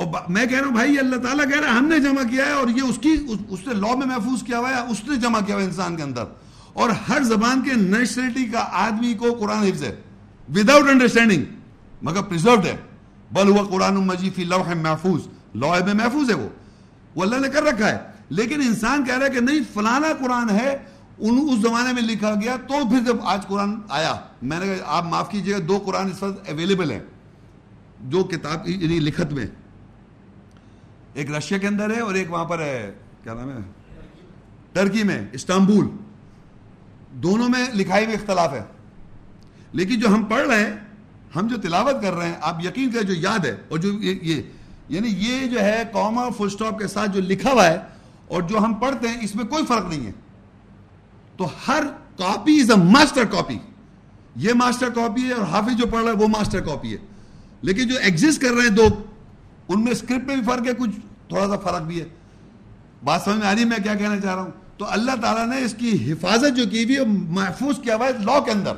[0.00, 2.46] اور میں کہہ رہا ہوں بھائی، اللہ تعالیٰ کہہ رہا ہے ہم نے جمع کیا
[2.46, 5.16] ہے اور یہ اس کی اس نے لا میں محفوظ کیا ہوا ہے، اس نے
[5.16, 6.24] جمع کیا ہوا ہے انسان کے اندر۔
[6.72, 10.00] اور ہر زبان کے نیشنلٹی کا آدمی کو قرآن حفظ ہے۔
[10.48, 11.42] وداؤٹ انڈرسٹینڈنگ
[12.02, 12.76] مگر پرزروڈ ہے۔
[13.32, 15.22] بل ہوا قرآن مجید فی لوح محفوظ۔
[15.54, 16.48] لوح میں محفوظ ہے وہ۔
[17.14, 17.98] وہ اللہ نے کر رکھا ہے۔
[18.28, 20.76] لیکن انسان کہہ رہا ہے کہ نہیں، فلانا قرآن ہے،
[21.18, 24.84] ان اس زمانے میں لکھا گیا تو پھر جب آج قرآن آیا، میں نے کہا
[24.86, 27.00] آپ معاف کیجیے، دو قرآن اس وقت اویلیبل ہیں۔
[28.00, 29.46] جو کتاب یعنی لکھت میں۔
[31.14, 32.92] ایک رشیا کے اندر ہے اور ایک وہاں پر ہے،
[33.22, 33.62] کیا نام ہے؟
[34.72, 35.88] ٹرکی میں استانبول
[37.22, 38.62] دونوں میں لکھائی میں اختلاف ہے۔
[39.72, 40.76] لیکن جو ہم پڑھ رہے ہیں،
[41.36, 44.42] ہم جو تلاوت کر رہے ہیں، آپ یقین کریں جو یاد ہے، اور جو یہ
[44.88, 47.78] یعنی یہ جو ہے کوما فل اسٹاپ کے ساتھ جو لکھا ہوا ہے،
[48.28, 50.12] اور جو ہم پڑھتے ہیں، اس میں کوئی فرق نہیں ہے۔
[51.36, 51.84] تو ہر
[52.16, 53.58] copy is a master copy
[54.36, 56.98] یہ ماسٹر کاپی ہے اور حافظ جو پڑھ رہا ہے، وہ ماسٹر کاپی ہے۔
[57.62, 58.88] لیکن جو ایگزسٹ کر رہے ہیں دو
[59.74, 62.08] ان میں اسکرپٹ میں بھی فرق ہے، کچھ تھوڑا سا فرق بھی ہے۔
[63.04, 65.64] بات سمجھ میں آ رہی میں کیا کہنا چاہ رہا ہوں؟ تو اللہ تعالیٰ نے
[65.64, 68.72] اس کی حفاظت جو کی ہوئی محفوظ کیا ہوا ہے لا کے اندر۔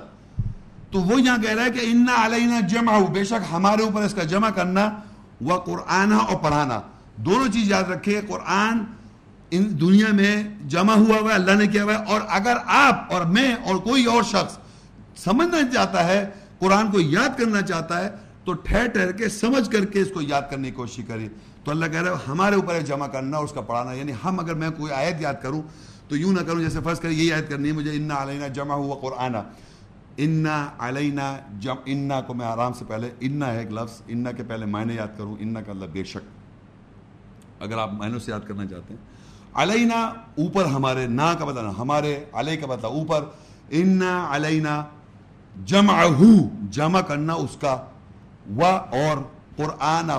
[0.91, 4.15] تو وہ یہاں کہہ رہا ہے کہ انا علینا جمع بے شک ہمارے اوپر اس
[4.15, 4.91] کا جمع کرنا
[5.41, 6.81] وہ قرآن اور پڑھانا۔
[7.17, 8.79] دونوں چیز یاد رکھے قرآن
[9.51, 13.13] ان دنیا میں جمع ہوا ہوا ہے، اللہ نے کیا ہوا ہے۔ اور اگر آپ
[13.13, 14.59] اور میں اور کوئی اور شخص
[15.25, 18.11] سمجھنا چاہتا ہے، قرآن کو یاد کرنا چاہتا ہے
[18.45, 21.29] تو ٹھہر ٹھہر کے سمجھ کر کے اس کو یاد کرنے کی کوشش کرے
[21.65, 24.41] تو اللہ کہہ رہا ہے، ہمارے اوپر جمع کرنا اور اس کا پڑھانا۔ یعنی ہم
[24.41, 25.63] اگر میں کوئی آیت یاد کروں
[26.09, 28.75] تو یوں نہ کروں جیسے فرض کریں یہی آیت کرنی ہے، مجھے انا علینا جمع
[28.75, 29.35] ہوا قرآن
[30.17, 34.43] انا علینا جم، انا کو میں آرام سے پہلے، انا ہے ایک لفظ، انا کے
[34.43, 36.43] پہلے معنی یاد کروں۔ انا کا اللہ بے شک۔
[37.63, 39.01] اگر آپ معنوں سے یاد کرنا چاہتے ہیں۔
[39.55, 40.03] علینا
[40.39, 43.25] اوپر ہمارے، نا کا بتانا ہمارے علیہ کا بتا اوپر۔
[43.71, 44.85] انا علینا
[45.65, 46.05] جمع
[46.71, 47.85] جمع کرنا اس کا
[48.51, 49.19] و اور
[49.57, 50.11] قرآن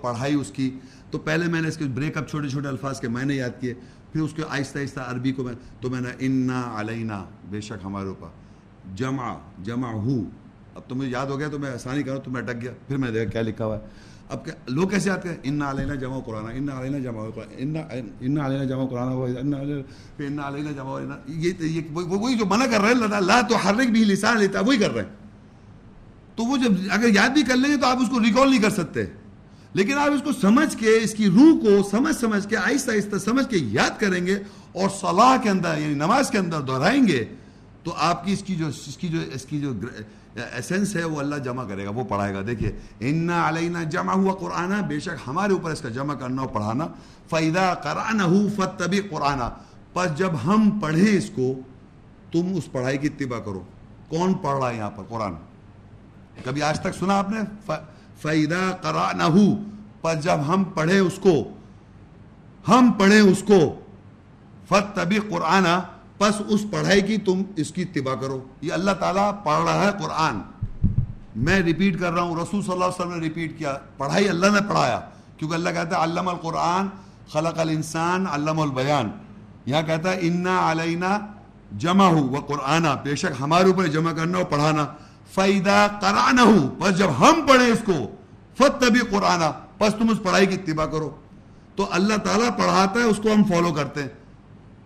[0.00, 0.70] پڑھائی اس کی۔
[1.10, 3.74] تو پہلے میں نے اس کے بریک اپ چھوٹے چھوٹے الفاظ کے معنی یاد کیے،
[4.12, 7.84] پھر اس کے آہستہ آہستہ عربی کو میں تو میں نے انا علینا بے شک
[7.84, 8.28] ہمارے اوپر۔
[8.96, 10.22] جمع جمع ہو
[10.74, 13.10] اب تمہیں یاد ہو گیا تو میں آسانی کروں، تو میں اٹک گیا، پھر میں
[13.10, 16.44] دیکھا کیا لکھا ہوا ہے۔ اب کیا لوگ کیسے آتے ہیں؟ انا علینا جمع قرآن،
[16.46, 17.26] انا علینا جمع
[17.58, 19.08] انا علینا جمع قرآن
[20.16, 23.90] پھر انا علینا جمع یہ وہی جو منع کر رہے ہیں اللہ تو ہر ایک
[23.90, 25.21] بھی لسان لیتا ہے وہی کر رہے ہیں۔
[26.42, 28.62] تو وہ جب اگر یاد بھی کر لیں گے تو آپ اس کو ریکال نہیں
[28.62, 29.04] کر سکتے۔
[29.72, 33.18] لیکن آپ اس کو سمجھ کے، اس کی روح کو سمجھ سمجھ کے، آہستہ آہستہ
[33.18, 34.34] سمجھ کے یاد کریں گے
[34.72, 37.24] اور صلاح کے اندر یعنی نماز کے اندر دہرائیں گے،
[37.82, 39.72] تو آپ کی اس کی جو، اس کی جو، اس کی جو
[40.52, 44.34] ایسنس ہے، وہ اللہ جمع کرے گا، وہ پڑھائے گا۔ دیکھیے انا علینا جمع ہوا
[44.34, 46.88] قرآن بے شک ہمارے اوپر اس کا جمع کرنا اور پڑھانا۔
[47.30, 49.38] فائدہ قرآن ہو فتبی قرآن
[49.92, 51.54] پر جب ہم پڑھیں اس کو،
[52.32, 53.64] تم اس پڑھائی کی اتباع کرو۔
[54.08, 55.32] کون پڑھ رہا ہے یہاں پر؟ قرآن۔
[56.44, 57.72] کبھی آج تک سنا آپ نے؟
[58.22, 59.38] فیدا کرا نہ
[60.00, 61.34] پر جب ہم پڑھے اس کو،
[62.68, 63.60] ہم پڑھے اس کو
[64.68, 65.66] فت تبھی قرآن،
[66.18, 69.90] پس اس پڑھائی کی تم اس کی اتباع کرو۔ یہ اللہ تعالیٰ پڑھ رہا ہے
[70.02, 70.40] قرآن۔
[71.36, 74.46] میں ریپیٹ کر رہا ہوں، رسول صلی اللہ علیہ وسلم نے ریپیٹ کیا۔ پڑھائی اللہ
[74.46, 75.00] نے پڑھایا،
[75.36, 76.86] کیونکہ اللہ کہتا ہے، علم القرآن
[77.32, 79.10] خلق الانسان، علم البیان۔
[79.66, 81.18] یہاں کہتا ہے، انا علینا
[81.78, 84.86] جمع ہو وہ قرآن بے شک ہمارے اوپر جمع کرنا اور پڑھانا۔
[85.34, 86.36] فیدا قرآن
[86.78, 87.92] بس جب ہم پڑھیں اس کو
[88.58, 89.40] فت تبھی قرآن
[89.78, 91.10] بس تم اس پڑھائی کی اتباع کرو۔
[91.76, 94.08] تو اللہ تعالیٰ پڑھاتا ہے، اس کو ہم فالو کرتے ہیں۔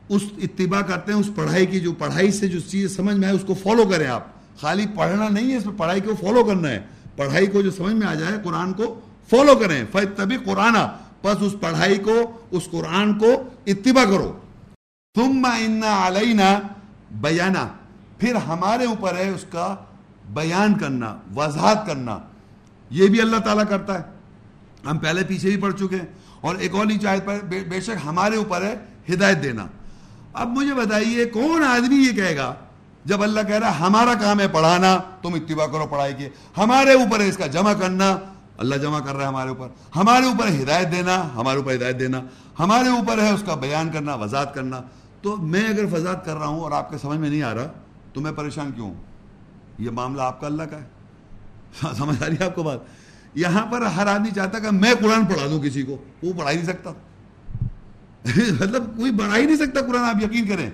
[0.08, 3.36] اس اتباع کرتے ہیں، اس پڑھائی کی جو پڑھائی سے جو چیز سمجھ میں آئے،
[3.36, 4.24] اس کو فالو کریں آپ۔
[4.60, 6.86] خالی پڑھنا نہیں ہے، اس میں پڑھائی کو فالو کرنا ہے۔
[7.16, 9.00] پڑھائی کو جو سمجھ میں آ جائے، قرآن کو
[9.30, 10.74] فالو کریں۔ فیت تبھی قرآن
[11.24, 14.38] بس اس پڑھائی کو، اس قرآن کو اتباع کرو۔
[15.14, 15.44] تم
[15.84, 16.60] علینا
[17.10, 17.68] بیانہ
[18.18, 19.74] پھر ہمارے اوپر ہے اس کا
[20.28, 22.18] بیان کرنا، وضاحت کرنا،
[22.90, 24.04] یہ بھی اللہ تعالیٰ کرتا ہے۔
[24.90, 26.06] ہم پہلے پیچھے بھی پڑھ چکے ہیں
[26.40, 27.38] اور ایک اور نیچے پر
[27.68, 28.76] بے شک ہمارے اوپر ہے
[29.14, 29.66] ہدایت دینا۔
[30.32, 32.54] اب مجھے بتائیے، کون آدمی یہ کہے گا،
[33.04, 36.92] جب اللہ کہہ رہا ہے، ہمارا کام ہے پڑھانا، تم اتباع کرو پڑھائی کے ہمارے
[36.92, 38.16] اوپر ہے اس کا جمع کرنا۔
[38.58, 42.20] اللہ جمع کر رہا ہے ہمارے اوپر۔ ہمارے اوپر ہدایت دینا، ہمارے اوپر ہدایت دینا۔
[42.58, 44.80] ہمارے اوپر ہے اس کا بیان کرنا، وضاحت کرنا۔
[45.22, 47.66] تو میں اگر وضاحت کر رہا ہوں اور آپ کے سمجھ میں نہیں آ رہا،
[48.12, 49.05] تو میں پریشان کیوں ہوں؟
[49.78, 50.84] یہ معاملہ آپ کا اللہ کا ہے۔
[51.84, 52.78] ہاں، سمجھ آ رہی ہے آپ کو بات؟
[53.34, 56.56] یہاں پر ہر آدمی چاہتا کہ میں قرآن پڑھا دوں کسی کو، وہ پڑھا ہی
[56.56, 56.90] نہیں سکتا۔
[58.60, 60.70] مطلب کوئی بڑھا ہی نہیں سکتا قرآن، آپ یقین کریں۔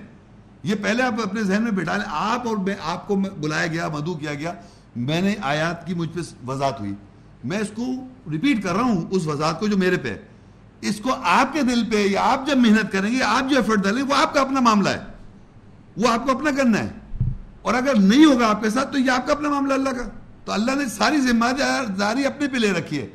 [0.62, 3.88] یہ پہلے آپ اپنے ذہن میں بٹھا لیں۔ آپ اور میں، آپ کو بلایا گیا،
[3.88, 4.52] مدعو کیا گیا۔
[4.96, 6.94] میں نے آیات کی مجھ پہ وضاحت ہوئی۔
[7.44, 7.86] میں اس کو
[8.30, 10.16] ریپیٹ کر رہا ہوں، اس وضاحت کو جو میرے پہ
[10.80, 13.78] اس کو آپ کے دل پہ یا آپ جب محنت کریں گے، آپ جو ایفرٹ
[13.78, 15.00] ڈالیں وہ آپ کا اپنا معاملہ ہے۔
[15.96, 16.88] وہ آپ کو اپنا کرنا ہے۔
[17.62, 20.02] اور اگر نہیں ہوگا آپ کے ساتھ، تو یہ آپ کا اپنا معاملہ اللہ کا۔
[20.44, 21.46] تو اللہ نے ساری ذمہ
[22.00, 23.08] داری اپنے پہ لے رکھی ہے۔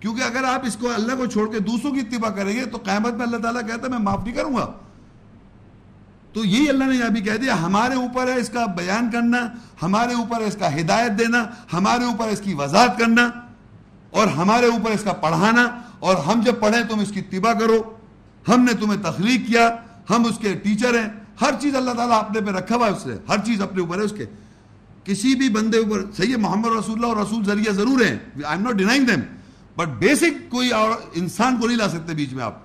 [0.00, 2.78] کیونکہ اگر آپ اس کو اللہ کو چھوڑ کے دوسروں کی اتباع کریں گے، تو
[2.78, 4.72] قیامت میں اللہ تعالیٰ کہتا ہے، میں معاف نہیں کروں گا۔
[6.32, 9.38] تو یہی اللہ نے یہاں بھی کہہ دیا، ہمارے اوپر ہے اس کا بیان کرنا،
[9.82, 13.30] ہمارے اوپر ہے اس کا ہدایت دینا، ہمارے اوپر اس کی وضاحت کرنا،
[14.10, 17.82] اور ہمارے اوپر اس کا پڑھانا۔ اور ہم جب پڑھیں، تم اس کی اتباع کرو۔
[18.48, 19.76] ہم نے تمہیں تخلیق کیا،
[20.10, 23.02] ہم اس کے ٹیچر ہیں۔ ہر چیز اللہ تعالیٰ اپنے پہ رکھا ہوا ہے اس
[23.02, 24.26] سے ہر چیز اپنے اوپر ہے اس کے۔
[25.04, 28.62] کسی بھی بندے اوپر صحیح محمد رسول اللہ اور رسول ذریعہ ضرور ہیں۔ I am
[28.62, 29.20] not denying them
[29.76, 32.58] but basic کوئی اور انسان کو نہیں لا سکتے بیچ میں آپ۔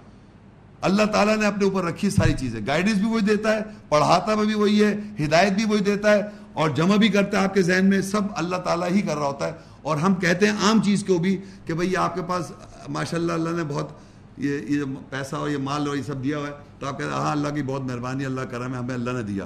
[0.81, 3.59] اللہ تعالیٰ نے اپنے اوپر رکھی ساری چیزیں۔ گائیڈنس بھی وہی دیتا ہے،
[3.89, 6.21] پڑھاتا بھی وہی ہے، ہدایت بھی وہی دیتا ہے
[6.53, 9.27] اور جمع بھی کرتا ہے آپ کے ذہن میں۔ سب اللہ تعالیٰ ہی کر رہا
[9.27, 12.51] ہوتا ہے۔ اور ہم کہتے ہیں عام چیز کو بھی کہ بھئی آپ کے پاس
[12.89, 13.89] ماشاء اللہ اللہ نے بہت
[14.37, 17.09] یہ یہ پیسہ اور یہ مال اور یہ سب دیا ہوا ہے۔ تو آپ کہتے
[17.09, 19.45] ہیں ہاں اللہ کی بہت مہربانی، اللہ کرم ہے، ہمیں اللہ نے دیا۔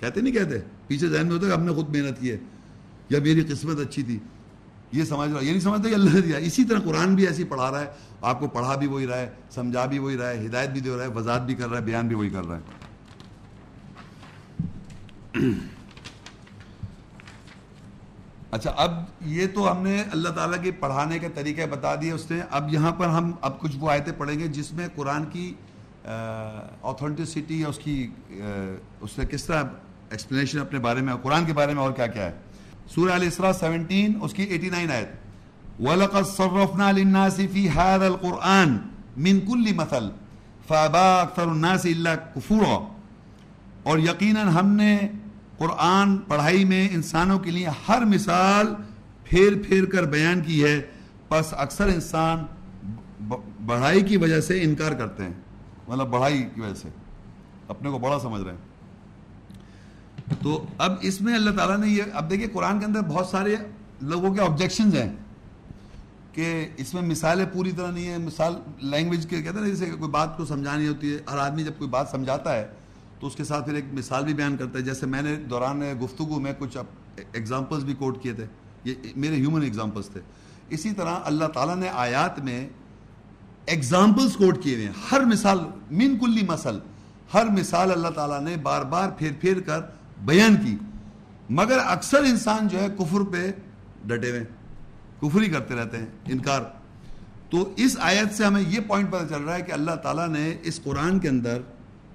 [0.00, 2.36] کہتے نہیں کہتے؟ پیچھے ذہن میں ہوتا ہے کہ ہم نے خود محنت کی ہے،
[3.10, 4.18] یا میری قسمت اچھی تھی۔
[4.92, 7.44] یہ سمجھ رہا یہ نہیں سمجھتا کہ اللہ نے دیا۔ اسی طرح قرآن بھی ایسی
[7.44, 7.86] پڑھا رہا ہے،
[8.20, 10.96] آپ کو پڑھا بھی وہی رہا ہے، سمجھا بھی وہی رہا ہے، ہدایت بھی دے
[10.96, 12.62] رہا ہے، وضاحت بھی کر رہا ہے، بیان بھی وہی کر رہا ہے۔
[18.52, 22.30] اچھا اب یہ تو ہم نے اللہ تعالیٰ کے پڑھانے کے طریقے بتا دیے اس
[22.30, 25.54] نے۔ اب یہاں پر ہم، اب کچھ وہ آیتیں پڑھیں گے جس میں قرآن کی
[26.82, 28.10] آتھینٹسٹی یا اس کی
[29.00, 29.62] اس نے کس طرح
[30.10, 32.32] ایکسپلینیشن اپنے بارے میں، قرآن کے بارے میں اور کیا کیا ہے۔
[32.94, 35.08] سورہ علیہ السلام سیونٹین، اس کی ایٹی نائن آیت۔
[35.80, 38.76] وَلَقَدْ صَرَّفْنَا لِلنَّاسِ فِي هَذَا الْقُرْآنِ
[39.16, 40.08] مِن كُلِّ مَثَلٍ
[40.68, 42.88] فَأَبَا أَكْثَرُ النَّاسِ إِلَّا كُفُورًا۔
[43.82, 44.98] اور یقیناً ہم نے
[45.62, 48.74] قرآن پڑھائی میں انسانوں کے لیے ہر مثال
[49.24, 50.80] پھیر پھیر کر بیان کی ہے۔
[51.28, 52.46] پس اکثر انسان
[53.66, 55.32] بڑھائی کی وجہ سے انکار کرتے ہیں۔
[55.88, 56.88] مطلب بڑھائی کی وجہ سے۔
[57.68, 58.58] اپنے کو بڑا سمجھ رہے ہیں۔
[60.42, 63.56] تو اب اس میں اللہ تعالیٰ نے یہ اب دیکھیں قرآن کے اندر بہت سارے
[64.00, 65.12] لوگوں کے آبجیکشنز ہیں
[66.32, 70.10] کہ اس میں مثالیں پوری طرح نہیں ہیں۔ مثال لینگویج کے کہتے ہیں جیسے کوئی
[70.10, 72.68] بات کو سمجھانی ہوتی ہے، ہر آدمی جب کوئی بات سمجھاتا ہے
[73.22, 75.82] تو اس کے ساتھ پھر ایک مثال بھی بیان کرتا ہے۔ جیسے میں نے دوران
[76.04, 76.76] گفتگو میں کچھ
[77.32, 78.46] ایگزامپلس بھی کوٹ کیے تھے۔
[78.84, 80.20] یہ میرے ہیومن ایگزامپلس تھے۔
[80.68, 82.68] اسی طرح اللہ تعالیٰ نے آیات میں
[83.66, 85.58] ایگزامپلس کوٹ کیے ہوئے ہیں۔ ہر مثال،
[85.90, 86.78] من کلی مسل
[87.34, 89.80] ہر مثال اللہ تعالیٰ نے بار بار پھیر پھیر کر
[90.24, 90.76] بیان کی۔
[91.50, 93.50] مگر اکثر انسان جو ہے کفر پہ
[94.06, 94.44] ڈٹے ہوئے
[95.22, 96.60] کفر ہی کرتے رہتے ہیں، انکار۔
[97.50, 100.56] تو اس آیت سے ہمیں یہ پوائنٹ پتہ چل رہا ہے کہ اللہ تعالیٰ نے
[100.62, 101.60] اس قرآن کے اندر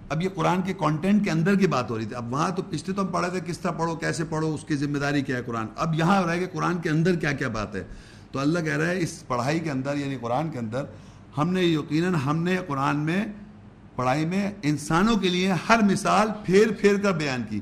[0.10, 2.62] اب یہ قرآن کے کانٹینٹ کے اندر کی بات ہو رہی تھی۔ اب وہاں تو
[2.70, 5.38] پچھلے تو ہم پڑھے تھے کس طرح پڑھو، کیسے پڑھو، اس کی ذمہ داری کیا
[5.38, 7.84] ہے قرآن۔ اب یہاں ہو رہا ہے کہ قرآن کے اندر کیا کیا بات ہے۔
[8.32, 10.84] تو اللہ کہہ رہا ہے، اس پڑھائی کے اندر یعنی قرآن کے اندر
[11.38, 13.26] ہم نے یقیناً ہم نے قرآن میں،
[13.96, 17.60] پڑھائی میں انسانوں کے لیے ہر مثال پھیر پھیر کر بیان کی۔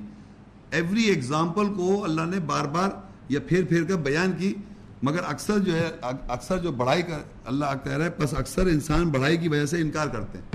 [0.72, 2.90] ایوری ایگزامپل کو اللہ نے بار بار
[3.30, 4.54] یا پھیر پھیر کر بیان کی۔
[5.04, 5.92] مگر اکثر جو ہے،
[6.28, 9.82] اکثر جو بڑھائی کا اللہ کہہ رہا ہے، بس اکثر انسان بڑھائی کی وجہ سے
[9.82, 10.46] انکار کرتے ہیں۔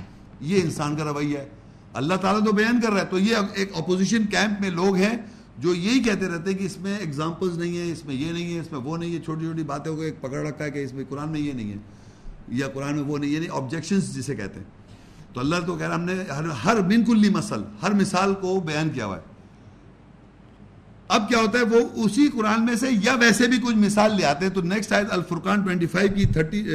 [0.41, 1.49] یہ انسان کا رویہ ہے۔
[1.93, 5.17] اللہ تعالیٰ تو بیان کر رہا ہے۔ تو یہ ایک اپوزیشن کیمپ میں لوگ ہیں
[5.59, 8.55] جو یہی کہتے رہتے ہیں کہ اس میں ایگزامپلز نہیں ہیں، اس میں یہ نہیں
[8.55, 10.79] ہے، اس میں وہ نہیں ہے، چھوٹی چھوٹی باتیں کو ایک پکڑ رکھا ہے کہ
[10.79, 11.77] اس میں قرآن میں یہ نہیں ہے
[12.49, 14.67] یا قرآن میں وہ نہیں یعنی آبجیکشنز جسے کہتے ہیں۔
[15.35, 18.61] تو اللہ تو کہہ رہا ہم نے ہر ہر بن کلی مسل ہر مثال کو
[18.61, 19.23] بیان کیا ہوا ہے۔
[21.09, 24.25] اب کیا ہوتا ہے، وہ اسی قرآن میں سے یا ویسے بھی کچھ مثال لے
[24.25, 26.67] آتے ہیں۔ تو نیکسٹ آیت الفرقان 25 کی 30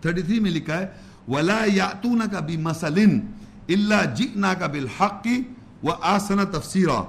[0.00, 0.86] 33 میں لکھا ہے،
[1.28, 2.34] ولا یاتونک
[3.70, 5.28] بمثلن الا جئناک بالحق
[5.82, 7.04] وآسن تفسیرا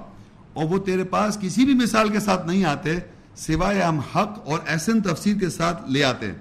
[0.52, 2.98] اور وہ تیرے پاس کسی بھی مثال کے ساتھ نہیں آتے،
[3.36, 6.34] سوائے ہم حق اور احسن تفسیر کے ساتھ لے آتے ہیں۔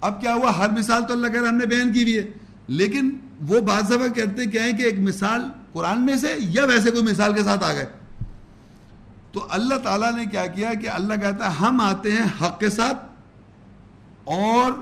[0.00, 2.22] اب کیا ہوا؟ ہر مثال تو اللہ کہہ رہا ہم نے بیان کی بھی ہے۔
[2.68, 3.10] لیکن
[3.48, 5.40] وہ بعض دفعہ کہتے کیا ہیں کہ ایک مثال
[5.72, 7.86] قرآن میں سے یا ویسے کوئی مثال کے ساتھ آ گئے؟
[9.32, 12.70] تو اللہ تعالیٰ نے کیا کیا کہ اللہ کہتا ہے، ہم آتے ہیں حق کے
[12.70, 13.04] ساتھ
[14.24, 14.72] اور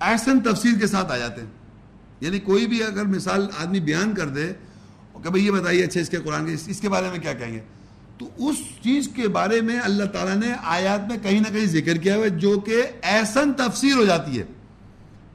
[0.00, 1.59] احسن تفسیر کے ساتھ آ جاتے ہیں۔
[2.20, 4.52] یعنی کوئی بھی اگر مثال آدمی بیان کر دے
[5.22, 7.52] کہ بھائی یہ بتائیے اچھا اس کے قرآن کے اس کے بارے میں کیا کہیں
[7.52, 7.60] گے؟
[8.18, 11.96] تو اس چیز کے بارے میں اللہ تعالیٰ نے آیات میں کہیں نہ کہیں ذکر
[11.96, 14.44] کیا ہوا جو کہ ایسن تفسیر ہو جاتی ہے۔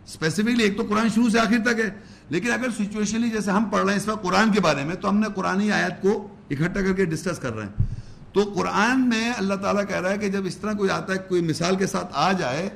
[0.06, 1.90] اسپیسیفکلی ایک تو قرآن شروع سے آخر تک ہے،
[2.30, 5.10] لیکن اگر سچویشنلی جیسے ہم پڑھ رہے ہیں اس وقت قرآن کے بارے میں، تو
[5.10, 7.86] ہم نے قرآن آیات کو اکٹھا کر کے ڈسکس کر رہے ہیں۔
[8.34, 11.18] تو قرآن میں اللہ تعالیٰ کہہ رہا ہے کہ جب اس طرح کوئی آتا ہے،
[11.18, 12.70] کوئی مثال کے ساتھ آ جائے،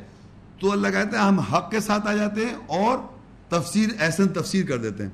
[0.59, 2.97] تو اللہ کہتا ہے ہم حق کے ساتھ آ جاتے ہیں اور
[3.49, 5.09] تفسیر ایسن تفسیر کر دیتے ہیں۔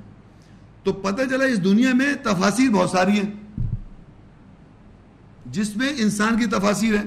[0.83, 3.31] تو پتہ چلا اس دنیا میں تفاصیر بہت ساری ہیں۔
[5.45, 7.03] جس میں انسان کی تفاصیر ہے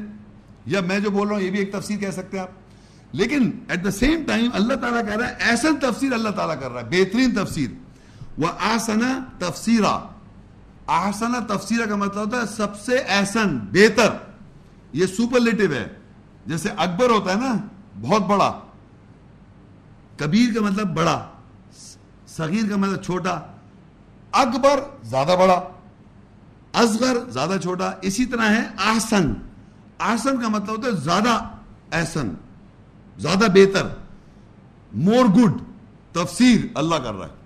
[0.66, 2.50] یا میں جو بول رہا ہوں، یہ بھی ایک تفسیر کہہ سکتے ہیں آپ۔
[3.12, 6.70] لیکن ایٹ دا سیم ٹائم اللہ تعالیٰ کہہ رہا ہے ایسن تفسیر اللہ تعالیٰ کر
[6.70, 7.70] رہا ہے، بہترین تفسیر۔
[8.38, 10.00] وہ آسنا تفسیرہ
[10.86, 14.08] آسنا تفسیرہ کا مطلب ہوتا ہے سب سے احسن، بہتر۔
[14.92, 15.88] یہ سپرلیٹو ہے۔
[16.46, 17.54] جیسے اکبر ہوتا ہے نا،
[18.00, 18.60] بہت بڑا۔
[20.18, 21.18] کبیر کا مطلب بڑا،
[22.28, 23.40] صغیر کا مطلب چھوٹا،
[24.32, 25.60] اکبر زیادہ بڑا،
[26.72, 29.32] اصغر زیادہ چھوٹا، اسی طرح ہے آسن
[29.98, 31.38] آسن کا مطلب ہوتا ہے زیادہ
[31.92, 32.34] احسن،
[33.18, 33.86] زیادہ بہتر،
[34.92, 35.62] مور گڈ،
[36.12, 37.36] تفسیر اللہ کر رہا ہے۔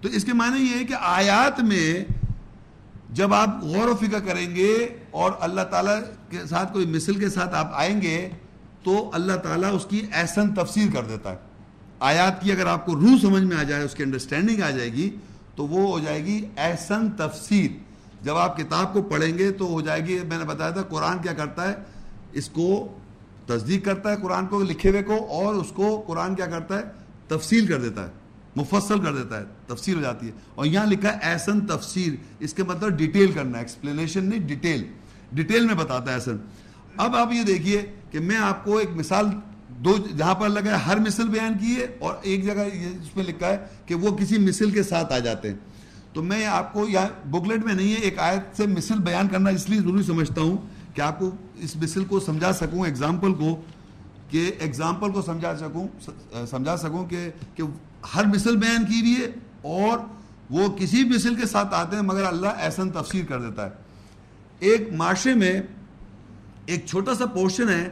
[0.00, 2.04] تو اس کے معنی یہ ہے کہ آیات میں
[3.10, 4.74] جب آپ غور و فکر کریں گے
[5.10, 5.98] اور اللہ تعالیٰ
[6.30, 8.28] کے ساتھ کوئی مثل کے ساتھ آپ آئیں گے
[8.82, 11.47] تو اللہ تعالیٰ اس کی احسن تفسیر کر دیتا ہے۔
[12.00, 14.92] آیات کی اگر آپ کو روح سمجھ میں آ جائے، اس کی انڈرسٹینڈنگ آ جائے
[14.92, 15.10] گی،
[15.54, 17.70] تو وہ ہو جائے گی احسن تفسیر۔
[18.24, 21.18] جب آپ کتاب کو پڑھیں گے تو ہو جائے گی، میں نے بتایا تھا، قرآن
[21.18, 21.74] کیا کرتا ہے؟
[22.32, 22.96] اس کو
[23.46, 26.82] تصدیق کرتا ہے قرآن کو، لکھے ہوئے کو، اور اس کو قرآن کیا کرتا ہے؟
[27.28, 28.10] تفصیل کر دیتا ہے،
[28.56, 32.54] مفصل کر دیتا ہے، تفصیل ہو جاتی ہے۔ اور یہاں لکھا ہے ایسن تفسیر، اس
[32.54, 34.84] کے مطلب ڈیٹیل کرنا ایکسپلینیشن نہیں، ڈیٹیل۔
[35.32, 36.36] ڈیٹیل میں بتاتا ہے ایسن
[36.96, 39.26] اب آپ یہ دیکھیے کہ میں آپ کو ایک مثال
[39.84, 42.64] دو جہاں پر لگا ہے، ہر مثل بیان کی ہے اور ایک جگہ
[43.00, 43.56] اس میں لکھا ہے
[43.86, 45.56] کہ وہ کسی مثل کے ساتھ آ جاتے ہیں۔
[46.12, 49.50] تو میں آپ کو یہاں بکلیٹ میں نہیں ہے، ایک آیت سے مثل بیان کرنا
[49.50, 50.56] اس لیے ضروری سمجھتا ہوں
[50.94, 53.54] کہ آپ کو اس مثل کو سمجھا سکوں ایگزامپل کو،
[54.30, 55.86] کہ ایگزامپل کو سمجھا سکوں
[56.46, 57.62] سمجھا سکوں کہ کہ
[58.14, 59.30] ہر مثل بیان کی بھی ہے
[59.76, 59.98] اور
[60.50, 63.70] وہ کسی مثل کے ساتھ آتے ہیں مگر اللہ ایسن تفسیر کر دیتا ہے۔
[64.58, 65.60] ایک معاشرے میں
[66.66, 67.88] ایک چھوٹا سا پورشن ہے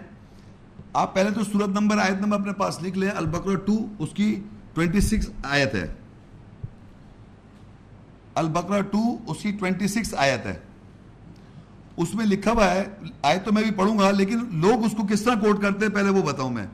[0.96, 4.40] آپ پہلے تو صورت نمبر، آیت نمبر اپنے پاس لکھ لیں، البقرہ ٹو اس کی
[4.74, 5.94] ٹوینٹی سکس آیت ہے۔
[8.34, 10.58] البقرہ ٹو اس کی ٹوینٹی سکس آیت ہے۔
[11.96, 12.84] اس میں لکھا ہوا ہے،
[13.22, 15.92] آیت تو میں بھی پڑھوں گا، لیکن لوگ اس کو کس طرح کوٹ کرتے ہیں؟
[15.92, 16.66] پہلے وہ بتاؤں میں۔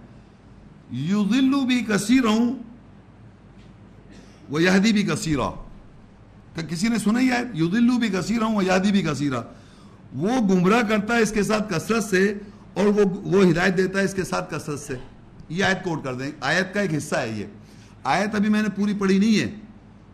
[0.90, 2.54] یوزلو بھی کثیر ہوں
[4.48, 5.50] وہ یہدی بھی کثیرہ۔
[6.68, 9.40] کسی نے سنا ہی ہے یوزلو بھی کثیر ہوں وہ یہدی بھی کثیرہ۔
[10.12, 12.34] وہ گمراہ کرتا ہے اس کے ساتھ کثرت سے۔
[12.74, 14.96] اور وہ وہ ہدایت دیتا ہے اس کے ساتھ کثرت سے۔
[15.48, 17.46] یہ آیت کوٹ کر دیں۔ آیت کا ایک حصہ ہے یہ۔
[18.04, 19.52] آیت ابھی میں نے پوری پڑھی نہیں ہے۔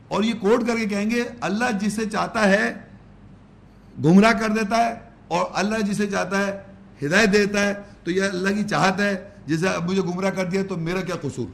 [0.08, 2.74] اور یہ کوٹ کر کے کہیں گے، اللہ جسے چاہتا ہے
[4.04, 4.94] گمراہ کر دیتا ہے
[5.28, 6.62] اور اللہ جسے چاہتا ہے
[7.06, 7.74] ہدایت دیتا ہے،
[8.04, 11.46] تو یہ اللہ کی چاہت ہے۔ جسے مجھے گمراہ کر دیا تو میرا کیا قصور؟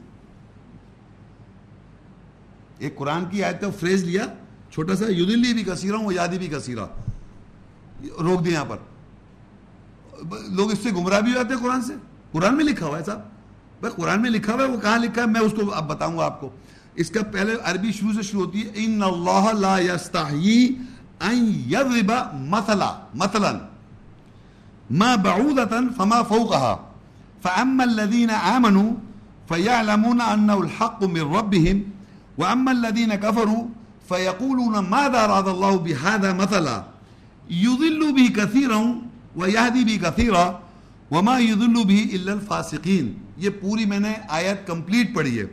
[2.79, 4.27] ایک قرآن کی آیت کا فریز لیا،
[4.71, 6.87] چھوٹا سا یدلی بھی کثیرہ ہوں یادی بھی کثیرہ۔
[8.03, 8.77] روک دیا یہاں پر۔
[10.49, 11.95] لوگ اس سے گمراہ بھی ہوتے ہیں قرآن سے؟
[12.33, 13.21] قرآن میں لکھا ہوا ہے صاحب۔
[13.81, 16.19] بھائی، قرآن میں لکھا ہوا ہے، وہ کہاں لکھا ہے؟ میں اس کو اب بتاؤں
[16.19, 16.51] گا آپ کو۔
[16.95, 20.75] اس کا پہلے عربی شروع سے شروع ہوتی ہے، ان اللہ لا یستحیی
[21.21, 23.53] ان یضرب مثلا مثلا،
[24.91, 26.77] ما بعودتا فما فوقها
[27.43, 28.91] فاما الذين امنوا
[29.49, 31.81] فيعلمون انه الحق من ربهم۔
[32.39, 33.67] واما الذين كفروا
[34.09, 36.83] فيقولون ماذا اراد الله بهذا مثلا؟
[37.51, 38.83] يضل به كثيرا
[39.37, 40.51] ويهدي به كثيرا
[41.11, 45.45] وما يضل به الا الفاسقين یہ پوری میں نے آیت کمپلیٹ پڑھی ہے۔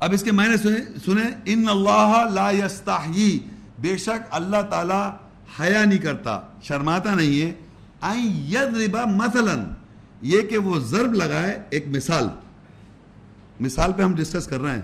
[0.00, 3.38] اب اس کے معنی سنیں سنیں ان اللہ لا یستحیی
[3.78, 5.10] بے شک اللہ تعالی
[5.60, 7.52] حیا نہیں کرتا، شرماتا نہیں ہے۔
[8.02, 9.72] این یضربا مثلا،
[10.22, 12.28] یہ کہ وہ ضرب لگائے ایک مثال۔
[13.60, 14.82] مثال پہ ہم ڈسکس کر رہے ہیں۔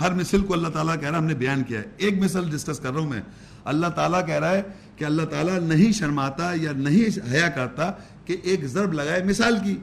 [0.00, 2.50] ہر مثل کو اللہ تعالیٰ کہہ رہا ہے، ہم نے بیان کیا ہے۔ ایک مثل
[2.50, 3.22] ڈسکس کر رہا ہوں میں۔
[3.64, 4.62] اللہ تعالیٰ کہہ رہا ہے
[5.00, 7.92] کہ اللہ تعالیٰ نہیں شرماتا یا نہیں حیا کرتا
[8.24, 9.76] کہ ایک ضرب لگائے مثال کی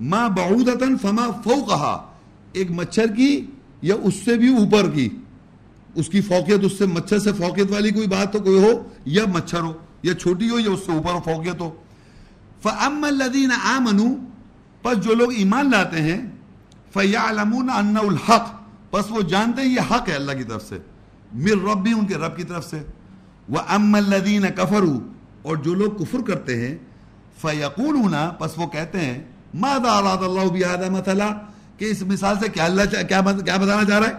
[0.00, 2.14] ماں بعودتن فما فو کہا
[2.52, 3.46] ایک مچھر کی
[3.82, 5.08] یا اس سے بھی اوپر کی۔
[5.94, 9.24] اس کی فوقیت، اس سے مچھر سے فوقیت والی کوئی بات تو کوئی ہو، یا
[9.34, 9.72] مچھر ہو،
[10.02, 11.76] یا چھوٹی ہو یا اس سے اوپر ہو، فوقیت ہو۔
[12.62, 14.14] فَأَمَّا الَّذِينَ آمَنُوا،
[14.82, 16.20] پس جو لوگ ایمان لاتے ہیں،
[16.92, 18.50] فَيَعْلَمُونَ أَنَّهُ الْحَقِ۔
[18.90, 20.78] پس وہ جانتے ہیں یہ حق ہے اللہ کی طرف سے۔
[21.32, 22.82] مر رب بھی ان کے رب کی طرف سے۔
[23.48, 25.00] وَأَمَّا الَّذِينَ كَفَرُوا
[25.42, 26.78] اور جو لوگ کفر کرتے ہیں
[27.40, 29.22] فَيَقُولُونَ پس وہ کہتے ہیں،
[29.54, 31.30] مَاذَا عَرَادَ اللَّهُ بِهَذَا مَثَلًا؟
[31.78, 34.14] کہ اس مثال سے کیا اللہ کیا بتانا چاہ رہا ہے؟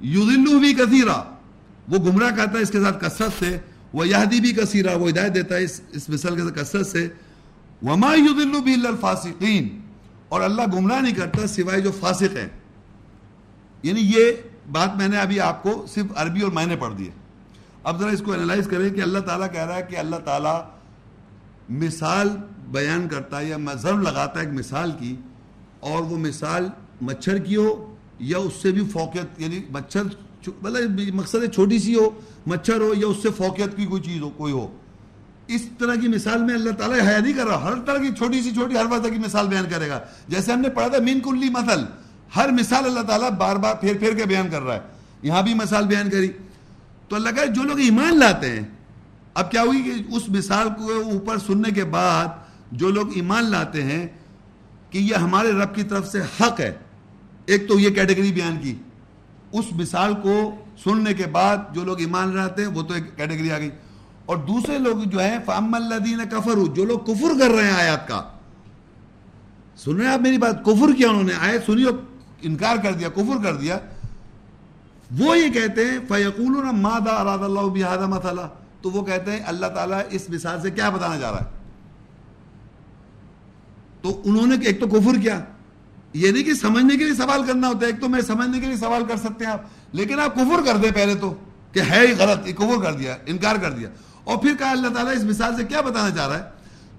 [0.00, 1.22] یوزلو بھی کثیرہ
[1.88, 3.58] وہ گمراہ کرتا ہے اس کے ساتھ کثرت سے،
[3.92, 7.08] وہ یہدی بھی کثیرہ وہ ہدایت دیتا ہے اس اس مثال کے ساتھ کثرت سے۔
[7.82, 9.80] وما يضل به الا الفاسقین،
[10.28, 12.48] اور اللہ گمراہ نہیں کرتا سوائے جو فاسق ہیں۔
[13.82, 14.32] یعنی یہ
[14.72, 17.10] بات میں نے ابھی آپ کو صرف عربی اور معنی پڑھ دیے
[17.86, 20.62] اب ذرا اس کو انالائز کریں کہ اللہ تعالیٰ کہہ رہا ہے کہ اللہ تعالیٰ
[21.68, 22.28] مثال
[22.68, 25.16] بیان کرتا ہے یا ضرب لگاتا ہے ایک مثال کی
[25.80, 26.68] اور وہ مثال
[27.00, 30.02] مچھر کی ہو یا اس سے بھی فوقیت یعنی مچھر
[30.62, 32.10] مطلب مقصد چھوٹی سی ہو،
[32.46, 34.76] مچھر ہو یا اس سے فوقیت کی کوئی چیز ہو، کوئی ہو۔
[35.46, 38.42] اس طرح کی مثال میں اللہ تعالیٰ حیا نہیں کر رہا، ہر طرح کی چھوٹی
[38.42, 41.20] سی چھوٹی ہر وقت کی مثال بیان کرے گا۔ جیسے ہم نے پڑھا تھا مین
[41.20, 41.84] کلی مثل،
[42.36, 44.80] ہر مثال اللہ تعالیٰ بار بار پھر پھر کے بیان کر رہا ہے۔
[45.22, 46.28] یہاں بھی مثال بیان کری۔
[47.08, 48.66] تو اللہ کہا جو لوگ ایمان لاتے ہیں،
[49.34, 52.26] اب کیا ہوئی کہ اس مثال کو اوپر سننے کے بعد
[52.72, 54.06] جو لوگ ایمان لاتے ہیں
[54.90, 56.72] کہ یہ ہمارے رب کی طرف سے حق ہے،
[57.46, 58.74] ایک تو یہ کیٹیگری بیان کی۔
[59.52, 63.50] اس مثال کو سننے کے بعد جو لوگ ایمان لاتے ہیں، وہ تو ایک کیٹیگری
[63.50, 63.70] آ گئی۔
[64.26, 68.08] اور دوسرے لوگ جو ہیں فام اللہ کفر جو لوگ کفر کر رہے ہیں آیات
[68.08, 68.22] کا۔
[69.76, 71.94] سن رہے ہیں آپ میری بات؟ کفر کیا انہوں نے؟ آیت سنی اور
[72.42, 73.78] انکار کر دیا، کفر کر دیا۔
[75.10, 78.40] وہ یہ کہتے ہیں فیقول مادا اراد اللہ بحادہ مسئلہ
[78.82, 81.44] تو وہ کہتے ہیں، اللہ تعالیٰ اس مثال سے کیا بتانا جا رہا ہے؟
[84.02, 85.40] تو انہوں نے ایک تو کفر کیا۔
[86.12, 88.66] یہ نہیں کہ سمجھنے کے لیے سوال کرنا ہوتا ہے، ایک تو میں سمجھنے کے
[88.66, 89.60] لیے سوال کر سکتے ہیں آپ،
[89.92, 91.34] لیکن آپ کفر کر دیں پہلے تو
[91.72, 93.88] کہ ہے ہی غلط کفر کر دیا، انکار کر دیا۔
[94.24, 96.44] اور پھر کہا اللہ تعالیٰ اس مثال سے کیا بتانا چاہ رہا ہے؟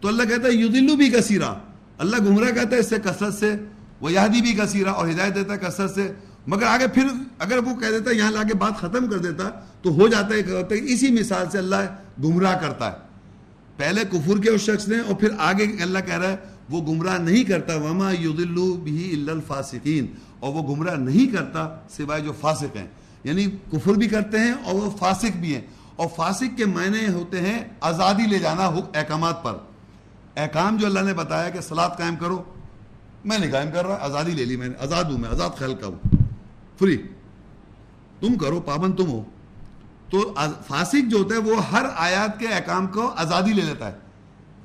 [0.02, 1.54] تو اللہ کہتا ہے یدلو بھی کثیرہ
[1.98, 3.56] اللہ گمراہ کہتا ہے اس سے کثرت سے
[4.02, 6.14] وہ یادی بھی کثیرہ اور ہدایت دیتا ہے کثرت سے۔
[6.48, 7.07] مگر آگے پھر
[7.40, 9.49] اگر وہ کہہ دیتا ہے یہاں لا کے بات ختم کر دیتا
[9.82, 11.76] تو ہو جاتا ہے کہ اسی مثال سے اللہ
[12.24, 12.98] گمراہ کرتا ہے۔
[13.78, 16.36] پہلے کفر کے اس شخص نے اور پھر آگے اللہ کہہ رہا ہے
[16.69, 20.06] وہ گمراہ نہیں کرتا، وما یدلو بھی الفاسقین
[20.40, 22.88] اور وہ گمراہ نہیں کرتا سوائے جو فاسق ہیں۔
[23.24, 25.61] یعنی کفر بھی کرتے ہیں اور وہ فاسق بھی ہیں۔
[25.95, 29.53] اور فاسق کے معنی ہوتے ہیں آزادی لے جانا احکامات پر۔
[30.36, 32.44] احکام جو اللہ نے بتایا کہ سلاد قائم کرو۔
[33.26, 35.76] میں نہیں قائم کر رہا، آزادی لے لی میں نے، آزاد ہوں میں، آزاد خیال
[35.76, 36.16] کا ہوں۔
[36.80, 36.98] فری۔
[38.20, 39.24] تم کرو، پابند تم ہو۔
[40.10, 40.34] تو
[40.68, 43.98] فاسق جو ہوتا ہے، وہ ہر آیات کے احکام کو آزادی لے لیتا ہے۔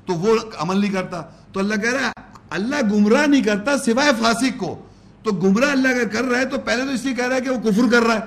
[0.06, 1.22] تو وہ عمل نہیں کرتا۔
[1.52, 2.12] تو اللہ کہہ رہا ہے،
[2.50, 4.86] اللہ گمراہ نہیں کرتا سوائے فاسق کو۔
[5.22, 7.40] تو گمراہ اللہ اگر کر رہا ہے، تو پہلے تو اس لیے کہہ رہا ہے
[7.40, 8.20] کہ وہ کفر کر رہا ہے۔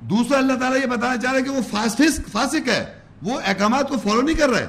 [0.00, 3.88] دوسرا، اللہ تعالیٰ یہ بتانا چاہ رہا ہے کہ وہ فاسق فاسق ہے۔ وہ احکامات
[3.88, 4.68] کو فالو نہیں کر رہا ہے۔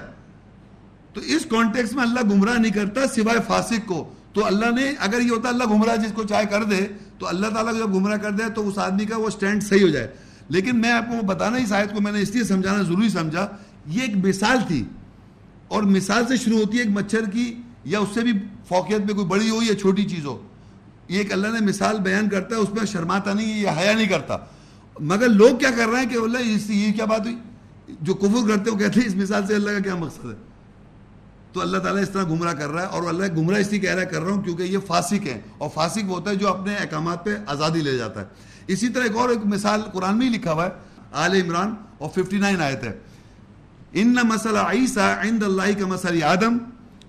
[1.13, 5.21] تو اس کانٹیکس میں اللہ گمراہ نہیں کرتا سوائے فاسق کو۔ تو اللہ نے اگر
[5.21, 6.87] یہ ہوتا اللہ گمراہ جس کو چاہے کر دے،
[7.19, 9.83] تو اللہ تعالیٰ کو جب گمراہ کر دے، تو اس آدمی کا وہ سٹینڈ صحیح
[9.83, 10.07] ہو جائے۔
[10.49, 13.47] لیکن میں آپ کو بتانا اس آیت کو میں نے اس لیے سمجھانا ضروری سمجھا،
[13.87, 14.83] یہ ایک مثال تھی۔
[15.67, 17.55] اور مثال سے شروع ہوتی ہے ایک مچھر کی،
[17.85, 18.31] یا اس سے بھی
[18.67, 20.47] فوقیت میں کوئی بڑی ہو یا چھوٹی چیز ہو۔
[21.07, 24.07] یہ ایک اللہ نے مثال بیان کرتا ہے، اس میں شرماتا نہیں ہے حیا نہیں
[24.07, 24.37] کرتا۔
[24.99, 27.37] مگر لوگ کیا کر رہے ہیں کہ اللہ، اس یہ کیا بات ہوئی؟
[28.01, 30.46] جو کفر کرتے وہ کہتے ہیں، اس مثال سے اللہ کا کیا مقصد ہے؟
[31.57, 33.93] تو اللہ تعالیٰ اس طرح گمراہ کر رہا ہے اور اللہ گمراہ اس لیے کہہ
[33.93, 36.47] رہا ہے، کر رہا ہوں کیونکہ یہ فاسق ہے اور فاسق وہ ہوتا ہے جو
[36.47, 38.25] اپنے احکامات پہ آزادی لے جاتا ہے۔
[38.67, 40.69] اسی طرح ایک اور ایک مثال قرآن میں ہی لکھا ہوا ہے،
[41.13, 42.99] آل عمران اور ففٹی نائن آیت ہے۔
[43.93, 46.57] ان مسئلہ عیسیٰ عند اللہ کا مسئلہ آدم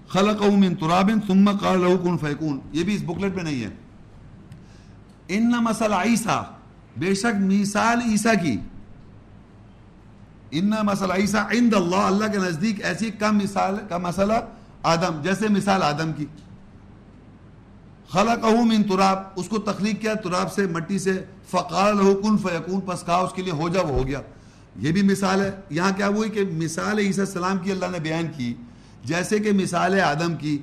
[0.09, 3.71] خلق من تراب ثم قال له كن فيكون۔ یہ بھی اس بکلٹ میں نہیں ہے۔
[5.29, 6.43] ان مسئلہ عیسیٰ
[6.97, 8.57] بے شک مثال عیسیٰ کی۔
[10.51, 14.33] ان مسئلہ عیسیٰ عند اللہ اللہ کے نزدیک ایسی کم مثال کا مسئلہ
[14.83, 16.27] آدم، جیسے مثال آدم کی.
[18.13, 21.25] خلقہ من تراب، اس کو تخلیق کیا، تراب سے، مٹی سے.
[21.51, 24.21] فقال له کن فیکون، پس کہا اس کے لیے ہو جا، وہ ہو گیا.
[24.77, 25.51] یہ بھی مثال ہے.
[25.71, 28.55] یہاں کیا ہوئی کہ مثال عیسیٰ السلام کی اللہ نے بیان کی،
[29.05, 30.59] جیسے کہ مثال آدم کی.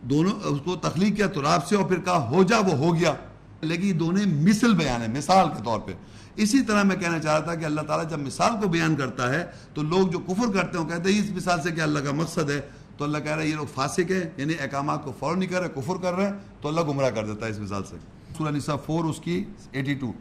[0.00, 3.14] دونوں، اس کو تخلیق کیا، تراب سے، اور پھر کہا ہو جا، وہ ہو گیا.
[3.60, 5.92] لیکن دونوں مثل بیان ہے مثال کے طور پہ.
[6.36, 9.32] اسی طرح میں کہنا چاہ رہا تھا کہ اللہ تعالیٰ جب مثال کو بیان کرتا
[9.34, 9.44] ہے
[9.74, 12.50] تو لوگ جو کفر کرتے ہیں کہتے ہیں اس مثال سے کہ اللہ کا مقصد
[12.50, 12.60] ہے
[12.96, 15.60] تو اللہ کہہ رہا ہے یہ لوگ فاسق ہیں یعنی احکامات کو فوراً نہیں کر
[15.60, 17.96] رہے، کفر کر رہے ہیں، تو اللہ گمراہ کر دیتا ہے اس مثال سے۔
[18.38, 20.12] سورہ نساء فور اس کی ایٹی ٹو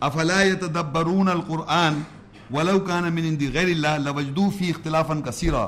[0.00, 2.00] افلا يتدبرون القرآن
[2.54, 5.66] ولو كان من عند غیر اللہ لوجدو فی اختلافا کثیرا۔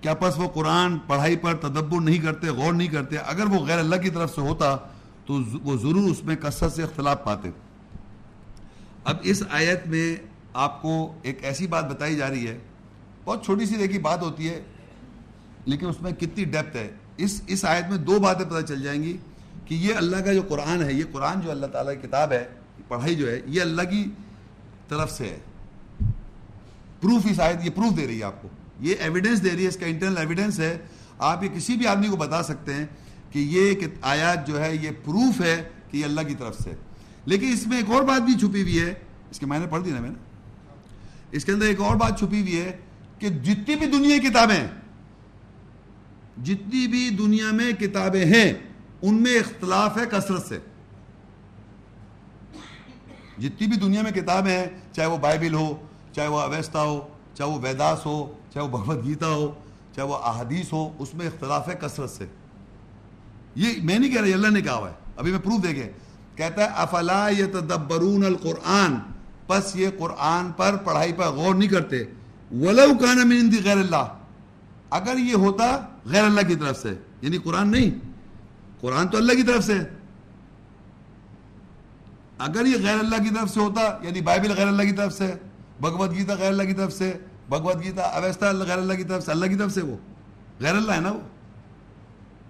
[0.00, 3.78] کیا پس وہ قرآن پڑھائی پر تدبر نہیں کرتے، غور نہیں کرتے؟ اگر وہ غیر
[3.78, 4.76] اللہ کی طرف سے ہوتا
[5.26, 7.50] تو وہ ضرور اس میں کثرت سے اختلاف پاتے۔
[9.04, 10.16] اب اس آیت میں
[10.54, 12.58] آپ کو ایک ایسی بات بتائی جا رہی ہے،
[13.24, 14.62] بہت چھوٹی سی دیکھی بات ہوتی ہے،
[15.64, 19.02] لیکن اس میں کتنی ڈیپتھ ہے۔ اس اس آیت میں دو باتیں پتہ چل جائیں
[19.02, 19.16] گی
[19.64, 22.44] کہ یہ اللہ کا جو قرآن ہے، یہ قرآن جو اللہ تعالیٰ کی کتاب ہے،
[22.88, 24.04] پڑھائی جو ہے، یہ اللہ کی
[24.88, 25.38] طرف سے ہے۔
[27.00, 28.48] پروف اس آیت یہ پروف دے رہی ہے آپ کو۔
[28.80, 30.78] یہ ایویڈنس دے رہی ہے، اس کا انٹرنل ایویڈنس ہے۔
[31.18, 32.86] آپ یہ کسی بھی آدمی کو بتا سکتے ہیں
[33.30, 36.70] کہ یہ آیات جو ہے، یہ پروف ہے کہ یہ اللہ کی طرف سے
[37.24, 38.94] لیکن اس میں ایک اور بات بھی چھپی ہوئی ہے،
[39.30, 40.14] اس کے معنی پڑھ دی نا میں نے۔
[41.30, 42.76] اس کے اندر ایک اور بات چھپی ہوئی ہے
[43.18, 44.66] کہ جتنی بھی دنیا کی کتابیں
[46.42, 48.52] جتنی بھی دنیا میں کتابیں ہیں،
[49.02, 50.58] ان میں اختلاف ہے، کثرت سے۔
[53.38, 57.48] جتنی بھی دنیا میں کتابیں ہیں، چاہے وہ بائبل ہو، چاہے وہ اویستا ہو، چاہے
[57.48, 59.54] وہ ویداس ہو، چاہے وہ بھگوت گیتا ہو،
[59.96, 62.26] چاہے وہ احادیث ہو، اس میں اختلاف ہے، کثرت سے۔
[63.54, 65.92] یہ میں نہیں کہہ رہا اللہ نے کہا ہوا ہے۔ ابھی میں پروف دے گے
[66.36, 68.96] کہتا ہے، افلا یتدبرون القرآن؟
[69.46, 72.04] پس یہ قرآن پر پڑھائی پر غور نہیں کرتے۔
[72.52, 74.06] ولو کان من عند غیر اللہ۔
[74.90, 77.90] اگر یہ ہوتا غیر اللہ کی طرف سے یعنی قرآن نہیں۔
[78.80, 79.74] قرآن تو اللہ کی طرف سے۔
[82.38, 85.34] اگر یہ غیر اللہ کی طرف سے ہوتا یعنی بائبل غیر اللہ کی طرف سے،
[85.80, 87.12] بھگوت گیتا غیر اللہ کی طرف سے،
[87.48, 89.96] بھگوت گیتا اویستا غیر اللہ کی طرف سے، اللہ کی طرف سے وہ۔
[90.60, 91.20] غیر اللہ ہے نا وہ۔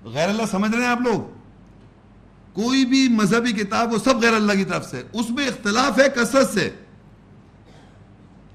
[0.05, 1.42] غیر اللہ سمجھ رہے ہیں آپ لوگ؟
[2.53, 6.07] کوئی بھی مذہبی کتاب وہ سب غیر اللہ کی طرف سے اس میں اختلاف ہے،
[6.15, 6.71] کثرت سے۔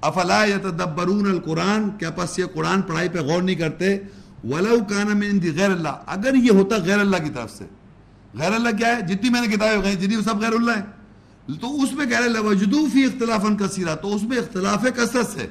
[0.00, 3.98] افلا یتدبرون القرآن؟ کیا پس یہ قرآن پڑھائی پہ غور نہیں کرتے؟
[4.44, 7.64] ولو کان من غیر اللہ۔ اگر یہ ہوتا غیر اللہ کی طرف سے۔
[8.34, 10.82] غیر اللہ کیا ہے؟ جتنی میں نے کتابیں گئی جتنی وہ سب غیر اللہ ہے
[11.60, 15.46] تو اس میں کہہ رہے وجدو فی اختلاف کثیرہ۔ تو اس میں اختلاف کثرت سے۔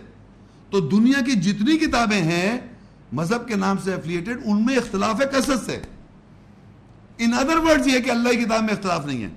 [0.70, 2.60] تو دنیا کی جتنی کتابیں ہیں،
[3.14, 5.82] مذہب کے نام سے افلیٹڈ ان میں اختلاف ہے، کثرت سے۔
[7.18, 9.30] ان ادر ورڈز یہ کہ اللہ کی کتاب میں اختلاف نہیں ہے۔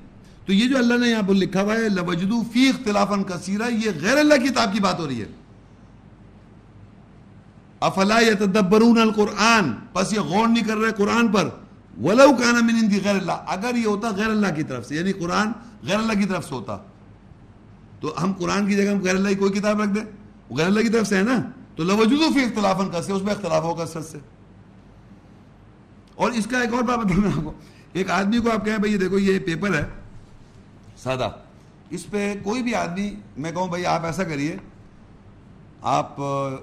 [0.46, 3.90] تو یہ جو اللہ نے یہاں پر لکھا ہوا ہے لوجدو فی اختلاف کثیرہ یہ
[4.00, 5.26] غیر اللہ کی کتاب کی بات ہو رہی ہے۔
[7.80, 11.48] افلا یتدبرون القرآن؟ پس یہ غور نہیں کر رہے قرآن پر۔
[12.02, 15.12] ولو کان من عند غیر اللہ اگر یہ ہوتا غیر اللہ کی طرف سے یعنی
[15.12, 15.48] قرآن
[15.82, 16.78] غیر اللہ کی طرف سے ہوتا۔
[18.00, 20.04] تو ہم قرآن کی جگہ ہم غیر اللہ کی کوئی کتاب رکھ دیں۔
[20.50, 21.40] وہ غیر اللہ کی طرف سے ہے نا۔
[21.76, 24.18] تو لوجدو فی اختلاف کثیر، اس میں اختلاف ہوگا سر سے۔
[26.20, 27.52] اور اس کا ایک اور بات بتاؤں میں آپ کو
[27.92, 29.88] ایک آدمی کو آپ کہیں بھائی دیکھو، یہ پیپر ہے،
[30.96, 31.30] سادہ۔
[31.90, 34.56] اس پہ کوئی بھی آدمی میں کہوں بھائی آپ ایسا کریے،
[35.82, 36.20] آپ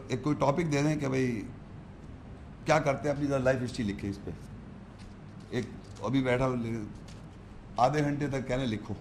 [0.08, 1.42] ایک کوئی ٹاپک دے دیں کہ بھائی
[2.66, 4.32] کیا کرتے ہیں اپنی ذرا لائف ہسٹری لکھے اس پہ۔
[5.50, 5.66] ایک
[6.02, 6.50] ابھی بیٹھا
[7.78, 8.94] آدھے گھنٹے تک کہنے لکھو۔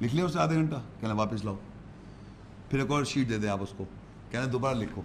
[0.00, 1.56] لکھ لیا اسے آدھے گھنٹہ کہنا واپس لاؤ۔
[2.70, 3.84] پھر ایک اور شیٹ دے دیں آپ اس کو۔
[4.30, 5.02] کہنا دوبارہ لکھو۔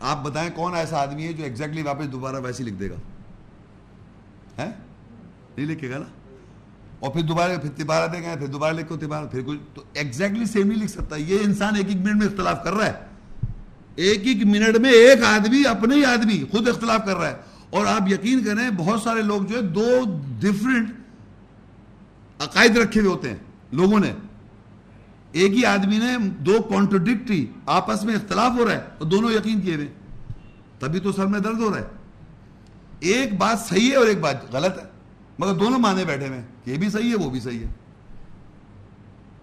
[0.00, 2.94] آپ بتائیں کون ایسا آدمی ہے جو ایگزیکٹلی واپس دوبارہ ویسے لکھ دے گا؟
[4.58, 4.70] ہے
[5.56, 6.04] نہیں لکھے گا نا؟
[7.00, 10.44] اور پھر دوبارہ، پھر تبارہ دے گئے پھر دوبارہ لکھو، تبارہ، پھر کچھ۔ تو ایگزیکٹلی
[10.44, 12.92] سیم نہیں لکھ سکتا یہ انسان ایک ایک منٹ میں اختلاف کر رہا ہے۔
[13.96, 17.36] ایک ایک منٹ میں ایک آدمی، اپنے ہی آدمی خود اختلاف کر رہا ہے۔
[17.70, 20.00] اور آپ یقین کریں، بہت سارے لوگ جو ہے دو
[20.40, 20.90] ڈفرنٹ
[22.38, 23.36] عقائد رکھے ہوئے ہوتے ہیں۔
[23.72, 24.12] لوگوں نے۔
[25.36, 29.60] ایک ہی آدمی نے دو کانٹروڈکٹری آپس میں اختلاف ہو رہا ہے اور دونوں یقین
[29.60, 29.88] کیے ہوئے۔
[30.78, 31.86] تبھی تو سر میں درد ہو رہا ہے۔
[33.00, 34.84] ایک بات صحیح ہے اور ایک بات غلط ہے۔
[35.38, 37.72] مگر دونوں مانے بیٹھے ہوئے یہ بھی صحیح ہے، وہ بھی صحیح ہے۔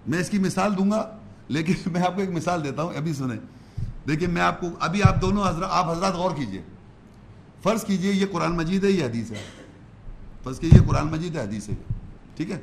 [0.07, 1.17] میں اس کی مثال دوں گا،
[1.47, 3.37] لیکن میں آپ کو ایک مثال دیتا ہوں، ابھی سنیں۔
[4.07, 6.61] دیکھیں، میں آپ کو، ابھی آپ دونوں حضرات، آپ حضرات غور کیجیے۔
[7.63, 9.43] فرض کیجیے، یہ قرآن مجید ہے، یہ حدیث ہے۔
[10.43, 11.75] فرض کیجیے، یہ قرآن مجید ہے، حدیث ہے۔
[12.35, 12.61] ٹھیک ہے؟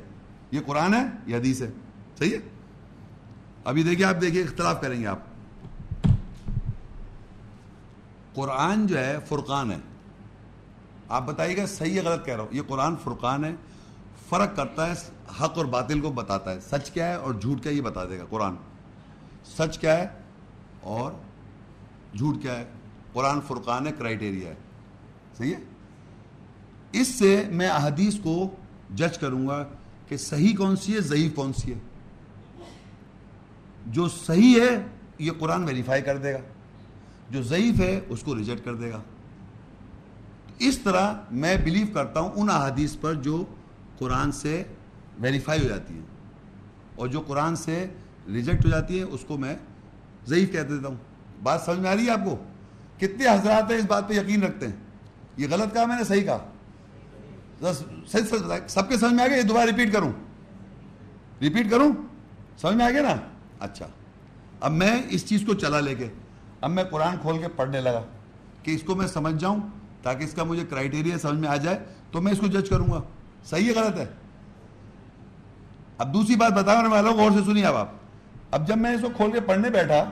[0.51, 1.71] یہ قرآن ہے، یہ حدیث ہے۔
[2.19, 2.60] صحیح ہے؟
[3.63, 5.19] ابھی دیکھیے آپ دیکھیے اختلاف کریں گے آپ۔
[8.33, 9.77] قرآن جو ہے، فرقان ہے۔
[11.09, 13.55] آپ بتائیے گا صحیح ہے غلط کہہ رہا ہوں؟ یہ قرآن فرقان ہے،
[14.29, 14.91] فرق کرتا ہے،
[15.41, 18.19] حق اور باطل کو بتاتا ہے۔ سچ کیا ہے اور جھوٹ کیا یہ بتا دے
[18.19, 18.55] گا قرآن۔
[19.45, 20.07] سچ کیا ہے
[20.81, 21.11] اور
[22.17, 22.65] جھوٹ کیا ہے۔
[23.13, 24.55] قرآن فرقان ہے کرائٹیریا ہے۔
[25.37, 25.59] صحیح ہے؟
[26.91, 28.55] اس سے میں احادیث کو
[28.95, 29.67] جج کروں گا
[30.07, 31.79] کہ صحیح کون سی ہے، ضعیف کون سی ہے۔
[33.85, 34.83] جو صحیح ہے
[35.19, 36.37] یہ قرآن ویریفائی کر دے گا۔
[37.29, 39.01] جو ضعیف ہے اس کو ریجیکٹ کر دے گا۔
[40.47, 43.43] تو اس طرح میں بلیو کرتا ہوں ان احادیث پر جو
[43.97, 44.63] قرآن سے
[45.19, 46.01] ویریفائی ہو جاتی ہیں۔
[46.95, 47.87] اور جو قرآن سے
[48.27, 49.55] ریجیکٹ ہو جاتی ہے اس کو میں
[50.27, 50.95] ضعیف کہہ دیتا ہوں۔
[51.43, 52.43] بات سمجھ میں آ رہی ہے آپ کو؟
[52.97, 54.75] کتنے حضرات ہیں اس بات پہ یقین رکھتے ہیں؟
[55.37, 56.49] یہ غلط کہا میں نے، صحیح کہا۔
[58.67, 60.11] سب کے سمجھ میں آ گیا؟ یہ دوبارہ ریپیٹ کروں۔
[61.41, 61.91] ریپیٹ کروں؟
[62.57, 63.30] سمجھ میں آ گیا نا؟
[63.61, 63.87] اچھا۔
[64.61, 66.07] اب میں اس چیز کو چلا لے کے،
[66.61, 68.03] اب میں قرآن کھول کے پڑھنے لگا
[68.63, 69.57] کہ اس کو میں سمجھ جاؤں
[70.01, 71.79] تاکہ اس کا مجھے کرائٹیریا سمجھ میں آ جائے،
[72.11, 73.01] تو میں اس کو جج کروں گا۔
[73.45, 74.05] صحیح ہے، غلط ہے؟
[75.97, 77.89] اب دوسری بات بتاؤں والا ہوں غور سے سنیے اب آپ۔
[78.51, 80.03] اب جب میں اس کو کھول کے پڑھنے بیٹھا،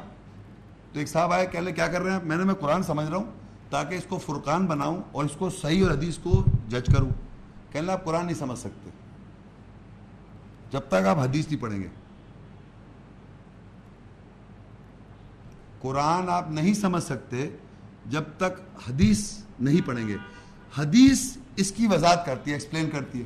[0.94, 3.10] تو ایک صاحب آئے کہہ لے کیا کر رہے ہیں میں نے، میں قرآن سمجھ
[3.10, 3.32] رہا ہوں
[3.70, 7.10] تاکہ اس کو فرقان بناؤں اور اس کو صحیح اور حدیث کو جج کروں۔
[7.72, 8.90] کہنے آپ قرآن نہیں سمجھ سکتے۔
[10.72, 11.88] جب تک آپ حدیث نہیں پڑھیں گے۔
[15.82, 17.50] قرآن آپ نہیں سمجھ سکتے
[18.06, 20.18] جب تک حدیث نہیں پڑھیں گے۔
[20.78, 23.26] حدیث اس کی وضاحت کرتی ہے ایکسپلین کرتی ہے۔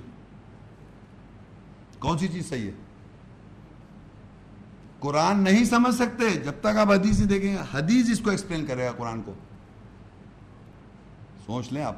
[1.99, 2.71] کون سی چیز صحیح ہے؟
[4.99, 8.65] قرآن نہیں سمجھ سکتے جب تک آپ حدیث نہیں دیکھیں گے۔ حدیث اس کو ایکسپلین
[8.65, 9.33] کرے گا قرآن کو۔
[11.45, 11.95] سوچ لیں آپ۔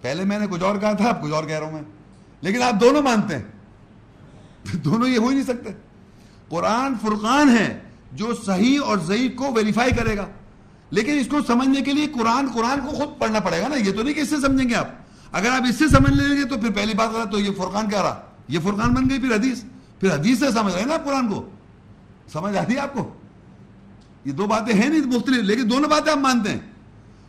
[0.00, 1.82] پہلے میں نے کچھ اور کہا تھا، اب کچھ اور کہہ رہا ہوں میں۔
[2.40, 3.44] لیکن آپ دونوں مانتے ہیں۔
[4.84, 5.70] دونوں یہ ہو ہی نہیں سکتے۔
[6.48, 7.80] قرآن فرقان ہے۔
[8.16, 10.26] جو صحیح اور ضعیف کو ویریفائی کرے گا۔
[10.90, 13.92] لیکن اس کو سمجھنے کے لیے قرآن قرآن کو خود پڑھنا پڑے گا نا۔ یہ
[13.92, 14.88] تو نہیں کہ اس سے سمجھیں گے آپ۔
[15.32, 18.02] اگر آپ اس سے سمجھ لیں گے تو پھر پہلی بات تو یہ فرقان کیا
[18.02, 19.62] رہا۔ یہ فرقان بن گئی پھر حدیث۔
[20.00, 21.48] پھر حدیث سے سمجھ رہے ہیں نا قرآن کو۔
[22.32, 23.14] سمجھ آتی ہے آپ کو؟
[24.24, 26.58] یہ دو باتیں ہیں نہیں مختلف، لیکن دونوں باتیں آپ مانتے ہیں۔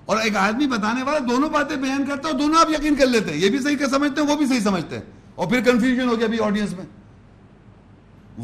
[0.05, 3.05] اور ایک آدمی بتانے والا دونوں باتیں بیان کرتا ہے اور دونوں آپ یقین کر
[3.05, 5.03] لیتے ہیں۔ یہ بھی صحیح کہ سمجھتے ہیں، وہ بھی صحیح سمجھتے ہیں۔
[5.35, 6.85] اور پھر کنفیوژن ہو گیا ابھی آڈینس میں۔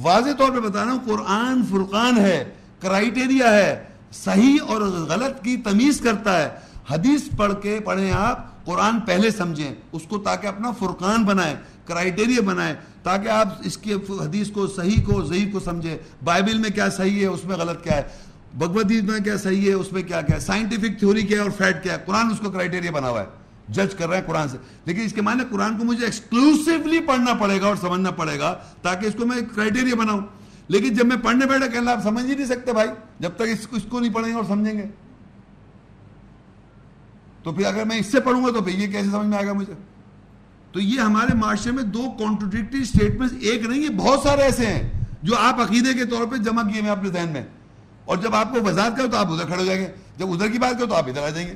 [0.01, 2.43] واضح طور پہ بتا رہا ہوں، قرآن فرقان ہے
[2.79, 6.49] کرائٹیریا ہے، صحیح اور غلط کی تمیز کرتا ہے۔
[6.89, 11.55] حدیث پڑھ کے پڑھیں آپ، قرآن پہلے سمجھیں، اس کو تاکہ اپنا فرقان بنائیں
[11.85, 16.69] کرائٹیریا بنائیں، تاکہ آپ اس کی حدیث کو صحیح کو ضعیف کو سمجھیں۔ بائبل میں
[16.69, 18.03] کیا صحیح ہے، اس میں غلط کیا ہے؟
[18.57, 21.51] بھگوت میں کیا صحیح ہے، اس میں کیا کیا ہے؟ سائنٹیفک تھیوری کیا ہے اور
[21.51, 24.49] فیٹ کیا ہے؟ قرآن اس کو کرائٹیریا بنا ہوا ہے۔ جج کر رہے ہیں قرآن
[24.49, 28.39] سے۔ لیکن اس کے معنی قرآن کو مجھے ایکسکلوسیولی پڑھنا پڑے گا اور سمجھنا پڑے
[28.39, 30.21] گا تاکہ اس کو میں کرائٹیریا بناؤں۔
[30.67, 33.67] لیکن جب میں پڑھنے بیٹھا کہ آپ سمجھ ہی نہیں سکتے بھائی، جب تک اس
[33.67, 34.85] کو اس کو نہیں پڑھیں گے اور سمجھیں گے۔
[37.43, 39.47] تو پھر اگر میں اس سے پڑھوں گا تو پھر یہ کیسے سمجھ میں آئے
[39.47, 39.73] گا مجھے؟
[40.71, 45.05] تو یہ ہمارے معاشرے میں دو کانٹروڈکٹری سٹیٹمنٹ ایک نہیں، یہ بہت سارے ایسے ہیں
[45.23, 47.43] جو آپ عقیدے کے طور پہ جمع کیے میں اپنے ذہن میں۔
[48.05, 49.87] اور جب آپ کو وضاحت کرو تو آپ ادھر کھڑے ہو جائیں گے،
[50.17, 51.55] جب ادھر کی بات کرو تو آپ ادھر آ جائیں گے۔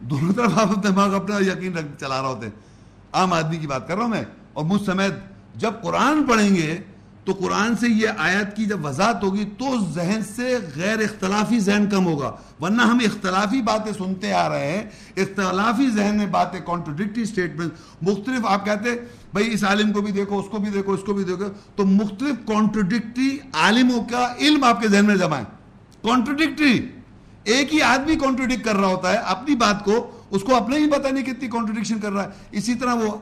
[0.00, 2.46] دونوں طرف آپ دماغ اپنا یقین چلا رہا ہوتے
[3.12, 5.12] عام آدمی کی بات کر رہا ہوں میں۔ اور مجھ سمیت
[5.54, 6.78] جب قرآن پڑھیں گے،
[7.24, 11.86] تو قرآن سے یہ آیت کی جب وضاحت ہوگی، تو ذہن سے غیر اختلافی ذہن
[11.90, 17.22] کم ہوگا۔ ورنہ ہم اختلافی باتیں سنتے آ رہے ہیں، اختلافی ذہن میں باتیں کانٹروڈکٹی
[17.22, 18.90] اسٹیٹمنٹ مختلف آپ کہتے
[19.32, 21.44] بھائی اس عالم کو بھی دیکھو، اس کو بھی دیکھو، اس کو بھی دیکھو۔
[21.76, 25.44] تو مختلف کانٹروڈکٹی عالموں کا علم آپ کے ذہن میں جمع ہے۔
[26.02, 26.86] کانٹروڈکٹری
[27.46, 30.90] ایک ہی آدمی کانٹروڈکٹ کر رہا ہوتا ہے، اپنی بات کو، اس کو اپنے ہی
[30.90, 33.16] پتہ نہیں کتنی کانٹروڈکشن کر رہا ہے۔ اسی طرح وہ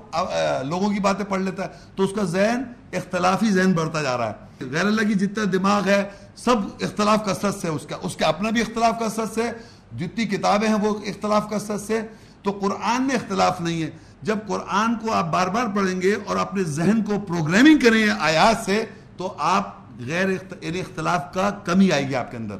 [0.62, 4.30] لوگوں کی باتیں پڑھ لیتا ہے۔ تو اس کا ذہن، اختلافی ذہن بڑھتا جا رہا
[4.30, 8.16] ہے۔ غیر اللہ کی جتنا دماغ ہے، سب اختلاف کا سچ ہے اس کا۔ اس
[8.16, 9.52] کا اپنا بھی اختلاف کا سچ ہے۔
[9.98, 12.06] جتنی کتابیں ہیں، وہ اختلاف کا سچ ہے۔
[12.42, 13.90] تو قرآن میں اختلاف نہیں ہے۔
[14.22, 18.10] جب قرآن کو آپ بار بار پڑھیں گے اور اپنے ذہن کو پروگرامنگ کریں گے
[18.20, 18.84] آیات سے،
[19.16, 19.76] تو آپ
[20.06, 20.30] غیر
[20.60, 22.56] یعنی اختلاف کا کمی آئے گی آپ کے اندر۔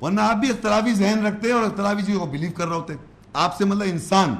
[0.00, 2.94] ورنہ آپ بھی اختلافی ذہن رکھتے ہیں اور اختلافی چیزوں کو بلیو کر رہے ہوتے
[3.32, 4.34] آپ سے مطلب انسان۔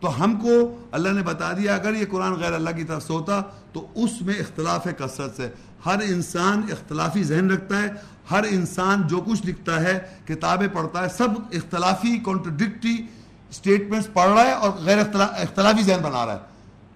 [0.00, 3.12] تو ہم کو اللہ نے بتا دیا، اگر یہ قرآن غیر اللہ کی طرف سے
[3.12, 3.40] ہوتا
[3.72, 5.48] تو اس میں اختلاف ہے کثرت سے۔
[5.86, 7.88] ہر انسان اختلافی ذہن رکھتا ہے،
[8.30, 13.06] ہر انسان جو کچھ لکھتا ہے، کتابیں پڑھتا ہے، سب اختلافی کانٹروڈکٹری
[13.50, 16.38] اسٹیٹمنٹس پڑھ رہا ہے اور غیر اختلافی ذہن بنا رہا ہے۔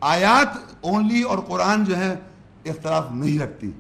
[0.01, 2.15] آیات اونلی اور قرآن جو ہے
[2.65, 3.71] اختلاف نہیں رکھتی۔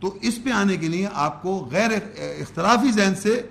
[0.00, 1.90] تو اس پہ آنے کے لیے آپ کو غیر
[2.40, 3.42] اختلافی ذہن سے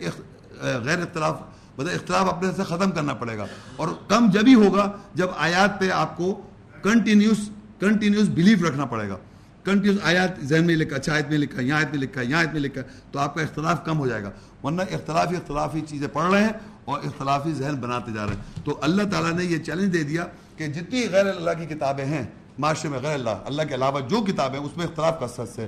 [0.61, 1.41] غیر اختلاف
[1.77, 3.45] مطلب اختلاف اپنے سے ختم کرنا پڑے گا۔
[3.75, 6.41] اور کم جب ہی ہوگا، جب آیات پہ آپ کو
[6.83, 7.49] کنٹینیوس
[7.79, 9.17] کنٹینیوس بلیف رکھنا پڑے گا۔
[9.63, 12.53] کنٹینیوس آیات ذہن میں لکھا اچھا آیت میں لکھا، یہاں آیت میں لکھا، یہاں آیت
[12.53, 14.31] میں لکھا، تو آپ کا اختلاف کم ہو جائے گا۔
[14.63, 16.53] ورنہ اختلافی اختلافی چیزیں پڑھ رہے ہیں
[16.85, 20.25] اور اختلافی ذہن بناتے جا رہے ہیں۔ تو اللہ تعالیٰ نے یہ چیلنج دے دیا
[20.57, 22.25] کہ جتنی غیر اللہ کی کتابیں ہیں،
[22.59, 25.67] معاشرے میں غیر اللہ اللہ کے علاوہ جو کتابیں اس میں اختلاف کا سچ ہے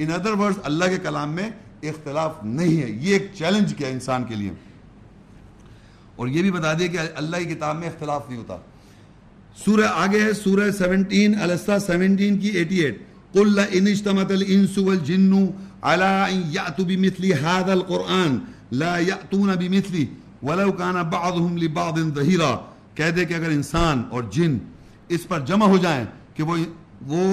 [0.00, 1.50] ان ادر ورڈ اللہ کے کلام میں
[1.82, 4.50] اختلاف نہیں ہے۔ یہ ایک چیلنج کیا انسان کے لیے۔
[6.16, 8.56] اور یہ بھی بتا دیا کہ اللہ کی کتاب میں اختلاف نہیں ہوتا۔
[9.64, 13.02] سورہ آگے ہے، سورہ سیونٹین السا سیونٹین کی ایٹی ایٹ
[13.32, 15.32] قل ان اجتمت الانس والجن
[15.82, 18.38] على ان یأتوا بمثل هذا القرآن
[18.72, 20.06] لا یأتون بمثلی
[20.42, 22.50] ولو كان بعضهم لبعض ظہیرا
[22.94, 24.58] کہہ دے کہ اگر انسان اور جن
[25.08, 26.04] اس پر جمع ہو جائیں
[26.34, 26.56] کہ وہ
[27.02, 27.24] وہ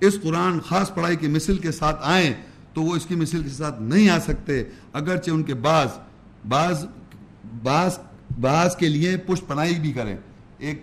[0.00, 2.32] اس قرآن خاص پڑھائی کی مثل کے ساتھ آئیں
[2.74, 4.62] تو وہ اس کی مثل کے ساتھ نہیں آ سکتے،
[4.92, 5.88] اگرچہ ان کے بعض
[6.48, 6.84] بعض
[7.62, 7.98] بعض
[8.40, 10.16] بعض کے لیے پشت پناہی بھی کریں۔
[10.58, 10.82] ایک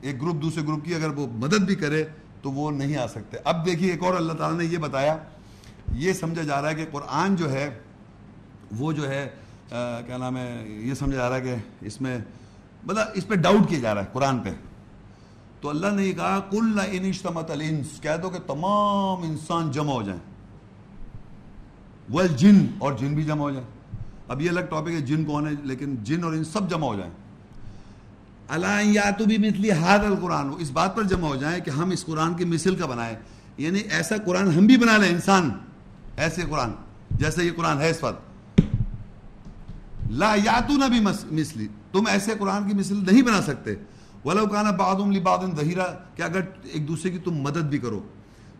[0.00, 2.04] ایک گروپ دوسرے گروپ کی اگر وہ مدد بھی کرے
[2.42, 5.16] تو وہ نہیں آ سکتے۔ اب دیکھیے ایک اور اللہ تعالیٰ نے یہ بتایا،
[5.94, 7.68] یہ سمجھا جا رہا ہے کہ قرآن جو ہے،
[8.78, 9.28] وہ جو ہے
[9.70, 11.54] کیا نام ہے، یہ سمجھا جا رہا ہے کہ
[11.86, 12.18] اس میں
[12.84, 14.50] مطلب اس پہ ڈاؤٹ کیا جا رہا ہے قرآن پہ۔
[15.66, 20.02] تو اللہ نے یہ کہا کل انشتمت الانس۔ کہہ دو کہ تمام انسان جمع ہو
[20.02, 20.20] جائیں۔
[22.26, 23.66] جن اور جن بھی جمع ہو جائیں۔
[24.28, 26.94] اب یہ الگ ٹاپک ہے، جن کون ہے، لیکن جن اور انس سب جمع ہو
[26.94, 27.12] جائیں۔
[28.48, 31.90] اللہ یا تو بھی مثلی ہاد القرآن اس بات پر جمع ہو جائیں کہ ہم
[31.90, 33.16] اس قرآن کی مثل کا بنائیں۔
[33.58, 35.50] یعنی ایسا قرآن ہم بھی بنا لیں انسان۔
[36.16, 36.70] ایسے قرآن،
[37.10, 38.22] جیسے یہ قرآن ہے اس وقت
[40.10, 43.74] لا یاتو نہ بھی مثلی تم ایسے قرآن کی مثل نہیں بنا سکتے۔
[44.26, 45.20] ولو کانا بادم لی
[46.14, 48.00] کہ اگر ایک دوسرے کی تم مدد بھی کرو،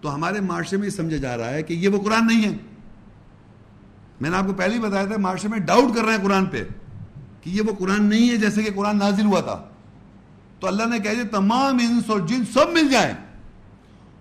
[0.01, 2.57] تو ہمارے معاشرے میں یہ سمجھا جا رہا ہے کہ یہ وہ قرآن نہیں ہے۔
[4.21, 6.47] میں نے آپ کو پہلے ہی بتایا تھا، معاشرے میں ڈاؤٹ کر رہے ہیں قرآن
[6.47, 6.65] پہ
[7.41, 9.65] کہ یہ وہ قرآن نہیں ہے جیسے کہ قرآن نازل ہوا تھا۔
[10.61, 13.15] تو اللہ نے کہہ دیا تمام انس اور جن سب مل جائیں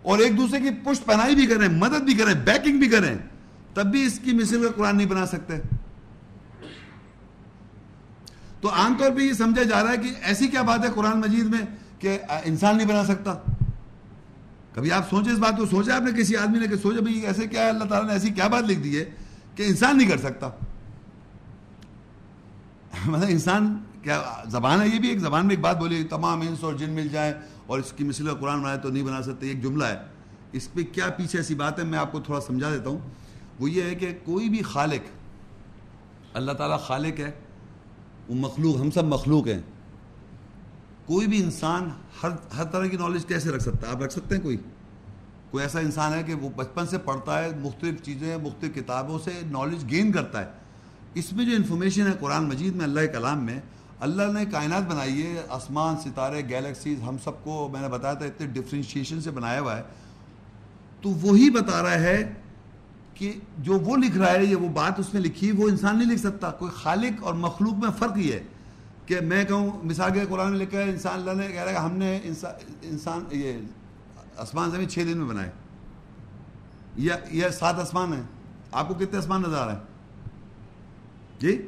[0.01, 3.15] اور ایک دوسرے کی پشت پناہی بھی کریں، مدد بھی کریں بیکنگ بھی کریں،
[3.73, 5.53] تب بھی اس کی مثل کا قرآن نہیں بنا سکتے۔
[8.65, 11.19] تو عام طور پہ یہ سمجھا جا رہا ہے کہ ایسی کیا بات ہے قرآن
[11.19, 11.59] مجید میں
[11.99, 13.35] کہ انسان نہیں بنا سکتا؟
[14.73, 17.19] کبھی آپ سوچے اس بات کو؟ سوچا آپ نے کسی آدمی نے کہ سوچا بھائی
[17.19, 19.05] ایسے کیا ہے؟ اللہ تعالیٰ نے ایسی کیا بات لکھ دی ہے
[19.55, 20.49] کہ انسان نہیں کر سکتا؟
[23.05, 26.63] مطلب انسان کیا زبان ہے؟ یہ بھی ایک زبان میں ایک بات بولی تمام انس
[26.63, 27.33] اور جن مل جائیں
[27.67, 29.97] اور اس کی مثل کا قرآن بنائے تو نہیں بنا سکتے، ایک جملہ ہے۔
[30.51, 32.99] اس پہ کیا پیچھے ایسی بات ہے؟ میں آپ کو تھوڑا سمجھا دیتا ہوں۔
[33.59, 35.09] وہ یہ ہے کہ کوئی بھی خالق،
[36.33, 37.31] اللہ تعالیٰ خالق ہے
[38.29, 39.61] وہ مخلوق، ہم سب مخلوق ہیں۔
[41.05, 41.89] کوئی بھی انسان
[42.23, 44.57] ہر ہر طرح کی نالج کیسے رکھ سکتا ہے؟ آپ رکھ سکتے ہیں کوئی؟
[45.51, 49.31] کوئی ایسا انسان ہے کہ وہ بچپن سے پڑھتا ہے، مختلف چیزیں، مختلف کتابوں سے
[49.45, 50.49] نالج گین کرتا ہے۔
[51.13, 53.59] اس میں جو انفارمیشن ہے قرآن مجید میں، اللہ کلام میں،
[53.99, 58.25] اللہ نے کائنات بنائی ہے، آسمان، ستارے گیلیکسیز ہم سب کو میں نے بتایا تھا،
[58.25, 59.83] اتنے ڈفرینشیشن سے بنایا ہوا ہے۔
[61.01, 62.33] تو وہی بتا رہا ہے
[63.15, 66.11] کہ جو وہ لکھ رہا ہے یا وہ بات اس میں لکھی، وہ انسان نہیں
[66.11, 68.43] لکھ سکتا۔ کوئی خالق اور مخلوق میں فرق یہ ہے
[69.05, 71.73] کہ میں کہوں، مثال کے قرآن میں لکھا ہے، انسان اللہ نے کہہ رہا ہے
[71.73, 72.19] کہ ہم نے
[72.81, 73.53] انسان یہ
[74.37, 75.51] آسمان زمین چھ دن میں بنائے۔
[76.97, 78.23] یا یہ سات آسمان ہیں۔
[78.71, 79.79] آپ کو کتنے آسمان نظر آ رہے ہیں؟
[81.39, 81.67] جی؟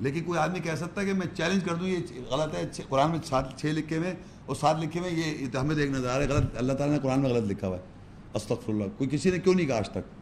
[0.00, 1.96] لیکن کوئی آدمی کہہ سکتا ہے کہ میں چیلنج کر دوں، یہ
[2.30, 4.14] غلط ہے قرآن میں سات، چھ لکھے ہوئے
[4.46, 7.02] اور سات لکھے ہوئے، یہ ہمیں دیکھ نظر آ رہا ہے، غلط، اللہ تعالیٰ نے
[7.02, 7.82] قرآن میں غلط لکھا ہوا ہے۔
[8.34, 10.17] استغفر اللہ، کوئی کسی نے کیوں نہیں کہا آج تک؟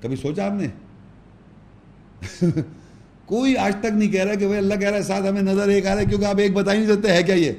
[0.00, 0.68] کبھی سوچا آپ نے؟
[3.26, 5.86] کوئی آج تک نہیں کہہ رہا کہ اللہ کہہ رہا ہے، ساتھ ہمیں نظر ایک
[5.86, 7.52] آ رہا ہے، کیونکہ آپ ایک بتا ہی نہیں سکتے، ہے کیا یہ؟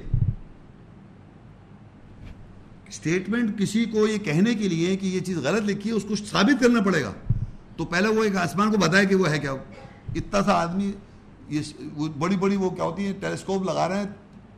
[2.87, 6.15] اسٹیٹمنٹ کسی کو یہ کہنے کے لیے کہ یہ چیز غلط لکھی ہے، اس کو
[6.15, 7.13] ثابت کرنا پڑے گا۔
[7.77, 9.51] تو پہلے وہ ایک آسمان کو بتائے کہ وہ ہے کیا؟
[10.15, 10.91] اتنا سا آدمی،
[11.49, 11.61] یہ
[12.17, 14.05] بڑی بڑی وہ کیا ہوتی ہے ٹیلیسکوپ لگا رہے ہیں،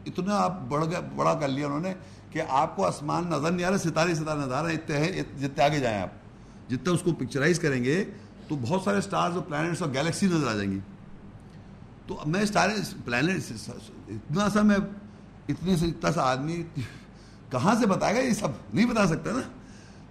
[0.05, 0.85] اتنا آپ بڑھ
[1.15, 1.93] بڑا کر لیا انہوں نے
[2.31, 5.63] کہ آپ کو آسمان نظر نہیں آ رہا، ستارے ستارے نظر آ رہے ہیں جتنے
[5.63, 6.26] آگے جائیں آپ۔
[6.69, 8.03] جتنا اس کو پکچرائز کریں گے،
[8.47, 10.79] تو بہت سارے سٹارز اور پلانٹس اور گیلیکسی نظر آ جائیں گی
[12.07, 12.69] تو میں اسٹار
[13.05, 13.29] پلانٹ
[14.07, 14.75] اتنا سا میں
[15.49, 16.63] اتنے سے اتنا سا آدمی
[17.51, 19.41] کہاں سے بتائے گا؟ یہ سب نہیں بتا سکتا نا۔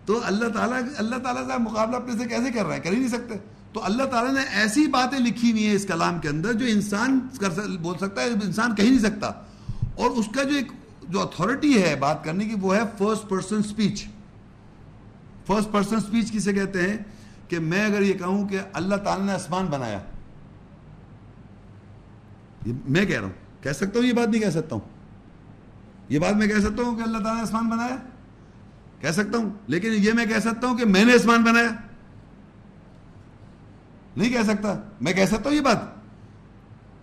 [0.05, 2.97] تو اللہ تعالیٰ اللہ تعالیٰ سے مقابلہ اپنے سے کیسے کر رہے ہیں کر ہی
[2.97, 3.35] نہیں سکتے۔
[3.73, 7.21] تو اللہ تعالیٰ نے ایسی باتیں لکھی ہوئی ہیں اس کلام کے اندر جو انسان
[7.41, 7.51] کر
[7.81, 9.27] بول سکتا ہے، انسان کہہ نہیں سکتا۔
[9.95, 10.73] اور اس کا جو ایک،
[11.09, 14.07] جو اتھارٹی ہے بات کرنے کی، وہ ہے first person speech
[15.47, 16.97] first person speech کسے کہتے ہیں
[17.49, 19.99] کہ میں اگر یہ کہوں کہ اللہ تعالیٰ نے آسمان بنایا
[22.89, 24.89] میں کہہ رہا ہوں، کہہ سکتا ہوں یہ بات نہیں کہہ سکتا ہوں۔
[26.09, 27.97] یہ بات میں کہہ سکتا ہوں کہ اللہ تعالیٰ نے آسمان بنایا۔
[29.01, 31.69] کہہ سکتا ہوں، لیکن یہ میں کہہ سکتا ہوں کہ میں نے آسمان بنایا۔
[34.17, 35.79] نہیں کہہ سکتا، میں کہہ سکتا ہوں یہ بات۔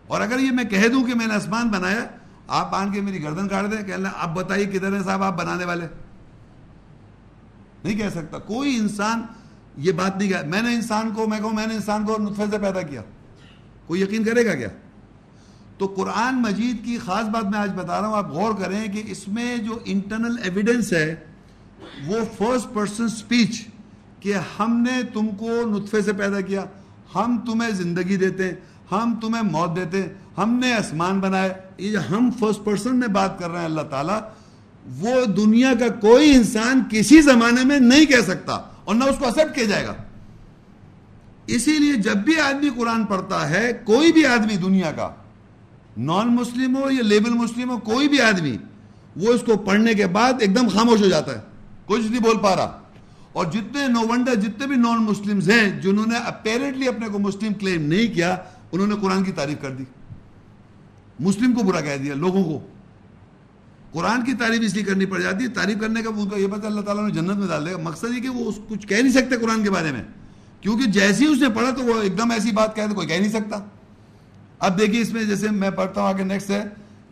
[0.07, 2.05] اور اگر یہ میں کہہ دوں کہ میں نے آسمان بنایا،
[2.47, 5.37] آپ آن کے میری گردن کاٹ دیں کہ اللہ آپ بتائیے کدھر ہے صاحب آپ
[5.37, 5.87] بنانے والے؟
[7.83, 9.21] نہیں کہہ سکتا۔ کوئی انسان
[9.77, 12.43] یہ بات نہیں کہا میں نے انسان کو میں کہوں میں نے انسان کو نطفے
[12.51, 13.01] سے پیدا کیا۔
[13.87, 14.67] کوئی یقین کرے گا کیا؟
[15.77, 19.03] تو قرآن مجید کی خاص بات میں آج بتا رہا ہوں، آپ غور کریں کہ
[19.05, 21.15] اس میں جو انٹرنل ایویڈنس ہے،
[22.07, 23.67] وہ فرسٹ پرسن سپیچ
[24.19, 26.65] کہ ہم نے تم کو نطفے سے پیدا کیا۔
[27.15, 28.55] ہم تمہیں زندگی دیتے ہیں،
[28.91, 33.39] ہم تمہیں موت دیتے ہیں، ہم نے آسمان بنائے۔ یہ ہم فرسٹ پرسن میں بات
[33.39, 34.19] کر رہے ہیں، اللہ تعالیٰ۔
[34.91, 38.53] وہ دنیا کا کوئی انسان کسی زمانے میں نہیں کہہ سکتا
[38.83, 39.93] اور نہ اس کو ایکسپٹ کیا جائے گا۔
[41.47, 45.09] اسی لیے جب بھی آدمی قرآن پڑھتا ہے، کوئی بھی آدمی دنیا کا
[45.97, 48.57] نان مسلم ہو یا لیبل مسلم ہو، کوئی بھی آدمی،
[49.15, 51.41] وہ اس کو پڑھنے کے بعد ایک دم خاموش ہو جاتا ہے۔
[51.85, 52.79] کچھ نہیں بول پا رہا۔
[53.33, 57.81] اور جتنے نوونڈر جتنے بھی نان مسلم ہیں، جنہوں نے اپیرنٹلی اپنے کو مسلم کلیم
[57.81, 58.35] نہیں کیا،
[58.71, 59.83] انہوں نے قرآن کی تعریف کر دی۔
[61.19, 62.67] مسلم کو برا کہہ دیا، لوگوں کو۔
[63.93, 66.47] قرآن کی تعریف اس لیے کرنی پڑ جاتی ہے، تعریف کرنے کا ان کا یہ
[66.47, 68.97] پتہ اللہ تعالیٰ نے جنت میں ڈال دے گا مقصد یہ کہ وہ کچھ کہہ
[68.97, 70.03] نہیں سکتے قرآن کے بارے میں۔
[70.61, 73.15] کیونکہ جیسی اس نے پڑھا تو وہ ایک دم ایسی بات کہہ دے، کوئی کہہ
[73.15, 73.57] نہیں سکتا۔
[74.59, 76.63] اب دیکھیے اس میں جیسے میں پڑھتا ہوں، آگے نیکسٹ ہے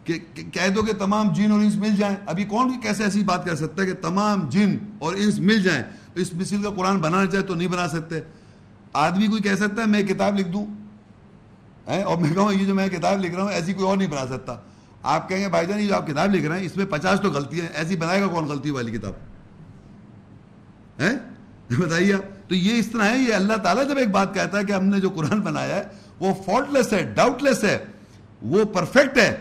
[0.04, 3.46] کہ کہہ دو کہ تمام جن اور انس مل جائیں۔ ابھی کون کیسے ایسی بات
[3.46, 5.84] کر سکتا ہے کہ تمام جن اور انس مل جائیں؟
[6.16, 8.20] اس مثل کا قرآن بنانا چاہے تو نہیں بنا سکتے۔
[8.94, 10.66] آدمی کوئی کہہ سکتا ہے، میں کتاب لکھ دوں۔
[11.86, 14.26] اور میں کہوں، یہ جو میں کتاب لکھ رہا ہوں، ایسی کوئی اور نہیں بنا
[14.26, 14.56] سکتا۔
[15.04, 17.22] آپ کہیں گے، بھائی جان، یہ جو آپ کتاب لکھ رہے ہیں، اس میں پچاس
[17.22, 19.14] تو غلطی ہیں۔ ایسی بنائے گا کون غلطی والی کتاب؟
[21.80, 24.64] بتائیے آپ۔ تو یہ اس طرح ہے، یہ اللہ تعالیٰ جب ایک بات کہتا ہے
[24.64, 25.84] کہ ہم نے جو قرآن بنایا ہے،
[26.20, 27.86] وہ فالٹ لیس ہے ڈاؤٹ لیس ہے،
[28.42, 29.38] وہ پرفیکٹ ہے۔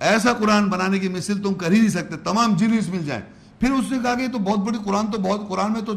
[0.00, 3.22] ایسا قرآن بنانے کی مثل تم کر ہی نہیں سکتے، تمام جینیس مل جائیں۔
[3.60, 5.92] پھر اس نے کہا کہ یہ تو بہت بڑی قرآن، تو بہت قرآن میں تو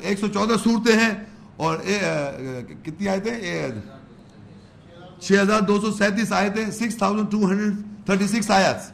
[0.00, 1.10] ایک سو چودہ صورتیں ہیں
[1.56, 1.78] اور
[2.82, 3.30] کتنی آئے تھے
[5.26, 7.74] چھ ہزار دو سو سینتیس آئے تھے six thousand two hundred
[8.06, 8.90] thirty six آیات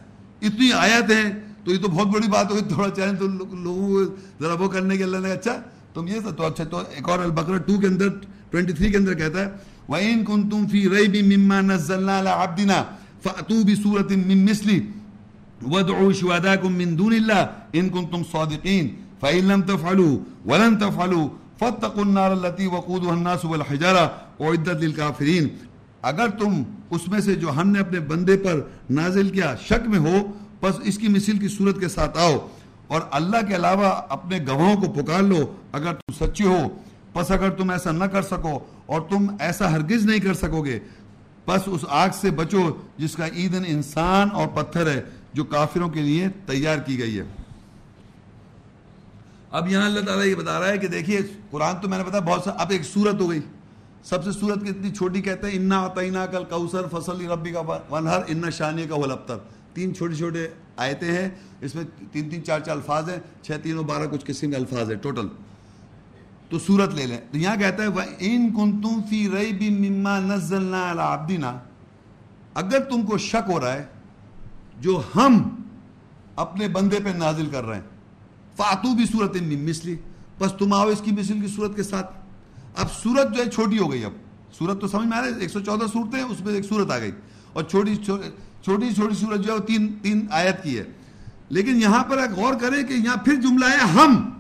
[0.47, 1.31] اتنی آیت ہیں
[1.65, 4.05] تو یہ تو بہت بڑی بات ہوگی تھوڑا چاہیں تو لوگوں کو
[4.41, 5.55] ذرا وہ کرنے کے اللہ نے اچھا
[5.95, 8.09] تم یہ تو اچھا تو ایک اور البقرہ ٹو کے اندر
[8.51, 9.49] ٹوینٹی تھری کے اندر کہتا ہے،
[9.89, 12.79] وَإِن كُنْتُمْ فِي رَيْبٍ مِمَّا نَزَّلْنَا عَلَىٰ عَبْدِنَا
[13.23, 14.79] فَأْتُوا بِسُورَةٍ مِّن مِّثْلِ
[15.73, 17.43] وَادْعُوا شُهَدَاكُم مِّن دُونِ اللَّهِ
[17.75, 18.87] إِن كُنتُمْ صَادِقِينَ۔
[19.21, 20.15] فَإِن لَّمْ تَفْعَلُوا
[20.51, 21.27] وَلَن تَفْعَلُوا
[21.61, 24.05] فَاتَّقُوا النَّارَ الَّتِي وَقُودُهَا النَّاسُ وَالْحِجَارَةُ
[24.41, 25.45] أُعِدَّتْ لِلْكَافِرِينَ۔
[26.03, 28.61] اگر تم اس میں سے جو ہم نے اپنے بندے پر
[28.91, 32.49] نازل کیا شک میں ہو، پس اس کی مثل کی صورت کے ساتھ آؤ
[32.87, 36.69] اور اللہ کے علاوہ اپنے گواہوں کو پکار لو اگر تم سچے ہو۔
[37.13, 40.79] پس اگر تم ایسا نہ کر سکو اور تم ایسا ہرگز نہیں کر سکو گے،
[41.45, 45.03] پس اس آگ سے بچو جس کا ایندھن انسان اور پتھر ہے
[45.33, 47.25] جو کافروں کے لیے تیار کی گئی ہے۔
[49.51, 51.21] اب یہاں اللہ تعالیٰ یہ بتا رہا ہے کہ دیکھیے،
[51.51, 53.41] قرآن تو میں نے بتا بہت سا، اب ایک صورت ہو گئی۔
[54.03, 57.61] سب سے صورت کتنی چھوٹی کہتے ہیں، انا عطینا کل کوثر فصل ربی کا
[57.91, 59.37] ونہر ان شانی کا ولبتر
[59.73, 61.29] تین چھوٹے چھوٹے آیتیں ہیں،
[61.61, 64.57] اس میں تین تین چار چار الفاظ ہیں، چھ تین و بارہ کچھ قسم کے
[64.57, 65.29] الفاظ ہیں ٹوٹل۔
[66.49, 67.89] تو صورت لے لیں۔ تو یہاں کہتا ہے
[68.21, 71.59] ان کن تم فی رئی بھی مما نزلنا عبدینا
[72.55, 73.85] اگر تم کو شک ہو رہا ہے،
[74.81, 75.63] جو ہم
[76.37, 77.89] اپنے بندے پہ نازل کر رہے ہیں
[78.57, 79.97] فاتو بھی صورت مسلی
[80.39, 82.18] بس تم آؤ اس کی مثل کی صورت کے ساتھ۔
[82.79, 84.13] اب صورت جو ہے چھوٹی ہو گئی اب۔
[84.59, 86.91] صورت تو سمجھ میں آ رہا ہے، ایک سو چودہ صورتیں اس میں ایک صورت
[86.91, 87.11] آ گئی۔
[87.53, 90.85] اور چھوٹی چھوٹی چھوٹی صورت جو ہے، وہ تین تین آیت کی ہے۔
[91.49, 94.31] لیکن یہاں پر ایک غور کریں کہ یہاں پھر جملہ ہے ہم۔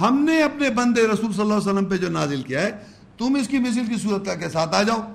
[0.00, 2.70] ہم نے اپنے بندے رسول صلی اللہ علیہ وسلم پہ جو نازل کیا ہے،
[3.18, 5.14] تم اس کی مثل کی صورت کے ساتھ آ جاؤ۔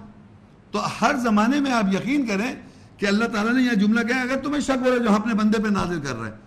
[0.71, 2.55] تو ہر زمانے میں آپ یقین کریں
[2.97, 5.33] کہ اللہ تعالیٰ نے یہ جملہ کیا اگر تمہیں شک ہو رہا ہے جو اپنے
[5.33, 6.37] بندے پہ نازل کر رہے ہیں،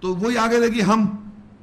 [0.00, 1.06] تو وہی آگے دے کہ ہم۔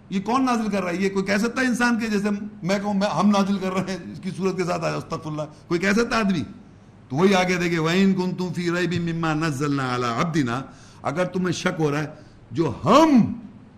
[0.10, 2.30] یہ کون نازل کر رہا ہے؟ یہ کوئی کہہ سکتا ہے انسان کے جیسے
[2.64, 5.30] میں کہوں، میں ہم نازل کر رہے ہیں، اس کی صورت کے ساتھ آیا استغفر
[5.30, 6.44] اللہ کوئی کہہ سکتا آدمی؟
[7.10, 10.62] تو وہی آگے دیکھے وَإِن كُنْتُمْ فِي رَيْبٍ مِمَّا نَزَّلْنَا عَلَىٰ عَبْدِنَا۔
[11.02, 12.08] اگر تمہیں شک ہو رہا ہے
[12.52, 13.34] جو ہم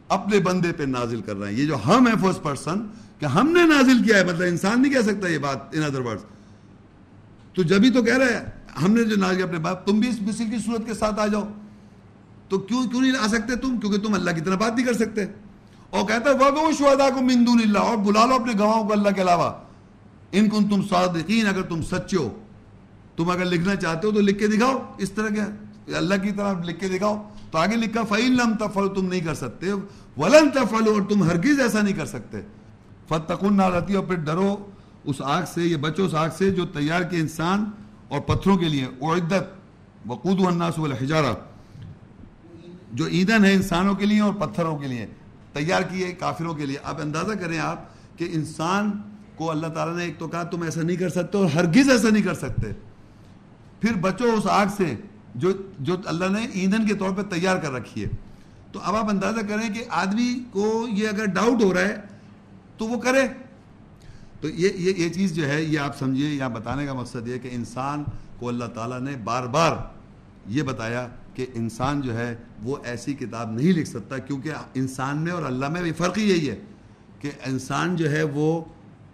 [0.07, 2.79] اپنے بندے پہ نازل کر رہے ہیں، یہ جو ہم ہے فرسٹ پرسن
[3.19, 5.99] کہ ہم نے نازل کیا ہے مطلب انسان نہیں کہہ سکتا یہ بات ان ادر
[5.99, 6.23] ورڈز
[7.53, 8.45] تو جبھی تو کہہ رہے ہیں
[8.83, 11.19] ہم نے جو نازل کیا اپنے باپ، تم بھی اس مثل کی صورت کے ساتھ
[11.19, 11.43] آ جاؤ۔
[12.49, 14.93] تو کیوں کیوں نہیں آ سکتے تم؟ کیونکہ تم اللہ کی طرح بات نہیں کر
[14.93, 15.25] سکتے۔
[15.89, 18.93] اور کہتا ہے وہ شہدا کو من دون اللہ اور بلا لو اپنے گواہوں کو
[18.93, 19.51] اللہ کے علاوہ۔
[20.31, 22.39] ان کن تم صادقین اگر تم سچے ہو،
[23.15, 25.41] تم اگر لکھنا چاہتے ہو تو لکھ کے دکھاؤ۔ اس طرح کے
[25.95, 29.33] اللہ کی طرح لکھ کے دکھاؤ۔ تو آگے لکھا فعین لم تفل تم نہیں کر
[29.33, 29.71] سکتے۔
[30.17, 32.37] ولن تفل اور تم ہرگز ایسا نہیں کر سکتے۔
[33.07, 34.55] فتقن نہ رہتی اور پھر ڈرو
[35.03, 37.65] اس آگ سے، یہ بچو اس آگ سے جو تیار کے انسان
[38.07, 39.43] اور پتھروں کے لیے۔ اعدت
[40.05, 41.33] وقود الناس والحجارہ
[42.93, 45.07] جو ایندھن ہے انسانوں کے لیے اور پتھروں کے لیے۔
[45.55, 47.83] تیار کیے کافروں کے لیے۔ آپ اندازہ کریں آپ
[48.17, 48.91] کہ انسان
[49.35, 52.09] کو اللہ تعالیٰ نے ایک تو کہا، تم ایسا نہیں کر سکتے اور ہرگز ایسا
[52.09, 52.71] نہیں کر سکتے۔
[53.81, 54.95] پھر بچو اس آگ سے
[55.35, 58.09] جو جو اللہ نے ایندھن کے طور پہ تیار کر رکھی ہے۔
[58.71, 61.95] تو اب آپ اندازہ کریں کہ آدمی کو یہ اگر ڈاؤٹ ہو رہا ہے
[62.77, 63.27] تو وہ کرے۔
[64.41, 67.37] تو یہ یہ یہ چیز جو ہے، یہ آپ سمجھیے یا بتانے کا مقصد یہ
[67.37, 68.03] کہ انسان
[68.39, 69.71] کو اللہ تعالیٰ نے بار بار
[70.47, 75.31] یہ بتایا کہ انسان جو ہے وہ ایسی کتاب نہیں لکھ سکتا، کیونکہ انسان میں
[75.31, 76.55] اور اللہ میں بھی فرق ہی یہی ہے
[77.19, 78.63] کہ انسان جو ہے وہ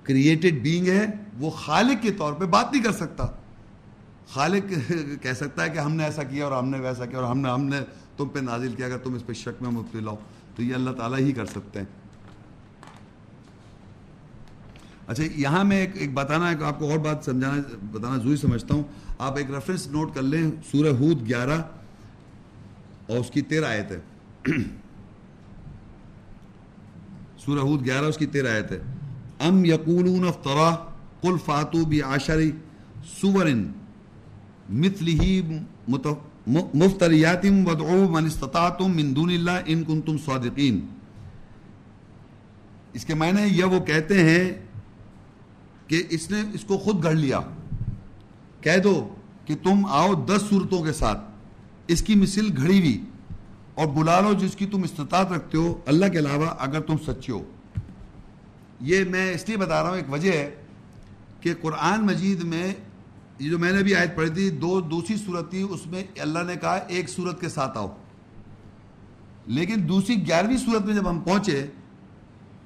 [0.04, 1.06] کریٹڈ بینگ ہے،
[1.40, 3.28] وہ خالق کے طور پہ بات نہیں کر سکتا۔
[4.28, 4.74] خالق
[5.22, 7.40] کہہ سکتا ہے کہ ہم نے ایسا کیا اور ہم نے ویسا کیا اور ہم
[7.40, 7.80] نے ہم نے
[8.18, 10.18] تم پہ نازل کیا، اگر تم اس پہ شک میں مبتلا ہو۔
[10.56, 11.86] تو یہ اللہ تعالیٰ ہی کر سکتے ہیں۔
[15.08, 17.62] اچھا یہاں میں ایک ایک بتانا ہے آپ کو اور بات سمجھانا،
[17.92, 18.84] بتانا ضروری سمجھتا ہوں۔
[19.20, 21.62] آپ ایک ریفرنس نوٹ کر لیں، سورہ ہود گیارہ۔
[23.08, 24.00] اور اس کی تیرہ آیت ہے
[27.38, 28.80] سورہ ہود گیارہ، اس کی تیرہ آیت ہے
[29.40, 30.76] ام یقولون افترا
[31.22, 32.40] قل فاتو بی عشر
[33.22, 33.72] سورن
[34.70, 35.42] مثلی
[36.74, 40.80] مفتریات ودعو من استطاعتم من دون اللہ ان کنتم صادقین۔
[42.94, 44.52] اس کے معنی یہ وہ کہتے ہیں
[45.88, 47.40] کہ اس نے اس کو خود گھڑ لیا۔
[48.62, 49.16] کہہ دو
[49.46, 51.31] کہ تم آؤ دس صورتوں کے ساتھ۔
[51.88, 53.06] اس کی مثل گھڑی ہوئی
[53.76, 57.32] اور بلا لو جس کی تم استطاعت رکھتے ہو، اللہ کے علاوہ اگر تم سچے
[57.32, 57.44] ہو۔
[58.80, 60.56] یہ میں اس لیے بتا رہا ہوں، ایک وجہ ہے
[61.42, 62.74] کہ قرآن مجید میں
[63.40, 66.40] یہ جو میں نے بھی آیت پڑھی تھی، دو دوسری صورت تھی، اس میں اللہ
[66.48, 67.96] نے کہا ایک صورت کے ساتھ آؤ۔
[69.46, 71.68] لیکن دوسری گیارہویں صورت میں جب ہم پہنچے،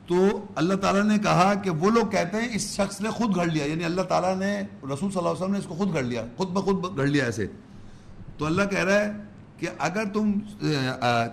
[0.08, 3.46] تو اللہ تعالیٰ نے کہا کہ وہ لوگ کہتے ہیں، اس شخص نے خود گھڑ
[3.46, 6.04] لیا یعنی اللہ تعالیٰ نے، رسول صلی اللہ علیہ وسلم نے اس کو خود گھڑ
[6.04, 7.48] لیا، خود بخود گھڑ لیا ایسے۔
[8.38, 9.12] تو اللہ کہہ رہا ہے
[9.58, 10.32] کہ اگر تم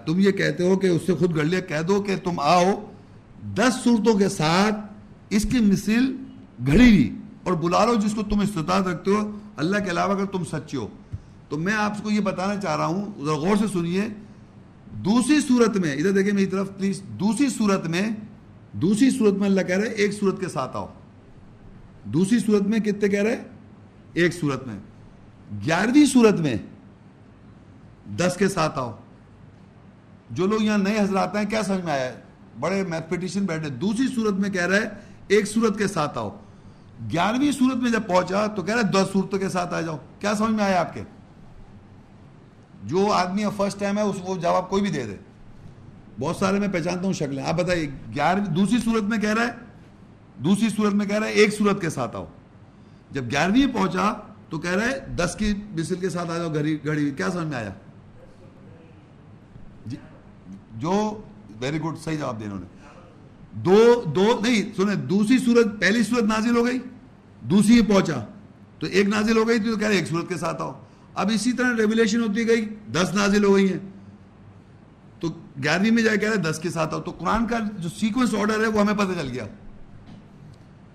[0.06, 2.70] تم یہ کہتے ہو کہ اس سے خود گھڑ لیا، کہہ دو کہ تم آؤ،
[3.54, 4.74] دس صورتوں کے ساتھ
[5.30, 6.16] اس کی مثل
[6.66, 10.24] گھڑی بھی اور بلا لو جس کو تم استطاعت رکھتے ہو۔ اللہ کے علاوہ اگر
[10.24, 10.88] تم سچے ہو۔
[11.48, 14.02] تو میں آپ کو یہ بتانا چاہ رہا ہوں، ذرا غور سے سنیے۔
[14.92, 18.10] دوسری صورت میں، ادھر دیکھیں میری طرف پلیز دوسری صورت میں،
[18.72, 20.86] دوسری صورت میں اللہ کہہ رہے ایک صورت کے ساتھ آؤ۔
[22.04, 23.42] دوسری صورت میں کتنے کہہ رہے
[24.12, 24.74] ایک صورت میں۔
[25.66, 26.56] گیارہویں صورت میں
[28.06, 28.92] دس کے ساتھ آؤ۔
[30.30, 32.20] جو لوگ یہاں نئے حضرات ہیں، کیا سمجھ میں آیا؟ ہے
[32.60, 34.88] بڑے میتھمیٹیشین بیٹھے، دوسری صورت میں کہہ رہے
[35.28, 36.30] ایک صورت کے ساتھ آؤ۔
[37.12, 40.34] گیارہویں صورت میں جب پہنچا تو کہہ رہے دس صورتوں کے ساتھ آ جاؤ۔ کیا
[40.34, 41.02] سمجھ میں آیا آپ کے؟
[42.84, 45.16] جو آدمی فرسٹ ٹائم ہے، اس کو جواب کوئی بھی دے دے۔
[46.20, 49.52] بہت سارے میں پہچانتا ہوں شکلیں۔ آپ بتائیے، گیارہویں، دوسری صورت میں کہہ رہا ہے؟
[50.36, 52.26] دوسری صورت میں کہہ رہا ہے، ایک صورت کے ساتھ آؤ۔
[53.10, 54.12] جب گیارہویں پہنچا
[54.48, 57.56] تو کہہ رہے دس کی بسل کے ساتھ آ جاؤ، گھڑی گھڑی، کیا سمجھ میں
[57.56, 57.70] آیا؟
[60.74, 61.20] جو
[61.60, 62.66] ویری گڈ صحیح جواب دے انہوں نے۔
[63.52, 66.78] دو دو، نہیں، سنیں، دوسری صورت پہلی صورت نازل ہو گئی،
[67.40, 68.24] دوسری پہنچا۔
[68.78, 70.72] تو ایک نازل ہو گئی تو کہہ رہے ایک صورت کے ساتھ آؤ۔
[71.14, 73.78] اب اسی طرح ریولیشن ہوتی گئی، دس نازل ہو گئی ہیں۔
[75.20, 75.28] تو
[75.64, 78.60] گیارہویں میں جائے کہہ رہے دس کے ساتھ آؤ۔ تو قرآن کا جو سیکوینس آرڈر
[78.60, 79.46] ہے وہ ہمیں پتہ چل گیا۔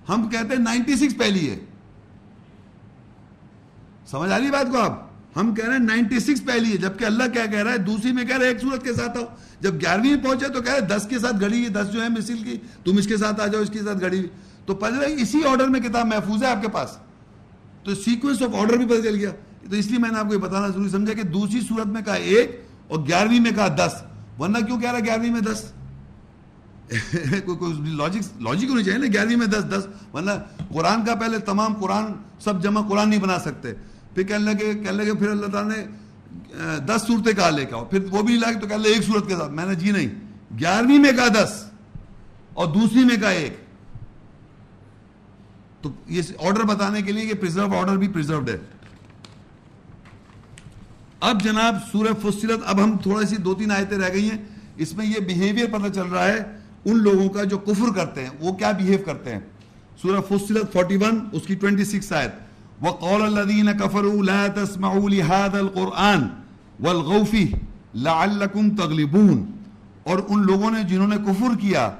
[0.09, 1.59] ہم کہتے ہیں نائنٹی سکس پہلی ہے۔
[4.07, 5.06] سمجھ آ رہی بات کو آپ؟
[5.39, 8.11] ہم کہہ رہے ہیں نائنٹی سکس پہلی ہے جبکہ اللہ کیا کہہ رہا ہے؟ دوسری
[8.11, 9.23] میں کہہ رہے ایک صورت کے ساتھ آؤ۔
[9.59, 12.57] جب گیارہویں پہنچے تو کہہ رہے دس کے ساتھ گھڑی، دس جو ہے مسل کی،
[12.83, 14.27] تم اس کے ساتھ آ جاؤ، اس کے ساتھ گھڑی۔
[14.65, 16.89] تو پہلے اسی آرڈر میں کتاب محفوظ ہے آپ کے پاس؟
[17.83, 19.31] تو سیکوینس آف آرڈر بھی پتہ چل گیا۔
[19.69, 22.01] تو اس لیے میں نے آپ کو یہ بتانا ضروری سمجھا کہ دوسری صورت میں
[22.01, 24.03] کہا ایک اور گیارہویں میں کہا دس۔
[24.39, 25.73] ورنہ کیوں کہہ رہا ہے گیارہویں میں دس؟
[27.45, 30.31] کوئی لاجک لاجک ہونی چاہیے نا، گیارہویں میں دس دس۔ ورنہ
[30.73, 32.05] قرآن کا پہلے تمام قرآن
[32.39, 33.73] سب جمع قرآن نہیں بنا سکتے۔
[34.17, 35.85] پھر کہنے لگے کہنے لگے، پھر اللہ تعالیٰ نے
[36.77, 39.27] دس صورتیں کہا لے کے آؤ۔ پھر وہ بھی لگے تو کہہ لے ایک صورت
[39.27, 40.09] کے ساتھ۔ میں نے جی نہیں،
[40.59, 41.63] گیارہویں میں کہا دس
[42.53, 43.57] اور دوسری میں کہا ایک۔
[45.81, 48.57] تو یہ آرڈر بتانے کے لیے کہ پرزرو آرڈر بھی پرزروڈ ہے۔
[51.19, 54.37] اب جناب سورہ فصلت، اب ہم تھوڑا سی دو تین آیتیں رہ گئی ہیں۔
[54.77, 56.39] اس میں یہ بیہیویئر پتہ چل رہا ہے
[56.85, 59.39] ان لوگوں کا جو کفر کرتے ہیں، وہ کیا بیہیو کرتے ہیں۔
[60.01, 62.46] سورہ فصلت 41 اس کی 26 آیت۔
[62.81, 66.27] وقال الذين كفروا لا تسمعوا لهذا القرآن
[66.79, 67.57] والغوا فيه
[67.95, 69.45] لعلكم تغلبون
[70.03, 71.91] اور ان لوگوں نے جنہوں نے کفر کیا،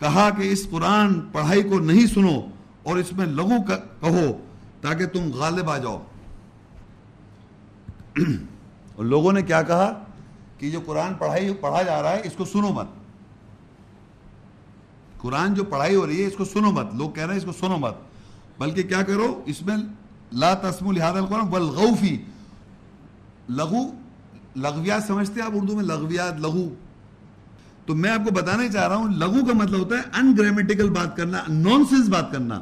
[0.00, 2.40] کہا کہ اس قرآن پڑھائی کو نہیں سنو
[2.82, 4.44] اور اس میں لغو کہو
[4.80, 6.02] تاکہ تم غالب آ جاؤ۔
[8.96, 10.04] اور لوگوں نے کیا کہا؟
[10.58, 12.86] کہ جو قرآن پڑھائی، پڑھا جا رہا ہے، اس کو سنو مت۔
[15.18, 17.46] قرآن جو پڑھائی ہو رہی ہے، اس کو سنو مت۔ لوگ کہہ رہے ہیں اس
[17.46, 17.94] کو سنو مت۔
[18.58, 19.76] بلکہ کیا کرو؟ اس میں
[20.34, 22.16] لا تسم الحاد القرآن بلغوفی
[23.48, 23.82] لغو،
[24.56, 26.68] لغویات سمجھتے ہیں آپ اردو میں؟ لغویات، لغو.
[27.86, 30.88] تو میں آپ کو بتانا چاہ رہا ہوں، لغو کا مطلب ہوتا ہے ان گرامیٹیکل
[30.90, 32.60] بات کرنا نان سینس بات کرنا.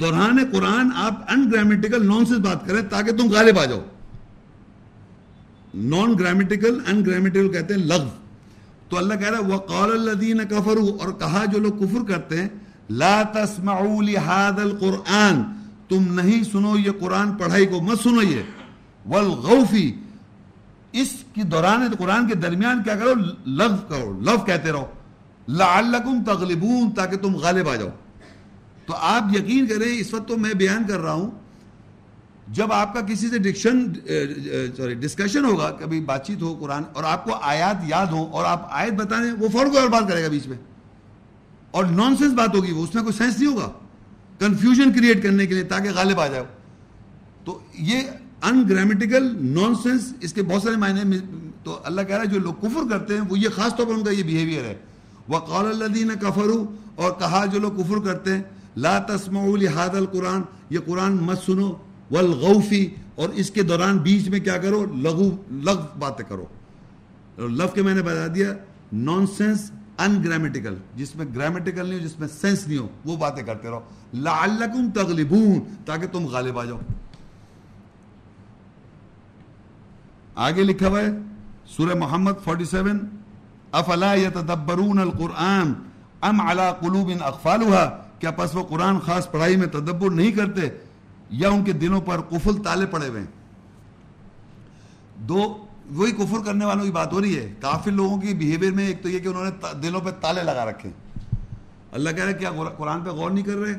[0.00, 3.80] دوران قرآن آپ ان گرامیٹیکل نان سینس بات کریں تاکہ تم غالب آ جاؤ.
[5.74, 8.08] نان گرامیٹیکل ان گرامیٹیکل کہتے ہیں لغو.
[8.88, 12.48] تو اللہ کہہ رہا ہے، وقال الذین کفروا اور کہا جو لوگ کفر کرتے ہیں،
[12.90, 15.42] لا تسمعوا لهذا القرآن
[15.90, 18.42] تم نہیں سنو یہ قرآن پڑھائی کو مت سنو یہ۔
[19.06, 19.92] والغوفی
[20.92, 23.12] اس کی دوران قرآن کے درمیان کیا کرو؟
[23.46, 24.86] لغو کرو۔ لو کہتے رہو۔
[25.48, 27.88] لعلکم تغلبون تاکہ تم غالب آ جاؤ۔
[28.86, 31.30] تو آپ یقین کریں، اس وقت تو میں بیان کر رہا ہوں۔
[32.48, 33.94] جب آپ کا کسی سے ڈکشن،
[34.76, 38.44] سوری، ڈسکشن ہوگا، کبھی بات چیت ہو قرآن، اور آپ کو آیات یاد ہو اور
[38.44, 40.58] آپ آیت بتانے، وہ فوراً کوئی اور بات کرے گا بیچ میں۔
[41.70, 43.70] اور نان سینس بات ہوگی، وہ، اس میں کوئی سینس نہیں ہوگا۔
[44.40, 46.44] کنفیوژن کریٹ کرنے کے لیے تاکہ غالب آ جاؤ
[47.44, 48.00] تو یہ
[48.42, 51.18] ان گرامیٹیکل نان سینس اس کے بہت سارے معنی
[51.64, 53.92] تو اللہ کہہ رہا ہے جو لوگ کفر کرتے ہیں، وہ یہ خاص طور پر
[53.92, 54.74] ان کا یہ بیہیویئر ہے۔
[55.28, 56.64] وہ قول اللہ کفرو
[56.94, 58.42] اور کہا جو لوگ کفر کرتے ہیں،
[58.76, 61.74] لا تسمعوا لهذا القرآن، یہ قرآن مت سنو۔
[62.10, 66.46] والغوفی اور اس کے دوران بیچ میں کیا کرو، لغو لغ باتیں کرو۔
[67.38, 68.52] لغ کے میں نے بتا دیا
[68.92, 73.16] نان سینس ان گرامیٹیکل جس میں گرامیٹیکل نہیں ہو، جس میں سینس نہیں ہو، وہ
[73.16, 73.80] باتیں کرتے رہو۔
[74.14, 76.78] لعلکم تغلبون، تاکہ تم غالب آ جاؤ۔
[80.34, 81.08] آگے لکھا ہوا ہے،
[81.66, 82.98] سورہ محمد 47
[83.72, 85.72] افلا يتدبرون القرآن
[86.22, 87.88] ام على قلوب اقفالها
[88.20, 90.68] کیا پس وہ قرآن خاص پڑھائی میں تدبر نہیں کرتے
[91.30, 93.22] یا ان کے دلوں پر کفل تالے پڑے ہوئے
[95.28, 98.86] دو، وہی کفر کرنے والوں کی بات ہو رہی ہے۔ کافی لوگوں کی بیہیویئر میں
[98.86, 99.50] ایک تو یہ کہ انہوں نے
[99.82, 100.90] دلوں پہ تالے لگا رکھے
[101.92, 103.74] اللہ کہہ رہے کیا قرآن پہ غور نہیں کر رہے؟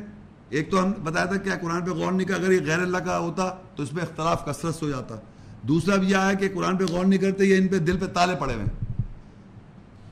[0.52, 2.98] ایک تو ہم بتایا تھا کیا قرآن پہ غور نہیں کر اگر یہ غیر اللہ
[2.98, 5.16] کا ہوتا تو اس میں اختلاف کثرت ہو جاتا۔
[5.62, 8.06] دوسرا بھی یہ ہے کہ قرآن پہ غور نہیں کرتے، یہ ان پہ دل پہ
[8.06, 8.66] تالے پڑے ہوئے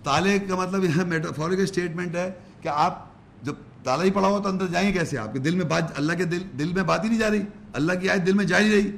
[0.03, 3.05] تالے کا مطلب یہ میٹافورک اسٹیٹمنٹ ہے کہ آپ
[3.43, 3.53] جب
[3.83, 6.25] تالا ہی پڑا ہوا تو اندر جائیں کیسے؟ آپ کے دل میں بات، اللہ کے
[6.25, 7.41] دل دل میں بات ہی نہیں جا رہی۔
[7.73, 8.91] اللہ کی آیت دل میں جا ہی رہی۔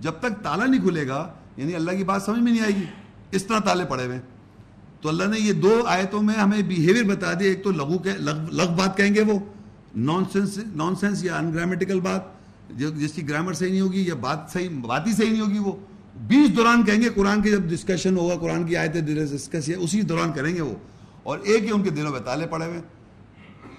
[0.00, 1.26] جب تک تالا نہیں کھلے گا
[1.56, 2.84] یعنی اللہ کی بات سمجھ میں نہیں آئے گی،
[3.30, 4.20] اس طرح تالے پڑے ہوئے
[5.00, 8.12] تو اللہ نے یہ دو آیتوں میں ہمیں بیہیویئر بتا دیا ایک تو لغو کے
[8.18, 9.38] لغ بات کہیں گے وہ۔
[9.96, 12.38] نان سینس نان سینس یا انگرامیٹیکل بات
[12.78, 15.72] جس کی گرامر صحیح نہیں ہوگی یا بات صحیح، بات ہی صحیح نہیں ہوگی، وہ
[16.16, 20.32] بیس دوران کہیں گے قرآن کے جب ڈسکشن ہوگا، قرآن کی آیتیں ڈسکس اسی دوران
[20.32, 20.74] کریں گے وہ۔
[21.22, 22.80] اور ایک ہی ان کے دلوں میں تالے پڑے ہوئے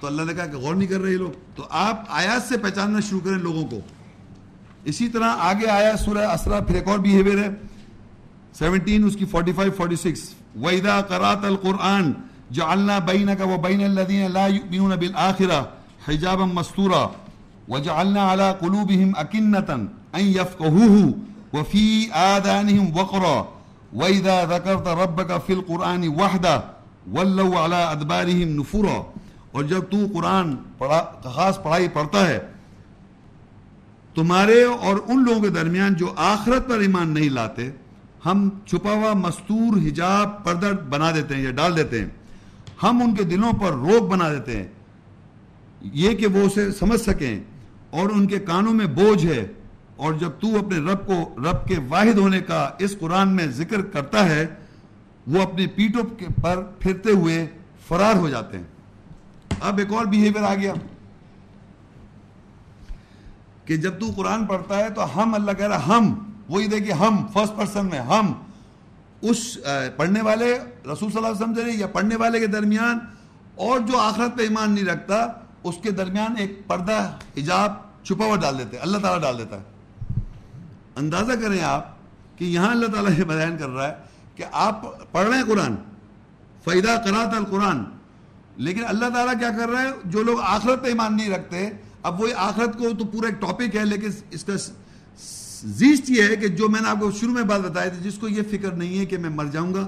[0.01, 2.99] تو اللہ نے کہا کہ غور نہیں کر رہے لوگ۔ تو آپ آیات سے پہچاننا
[2.99, 3.79] شروع کریں لوگوں کو۔
[4.83, 7.49] اسی طرح آگے آیا سورہ اسرا، پھر ایک اور بیہیویئر ہے۔
[8.53, 12.11] سیونٹین، اس کی فورٹی فائیو فورٹی سکس وَإِذَا قَرَاتَ الْقُرْآنِ
[12.51, 15.78] جَعَلْنَا بَيْنَكَ وَبَيْنَ الَّذِينَ لَا يُؤْمِنُونَ بِالْآخِرَةِ
[16.09, 17.07] حِجَابًا مَسْتُورًا،
[17.67, 19.85] وَجَعَلْنَا عَلَى قُلُوبِهِمْ أَكِنَّةً
[20.17, 21.11] أَن يَفْقَهُوهُ،
[21.53, 23.43] وَفِي آذَانِهِمْ وَقْرًا.
[23.93, 26.59] وَإِذَا ذَكَرْتَ رَبَّكَ فِي الْقُرْآنِ وَحْدَهُ،
[27.13, 29.01] وَلَّوْا عَلَى أَدْبَارِهِمْ نُفُورًا.
[29.51, 32.39] اور جب تو قرآن پڑھا، خاص پڑھائی پڑھتا ہے،
[34.15, 37.69] تمہارے اور ان لوگوں کے درمیان جو آخرت پر ایمان نہیں لاتے،
[38.25, 42.09] ہم چھپا ہوا مستور حجاب پردہ بنا دیتے ہیں یا ڈال دیتے ہیں۔
[42.83, 44.67] ہم ان کے دلوں پر روک بنا دیتے ہیں۔
[45.81, 47.39] یہ کہ وہ اسے سمجھ سکیں
[47.89, 49.45] اور ان کے کانوں میں بوجھ ہے
[49.95, 53.81] اور جب تو اپنے رب کو رب کے واحد ہونے کا اس قرآن میں ذکر
[53.81, 54.45] کرتا ہے،
[55.27, 56.03] وہ اپنی پیٹوں
[56.41, 57.45] پر پھرتے ہوئے
[57.87, 60.73] فرار ہو جاتے ہیں۔ اب ایک اور بیہیویئر آ گیا
[63.65, 66.13] کہ جب تو قرآن پڑھتا ہے تو ہم، اللہ کہہ رہا ہم،
[66.49, 68.31] وہی دیکھیے، ہم فرسٹ پرسن میں ہم۔
[69.21, 69.57] اس
[69.97, 70.53] پڑھنے والے
[70.85, 72.99] رسول صلی اللہ علیہ وسلم سے یا پڑھنے والے کے درمیان
[73.55, 75.25] اور جو آخرت پہ ایمان نہیں رکھتا
[75.63, 77.73] اس کے درمیان ایک پردہ حجاب
[78.03, 79.63] چھپا ہوا ڈال دیتے اللہ تعالیٰ ڈال دیتا ہے۔
[80.95, 81.97] اندازہ کریں آپ
[82.37, 83.93] کہ یہاں اللہ تعالیٰ یہ بیان کر رہا ہے
[84.35, 84.81] کہ آپ
[85.11, 85.75] پڑھ رہے ہیں قرآن
[86.65, 87.83] فیدہ کرات القرآن۔
[88.57, 91.69] لیکن اللہ تعالیٰ کیا کر رہا ہے؟ جو لوگ آخرت پہ ایمان نہیں رکھتے،
[92.03, 94.53] اب وہ آخرت کو تو پورا ایک ٹاپک ہے، لیکن اس کا
[95.63, 98.17] زیست یہ ہے کہ جو میں نے آپ کو شروع میں بات بتائی تھی، جس
[98.17, 99.87] کو یہ فکر نہیں ہے کہ میں مر جاؤں گا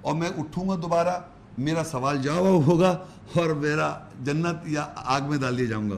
[0.00, 1.20] اور میں اٹھوں گا دوبارہ
[1.58, 2.96] میرا سوال جواب ہوگا
[3.34, 5.96] اور میرا جنت یا آگ میں ڈال دیا جاؤں گا۔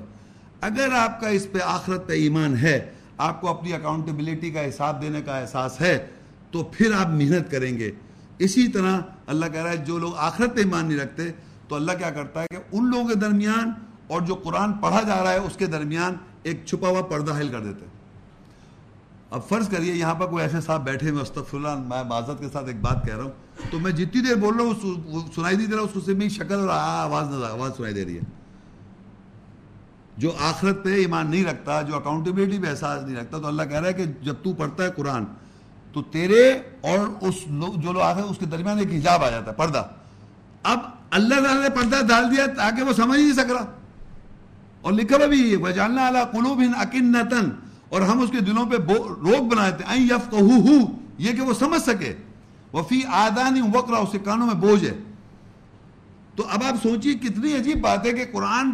[0.60, 5.02] اگر آپ کا اس پہ آخرت پہ ایمان ہے، آپ کو اپنی اکاؤنٹیبلٹی کا حساب
[5.02, 6.06] دینے کا احساس ہے،
[6.50, 7.90] تو پھر آپ محنت کریں گے۔
[8.38, 11.30] اسی طرح اللہ کہہ رہا ہے، جو لوگ آخرت پہ ایمان نہیں رکھتے،
[11.68, 13.70] تو اللہ کیا کرتا ہے کہ ان لوگوں کے درمیان
[14.06, 17.48] اور جو قرآن پڑھا جا رہا ہے، اس کے درمیان ایک چھپا ہوا پردہ حل
[17.48, 17.86] کر دیتے
[19.30, 22.48] اب فرض کریے یہاں پر کوئی ایسے صاحب بیٹھے ہوئے استغفر اللہ میں معذرت کے
[22.52, 23.30] ساتھ ایک بات کہہ رہا ہوں،
[23.70, 26.54] تو میں جتنی دیر بول رہا ہوں سنائی نہیں دے رہا، اس کو صرف شکل
[26.54, 28.20] اور آواز نظر، آواز سنائی دے رہی ہے۔
[30.16, 33.80] جو آخرت پہ ایمان نہیں رکھتا، جو اکاؤنٹیبلٹی پہ احساس نہیں رکھتا، تو اللہ کہہ
[33.80, 35.24] رہا ہے کہ جب تو پڑھتا ہے قرآن،
[35.92, 36.50] تو تیرے
[36.80, 37.34] اور اس
[37.76, 39.82] جو لوگ آخر، اس کے درمیان ایک حجاب آ جاتا ہے، پردہ۔
[40.62, 40.78] اب
[41.10, 43.64] اللہ تعالیٰ نے پردہ ڈال دیا تاکہ وہ سمجھ نہیں سک رہا۔
[44.80, 49.70] اور لکھا بھی وجالنا اعلیٰ قلوب اکنتن اور ہم اس کے دلوں پہ روک بنا
[49.70, 50.34] دیتے ہیں یف
[51.18, 52.14] یہ کہ وہ سمجھ سکے۔
[52.72, 54.98] وفی آدانی وکرا اس کے کانوں میں بوجھ ہے۔
[56.36, 58.70] تو اب آپ سوچیے کتنی عجیب بات ہے کہ قرآن،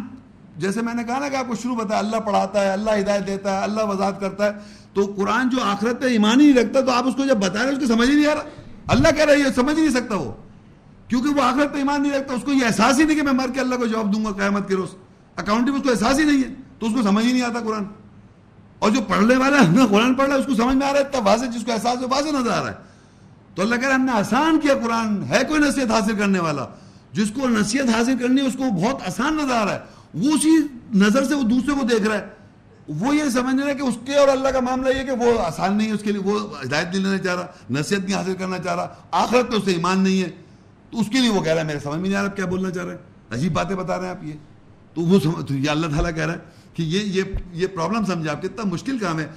[0.57, 3.27] جیسے میں نے کہا نا کہ آپ کو شروع بتا اللہ پڑھاتا ہے، اللہ ہدایت
[3.27, 4.51] دیتا ہے، اللہ وضاحت کرتا ہے۔
[4.93, 7.63] تو قرآن جو آخرت پہ ایمان ہی نہیں رکھتا، تو آپ اس کو جب بتا
[7.63, 8.43] رہے اس کو سمجھ ہی نہیں آ رہا۔
[8.87, 10.31] اللہ کہہ رہا ہے سمجھ نہیں سکتا وہ۔
[11.07, 13.33] کیونکہ وہ آخرت پہ ایمان نہیں رکھتا، اس کو یہ احساس ہی نہیں کہ میں
[13.33, 14.89] مر کے اللہ کو جواب دوں گا قیامت کے روز۔
[15.35, 17.59] اکاؤنٹ میں اس کو احساس ہی نہیں ہے، تو اس کو سمجھ ہی نہیں آتا
[17.59, 17.83] قرآن۔
[18.79, 20.99] اور جو پڑھنے والا ہے قرآن پڑھ رہا ہے، اس کو سمجھ میں آ رہا
[20.99, 22.75] ہے اتنا واضح جس کو احساس ہے واضح نظر آ رہا ہے۔
[23.55, 26.39] تو اللہ کہہ رہا ہے، ہم نے آسان کیا قرآن، ہے کوئی نصیحت حاصل کرنے
[26.39, 26.65] والا؟
[27.13, 29.79] جس کو نصیحت حاصل کرنی ہے، اس کو بہت آسان نظر آ رہا ہے۔
[30.13, 30.57] وہ اسی
[30.95, 32.25] نظر سے، وہ دوسرے کو دیکھ رہا ہے۔
[32.87, 35.39] وہ یہ سمجھ رہا ہے کہ اس کے اور اللہ کا معاملہ یہ کہ وہ
[35.39, 38.33] آسان نہیں ہے، اس کے لیے وہ ہدایت نہیں لینا چاہ رہا، نصیحت نہیں حاصل
[38.33, 40.29] کرنا چاہ رہا۔ آخرت میں اسے ایمان نہیں ہے۔
[40.91, 42.45] تو اس کے لیے وہ کہہ رہا ہے، میرے سمجھ میں نہیں آ رہا کیا
[42.45, 44.33] بولنا چاہ رہے ہیں؟ عجیب باتیں بتا رہے ہیں آپ یہ۔
[44.93, 46.39] تو وہ سمجھ یہ اللہ تعالیٰ کہہ رہا ہے
[46.77, 49.27] کہ یہ یہ یہ پرابلم سمجھا آپ کتنا مشکل کام ہے۔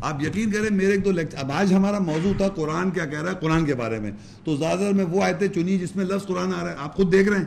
[0.00, 3.22] آپ یقین کریں، میرے ایک دو لیکچر اب آج ہمارا موضوع تھا قرآن کیا کہہ
[3.22, 4.10] رہا ہے، قرآن کے بارے میں۔
[4.44, 6.96] تو زیادہ تر میں وہ آیتیں چنی جس میں لفظ قرآن آ رہا ہے۔ آپ
[6.96, 7.44] خود دیکھ رہے ہیں۔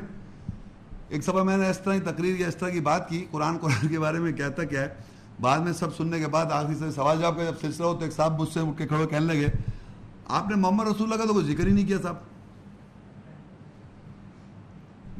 [1.09, 3.57] ایک سبھا میں نے اس طرح کی تقریر یا اس طرح کی بات کی۔ قرآن
[3.57, 4.87] قرآن کے بارے میں کہتا کیا ہے۔
[5.41, 8.03] بعد میں سب سننے کے بعد آخری سے سوال جواب کا جب سلسلہ ہو تو
[8.03, 9.47] ایک صاحب مجھ سے اٹھ کے کھڑے کہنے لگے۔
[10.27, 12.15] آپ نے محمد رسول اللہ کا تو کوئی ذکر ہی نہیں کیا صاحب۔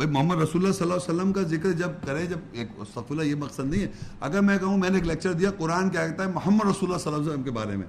[0.02, 3.24] بھائی محمد رسول اللہ صلی اللہ علیہ وسلم کا ذکر جب کرے جب ایک اللہ
[3.24, 3.88] یہ مقصد نہیں ہے۔
[4.20, 6.98] اگر میں کہوں میں نے ایک لیکچر دیا قرآن کیا کہتا ہے محمد رسول اللہ
[6.98, 7.88] صلی اللہ علیہ وسلم کے بارے میں۔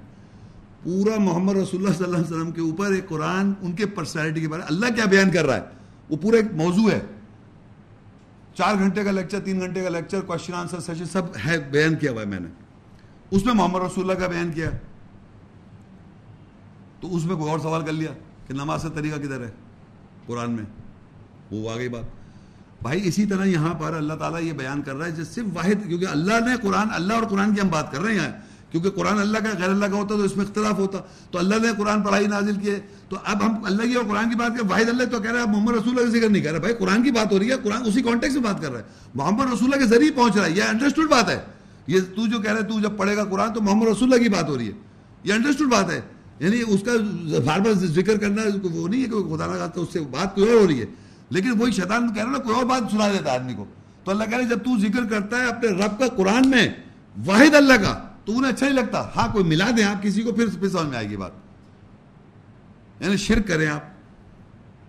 [0.82, 4.40] پورا محمد رسول اللہ صلی اللہ علیہ وسلم کے اوپر ایک قرآن ان کے پرسنالٹی
[4.40, 5.62] کے بارے میں۔ اللہ کیا بیان کر رہا ہے؟
[6.10, 7.00] وہ پورا ایک موضوع ہے۔
[8.54, 12.12] چار گھنٹے کا لیکچر تین گھنٹے کا لیکچر کوشچن آنسر سیشن سب ہے، بیان کیا
[12.12, 12.48] ہوا ہے میں نے۔
[13.30, 14.70] اس میں محمد رسول اللہ کا بیان کیا۔
[17.00, 18.10] تو اس میں کوئی اور سوال کر لیا
[18.46, 19.50] کہ نماز سے طریقہ کدھر ہے؟
[20.26, 20.81] قرآن میں۔
[21.52, 22.04] وہ آ گئی بات۔
[22.82, 25.88] بھائی، اسی طرح یہاں پر اللہ تعالیٰ یہ بیان کر رہا ہے، جس صرف واحد،
[25.88, 28.32] کیونکہ اللہ نے قرآن، اللہ اور قرآن کی ہم بات کر رہے ہیں،
[28.70, 30.98] کیونکہ قرآن اللہ کا، غیر اللہ کا ہوتا تو اس میں اختلاف ہوتا۔
[31.30, 34.36] تو اللہ نے قرآن پڑھائی نازل کیے تو اب ہم اللہ کی اور قرآن کی
[34.36, 36.50] بات کر واحد اللہ تو کہہ رہا ہے، محمد رسول اللہ کا ذکر نہیں کر
[36.50, 38.78] رہا۔ بھائی، قرآن کی بات ہو رہی ہے، قرآن اسی کانٹیکٹ سے بات کر رہا
[38.78, 38.84] ہے۔
[39.14, 41.40] محمد رسول اللہ کے ذریعے پہنچ رہا ہے، یہ انڈرسٹوڈ بات ہے۔
[41.86, 44.24] یہ تو جو کہہ رہا ہے، تو جب پڑھے گا قرآن تو محمد رسول اللہ
[44.24, 44.72] کی بات ہو رہی ہے۔
[45.24, 46.00] یہ انڈرسٹوڈ بات ہے۔
[46.40, 46.92] یعنی اس کا
[47.44, 48.42] بار بار ذکر کرنا
[48.72, 50.86] وہ نہیں ہے کہ خدا نہ اس سے بات کوئی اور ہو رہی ہے۔
[51.32, 53.64] لیکن وہی شیطان کہہ رہا نا، کوئی اور بات سنا دیتا آدمی کو۔
[54.04, 56.68] تو اللہ کہہ رہے جب تو ذکر کرتا ہے اپنے رب کا قرآن میں،
[57.26, 60.32] واحد اللہ کا، تو انہیں اچھا نہیں لگتا۔ ہاں کوئی ملا دیں آپ کسی کو،
[60.32, 61.32] پھر پھر سمجھ میں آئے گی بات۔
[63.00, 63.80] یعنی شرک کریں آپ۔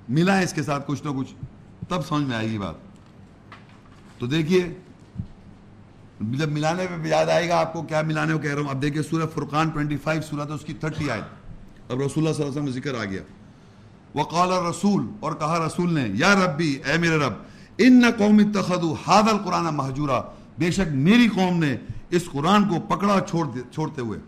[0.09, 1.45] ملائیں اس کے ساتھ کچھ نہ کچھ،
[1.89, 2.75] تب سمجھ میں آئے گی بات۔
[4.19, 4.73] تو دیکھیے،
[6.21, 8.81] جب ملانے پہ یاد آئے گا، آپ کو کیا ملانے کو کہہ رہا ہوں؟ اب
[8.81, 11.21] دیکھیے، سورہ فرقان 25 سورہ تو اس کی 30 آئے
[11.89, 13.21] اب رسول اللہ صلی اللہ علیہ وسلم ذکر آ گیا۔
[14.15, 17.33] وقال رسول اور کہا رسول نے، یا ربی، اے میرے رب،
[17.77, 20.21] ان نہ قوم اتخذوا هذا القرآن محجورا
[20.57, 21.77] بے شک میری قوم نے
[22.09, 24.19] اس قرآن کو پکڑا چھوڑ چھوڑتے ہوئے۔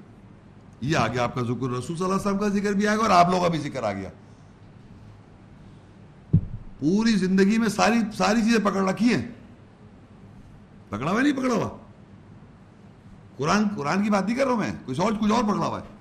[0.81, 2.95] یہ آ گیا آپ کا ذکر رسول صلی اللہ علیہ وسلم کا ذکر بھی آ
[2.95, 4.09] گیا اور آپ لوگوں کا بھی ذکر آ گیا۔
[6.79, 9.27] پوری زندگی میں ساری ساری چیزیں پکڑ رکھی ہیں۔
[10.89, 11.69] پکڑا ہوا نہیں پکڑا ہوا؟
[13.37, 15.79] قرآن قرآن کی بات نہیں کر رہا ہوں میں، کچھ اور کچھ اور پکڑا ہوا
[15.79, 15.94] ہے۔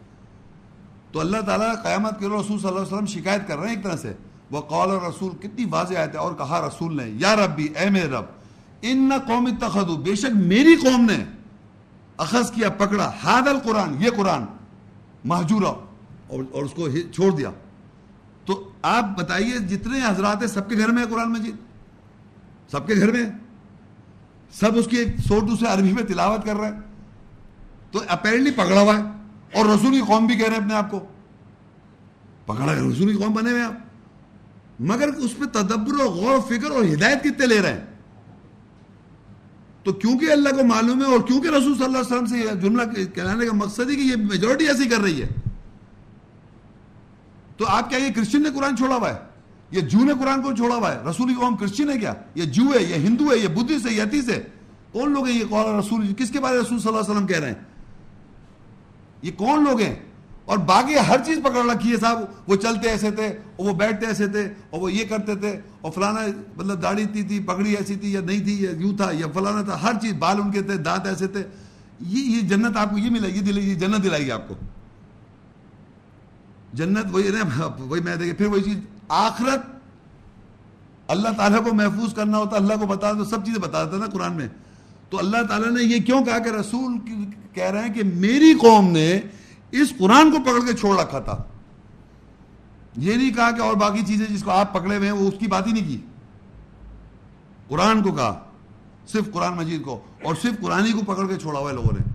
[1.15, 3.85] تو اللہ تعالیٰ قیامت کے رسول صلی اللہ علیہ وسلم شکایت کر رہے ہیں ایک
[3.85, 4.13] طرح سے۔
[4.51, 7.65] وہ قول اور رسول کتنی واضح آئے تھے اور کہا رسول نے یا رب بھی
[7.65, 8.25] اے میرے رب
[8.83, 11.25] ان نہ قوم تخدو بے شک میری قوم نے
[12.17, 14.45] اخذ کیا پکڑا ہاد القرآن یہ قرآن
[15.25, 15.73] محجورہ
[16.29, 17.51] اور, اور اس کو چھوڑ دیا۔
[18.45, 21.55] تو آپ بتائیے جتنے حضرات ہیں سب کے گھر میں ہے قرآن مجید؟
[22.71, 23.25] سب کے گھر میں
[24.53, 26.81] سب اس کی ایک سوٹو سے عربی میں تلاوت کر رہے ہیں۔
[27.91, 29.03] تو اپیرنٹلی پکڑا ہوا ہے۔
[29.55, 31.01] اور رسول کی قوم بھی کہہ رہے ہیں اپنے آپ کو۔
[32.47, 33.73] پکڑا ہے، رسول کی قوم بنے ہوئے آپ۔
[34.81, 37.85] مگر اس پہ تدبر اور غور و فکر اور ہدایت کتنے لے رہے ہیں؟
[39.83, 42.61] تو کیونکہ اللہ کو معلوم ہے اور کیونکہ رسول صلی اللہ علیہ وسلم سے یہ
[42.61, 42.83] جملہ
[43.15, 45.29] کہلانے کا مقصد ہے کہ یہ میجورٹی ایسی کر رہی ہے۔
[47.57, 49.19] تو آپ کیا یہ کرسچن نے قرآن چھوڑا ہوا ہے؟
[49.71, 52.45] یہ جو نے قرآن کو چھوڑا ہوا ہے؟ رسول کی قوم کرسچن ہے کیا؟ یہ
[52.45, 54.43] جو ہے، یہ ہندو ہے، یہ بدھسٹ ہے، یہ عتیس ہے۔
[54.93, 57.39] کون لوگ ہیں یہ قول رسول، کس کے بارے رسول صلی اللہ علیہ وسلم کہہ
[57.39, 57.74] رہے ہیں؟
[59.25, 59.95] یہ کون لوگ ہیں؟
[60.45, 64.07] اور باقی ہر چیز پکڑ رکھی ہے صاحب، وہ چلتے ایسے تھے، اور وہ بیٹھتے
[64.07, 66.21] ایسے تھے، اور وہ یہ کرتے تھے، اور فلانا
[66.57, 69.63] مطلب داڑھی تھی تھی پگڑی ایسی تھی یا نہیں تھی، یا یوں تھا یا فلانا
[69.63, 71.43] تھا، ہر چیز، بال ان کے تھے، دانت ایسے تھے۔
[72.01, 74.55] یہ یہ جنت آپ کو یہ ملے گی، یہ جنت دلائے گی آپ کو۔
[76.73, 77.31] جنت وہی
[77.79, 78.79] وہی میں دیکھے پھر وہی چیز،
[79.09, 79.73] آخرت
[81.09, 84.07] اللہ تعالیٰ کو محفوظ کرنا ہوتا، اللہ کو بتا دو، سب چیزیں بتا دیتا نا
[84.07, 84.49] قرآن میں۔
[85.11, 86.99] تو اللہ تعالیٰ نے یہ کیوں کہا کہ رسول
[87.53, 89.21] کہہ رہے ہیں کہ میری قوم نے
[89.71, 91.43] اس قرآن کو پکڑ کے چھوڑ رکھا تھا۔
[92.97, 95.35] یہ نہیں کہا کہ اور باقی چیزیں جس کو آپ پکڑے ہوئے ہیں وہ اس
[95.39, 95.99] کی بات ہی نہیں کی۔
[97.69, 98.45] قرآن کو کہا،
[99.09, 102.13] صرف قرآن مجید کو، اور صرف قرآن کو پکڑ کے چھوڑا ہوا ہے لوگوں نے۔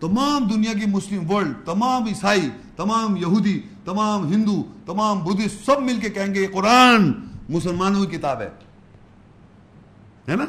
[0.00, 6.00] تمام دنیا کی مسلم ورلڈ، تمام عیسائی، تمام یہودی، تمام ہندو، تمام بدھسٹ سب مل
[6.00, 7.12] کے کہیں گے یہ قرآن
[7.48, 10.44] مسلمانوں کی کتاب ہے نا؟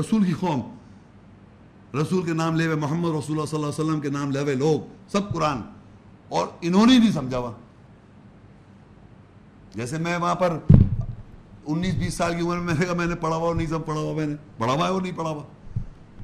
[0.00, 0.60] رسول کی قوم۔
[1.94, 4.40] رسول کے نام لے ہوئے محمد رسول اللہ صلی اللہ علیہ وسلم کے نام لے
[4.40, 5.58] ہوئے لوگ، سب قرآن۔
[6.28, 7.52] اور انہوں نے نہیں سمجھا ہوا۔
[9.74, 10.58] جیسے میں وہاں پر
[11.66, 14.14] انیس بیس سال کی عمر میں میں میں نے پڑھا ہوا نہیں سب پڑھا ہوا
[14.14, 15.42] میں نے۔ پڑھا ہوا ہے اور نہیں پڑھا ہوا۔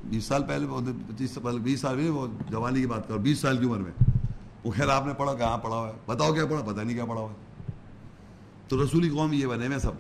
[0.05, 0.67] بیس سال پہلے
[1.09, 3.77] پچیس سال پہلے، بیس سال میں وہ جوانی کی بات کر بیس سال کی عمر
[3.77, 3.93] میں۔
[4.65, 7.05] وہ خیر آپ نے پڑھا، کہاں پڑھا ہوا ہے؟ بتاؤ کیا پڑھا، پتہ نہیں کیا
[7.05, 7.73] پڑھا ہوا ہے۔
[8.69, 9.93] تو رسولی قوم یہ بنے میں سب۔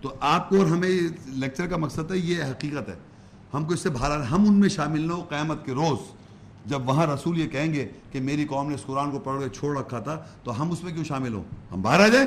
[0.00, 0.90] تو آپ کو اور ہمیں
[1.26, 2.94] لیکچر کا مقصد ہے، یہ حقیقت ہے۔
[3.54, 5.98] ہم کو اس سے باہر ہم ان میں شامل نہ ہو قیامت کے روز۔
[6.66, 9.48] جب وہاں رسول یہ کہیں گے کہ میری قوم نے اس قرآن کو پڑھ کے
[9.48, 12.26] چھوڑ رکھا تھا، تو ہم اس میں کیوں شامل ہوں؟ ہم باہر آ جائیں۔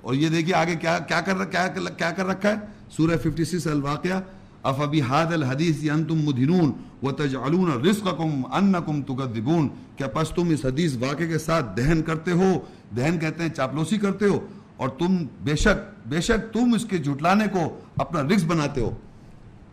[0.00, 2.54] اور یہ دیکھیے آگے کیا کیا کر، کیا کیا کر رکھا ہے؟
[2.90, 4.20] سورہ 56 الواقعہ۔
[4.62, 6.72] افبی حاد الحدیث انتم مدھنون
[7.02, 12.52] وتجعلون رزقکم انکم تکذبون۔ کیا پس تم اس حدیث واقعے کے ساتھ دہن کرتے ہو؟
[12.96, 14.46] دہن کہتے ہیں چاپلوسی کرتے ہو؟
[14.78, 18.96] اور تم بے شک بے شک تم اس کے جھٹلانے کو اپنا رکس بناتے ہو۔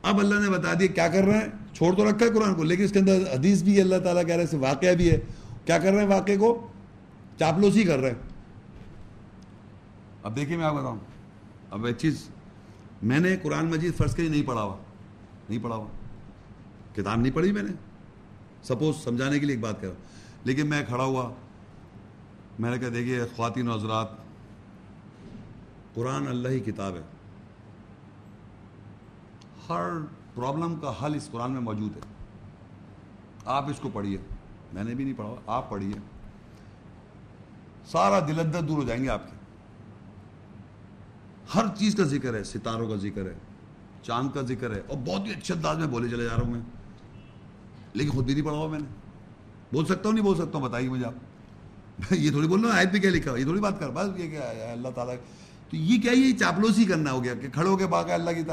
[0.01, 2.63] اب اللہ نے بتا دیا کیا کر رہے ہیں؟ چھوڑ تو رکھا ہے قرآن کو،
[2.63, 5.19] لیکن اس کے اندر حدیث بھی ہے، اللہ تعالیٰ کہہ رہے ہیں واقعہ بھی ہے۔
[5.65, 6.67] کیا کر رہے ہیں واقعے کو؟
[7.39, 8.17] چاپلوسی کر رہے ہیں۔
[10.23, 10.99] اب دیکھیے میں آپ بتاؤں۔
[11.71, 12.29] اب ایک چیز،
[13.03, 14.75] میں نے قرآن مجید فرض کے نہیں پڑھا ہوا۔
[15.49, 15.87] نہیں پڑھا ہوا۔
[16.95, 17.71] کتاب نہیں پڑھی میں نے۔
[18.63, 19.95] سپوز سمجھانے کے لیے ایک بات کر رہا
[20.43, 21.33] لیکن میں کھڑا ہوا۔
[22.59, 24.24] میں نے کہا، دیکھیے خواتین و حضرات
[25.95, 27.01] قرآن اللہ ہی کتاب ہے۔
[29.69, 29.89] ہر
[30.35, 32.01] پرابلم کا حل اس قرآن میں موجود ہے۔
[33.45, 34.17] آپ اس کو پڑھیے۔
[34.73, 35.93] میں نے بھی نہیں پڑھا، آپ پڑھیے۔
[37.85, 39.35] سارا دلدر دور ہو جائیں گے آپ کے۔
[41.55, 43.33] ہر چیز کا ذکر ہے، ستاروں کا ذکر ہے،
[44.01, 46.51] چاند کا ذکر ہے۔ اور بہت ہی اچھے انداز میں بولے چلے جا رہا ہوں
[46.51, 46.61] میں۔
[47.93, 48.87] لیکن خود بھی نہیں پڑھا ہوا میں نے۔
[49.73, 51.13] بول سکتا ہوں، نہیں بول سکتا ہوں، بتائیے مجھے آپ۔
[52.11, 54.29] یہ تھوڑی بول رہا ہوں آیت بھی کیا لکھا، یہ تھوڑی بات کر، بس یہ
[54.29, 55.15] کیا ہے، اللہ تعالیٰ۔
[55.69, 58.43] تو یہ کیا یہ چاپلوسی کرنا ہو گیا کہ کھڑوں کے باقی اللہ کی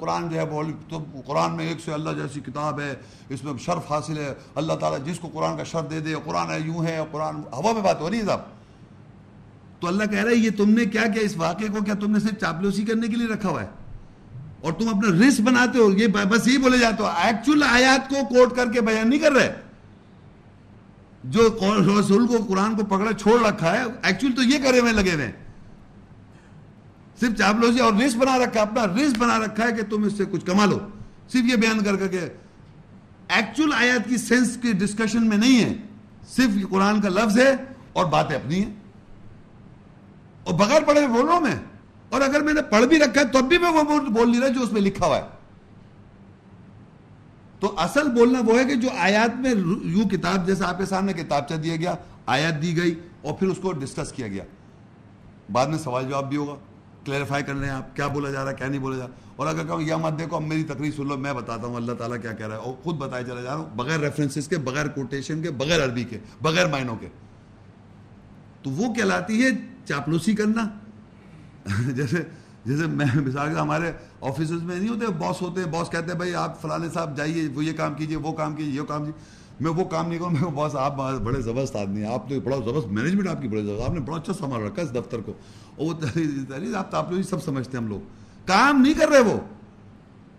[0.00, 2.94] قرآن جو ہے بول تو قرآن میں ایک سے اللہ جیسی کتاب ہے،
[3.28, 6.50] اس میں شرف حاصل ہے۔ اللہ تعالیٰ جس کو قرآن کا شرف دے دے، قرآن
[6.50, 8.40] ہے، یوں ہے، قرآن ہوا میں بات ہو رہی ہے صاحب۔
[9.80, 12.10] تو اللہ کہہ رہا ہے، یہ تم نے کیا کیا اس واقعے کو کیا تم
[12.10, 13.68] نے صرف چاپلوسی کرنے کے لیے رکھا ہوا ہے؟
[14.60, 18.16] اور تم اپنا رسک بناتے ہو، یہ بس یہی بولے جاتے ہو ایکچوئل آیات کو
[18.24, 19.54] کوٹ کر کے بیان نہیں کر رہے۔
[21.24, 21.58] جو
[22.00, 25.32] رسول کو قرآن کو پکڑا، چھوڑ رکھا ہے ایکچوئل تو یہ کرے ہوئے لگے ہوئے
[27.20, 30.02] صرف چاپلوسی جی اور رسک بنا رکھا ہے اپنا رسک بنا رکھا ہے کہ تم
[30.02, 30.78] اس سے کچھ کما لو۔
[31.28, 32.18] صرف یہ بیان کر کے
[33.28, 35.74] ایکچوئل آیات کی سینس کی ڈسکشن میں نہیں ہے۔
[36.28, 37.56] صرف قرآن کا لفظ ہے
[37.92, 38.74] اور باتیں اپنی ہیں۔
[40.44, 41.54] اور بغیر پڑھے بولوں میں،
[42.08, 44.48] اور اگر میں نے پڑھ بھی رکھا ہے، تب بھی میں وہ بول نہیں رہا
[44.48, 45.22] جو اس میں لکھا ہوا ہے۔
[47.60, 51.12] تو اصل بولنا وہ ہے کہ جو آیات میں یوں کتاب، جیسے آپ کے سامنے
[51.12, 51.94] کتابچہ دیا گیا،
[52.26, 54.44] آیات دی گئی اور پھر اس کو ڈسکس کیا گیا۔
[55.52, 56.54] بعد میں سوال جواب بھی ہوگا۔
[57.06, 59.14] کلیریفائی کر رہے ہیں آپ، کیا بولا جا رہا ہے، کیا نہیں بولا جا رہا
[59.36, 61.92] اور اگر کہوں یا مت دیکھو، اب میری تقریر سن لو، میں بتاتا ہوں اللہ
[61.92, 64.58] تعالیٰ کیا کہہ رہا ہے۔ اور خود بتائے چلا جا رہا ہوں، بغیر ریفرنسز کے،
[64.58, 67.08] بغیر کوٹیشن کے، بغیر عربی کے، بغیر معنوں کے۔
[68.62, 69.48] تو وہ کہلاتی ہے
[69.84, 70.68] چاپلوسی کرنا۔
[71.94, 72.16] جیسے
[72.64, 76.16] جیسے میں مثال کے ہمارے آفیسز میں نہیں ہوتے باس ہوتے ہیں باس کہتے ہیں،
[76.16, 79.46] بھائی آپ فلانے صاحب جائیے، وہ یہ کام کیجیے، وہ کام کیجیے، یہ کام کیجیے۔
[79.60, 82.56] میں وہ کام نہیں کروں، میں باس آپ بڑے زبردست آدمی ہیں، آپ تو بڑا
[82.56, 85.32] زبردست مینجمنٹ آپ کی، بڑے زبردست، آپ نے بڑا اچھا سامان رکھا اس دفتر کو۔
[85.76, 88.00] اور وہ آپ آپ لوگ سب سمجھتے ہیں ہم لوگ۔
[88.46, 89.40] کام نہیں کر رہے وہ۔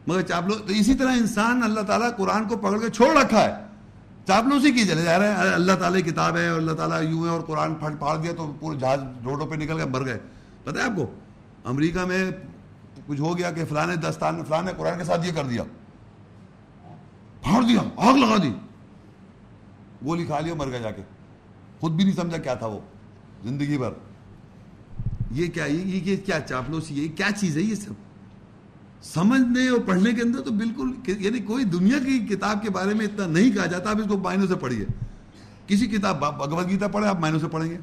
[0.08, 3.44] مگر چاپ لوگ تو اسی طرح انسان اللہ تعالیٰ قرآن کو پکڑ کے چھوڑ رکھا
[3.44, 3.54] ہے۔
[4.28, 7.24] چاپلوسی کی چلے جا رہے ہیں۔ اللہ تعالیٰ کی کتاب ہے اور اللہ تعالیٰ یوں
[7.24, 10.20] ہے اور قرآن پھٹ پھاڑ دیا تو پورے جہاز روڈوں پہ نکل کے مر گئے۔
[10.64, 11.12] پتہ ہے آپ کو؟
[11.66, 12.32] امریکہ میں
[13.08, 15.64] کچھ ہو گیا کہ فلانے دستان میں فلانے قرآن کے ساتھ یہ کر دیا۔
[17.42, 18.54] پھاڑ دیا، آگ لگا دی۔
[20.06, 21.02] گولی کھا لیا مر گیا جا کے۔
[21.80, 22.80] خود بھی نہیں سمجھا کیا تھا وہ۔
[23.44, 23.90] زندگی بھر۔
[25.32, 27.94] یہ کیا یہ کیا چاپلوسی ہے؟ کیا چیز ہے یہ سب؟
[29.02, 33.06] سمجھنے اور پڑھنے کے اندر تو بالکل یعنی کوئی دنیا کی کتاب کے بارے میں
[33.06, 34.86] اتنا نہیں کہا جاتا، آپ اس کو معنوں سے پڑھیے۔
[35.68, 37.78] کسی کتاب بھگوت گیتا پڑھے آپ معنوں سے پڑھیں گے۔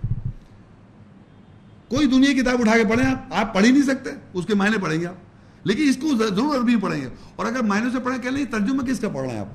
[1.88, 4.54] کوئی دنیا کی کتاب اٹھا کے پڑھیں آپ؟ آپ پڑھ ہی نہیں سکتے، اس کے
[4.54, 5.14] معنی پڑھیں گے آپ۔
[5.64, 8.82] لیکن اس کو ضرور عربی پڑھیں گے۔ اور اگر معنی سے پڑھیں کہ نہیں ترجمہ
[8.82, 9.48] کس کا پڑھ رہے ہیں آپ؟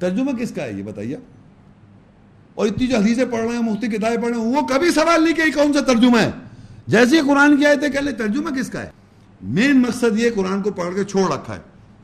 [0.00, 1.16] ترجمہ کس کا ہے؟ یہ بتائیے۔
[2.54, 5.24] اور اتنی جو حدیثیں پڑھ رہے ہیں، مفتی کتابیں پڑھ رہے ہیں، وہ کبھی سوال
[5.24, 6.30] نہیں کہ کون سا ترجمہ ہے؟
[6.86, 8.90] جیسے قرآن کی آئے تھے کہ ترجمہ کس کا ہے؟
[9.42, 11.60] مین مقصد یہ قرآن کو پڑھ کے چھوڑ رکھا ہے۔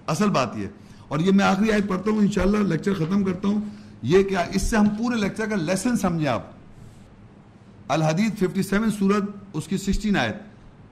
[0.07, 0.67] اصل بات یہ
[1.09, 3.61] اور یہ میں آخری آیت پڑھتا ہوں، انشاءاللہ لیکچر ختم کرتا ہوں۔
[4.03, 6.43] یہ کیا، اس سے ہم پورے لیکچر کا لیسن سمجھیں آپ۔
[7.89, 9.23] الحدیث 57 سورت،
[9.53, 10.37] اس کی 16 آیت۔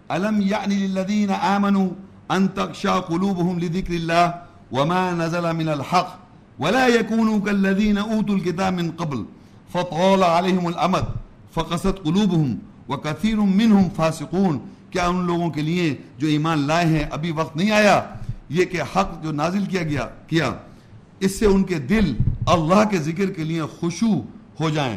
[0.08, 1.88] علم یعنی للذین آمنوا
[2.28, 4.30] ان تقشا قلوبهم لذکر اللہ
[4.72, 6.18] وما نزل من الحق
[6.58, 9.24] ولا يكونوا كالذين اوتوا الكتاب من قبل
[9.72, 11.06] فطال عليهم الامد
[11.54, 14.58] فقست قلوبهم وكثير منهم فاسقون،
[14.90, 18.04] کیا ان لوگوں کے لیے جو ایمان لائے ہیں ابھی وقت نہیں آیا؟
[18.48, 20.54] یہ کہ حق جو نازل کیا گیا، کیا۔
[21.20, 24.20] اس سے ان کے دل اللہ کے ذکر کے لیے خوشو
[24.60, 24.96] ہو جائیں۔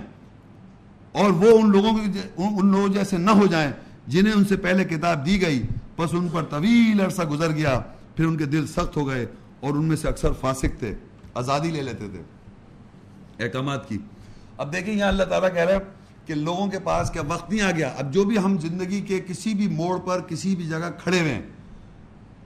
[1.11, 1.94] اور وہ ان لوگوں
[2.38, 3.72] ان لوگوں جیسے نہ ہو جائیں،
[4.07, 5.64] جنہیں ان سے پہلے کتاب دی گئی،
[5.98, 7.82] بس ان پر طویل عرصہ گزر گیا،
[8.15, 9.26] پھر ان کے دل سخت ہو گئے
[9.60, 10.95] اور ان میں سے اکثر فاسق تھے،
[11.34, 12.22] آزادی لے لیتے تھے۔
[13.45, 13.98] احکامات کی۔
[14.57, 17.61] اب دیکھیں یہاں اللہ تعالیٰ کہہ رہے ہیں کہ لوگوں کے پاس کیا وقت نہیں
[17.61, 20.89] آ گیا۔ اب جو بھی ہم زندگی کے کسی بھی موڑ پر، کسی بھی جگہ
[21.03, 21.41] کھڑے ہوئے ہیں،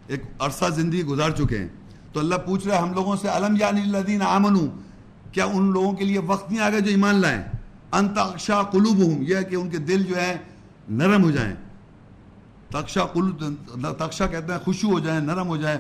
[0.07, 1.67] ایک عرصہ زندگی گزار چکے ہیں۔
[2.13, 4.67] تو اللہ پوچھ رہا ہے ہم لوگوں سے علم یعنی الدین آمن
[5.31, 7.43] کیا ان لوگوں کے لیے وقت نہیں آ گیا جو ایمان لائیں؟
[7.91, 10.37] انتقشا قلوب ہوں یہ کہ ان کے دل جو ہے
[10.89, 11.55] نرم ہو جائیں۔
[12.69, 13.05] تقشا
[13.97, 15.79] تقشا کہتے ہیں خوشو ہو جائیں، نرم ہو جائیں۔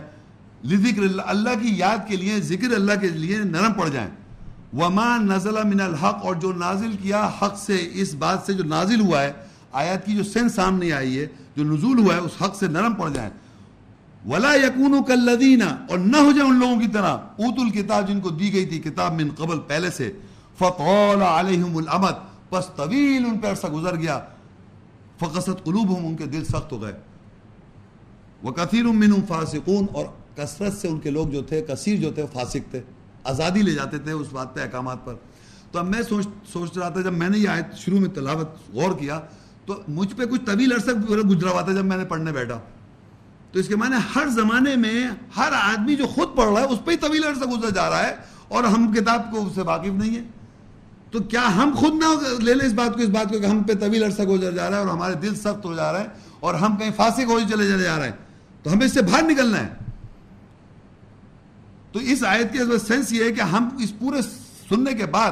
[0.65, 4.09] لذکر اللہ اللہ کی یاد کے لیے، ذکر اللہ کے لیے نرم پڑ جائیں۔
[4.77, 8.99] وما نزل من الحق اور جو نازل کیا حق سے، اس بات سے جو نازل
[9.01, 9.31] ہوا ہے،
[9.71, 11.25] آیات کی جو سین سامنے آئی ہے،
[11.55, 13.29] جو نزول ہوا ہے، اس حق سے نرم پڑ جائیں۔
[14.27, 18.29] ولا یقون کلدینہ اور نہ ہو جائے ان لوگوں کی طرح اوت الکتاب جن کو
[18.29, 20.11] دی گئی تھی، کتاب من قبل، پہلے سے۔
[20.57, 22.15] فطول علیہم الامد
[22.49, 24.19] پس طویل ان پہ عرصہ گزر گیا۔
[25.19, 26.93] فقصت قلوبہم ان کے دل سخت ہو گئے۔
[28.43, 30.05] وکثیر منہم فاسقون، اور
[30.35, 32.81] کثرت سے ان کے لوگ جو تھے، کثیر جو تھے، فاسق تھے۔
[33.27, 35.13] آزادی لے جاتے تھے اس بات پہ احکامات پر۔
[35.71, 38.49] تو اب میں سوچ سوچ رہا تھا جب میں نے یہ آیت شروع میں تلاوت
[38.73, 39.19] غور کیا،
[39.65, 42.59] تو مجھ پہ کچھ طویل عرصہ گزرا ہوا تھا جب میں نے پڑھنے بیٹھا۔
[43.51, 46.79] تو اس کے معنی ہر زمانے میں ہر آدمی جو خود پڑھ رہا ہے، اس
[46.85, 48.15] پہ ہی طویل عرصہ گزر جا رہا ہے
[48.47, 50.21] اور ہم کتاب کو اس سے واقف نہیں ہے۔
[51.11, 53.63] تو کیا ہم خود نہ لے لیں اس بات کو، اس بات کو کہ ہم
[53.63, 56.07] پہ طویل عرصہ گزر جا رہا ہے اور ہمارے دل سخت ہو جا رہا ہے
[56.39, 58.15] اور ہم کہیں فاسق ہو چلے چلے جا رہے ہیں۔
[58.63, 59.86] تو ہمیں اس سے باہر نکلنا ہے۔
[61.91, 64.21] تو اس آیت کی سینس یہ ہے کہ ہم اس پورے
[64.69, 65.31] سننے کے بعد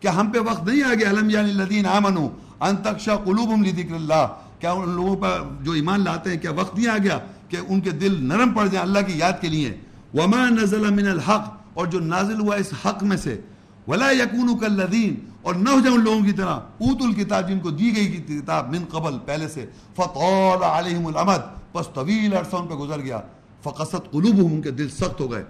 [0.00, 2.28] کیا ہم پہ وقت نہیں آ گیا علم یعنی الذین آمنوا
[2.60, 4.26] ان تخشى قلوبهم لذکر اللہ۔
[4.58, 7.18] کیا ان لوگوں پر جو ایمان لاتے ہیں، کیا وقت نہیں آ گیا
[7.48, 9.76] کہ ان کے دل نرم پڑ جائیں اللہ کی یاد کے لیے؟
[10.14, 13.40] وما نزل من الحق، اور جو نازل ہوا اس حق میں سے۔
[13.88, 17.70] ولا یکونوا کالذین، اور نہ ہو جائیں ان لوگوں کی طرح۔ اوت الکتاب جن کو
[17.70, 19.66] دی گئی کتاب من قبل، پہلے سے۔
[19.96, 23.20] فطال علیہم الامد، پس طویل عرصہ ان پہ گزر گیا۔
[23.62, 25.44] فقصت قلوبهم ان کے دل سخت ہو گئے۔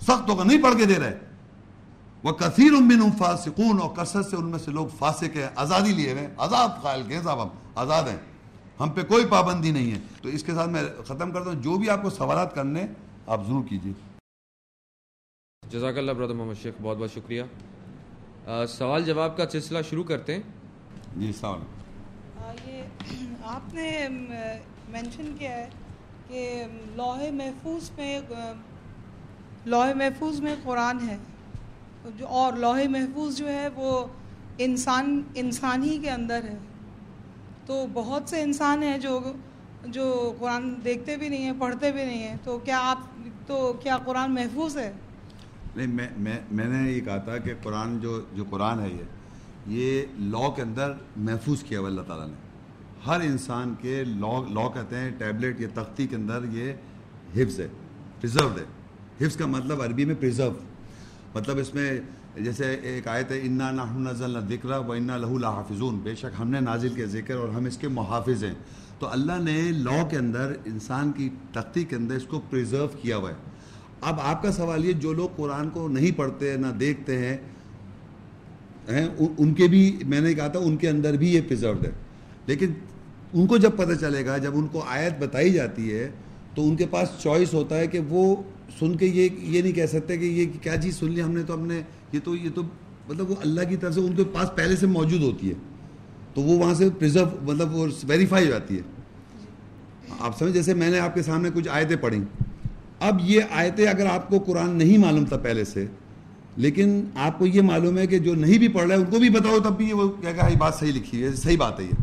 [0.00, 1.18] سخت ہو گئے نہیں پڑھ کے دے رہے۔
[2.22, 6.12] وہ کثیر امن فاسقون اور کثرت سے ان میں سے لوگ فاسق ہیں آزادی لیے
[6.12, 8.16] ہوئے آزاد قائل کے صاحب ہم آزاد ہیں۔
[8.80, 11.76] ہم پہ کوئی پابندی نہیں ہے۔ تو اس کے ساتھ میں ختم کرتا ہوں۔ جو
[11.76, 12.86] بھی آپ کو سوالات کرنے
[13.26, 13.92] آپ ضرور کیجیے
[15.70, 17.42] جزاک اللہ برادر محمد شیخ بہت بہت شکریہ۔
[18.46, 20.42] آ, سوال جواب کا سلسلہ شروع کرتے ہیں۔
[21.16, 21.60] جی سوال۔
[22.38, 22.82] آ، یہ
[23.44, 24.08] آپ نے
[24.88, 25.68] مینشن کیا ہے
[26.28, 26.64] کہ
[26.96, 28.20] لوح محفوظ میں
[29.60, 31.16] آ، لوح محفوظ میں قرآن ہے۔
[32.16, 34.06] جو اور لوح محفوظ جو ہے وہ
[34.58, 36.58] انسان انسان ہی کے اندر ہے۔
[37.66, 39.20] تو بہت سے انسان ہیں جو
[39.86, 42.98] جو قرآن دیکھتے بھی نہیں ہیں پڑھتے بھی نہیں ہیں۔ تو کیا آپ
[43.46, 44.92] تو کیا قرآن محفوظ ہے؟
[45.76, 49.04] نہیں میں میں میں نے یہ کہا تھا کہ قرآن جو جو قرآن ہے یہ
[49.66, 52.34] یہ لا کے اندر محفوظ کیا ہوا اللہ تعالیٰ نے۔
[53.06, 56.72] ہر انسان کے لا لا کہتے ہیں ٹیبلٹ یا تختی کے اندر یہ
[57.36, 57.68] حفظ ہے
[58.20, 58.79] پرزرو ہے۔
[59.20, 60.50] حفظ کا مطلب عربی میں پرزرو
[61.34, 62.00] مطلب اس میں
[62.40, 65.98] جیسے ایک آیت ہے، انا نحن نزلنا ذکر و انا لہو لحافظون.
[65.98, 68.54] بے شک ہم نے نازل کے ذکر اور ہم اس کے محافظ ہیں۔
[68.98, 73.16] تو اللہ نے لا کے اندر انسان کی تختی کے اندر اس کو پرزرو کیا
[73.16, 73.34] ہوا ہے۔
[74.00, 77.36] اب آپ کا سوال یہ، جو لوگ قرآن کو نہیں پڑھتے نہ دیکھتے ہیں
[78.86, 81.90] ان- ان کے بھی، میں نے کہا تھا، ان کے اندر بھی یہ پرزروڈ ہے۔
[82.46, 82.72] لیکن
[83.32, 86.10] ان کو جب پتہ چلے گا، جب ان کو آیت بتائی جاتی ہے،
[86.54, 88.36] تو ان کے پاس چوائس ہوتا ہے کہ وہ
[88.80, 91.42] سن کے یہ یہ نہیں کہہ سکتے کہ یہ کیا چیز سن لی ہم نے
[91.42, 91.82] تو ہم نے
[92.12, 92.62] یہ تو یہ تو
[93.08, 95.54] مطلب وہ اللہ کی طرف سے ان کے پاس پہلے سے موجود ہوتی ہے۔
[96.34, 98.82] تو وہ وہاں سے پرزرو مطلب وہ ویریفائی ہو جاتی ہے۔
[100.20, 102.18] آپ سمجھ جیسے میں نے آپ کے سامنے کچھ آیتیں پڑھی
[103.00, 105.86] اب یہ آیتیں اگر آپ کو قرآن نہیں معلوم تھا پہلے سے،
[106.56, 109.18] لیکن آپ کو یہ معلوم ہے کہ جو نہیں بھی پڑھ رہا ہے، ان کو
[109.18, 111.80] بھی بتاؤ تب بھی یہ وہ کیا کہ یہ بات صحیح لکھی ہے، صحیح بات
[111.80, 112.02] ہے یہ۔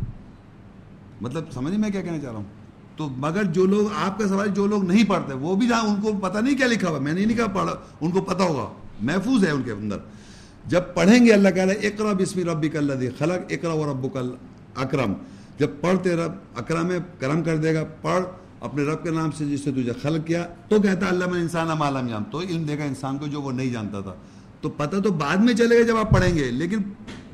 [1.21, 2.56] مطلب سمجھ میں کیا کہنا چاہ رہا ہوں؟
[2.97, 6.01] تو مگر جو لوگ آپ کا سوال جو لوگ نہیں پڑھتے، وہ بھی جہاں ان
[6.01, 8.67] کو پتہ نہیں کیا لکھا ہوا، میں نے نہیں کہا پڑھا، ان کو پتہ ہوگا،
[9.01, 9.97] محفوظ ہے ان کے اندر۔
[10.67, 14.17] جب پڑھیں گے اللہ کہہ رہا ہے اقرا بسمی ربک الذی خلق اقرا و ربک
[14.75, 15.13] اکرم
[15.59, 18.23] جب پڑھتے رب، اکرم ہے، کرم کر دے گا، پڑھ،
[18.61, 21.81] اپنے رب کے نام سے جس سے تجھے خلق کیا۔ تو کہتا اللہ میں انسان
[21.81, 24.13] عالم یام تو علم دے گا انسان کو جو وہ نہیں جانتا تھا۔
[24.61, 26.77] تو پتہ تو بعد میں چلے گا جب آپ پڑھیں گے، لیکن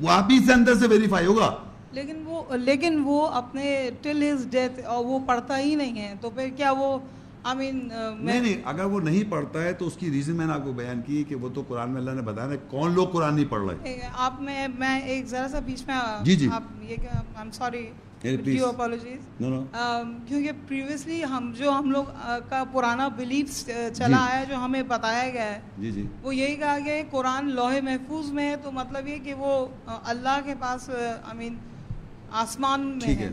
[0.00, 1.54] وہ آپ ہی سے اندر سے ویریفائی ہوگا۔
[1.94, 6.30] لیکن وہ لیکن وہ اپنے ٹل ہز ڈیتھ اور وہ پڑھتا ہی نہیں ہے تو
[6.30, 6.98] پھر کیا وہ
[7.44, 10.52] آئی مین نہیں نہیں اگر وہ نہیں پڑھتا ہے تو اس کی ریزن میں نے
[10.52, 13.34] آپ کو بیان کی کہ وہ تو قرآن میں اللہ نے بتایا کون لوگ قرآن
[13.34, 16.96] نہیں پڑھ رہے؟ آپ میں میں ایک ذرا سا بیچ میں جی، جی۔ آپ یہ
[17.52, 17.86] سوری
[20.26, 22.04] کیونکہ پریویسلی ہم جو ہم لوگ
[22.48, 26.54] کا پرانا بلیف چلا جی۔ ہے جو ہمیں بتایا گیا ہے جی جی۔ وہ یہی
[26.56, 29.66] کہا گیا ہے قرآن لوح محفوظ میں ہے تو مطلب یہ کہ وہ
[30.04, 31.54] اللہ کے پاس آئی مین
[32.34, 33.30] آسمان میں ٹھیک ہے۔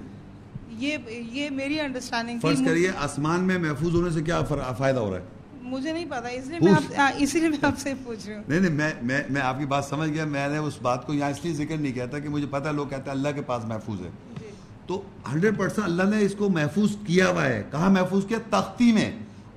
[0.69, 4.41] یہ یہ میری انڈرسٹینڈنگ فرض کریے آسمان میں محفوظ ہونے سے کیا
[4.77, 5.23] فائدہ ہو رہا ہے؟
[5.61, 6.73] مجھے نہیں پتا اس لیے میں
[7.17, 9.65] اسی لیے میں آپ سے پوچھ رہی ہوں۔ نہیں نہیں میں میں میں آپ کی
[9.65, 12.29] بات سمجھ گیا۔ میں نے اس بات کو یہاں اس لیے ذکر نہیں کہتا کہ
[12.29, 14.09] مجھے پتہ ہے لوگ کہتے ہیں اللہ کے پاس محفوظ ہے۔
[14.39, 14.45] جی۔
[14.87, 15.01] تو
[15.33, 19.11] ہنڈریڈ پرسینٹ اللہ نے اس کو محفوظ کیا ہوا ہے۔ کہاں محفوظ کیا؟ تختی میں۔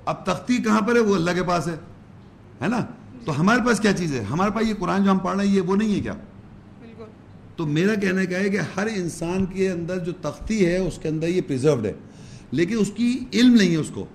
[0.05, 1.77] اب تختی کہاں پر ہے؟ وہ اللہ کے پاس ہے۔
[2.63, 2.81] ہے نا؟
[3.25, 5.55] تو ہمارے پاس کیا چیز ہے؟ ہمارے پاس یہ قرآن جو ہم پڑھ رہے ہیں
[5.55, 6.13] یہ وہ نہیں ہے کیا؟
[7.57, 11.09] تو میرا کہنے کا ہے کہ ہر انسان کے اندر جو تختی ہے اس کے
[11.09, 11.93] اندر یہ پریزروڈ ہے۔
[12.51, 14.07] لیکن اس کی علم نہیں ہے اس کو۔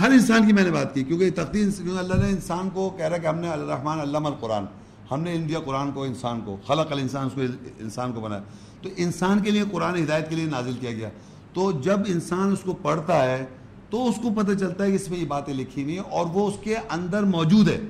[0.00, 3.04] ہر انسان کی میں نے بات کی کیونکہ تختی کیونکہ اللہ نے انسان کو کہہ
[3.04, 4.64] رہا ہے کہ ہم نے الرحمن علم القرآن
[5.10, 7.40] ہم نے علم دیا قرآن کو انسان کو خلق الانسان اس کو
[7.78, 8.42] انسان کو بنایا۔
[8.82, 11.08] تو انسان کے لیے قرآن ہدایت کے لیے نازل کیا گیا۔
[11.52, 13.46] تو جب انسان اس کو پڑھتا ہے
[13.90, 16.26] تو اس کو پتہ چلتا ہے کہ اس میں یہ باتیں لکھی ہوئی ہیں اور
[16.26, 17.80] وہ اس کے اندر موجود ہے۔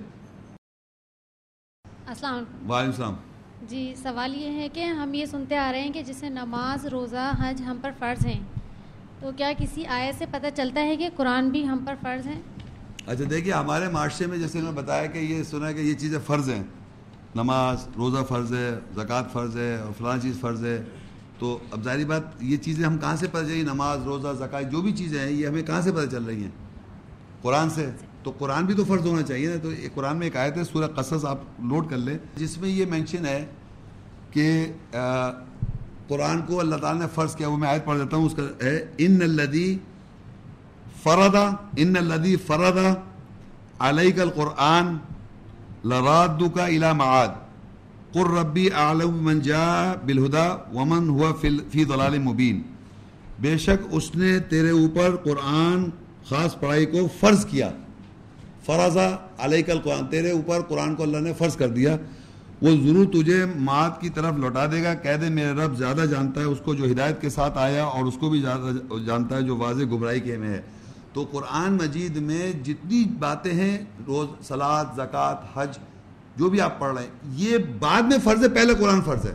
[2.07, 3.15] السلام علیکم۔ وعلیکم السلام۔
[3.69, 7.33] جی سوال یہ ہے کہ ہم یہ سنتے آ رہے ہیں کہ جیسے نماز روزہ
[7.41, 8.41] حج ہم پر فرض ہیں۔
[9.21, 12.41] تو کیا کسی آیت سے پتہ چلتا ہے کہ قرآن بھی ہم پر فرض ہیں؟
[13.07, 16.19] اچھا دیکھیے ہمارے معاشرے میں جیسے انہوں نے بتایا کہ یہ سنا کہ یہ چیزیں
[16.27, 16.63] فرض ہیں۔
[17.35, 20.85] نماز روزہ فرض ہے زکوٰۃ فرض ہے اور فلاں چیز فرض ہے۔
[21.39, 24.83] تو اب ظاہری بات یہ چیزیں ہم کہاں سے پتہ چلی نماز روزہ زکوٰۃ جو
[24.83, 26.51] بھی چیزیں ہیں یہ ہمیں کہاں سے پتہ چل رہی ہیں؟
[27.43, 27.91] قرآن سے۔
[28.23, 30.87] تو قرآن بھی تو فرض ہونا چاہیے نا، تو قرآن میں ایک آیت ہے، سورہ
[30.97, 31.39] قصص آپ
[31.71, 33.45] نوٹ کر لیں۔ جس میں یہ مینشن ہے
[34.31, 34.47] کہ
[36.09, 38.43] قرآن کو اللہ تعالیٰ نے فرض کیا، وہ میں آیت پڑھ دیتا ہوں، اس کا
[38.63, 39.77] ہے، ان الدی
[41.03, 41.45] فردا
[41.77, 42.93] ان الدی فردا
[43.89, 44.97] علیہ القرآن
[45.89, 47.29] لراد کا الا معاد۔
[48.13, 51.33] قر ربی عالم من جا بالہدا ومن ہوا
[51.71, 52.61] فی ضلال مبین۔
[53.41, 55.89] بے شک اس نے تیرے اوپر قرآن
[56.29, 57.71] خاص پڑھائی کو فرض کیا۔
[58.67, 61.97] فرضا علیہ القرآن، تیرے اوپر قرآن کو اللہ نے فرض کر دیا،
[62.63, 66.41] وہ ضرور تجھے مات کی طرف لوٹا دے گا کہہ دے میرے رب زیادہ جانتا
[66.41, 69.43] ہے، اس کو جو ہدایت کے ساتھ آیا اور اس کو بھی زیادہ جانتا ہے،
[69.43, 70.63] جو واضح گمراہی کے میں ہے۔
[71.13, 75.79] تو قرآن مجید میں جتنی باتیں ہیں، روز سلاد زکوٰۃ، حج،
[76.37, 79.35] جو بھی آپ پڑھ رہے ہیں، یہ بعد میں فرض ہے، پہلے قرآن فرض ہے۔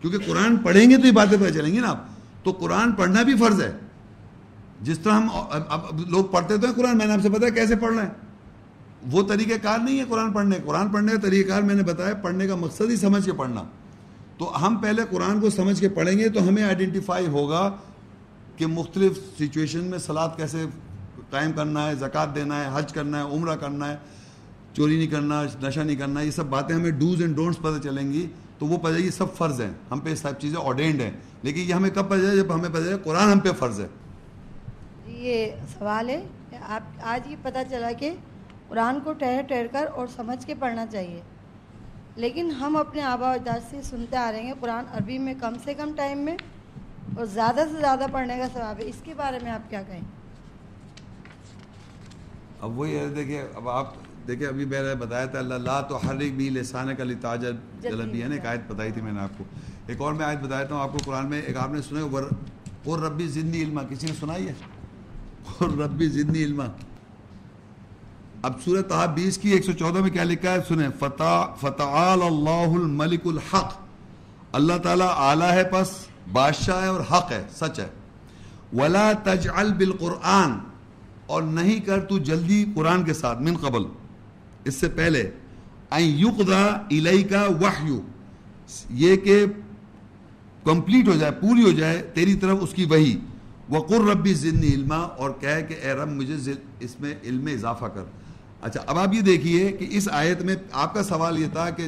[0.00, 2.04] کیونکہ قرآن پڑھیں گے تو یہ باتیں پتہ چلیں گی نا آپ۔
[2.42, 3.72] تو قرآن پڑھنا بھی فرض ہے۔
[4.80, 7.50] جس طرح ہم، اب لوگ پڑھتے تو ہیں قرآن، میں نے آپ سے پتا ہے
[7.50, 8.31] کیسے پڑھ رہے ہیں؟
[9.10, 12.14] وہ طریقہ کار نہیں ہے قرآن پڑھنے قرآن پڑھنے کا طریقہ کار میں نے بتایا،
[12.14, 13.62] پڑھنے کا مقصد ہی سمجھ کے پڑھنا۔
[14.38, 17.70] تو ہم پہلے قرآن کو سمجھ کے پڑھیں گے تو ہمیں آئیڈینٹیفائی ہوگا
[18.56, 20.64] کہ مختلف سچویشن میں سلاد کیسے
[21.30, 23.96] قائم کرنا ہے، زکوٰۃ دینا ہے، حج کرنا ہے، عمرہ کرنا ہے،
[24.72, 28.12] چوری نہیں کرنا، نشہ نہیں کرنا، یہ سب باتیں ہمیں ڈوز اینڈ ڈونٹس پتہ چلیں
[28.12, 28.26] گی۔
[28.58, 31.10] تو وہ پتہ یہ سب فرض ہیں۔ ہم پہ سب چیزیں آڈینڈ ہیں۔
[31.42, 33.86] لیکن یہ ہمیں کب پتہ چلے جب ہمیں پتہ چلے قرآن ہم پہ فرض ہے؟
[35.06, 35.46] جی، یہ
[35.78, 36.26] سوال ہے۔
[36.68, 38.14] آپ، آج یہ پتہ چلا کہ
[38.72, 41.20] قرآن کو ٹھہر ٹھہر کر اور سمجھ کے پڑھنا چاہیے۔
[42.16, 45.54] لیکن ہم اپنے آبا و اجداد سے سنتے آ رہے ہیں قرآن عربی میں کم
[45.64, 46.36] سے کم ٹائم میں
[47.16, 50.00] اور زیادہ سے زیادہ پڑھنے کا ثواب ہے۔ اس کے بارے میں آپ کیا کہیں؟
[52.60, 53.94] اب وہی ہے دیکھیے اب آپ
[54.28, 57.52] دیکھیں ابھی میں نے بتایا تھا اللہ لا تو ہر ایک بھی لسان کا لتاجر
[57.80, 59.44] جلبی ہے نا؟ ایک آیت بتائی تھی میں نے آپ کو۔
[59.86, 62.22] ایک اور میں آیت بتایا ہوں آپ کو قرآن میں ایک آپ نے سنا ور
[62.84, 64.54] اور ربی زندی علما۔ کسی نے سنائی ہے
[65.58, 66.66] اور ربی زندی علما۔
[68.42, 71.96] اب سورہ تحا بیس کی ایک سو چودہ میں کیا لکھا ہے؟ سنیں فتح فتح
[72.12, 73.74] اللہ الملک الحق.
[74.52, 75.90] اللہ تعالیٰ اعلیٰ ہے پس،
[76.32, 77.86] بادشاہ ہے اور حق ہے، سچ ہے.
[78.72, 80.58] ولا تجعل بالقرآن،
[81.26, 83.84] اور نہیں کر تو جلدی قرآن کے ساتھ، من قبل.
[84.64, 85.30] اس سے پہلے
[85.92, 88.00] یقدا الہی کا وحیو
[88.96, 89.44] یہ کہ
[90.64, 93.16] کمپلیٹ ہو جائے، پوری ہو جائے، تیری طرف اس کی وہی
[93.70, 96.36] وقر ربی ضنی علما، اور کہہ کہ اے رب مجھے
[96.80, 98.04] اس میں علم اضافہ کر.
[98.62, 101.86] اچھا اب آپ یہ دیکھیے کہ اس آیت میں آپ کا سوال یہ تھا کہ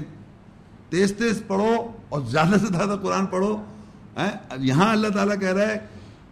[0.89, 3.57] تیز تیز پڑھو اور زیادہ سے زیادہ قرآن پڑھو
[4.59, 5.79] یہاں اللہ تعالیٰ کہہ رہا ہے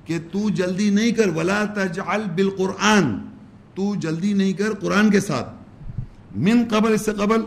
[0.04, 3.18] کہ تو جلدی نہیں کر، ولا تجعل بالقرآن،
[3.74, 5.48] تو جلدی نہیں کر قرآن کے ساتھ۔
[6.36, 7.40] من قبل اس سے قبل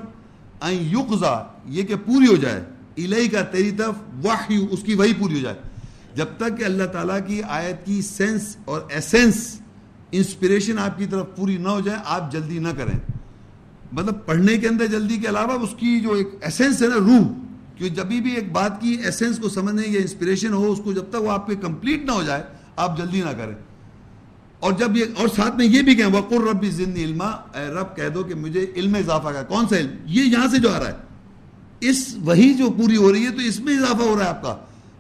[0.71, 2.63] یقزا یہ کہ پوری ہو جائے۔
[2.97, 5.55] الہی کا تیری طرف وحی اس کی وہی پوری ہو جائے۔
[6.15, 9.61] جب تک کہ اللہ تعالیٰ کی آیت کی سینس اور ایسنس
[10.11, 12.99] انسپریشن آپ کی طرف پوری نہ ہو جائے، آپ جلدی نہ کریں۔
[13.91, 17.27] مطلب پڑھنے کے اندر جلدی کے علاوہ اس کی جو ایک ایسنس ہے نا، روح،
[17.75, 21.03] کہ جب بھی ایک بات کی ایسنس کو سمجھنے یا انسپریشن ہو، اس کو جب
[21.09, 22.43] تک وہ آپ کے کمپلیٹ نہ ہو جائے،
[22.75, 23.55] آپ جلدی نہ کریں۔
[24.59, 27.95] اور جب یہ، اور ساتھ میں یہ بھی کہیں وقر رب زندی علما۔ اے رب،
[27.95, 30.79] کہہ دو کہ مجھے علم اضافہ کا، کون سا علم؟ یہ یہاں سے جو آ
[30.79, 30.93] رہا ہے۔
[31.79, 34.41] اس وہی جو پوری ہو رہی ہے، تو اس میں اضافہ ہو رہا ہے آپ
[34.41, 34.55] کا۔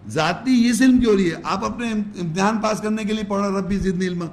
[0.07, 3.41] ذاتی اس علم کی ہو رہی ہے۔ آپ اپنے امتحان پاس کرنے کے لیے پڑھ
[3.41, 4.25] رہا ربی زندی علما۔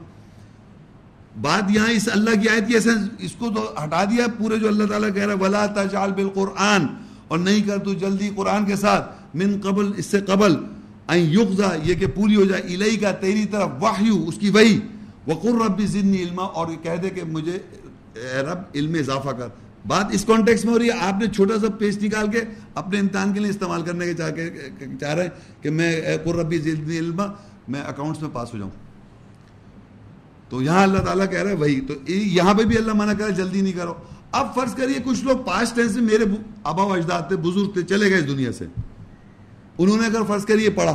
[1.40, 4.68] بات یہاں اس اللہ کی آیت کی ایسے اس کو تو ہٹا دیا پورے جو
[4.68, 6.86] اللہ تعالیٰ کہہ رہا ہے، ولا تجعل بالقرآن
[7.28, 10.56] اور نہیں کر تو جلدی قرآن کے ساتھ، من قبل، اس سے قبل
[11.08, 14.78] این یقزا یہ کہ پوری ہو جائے الہی کا تیری طرف وحیو اس کی وحی۔
[15.26, 17.58] وقر ربی زدنی علما، اور یہ کہہ دے کہ مجھے،
[18.14, 19.48] اے رب، علم اضافہ کر۔
[19.88, 22.40] بات اس کانٹیکس میں ہو رہی ہے، آپ نے چھوٹا سا پیج نکال کے
[22.74, 24.48] اپنے امتحان کے لیے استعمال کرنے کے چاہ کے،
[25.00, 25.92] چاہ رہے ہیں کہ میں
[26.24, 26.58] قر ربی
[26.98, 27.26] علما،
[27.68, 28.70] میں اکاؤنٹس میں پاس ہو جاؤں۔
[30.52, 33.30] تو یہاں اللہ تعالیٰ کہہ رہا ہے وہی، تو یہاں پہ بھی اللہ منع کر
[33.30, 33.94] جلدی نہیں کرو۔
[34.32, 36.24] اب فرض کریے کچھ لوگ پانچ ٹینس میں میرے
[36.64, 38.66] آبا و اجداد تھے، بزرگ تھے، چلے گئے اس دنیا سے۔
[39.78, 40.92] انہوں نے اگر فرض کریے پڑھا،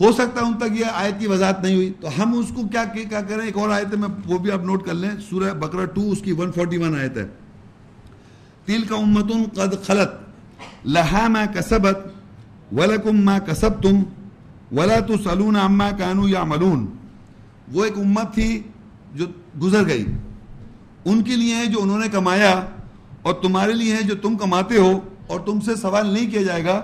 [0.00, 2.66] ہو سکتا ہے ان تک یہ آیت کی وضاحت نہیں ہوئی۔ تو ہم اس کو
[2.68, 5.52] کیا کیا کریں؟ ایک اور آیت ہے، میں وہ بھی آپ نوٹ کر لیں۔ سورہ
[5.54, 7.26] بکرا ٹو اس کی ون فورٹی ون آیت ہے۔
[8.66, 10.10] تل کا امتن قد خلط
[10.84, 11.98] لہا ما کسبت
[12.72, 14.02] ولکم ما کسب تم
[14.76, 16.86] ولا تو سلون اما کانو یا ملون
[17.72, 18.62] وہ ایک امت تھی
[19.14, 19.26] جو
[19.62, 20.04] گزر گئی۔
[21.04, 22.50] ان کے لیے ہے جو انہوں نے کمایا
[23.22, 26.64] اور تمہارے لیے ہے جو تم کماتے ہو اور تم سے سوال نہیں کیا جائے
[26.64, 26.80] گا۔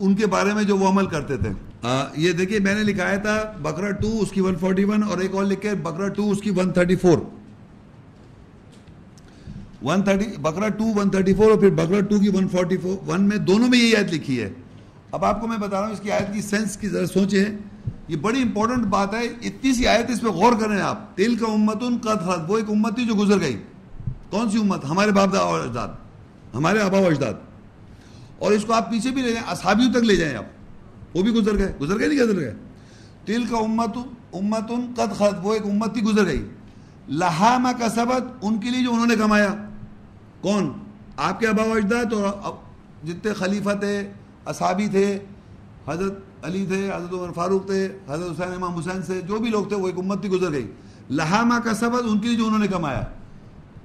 [0.00, 1.50] ان کے بارے میں جو وہ عمل کرتے تھے۔
[2.16, 5.34] یہ دیکھیے، میں نے لکھایا تھا بکرا ٹو، اس کی ون فورٹی ون اور ایک
[5.34, 7.18] اور لکھے، بکرا ٹو، اس کی one thirty four
[9.82, 13.08] one thirty بکرا ٹو ون تھرٹی فور اور پھر بکرا ٹو کی ون فورٹی فور
[13.08, 14.50] ون میں دونوں میں یہی آیت لکھی ہے۔
[15.14, 17.44] اب آپ کو میں بتا رہا ہوں، اس کی آیت کی سینس کی ذرا سوچیں۔
[18.08, 21.46] یہ بڑی امپورٹنٹ بات ہے، اتنی سی آیت اس پہ غور کریں آپ۔ تل کا
[21.52, 23.62] امت ان کا وہ ایک امت تھی جو گزر گئی۔
[24.30, 25.88] کون سی امت؟ ہمارے باپ اجداد،
[26.54, 27.34] ہمارے آبا و اجداد۔
[28.38, 30.44] اور اس کو آپ پیچھے بھی لے جائیں، اصحابیوں تک لے جائیں آپ۔
[31.14, 32.54] وہ بھی گزر گئے۔ گزر گئے نہیں گزر گئے؟
[33.24, 33.98] تل کا امت
[34.32, 36.48] امت قد خط وہ ایک امت تھی گزر گئی۔
[37.08, 39.54] لہامہ کا سبت ان کے لیے جو انہوں نے کمایا۔
[40.40, 40.72] کون؟
[41.16, 42.52] آپ کے ابا و اجداد اور
[43.06, 44.12] جتنے خلیفہ تھے
[44.46, 45.18] اصحابی تھے،
[45.88, 49.64] حضرت علی تھے، حضرت عمر فاروق تھے، حضرت حسین، امام حسین سے جو بھی لوگ
[49.64, 50.72] تھے، وہ ایک امت تھی گزر گئی۔
[51.10, 53.02] لہامہ کا سبت ان کے لیے جو انہوں نے کمایا۔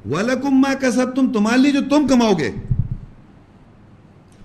[0.06, 2.52] ولکم وَلَكُمْ مَا كَسَبْتُمْ، تمہارے لیے جو تم کماؤ گے۔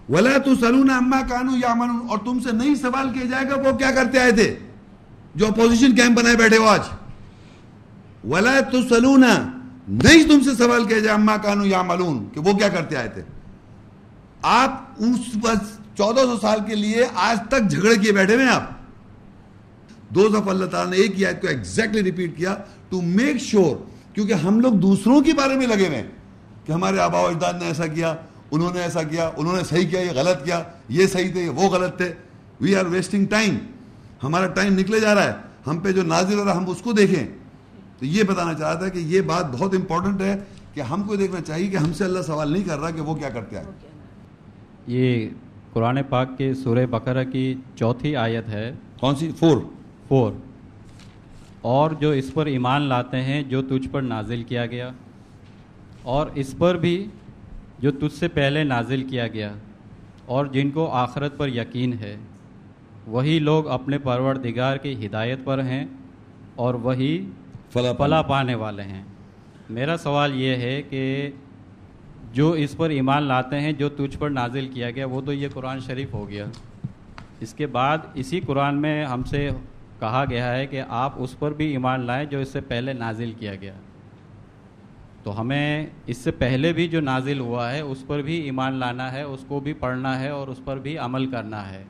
[0.09, 3.91] وَلَا تُسَلُونَ عَمَّا كَانُوا يَعْمَلُونَ۔ اور تم سے نہیں سوال کیا جائے گا، وہ کیا
[3.91, 4.59] کرتے آئے تھے؟
[5.35, 6.81] جو اپوزیشن کیمپ بنائے بیٹھے ہو آج۔
[8.31, 9.25] وَلَا تُسَلُونَ
[9.89, 13.23] نہیں تم سے سوال کیا جائے، عَمَّا كَانُوا يَعْمَلُونَ۔ کہ وہ کیا کرتے آئے تھے؟
[14.43, 15.37] آپ اس
[15.97, 18.63] چودہ سو سال کے لیے آج تک جھگڑے کیے بیٹھے ہوئے آپ۔
[20.15, 22.57] دو دفعہ اللہ تعالیٰ نے ایک ہی آیت کو ایگزیکٹلی ریپیٹ کیا
[22.89, 23.77] ٹو میک شیور
[24.15, 26.03] کیونکہ ہم لوگ دوسروں کے بارے میں لگے ہوئے
[26.65, 28.15] کہ ہمارے آبا و اجداد نے ایسا کیا،
[28.51, 31.69] انہوں نے ایسا کیا، انہوں نے صحیح کیا، یہ غلط کیا، یہ صحیح تھے وہ
[31.69, 32.13] غلط تھے۔
[32.61, 33.59] وی آر ویسٹنگ ٹائم
[34.23, 35.33] ہمارا ٹائم نکلے جا رہا ہے۔
[35.67, 37.27] ہم پہ جو نازل ہو رہا ہے، ہم اس کو دیکھیں۔
[37.99, 40.37] تو یہ بتانا چاہ رہا تھا کہ یہ بات بہت امپورٹنٹ ہے
[40.75, 43.15] کہ ہم کو دیکھنا چاہیے کہ ہم سے اللہ سوال نہیں کر رہا کہ وہ
[43.15, 43.65] کیا کرتے ہیں
[44.87, 45.29] یہ
[45.75, 49.59] قرآن پاک کے سورہ بقرہ کی چوتھی آیت ہے۔ کون سی؟ فور۔
[50.09, 50.33] فور۔
[51.61, 54.91] اور جو اس پر ایمان لاتے ہیں جو تجھ پر نازل کیا گیا۔
[56.03, 57.07] اور اس پر بھی
[57.79, 59.53] جو تجھ سے پہلے نازل کیا گیا۔
[60.27, 62.17] اور جن کو آخرت پر یقین ہے۔
[63.07, 65.85] وہی لوگ اپنے پروردگار کی ہدایت پر ہیں
[66.55, 67.31] اور وہی
[67.73, 69.05] فلا پانے والے ہیں۔
[69.71, 71.31] میرا سوال یہ ہے کہ
[72.35, 75.49] جو اس پر ایمان لاتے ہیں، جو تجھ پر نازل کیا گیا، وہ تو یہ
[75.55, 76.45] قرآن شریف ہو گیا۔
[77.41, 79.49] اس کے بعد اسی قرآن میں ہم سے
[80.01, 83.33] کہا گیا ہے کہ آپ اس پر بھی ایمان لائیں جو اس سے پہلے نازل
[83.39, 83.73] کیا گیا۔
[85.23, 89.13] تو ہمیں اس سے پہلے بھی جو نازل ہوا ہے، اس پر بھی ایمان لانا
[89.13, 91.85] ہے، اس کو بھی پڑھنا ہے اور اس پر بھی عمل کرنا ہے۔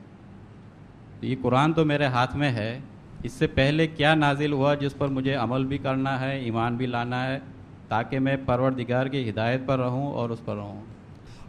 [1.21, 2.81] تو یہ قرآن تو میرے ہاتھ میں ہے۔
[3.23, 6.87] اس سے پہلے کیا نازل ہوا جس پر مجھے عمل بھی کرنا ہے، ایمان بھی
[6.87, 7.39] لانا ہے
[7.88, 10.80] تاکہ میں پروردگار کی ہدایت پر رہوں اور اس پر رہوں۔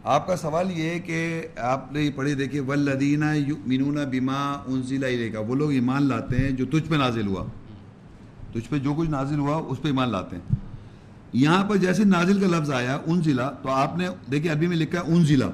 [0.04, 3.24] آپ کا سوال یہ ہے کہ آپ نے یہ پڑھی دیکھیے ولدینہ
[3.66, 7.44] مینون بیما انزلہ کا وہ لوگ ایمان لاتے ہیں جو تجھ پہ نازل ہوا۔
[8.52, 10.56] تجھ پہ جو کچھ نازل ہوا، اس پہ ایمان لاتے ہیں۔
[11.32, 15.00] یہاں پر جیسے نازل کا لفظ آیا انزلہ تو آپ نے دیکھیے عربی میں لکھا
[15.00, 15.44] ہے انزلہ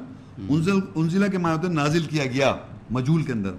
[0.48, 2.56] انزل انزلہ کے معنی ہوتے ہیں نازل کیا گیا
[2.90, 3.52] مجول کے اندر۔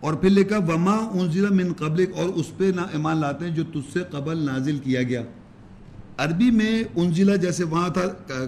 [0.00, 3.92] اور پھر لکھا، وما انزلہ من قبلک اور اس پہ ایمان لاتے ہیں جو تجھ
[3.92, 5.22] سے قبل نازل کیا گیا۔
[6.16, 8.02] عربی میں انزلہ جیسے وہاں تھا،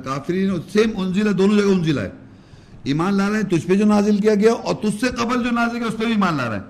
[0.05, 2.11] کافرین سیم انزلہ، دونوں جگہ انزلہ ہے۔
[2.83, 5.51] ایمان لا رہے ہیں تجھ پہ جو نازل کیا گیا، اور تجھ سے قبل جو
[5.51, 6.65] نازل کیا، اس پہ بھی ایمان لا رہے ہیں۔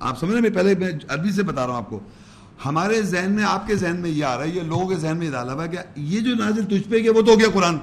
[0.00, 2.00] آپ سمجھ رہے میں پہلے میں عربی سے بتا رہا ہوں آپ کو۔
[2.64, 5.16] ہمارے ذہن میں، آپ کے ذہن میں یہ آ رہا ہے، یہ لوگوں کے ذہن
[5.16, 7.38] میں یہ ڈالا ہوا ہے کہ یہ جو نازل تجھ پہ گیا، وہ تو ہو
[7.38, 7.76] گیا قرآن۔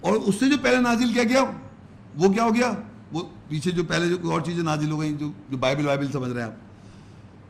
[0.00, 1.44] اور اس سے جو پہلے نازل کیا گیا،
[2.14, 2.72] وہ کیا ہو گیا؟
[3.12, 6.12] وہ پیچھے جو پہلے جو کوئی اور چیزیں نازل ہو گئی جو جو بائبل وائبل
[6.12, 6.69] سمجھ رہے ہیں آپ۔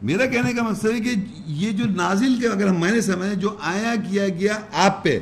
[0.02, 1.10] میرا کہنے کا مقصد ہے کہ
[1.46, 5.18] یہ جو نازل کے اگر ہم میں نے سمجھے جو آیا کیا گیا آپ پہ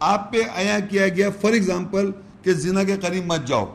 [0.00, 2.10] آپ پہ آیا کیا گیا فار ایگزامپل
[2.42, 3.72] کہ زنا کے قریب مت جاؤ۔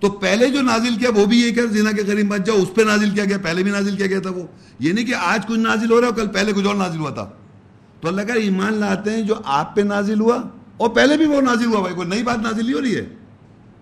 [0.00, 2.74] تو پہلے جو نازل کیا، وہ بھی یہ کہ زنا کے قریب مت جاؤ، اس
[2.74, 4.42] پہ نازل کیا گیا، پہلے بھی نازل کیا گیا تھا وہ۔
[4.78, 7.10] یہ نہیں کہ آج کچھ نازل ہو رہا ہے، کل پہلے کچھ اور نازل ہوا
[7.10, 7.30] تھا۔
[8.00, 10.42] تو اللہ کا ایمان لاتے ہیں، جو آپ پہ نازل ہوا،
[10.76, 13.04] اور پہلے بھی وہ نازل ہوا بھائی، کوئی نئی بات نازل نہیں ہو رہی ہے۔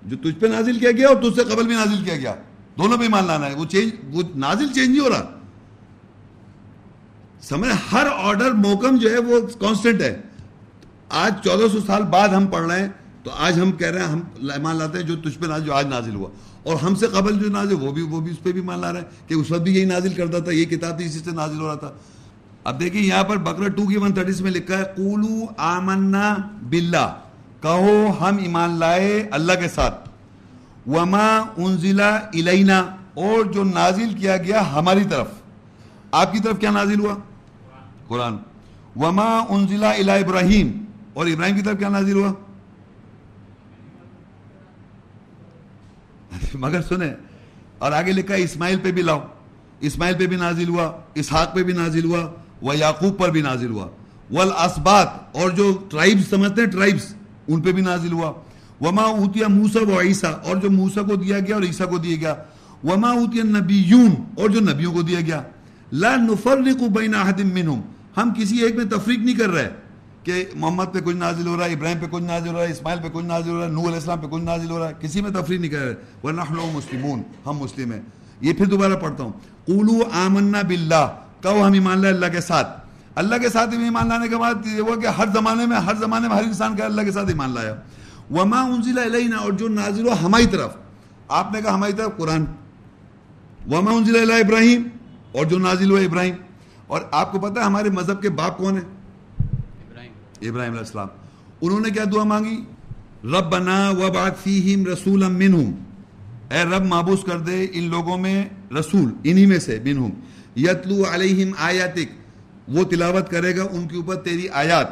[0.02, 2.34] جو تجھ پہ نازل کیا گیا اور تجھ سے قبل بھی نازل کیا گیا۔
[2.78, 5.37] دونوں پہ ایمان لانا ہے، وہ چینج، وہ نازل چینج نہیں ہو رہا۔
[7.42, 10.20] سمجھ ہر آرڈر موکم جو ہے وہ کانسٹنٹ ہے۔
[11.08, 12.88] آج چودہ سو سال بعد ہم پڑھ رہے ہیں،
[13.22, 15.74] تو آج ہم کہہ رہے ہیں، ہم ایمان لاتے ہیں، جو تجھ پہ نازل، جو
[15.74, 16.28] آج نازل ہوا۔
[16.62, 18.92] اور ہم سے قبل جو نازل، وہ بھی وہ بھی اس پہ بھی مان لا
[18.92, 21.30] رہے ہیں کہ اس وقت بھی یہی نازل کرتا تھا، یہ کتاب بھی اسی سے
[21.30, 21.92] نازل ہو رہا تھا۔
[22.64, 27.14] اب دیکھیں، یہاں پر بکرا ٹو کی ون تھرٹی میں لکھا ہے، قولو آمنا باللہ۔
[27.62, 30.08] کہو، ہم ایمان لائے اللہ کے ساتھ۔
[30.86, 32.78] وما انزلہ الینا،
[33.14, 35.26] اور جو نازل کیا گیا ہماری طرف۔
[36.10, 37.16] آپ کی طرف کیا نازل ہوا؟
[38.08, 38.36] قرآن.
[38.96, 42.32] وما انزلہ الہ ابراہیم اور ابراہیم کی طرف کیا نازل ہوا؟
[46.54, 47.14] مگر سنیں،
[47.78, 49.20] اور آگے لکھا اسماعیل پہ بھی لاؤ.
[49.80, 52.28] اسماعیل پہ بھی نازل ہوا، اسحاق پہ بھی نازل ہوا،
[52.62, 53.86] و یعقوب پر بھی نازل ہوا.
[54.30, 57.14] والاسبات اور جو ٹرائبز سمجھتے ہیں ٹرائبز
[57.48, 58.32] ان پہ بھی نازل ہوا.
[58.80, 62.16] وما اوتیا موسا و عیسیٰ اور جو موسا کو دیا گیا اور عیسیٰ کو دیا
[62.16, 62.34] گیا.
[62.84, 65.42] وما اوتیا نبیون اور جو نبیوں کو دیا گیا.
[65.92, 67.80] لا نفرق بین احد منہم۔
[68.16, 69.74] ہم کسی ایک میں تفریق نہیں کر رہے
[70.24, 72.70] کہ محمد پہ کچھ نازل ہو رہا ہے، ابراہیم پہ کچھ نازل ہو رہا ہے،
[72.70, 74.88] اسماعیل پہ کچھ نازل ہو رہا ہے نور علیہ السلام پہ کچھ نازل ہو رہا
[74.88, 76.40] ہے۔ کسی میں تفریق نہیں کر رہے۔ ورنہ
[76.72, 78.02] مسلمون۔ ہم مسلم ہیں۔
[78.40, 79.32] یہ پھر دوبارہ پڑھتا ہوں۔
[79.66, 84.28] قولو آمنا باللہ کہو ہم ایمان لائے اللہ کے ساتھ۔ اللہ کے ساتھ ایمان لانے
[84.28, 87.02] کے بعد یہ ہوا کہ ہر زمانے میں، ہر زمانے میں ہر انسان کا اللہ
[87.02, 87.74] کے ساتھ ایمان لایا۔
[88.30, 90.76] وما انزل علینا اور جو نازل ہوا ہماری طرف۔
[91.28, 92.44] آپ نے کہا ہماری طرف قرآن۔
[93.70, 94.82] وما انزل علی ابراہیم
[95.32, 96.34] اور جو نازل ہوا ابراہیم۔
[96.86, 98.84] اور آپ کو پتا ہے ہمارے مذہب کے باپ کون ہیں؟
[99.40, 100.12] ابراہیم۔
[100.50, 101.06] ابراہیم علیہ السلام۔
[101.60, 102.64] انہوں نے کیا دعا مانگی؟
[103.24, 105.72] رب بنا وبعث فیہم رسولا منہم۔
[106.50, 108.44] اے رب مابوس کر دے ان لوگوں میں
[108.80, 110.10] رسول انہی میں سے منہم۔
[110.56, 112.12] یتلو علیہم آیاتک۔
[112.68, 114.86] وہ تلاوت کرے گا ان کے اوپر تیری آیات۔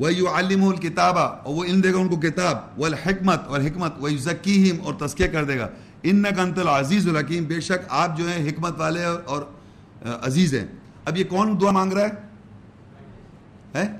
[0.00, 4.94] وَيُعَلِّمُ الْكِتَابَ اور وہ علم دے گا ان کو کتاب۔ والحکمت اور حکمت وَيُزَكِّيهِمْ اور
[4.94, 5.68] تذکیہ کر دے گا۔
[6.00, 9.42] اِنَّكَ أَنْتَ الْعَزِيزُ الْحَكِيمُ بے شک آپ جو ہیں حکمت والے اور
[10.04, 10.66] عزیز ہیں۔
[11.04, 12.10] اب یہ کون دعا مانگ رہا ہے؟
[13.74, 13.96] ہے؟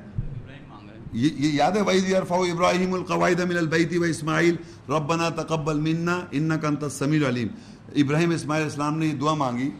[1.12, 4.56] یہ یاد ہے وَإِذْ يَرْفَعُ إِبْرَاهِيمُ الْقَوَائِدَ مِنَ الْبَيْتِ وَإِسْمَاعِيلُ
[4.92, 7.50] رَبَّنَا تَقَبَّلْ مِنَّا إِنَّكَ أَنْتَ السَّمِيعُ الْعَلِيمُ۔
[7.96, 9.70] ابراہیم اسماعیل السلام نے یہ دعا مانگی۔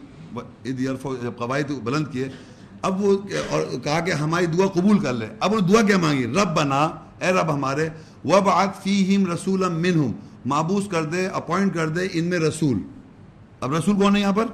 [0.63, 2.29] اِذْ يَرْفَعُ جب قواعد بلند کیے۔
[2.81, 3.17] اب وہ
[3.49, 6.83] اور کہا کہ ہماری دعا قبول کر لے۔ اب وہ دعا کیا مانگی؟ رب بنا
[7.21, 7.89] اے رب ہمارے،
[8.25, 10.11] وَبْعَثْ فِيهِمْ رَسُولًا مِّنْهُمْ۔
[10.45, 12.77] معبوس کر دے، اپوائنٹ کر دے ان میں رسول۔
[13.59, 14.45] اب رسول کون ہے یہاں پر؟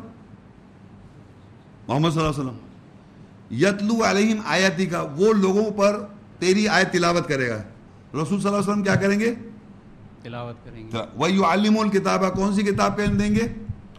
[1.92, 2.58] محمد صلی اللہ علیہ وسلم
[3.52, 6.06] یتلو علیہم آیاتی کا وہ لوگوں پر
[6.40, 7.58] تیری آیت تلاوت کرے گا۔
[8.14, 9.36] رسول صلی اللہ علیہ وسلم کیا کریں گے؟
[10.24, 13.42] تلاوت کریں گے۔ وَيُعَلِّمُ الْكِتَابَ کون سی کتاب علم دیں گے؟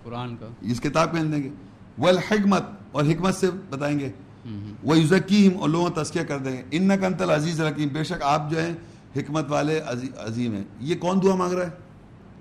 [0.02, 1.48] قرآن کا۔ اس کتاب علم دیں گے۔
[1.98, 2.62] والحکمت
[2.92, 4.10] اور حکمت سے بتائیں گے۔
[4.86, 8.50] وَيُزَكِّيهِمْ اور لوگوں کا تذکیہ کر دیں گے۔ اِنَّكَ أَنْتَ الْعَزِيزُ الْحَكِيمُ بے شک آپ
[8.50, 8.72] جو ہیں
[9.16, 11.70] حکمت والے عظی- عظیم ہیں۔ یہ کون دعا مانگ رہا ہے؟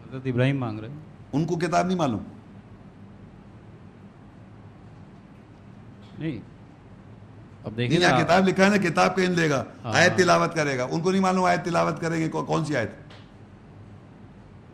[0.10, 0.96] حضرت ابراہیم مانگ رہے ہیں۔
[1.34, 2.24] ان کو کتاب نہیں معلوم۔
[6.22, 6.40] نہیں۔
[7.64, 10.78] اب نا۔ یہاں کتاب لکھا ہے نا کتاب علم دے گا ہاں۔ آیت تلاوت کرے
[10.78, 12.92] گا۔ ان کو نہیں معلوم آیت تلاوت کریں گے کو- کون سی آیت۔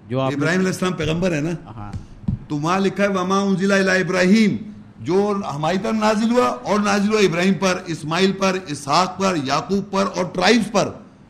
[0.10, 1.92] جو ابراہیم علیہ السلام پیغمبر ہے نا۔ ہاں۔
[2.48, 4.58] تو وہاں لکھا ہے وما انزل الی ابراہیم
[5.00, 9.92] جو ہماری طرف نازل ہوا اور نازل ہوا ابراہیم پر اسماعیل پر اسحاق پر یعقوب
[9.92, 10.90] پر اور ٹرائبس پر۔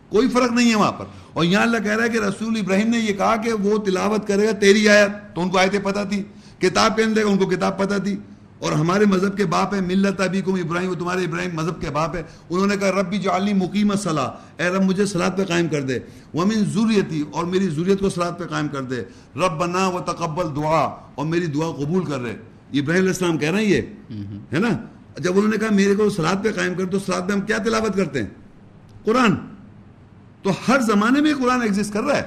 [0.09, 2.89] کوئی فرق نہیں ہے وہاں پر۔ اور یہاں اللہ کہہ رہا ہے کہ رسول ابراہیم
[2.89, 5.99] نے یہ کہا کہ وہ تلاوت کرے گا تیری آیت۔ تو ان کو آیتیں پتہ
[6.09, 6.23] تھی۔
[6.59, 8.17] کتاب پہن دے گا ان کو کتاب پتہ تھی۔
[8.59, 12.15] اور ہمارے مذہب کے باپ ہے ملت ابیکم ابراہیم وہ تمہارے ابراہیم مذہب کے باپ
[12.15, 15.81] ہے انہوں نے کہا ربی جعلی مقیم صلاح۔ اے رب مجھے صلاۃ پہ قائم کر
[15.81, 15.99] دے۔
[16.33, 19.03] ومن ذریتی اور میری ذریت کو صلاۃ پہ قائم کر دے۔
[19.35, 20.83] رب بنا و تقبل دعا
[21.15, 22.35] اور میری دعا قبول کر رہے۔
[22.73, 23.81] ابراہیم علیہ السلام کہہ رہے ہیں یہ
[24.53, 24.69] ہے نا؟
[25.17, 27.57] جب انہوں نے کہا میرے کو صلاۃ پہ قائم کر تو صلاۃ میں ہم کیا
[27.57, 28.29] تلاوت کرتے ہیں؟
[29.03, 29.31] قرآن۔
[30.43, 32.23] تو ہر زمانے میں قرآن ایگزسٹ کر رہا ہے۔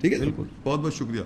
[0.00, 1.20] ٹھیک ہے؟ بالکل۔ بہت بہت شکریہ۔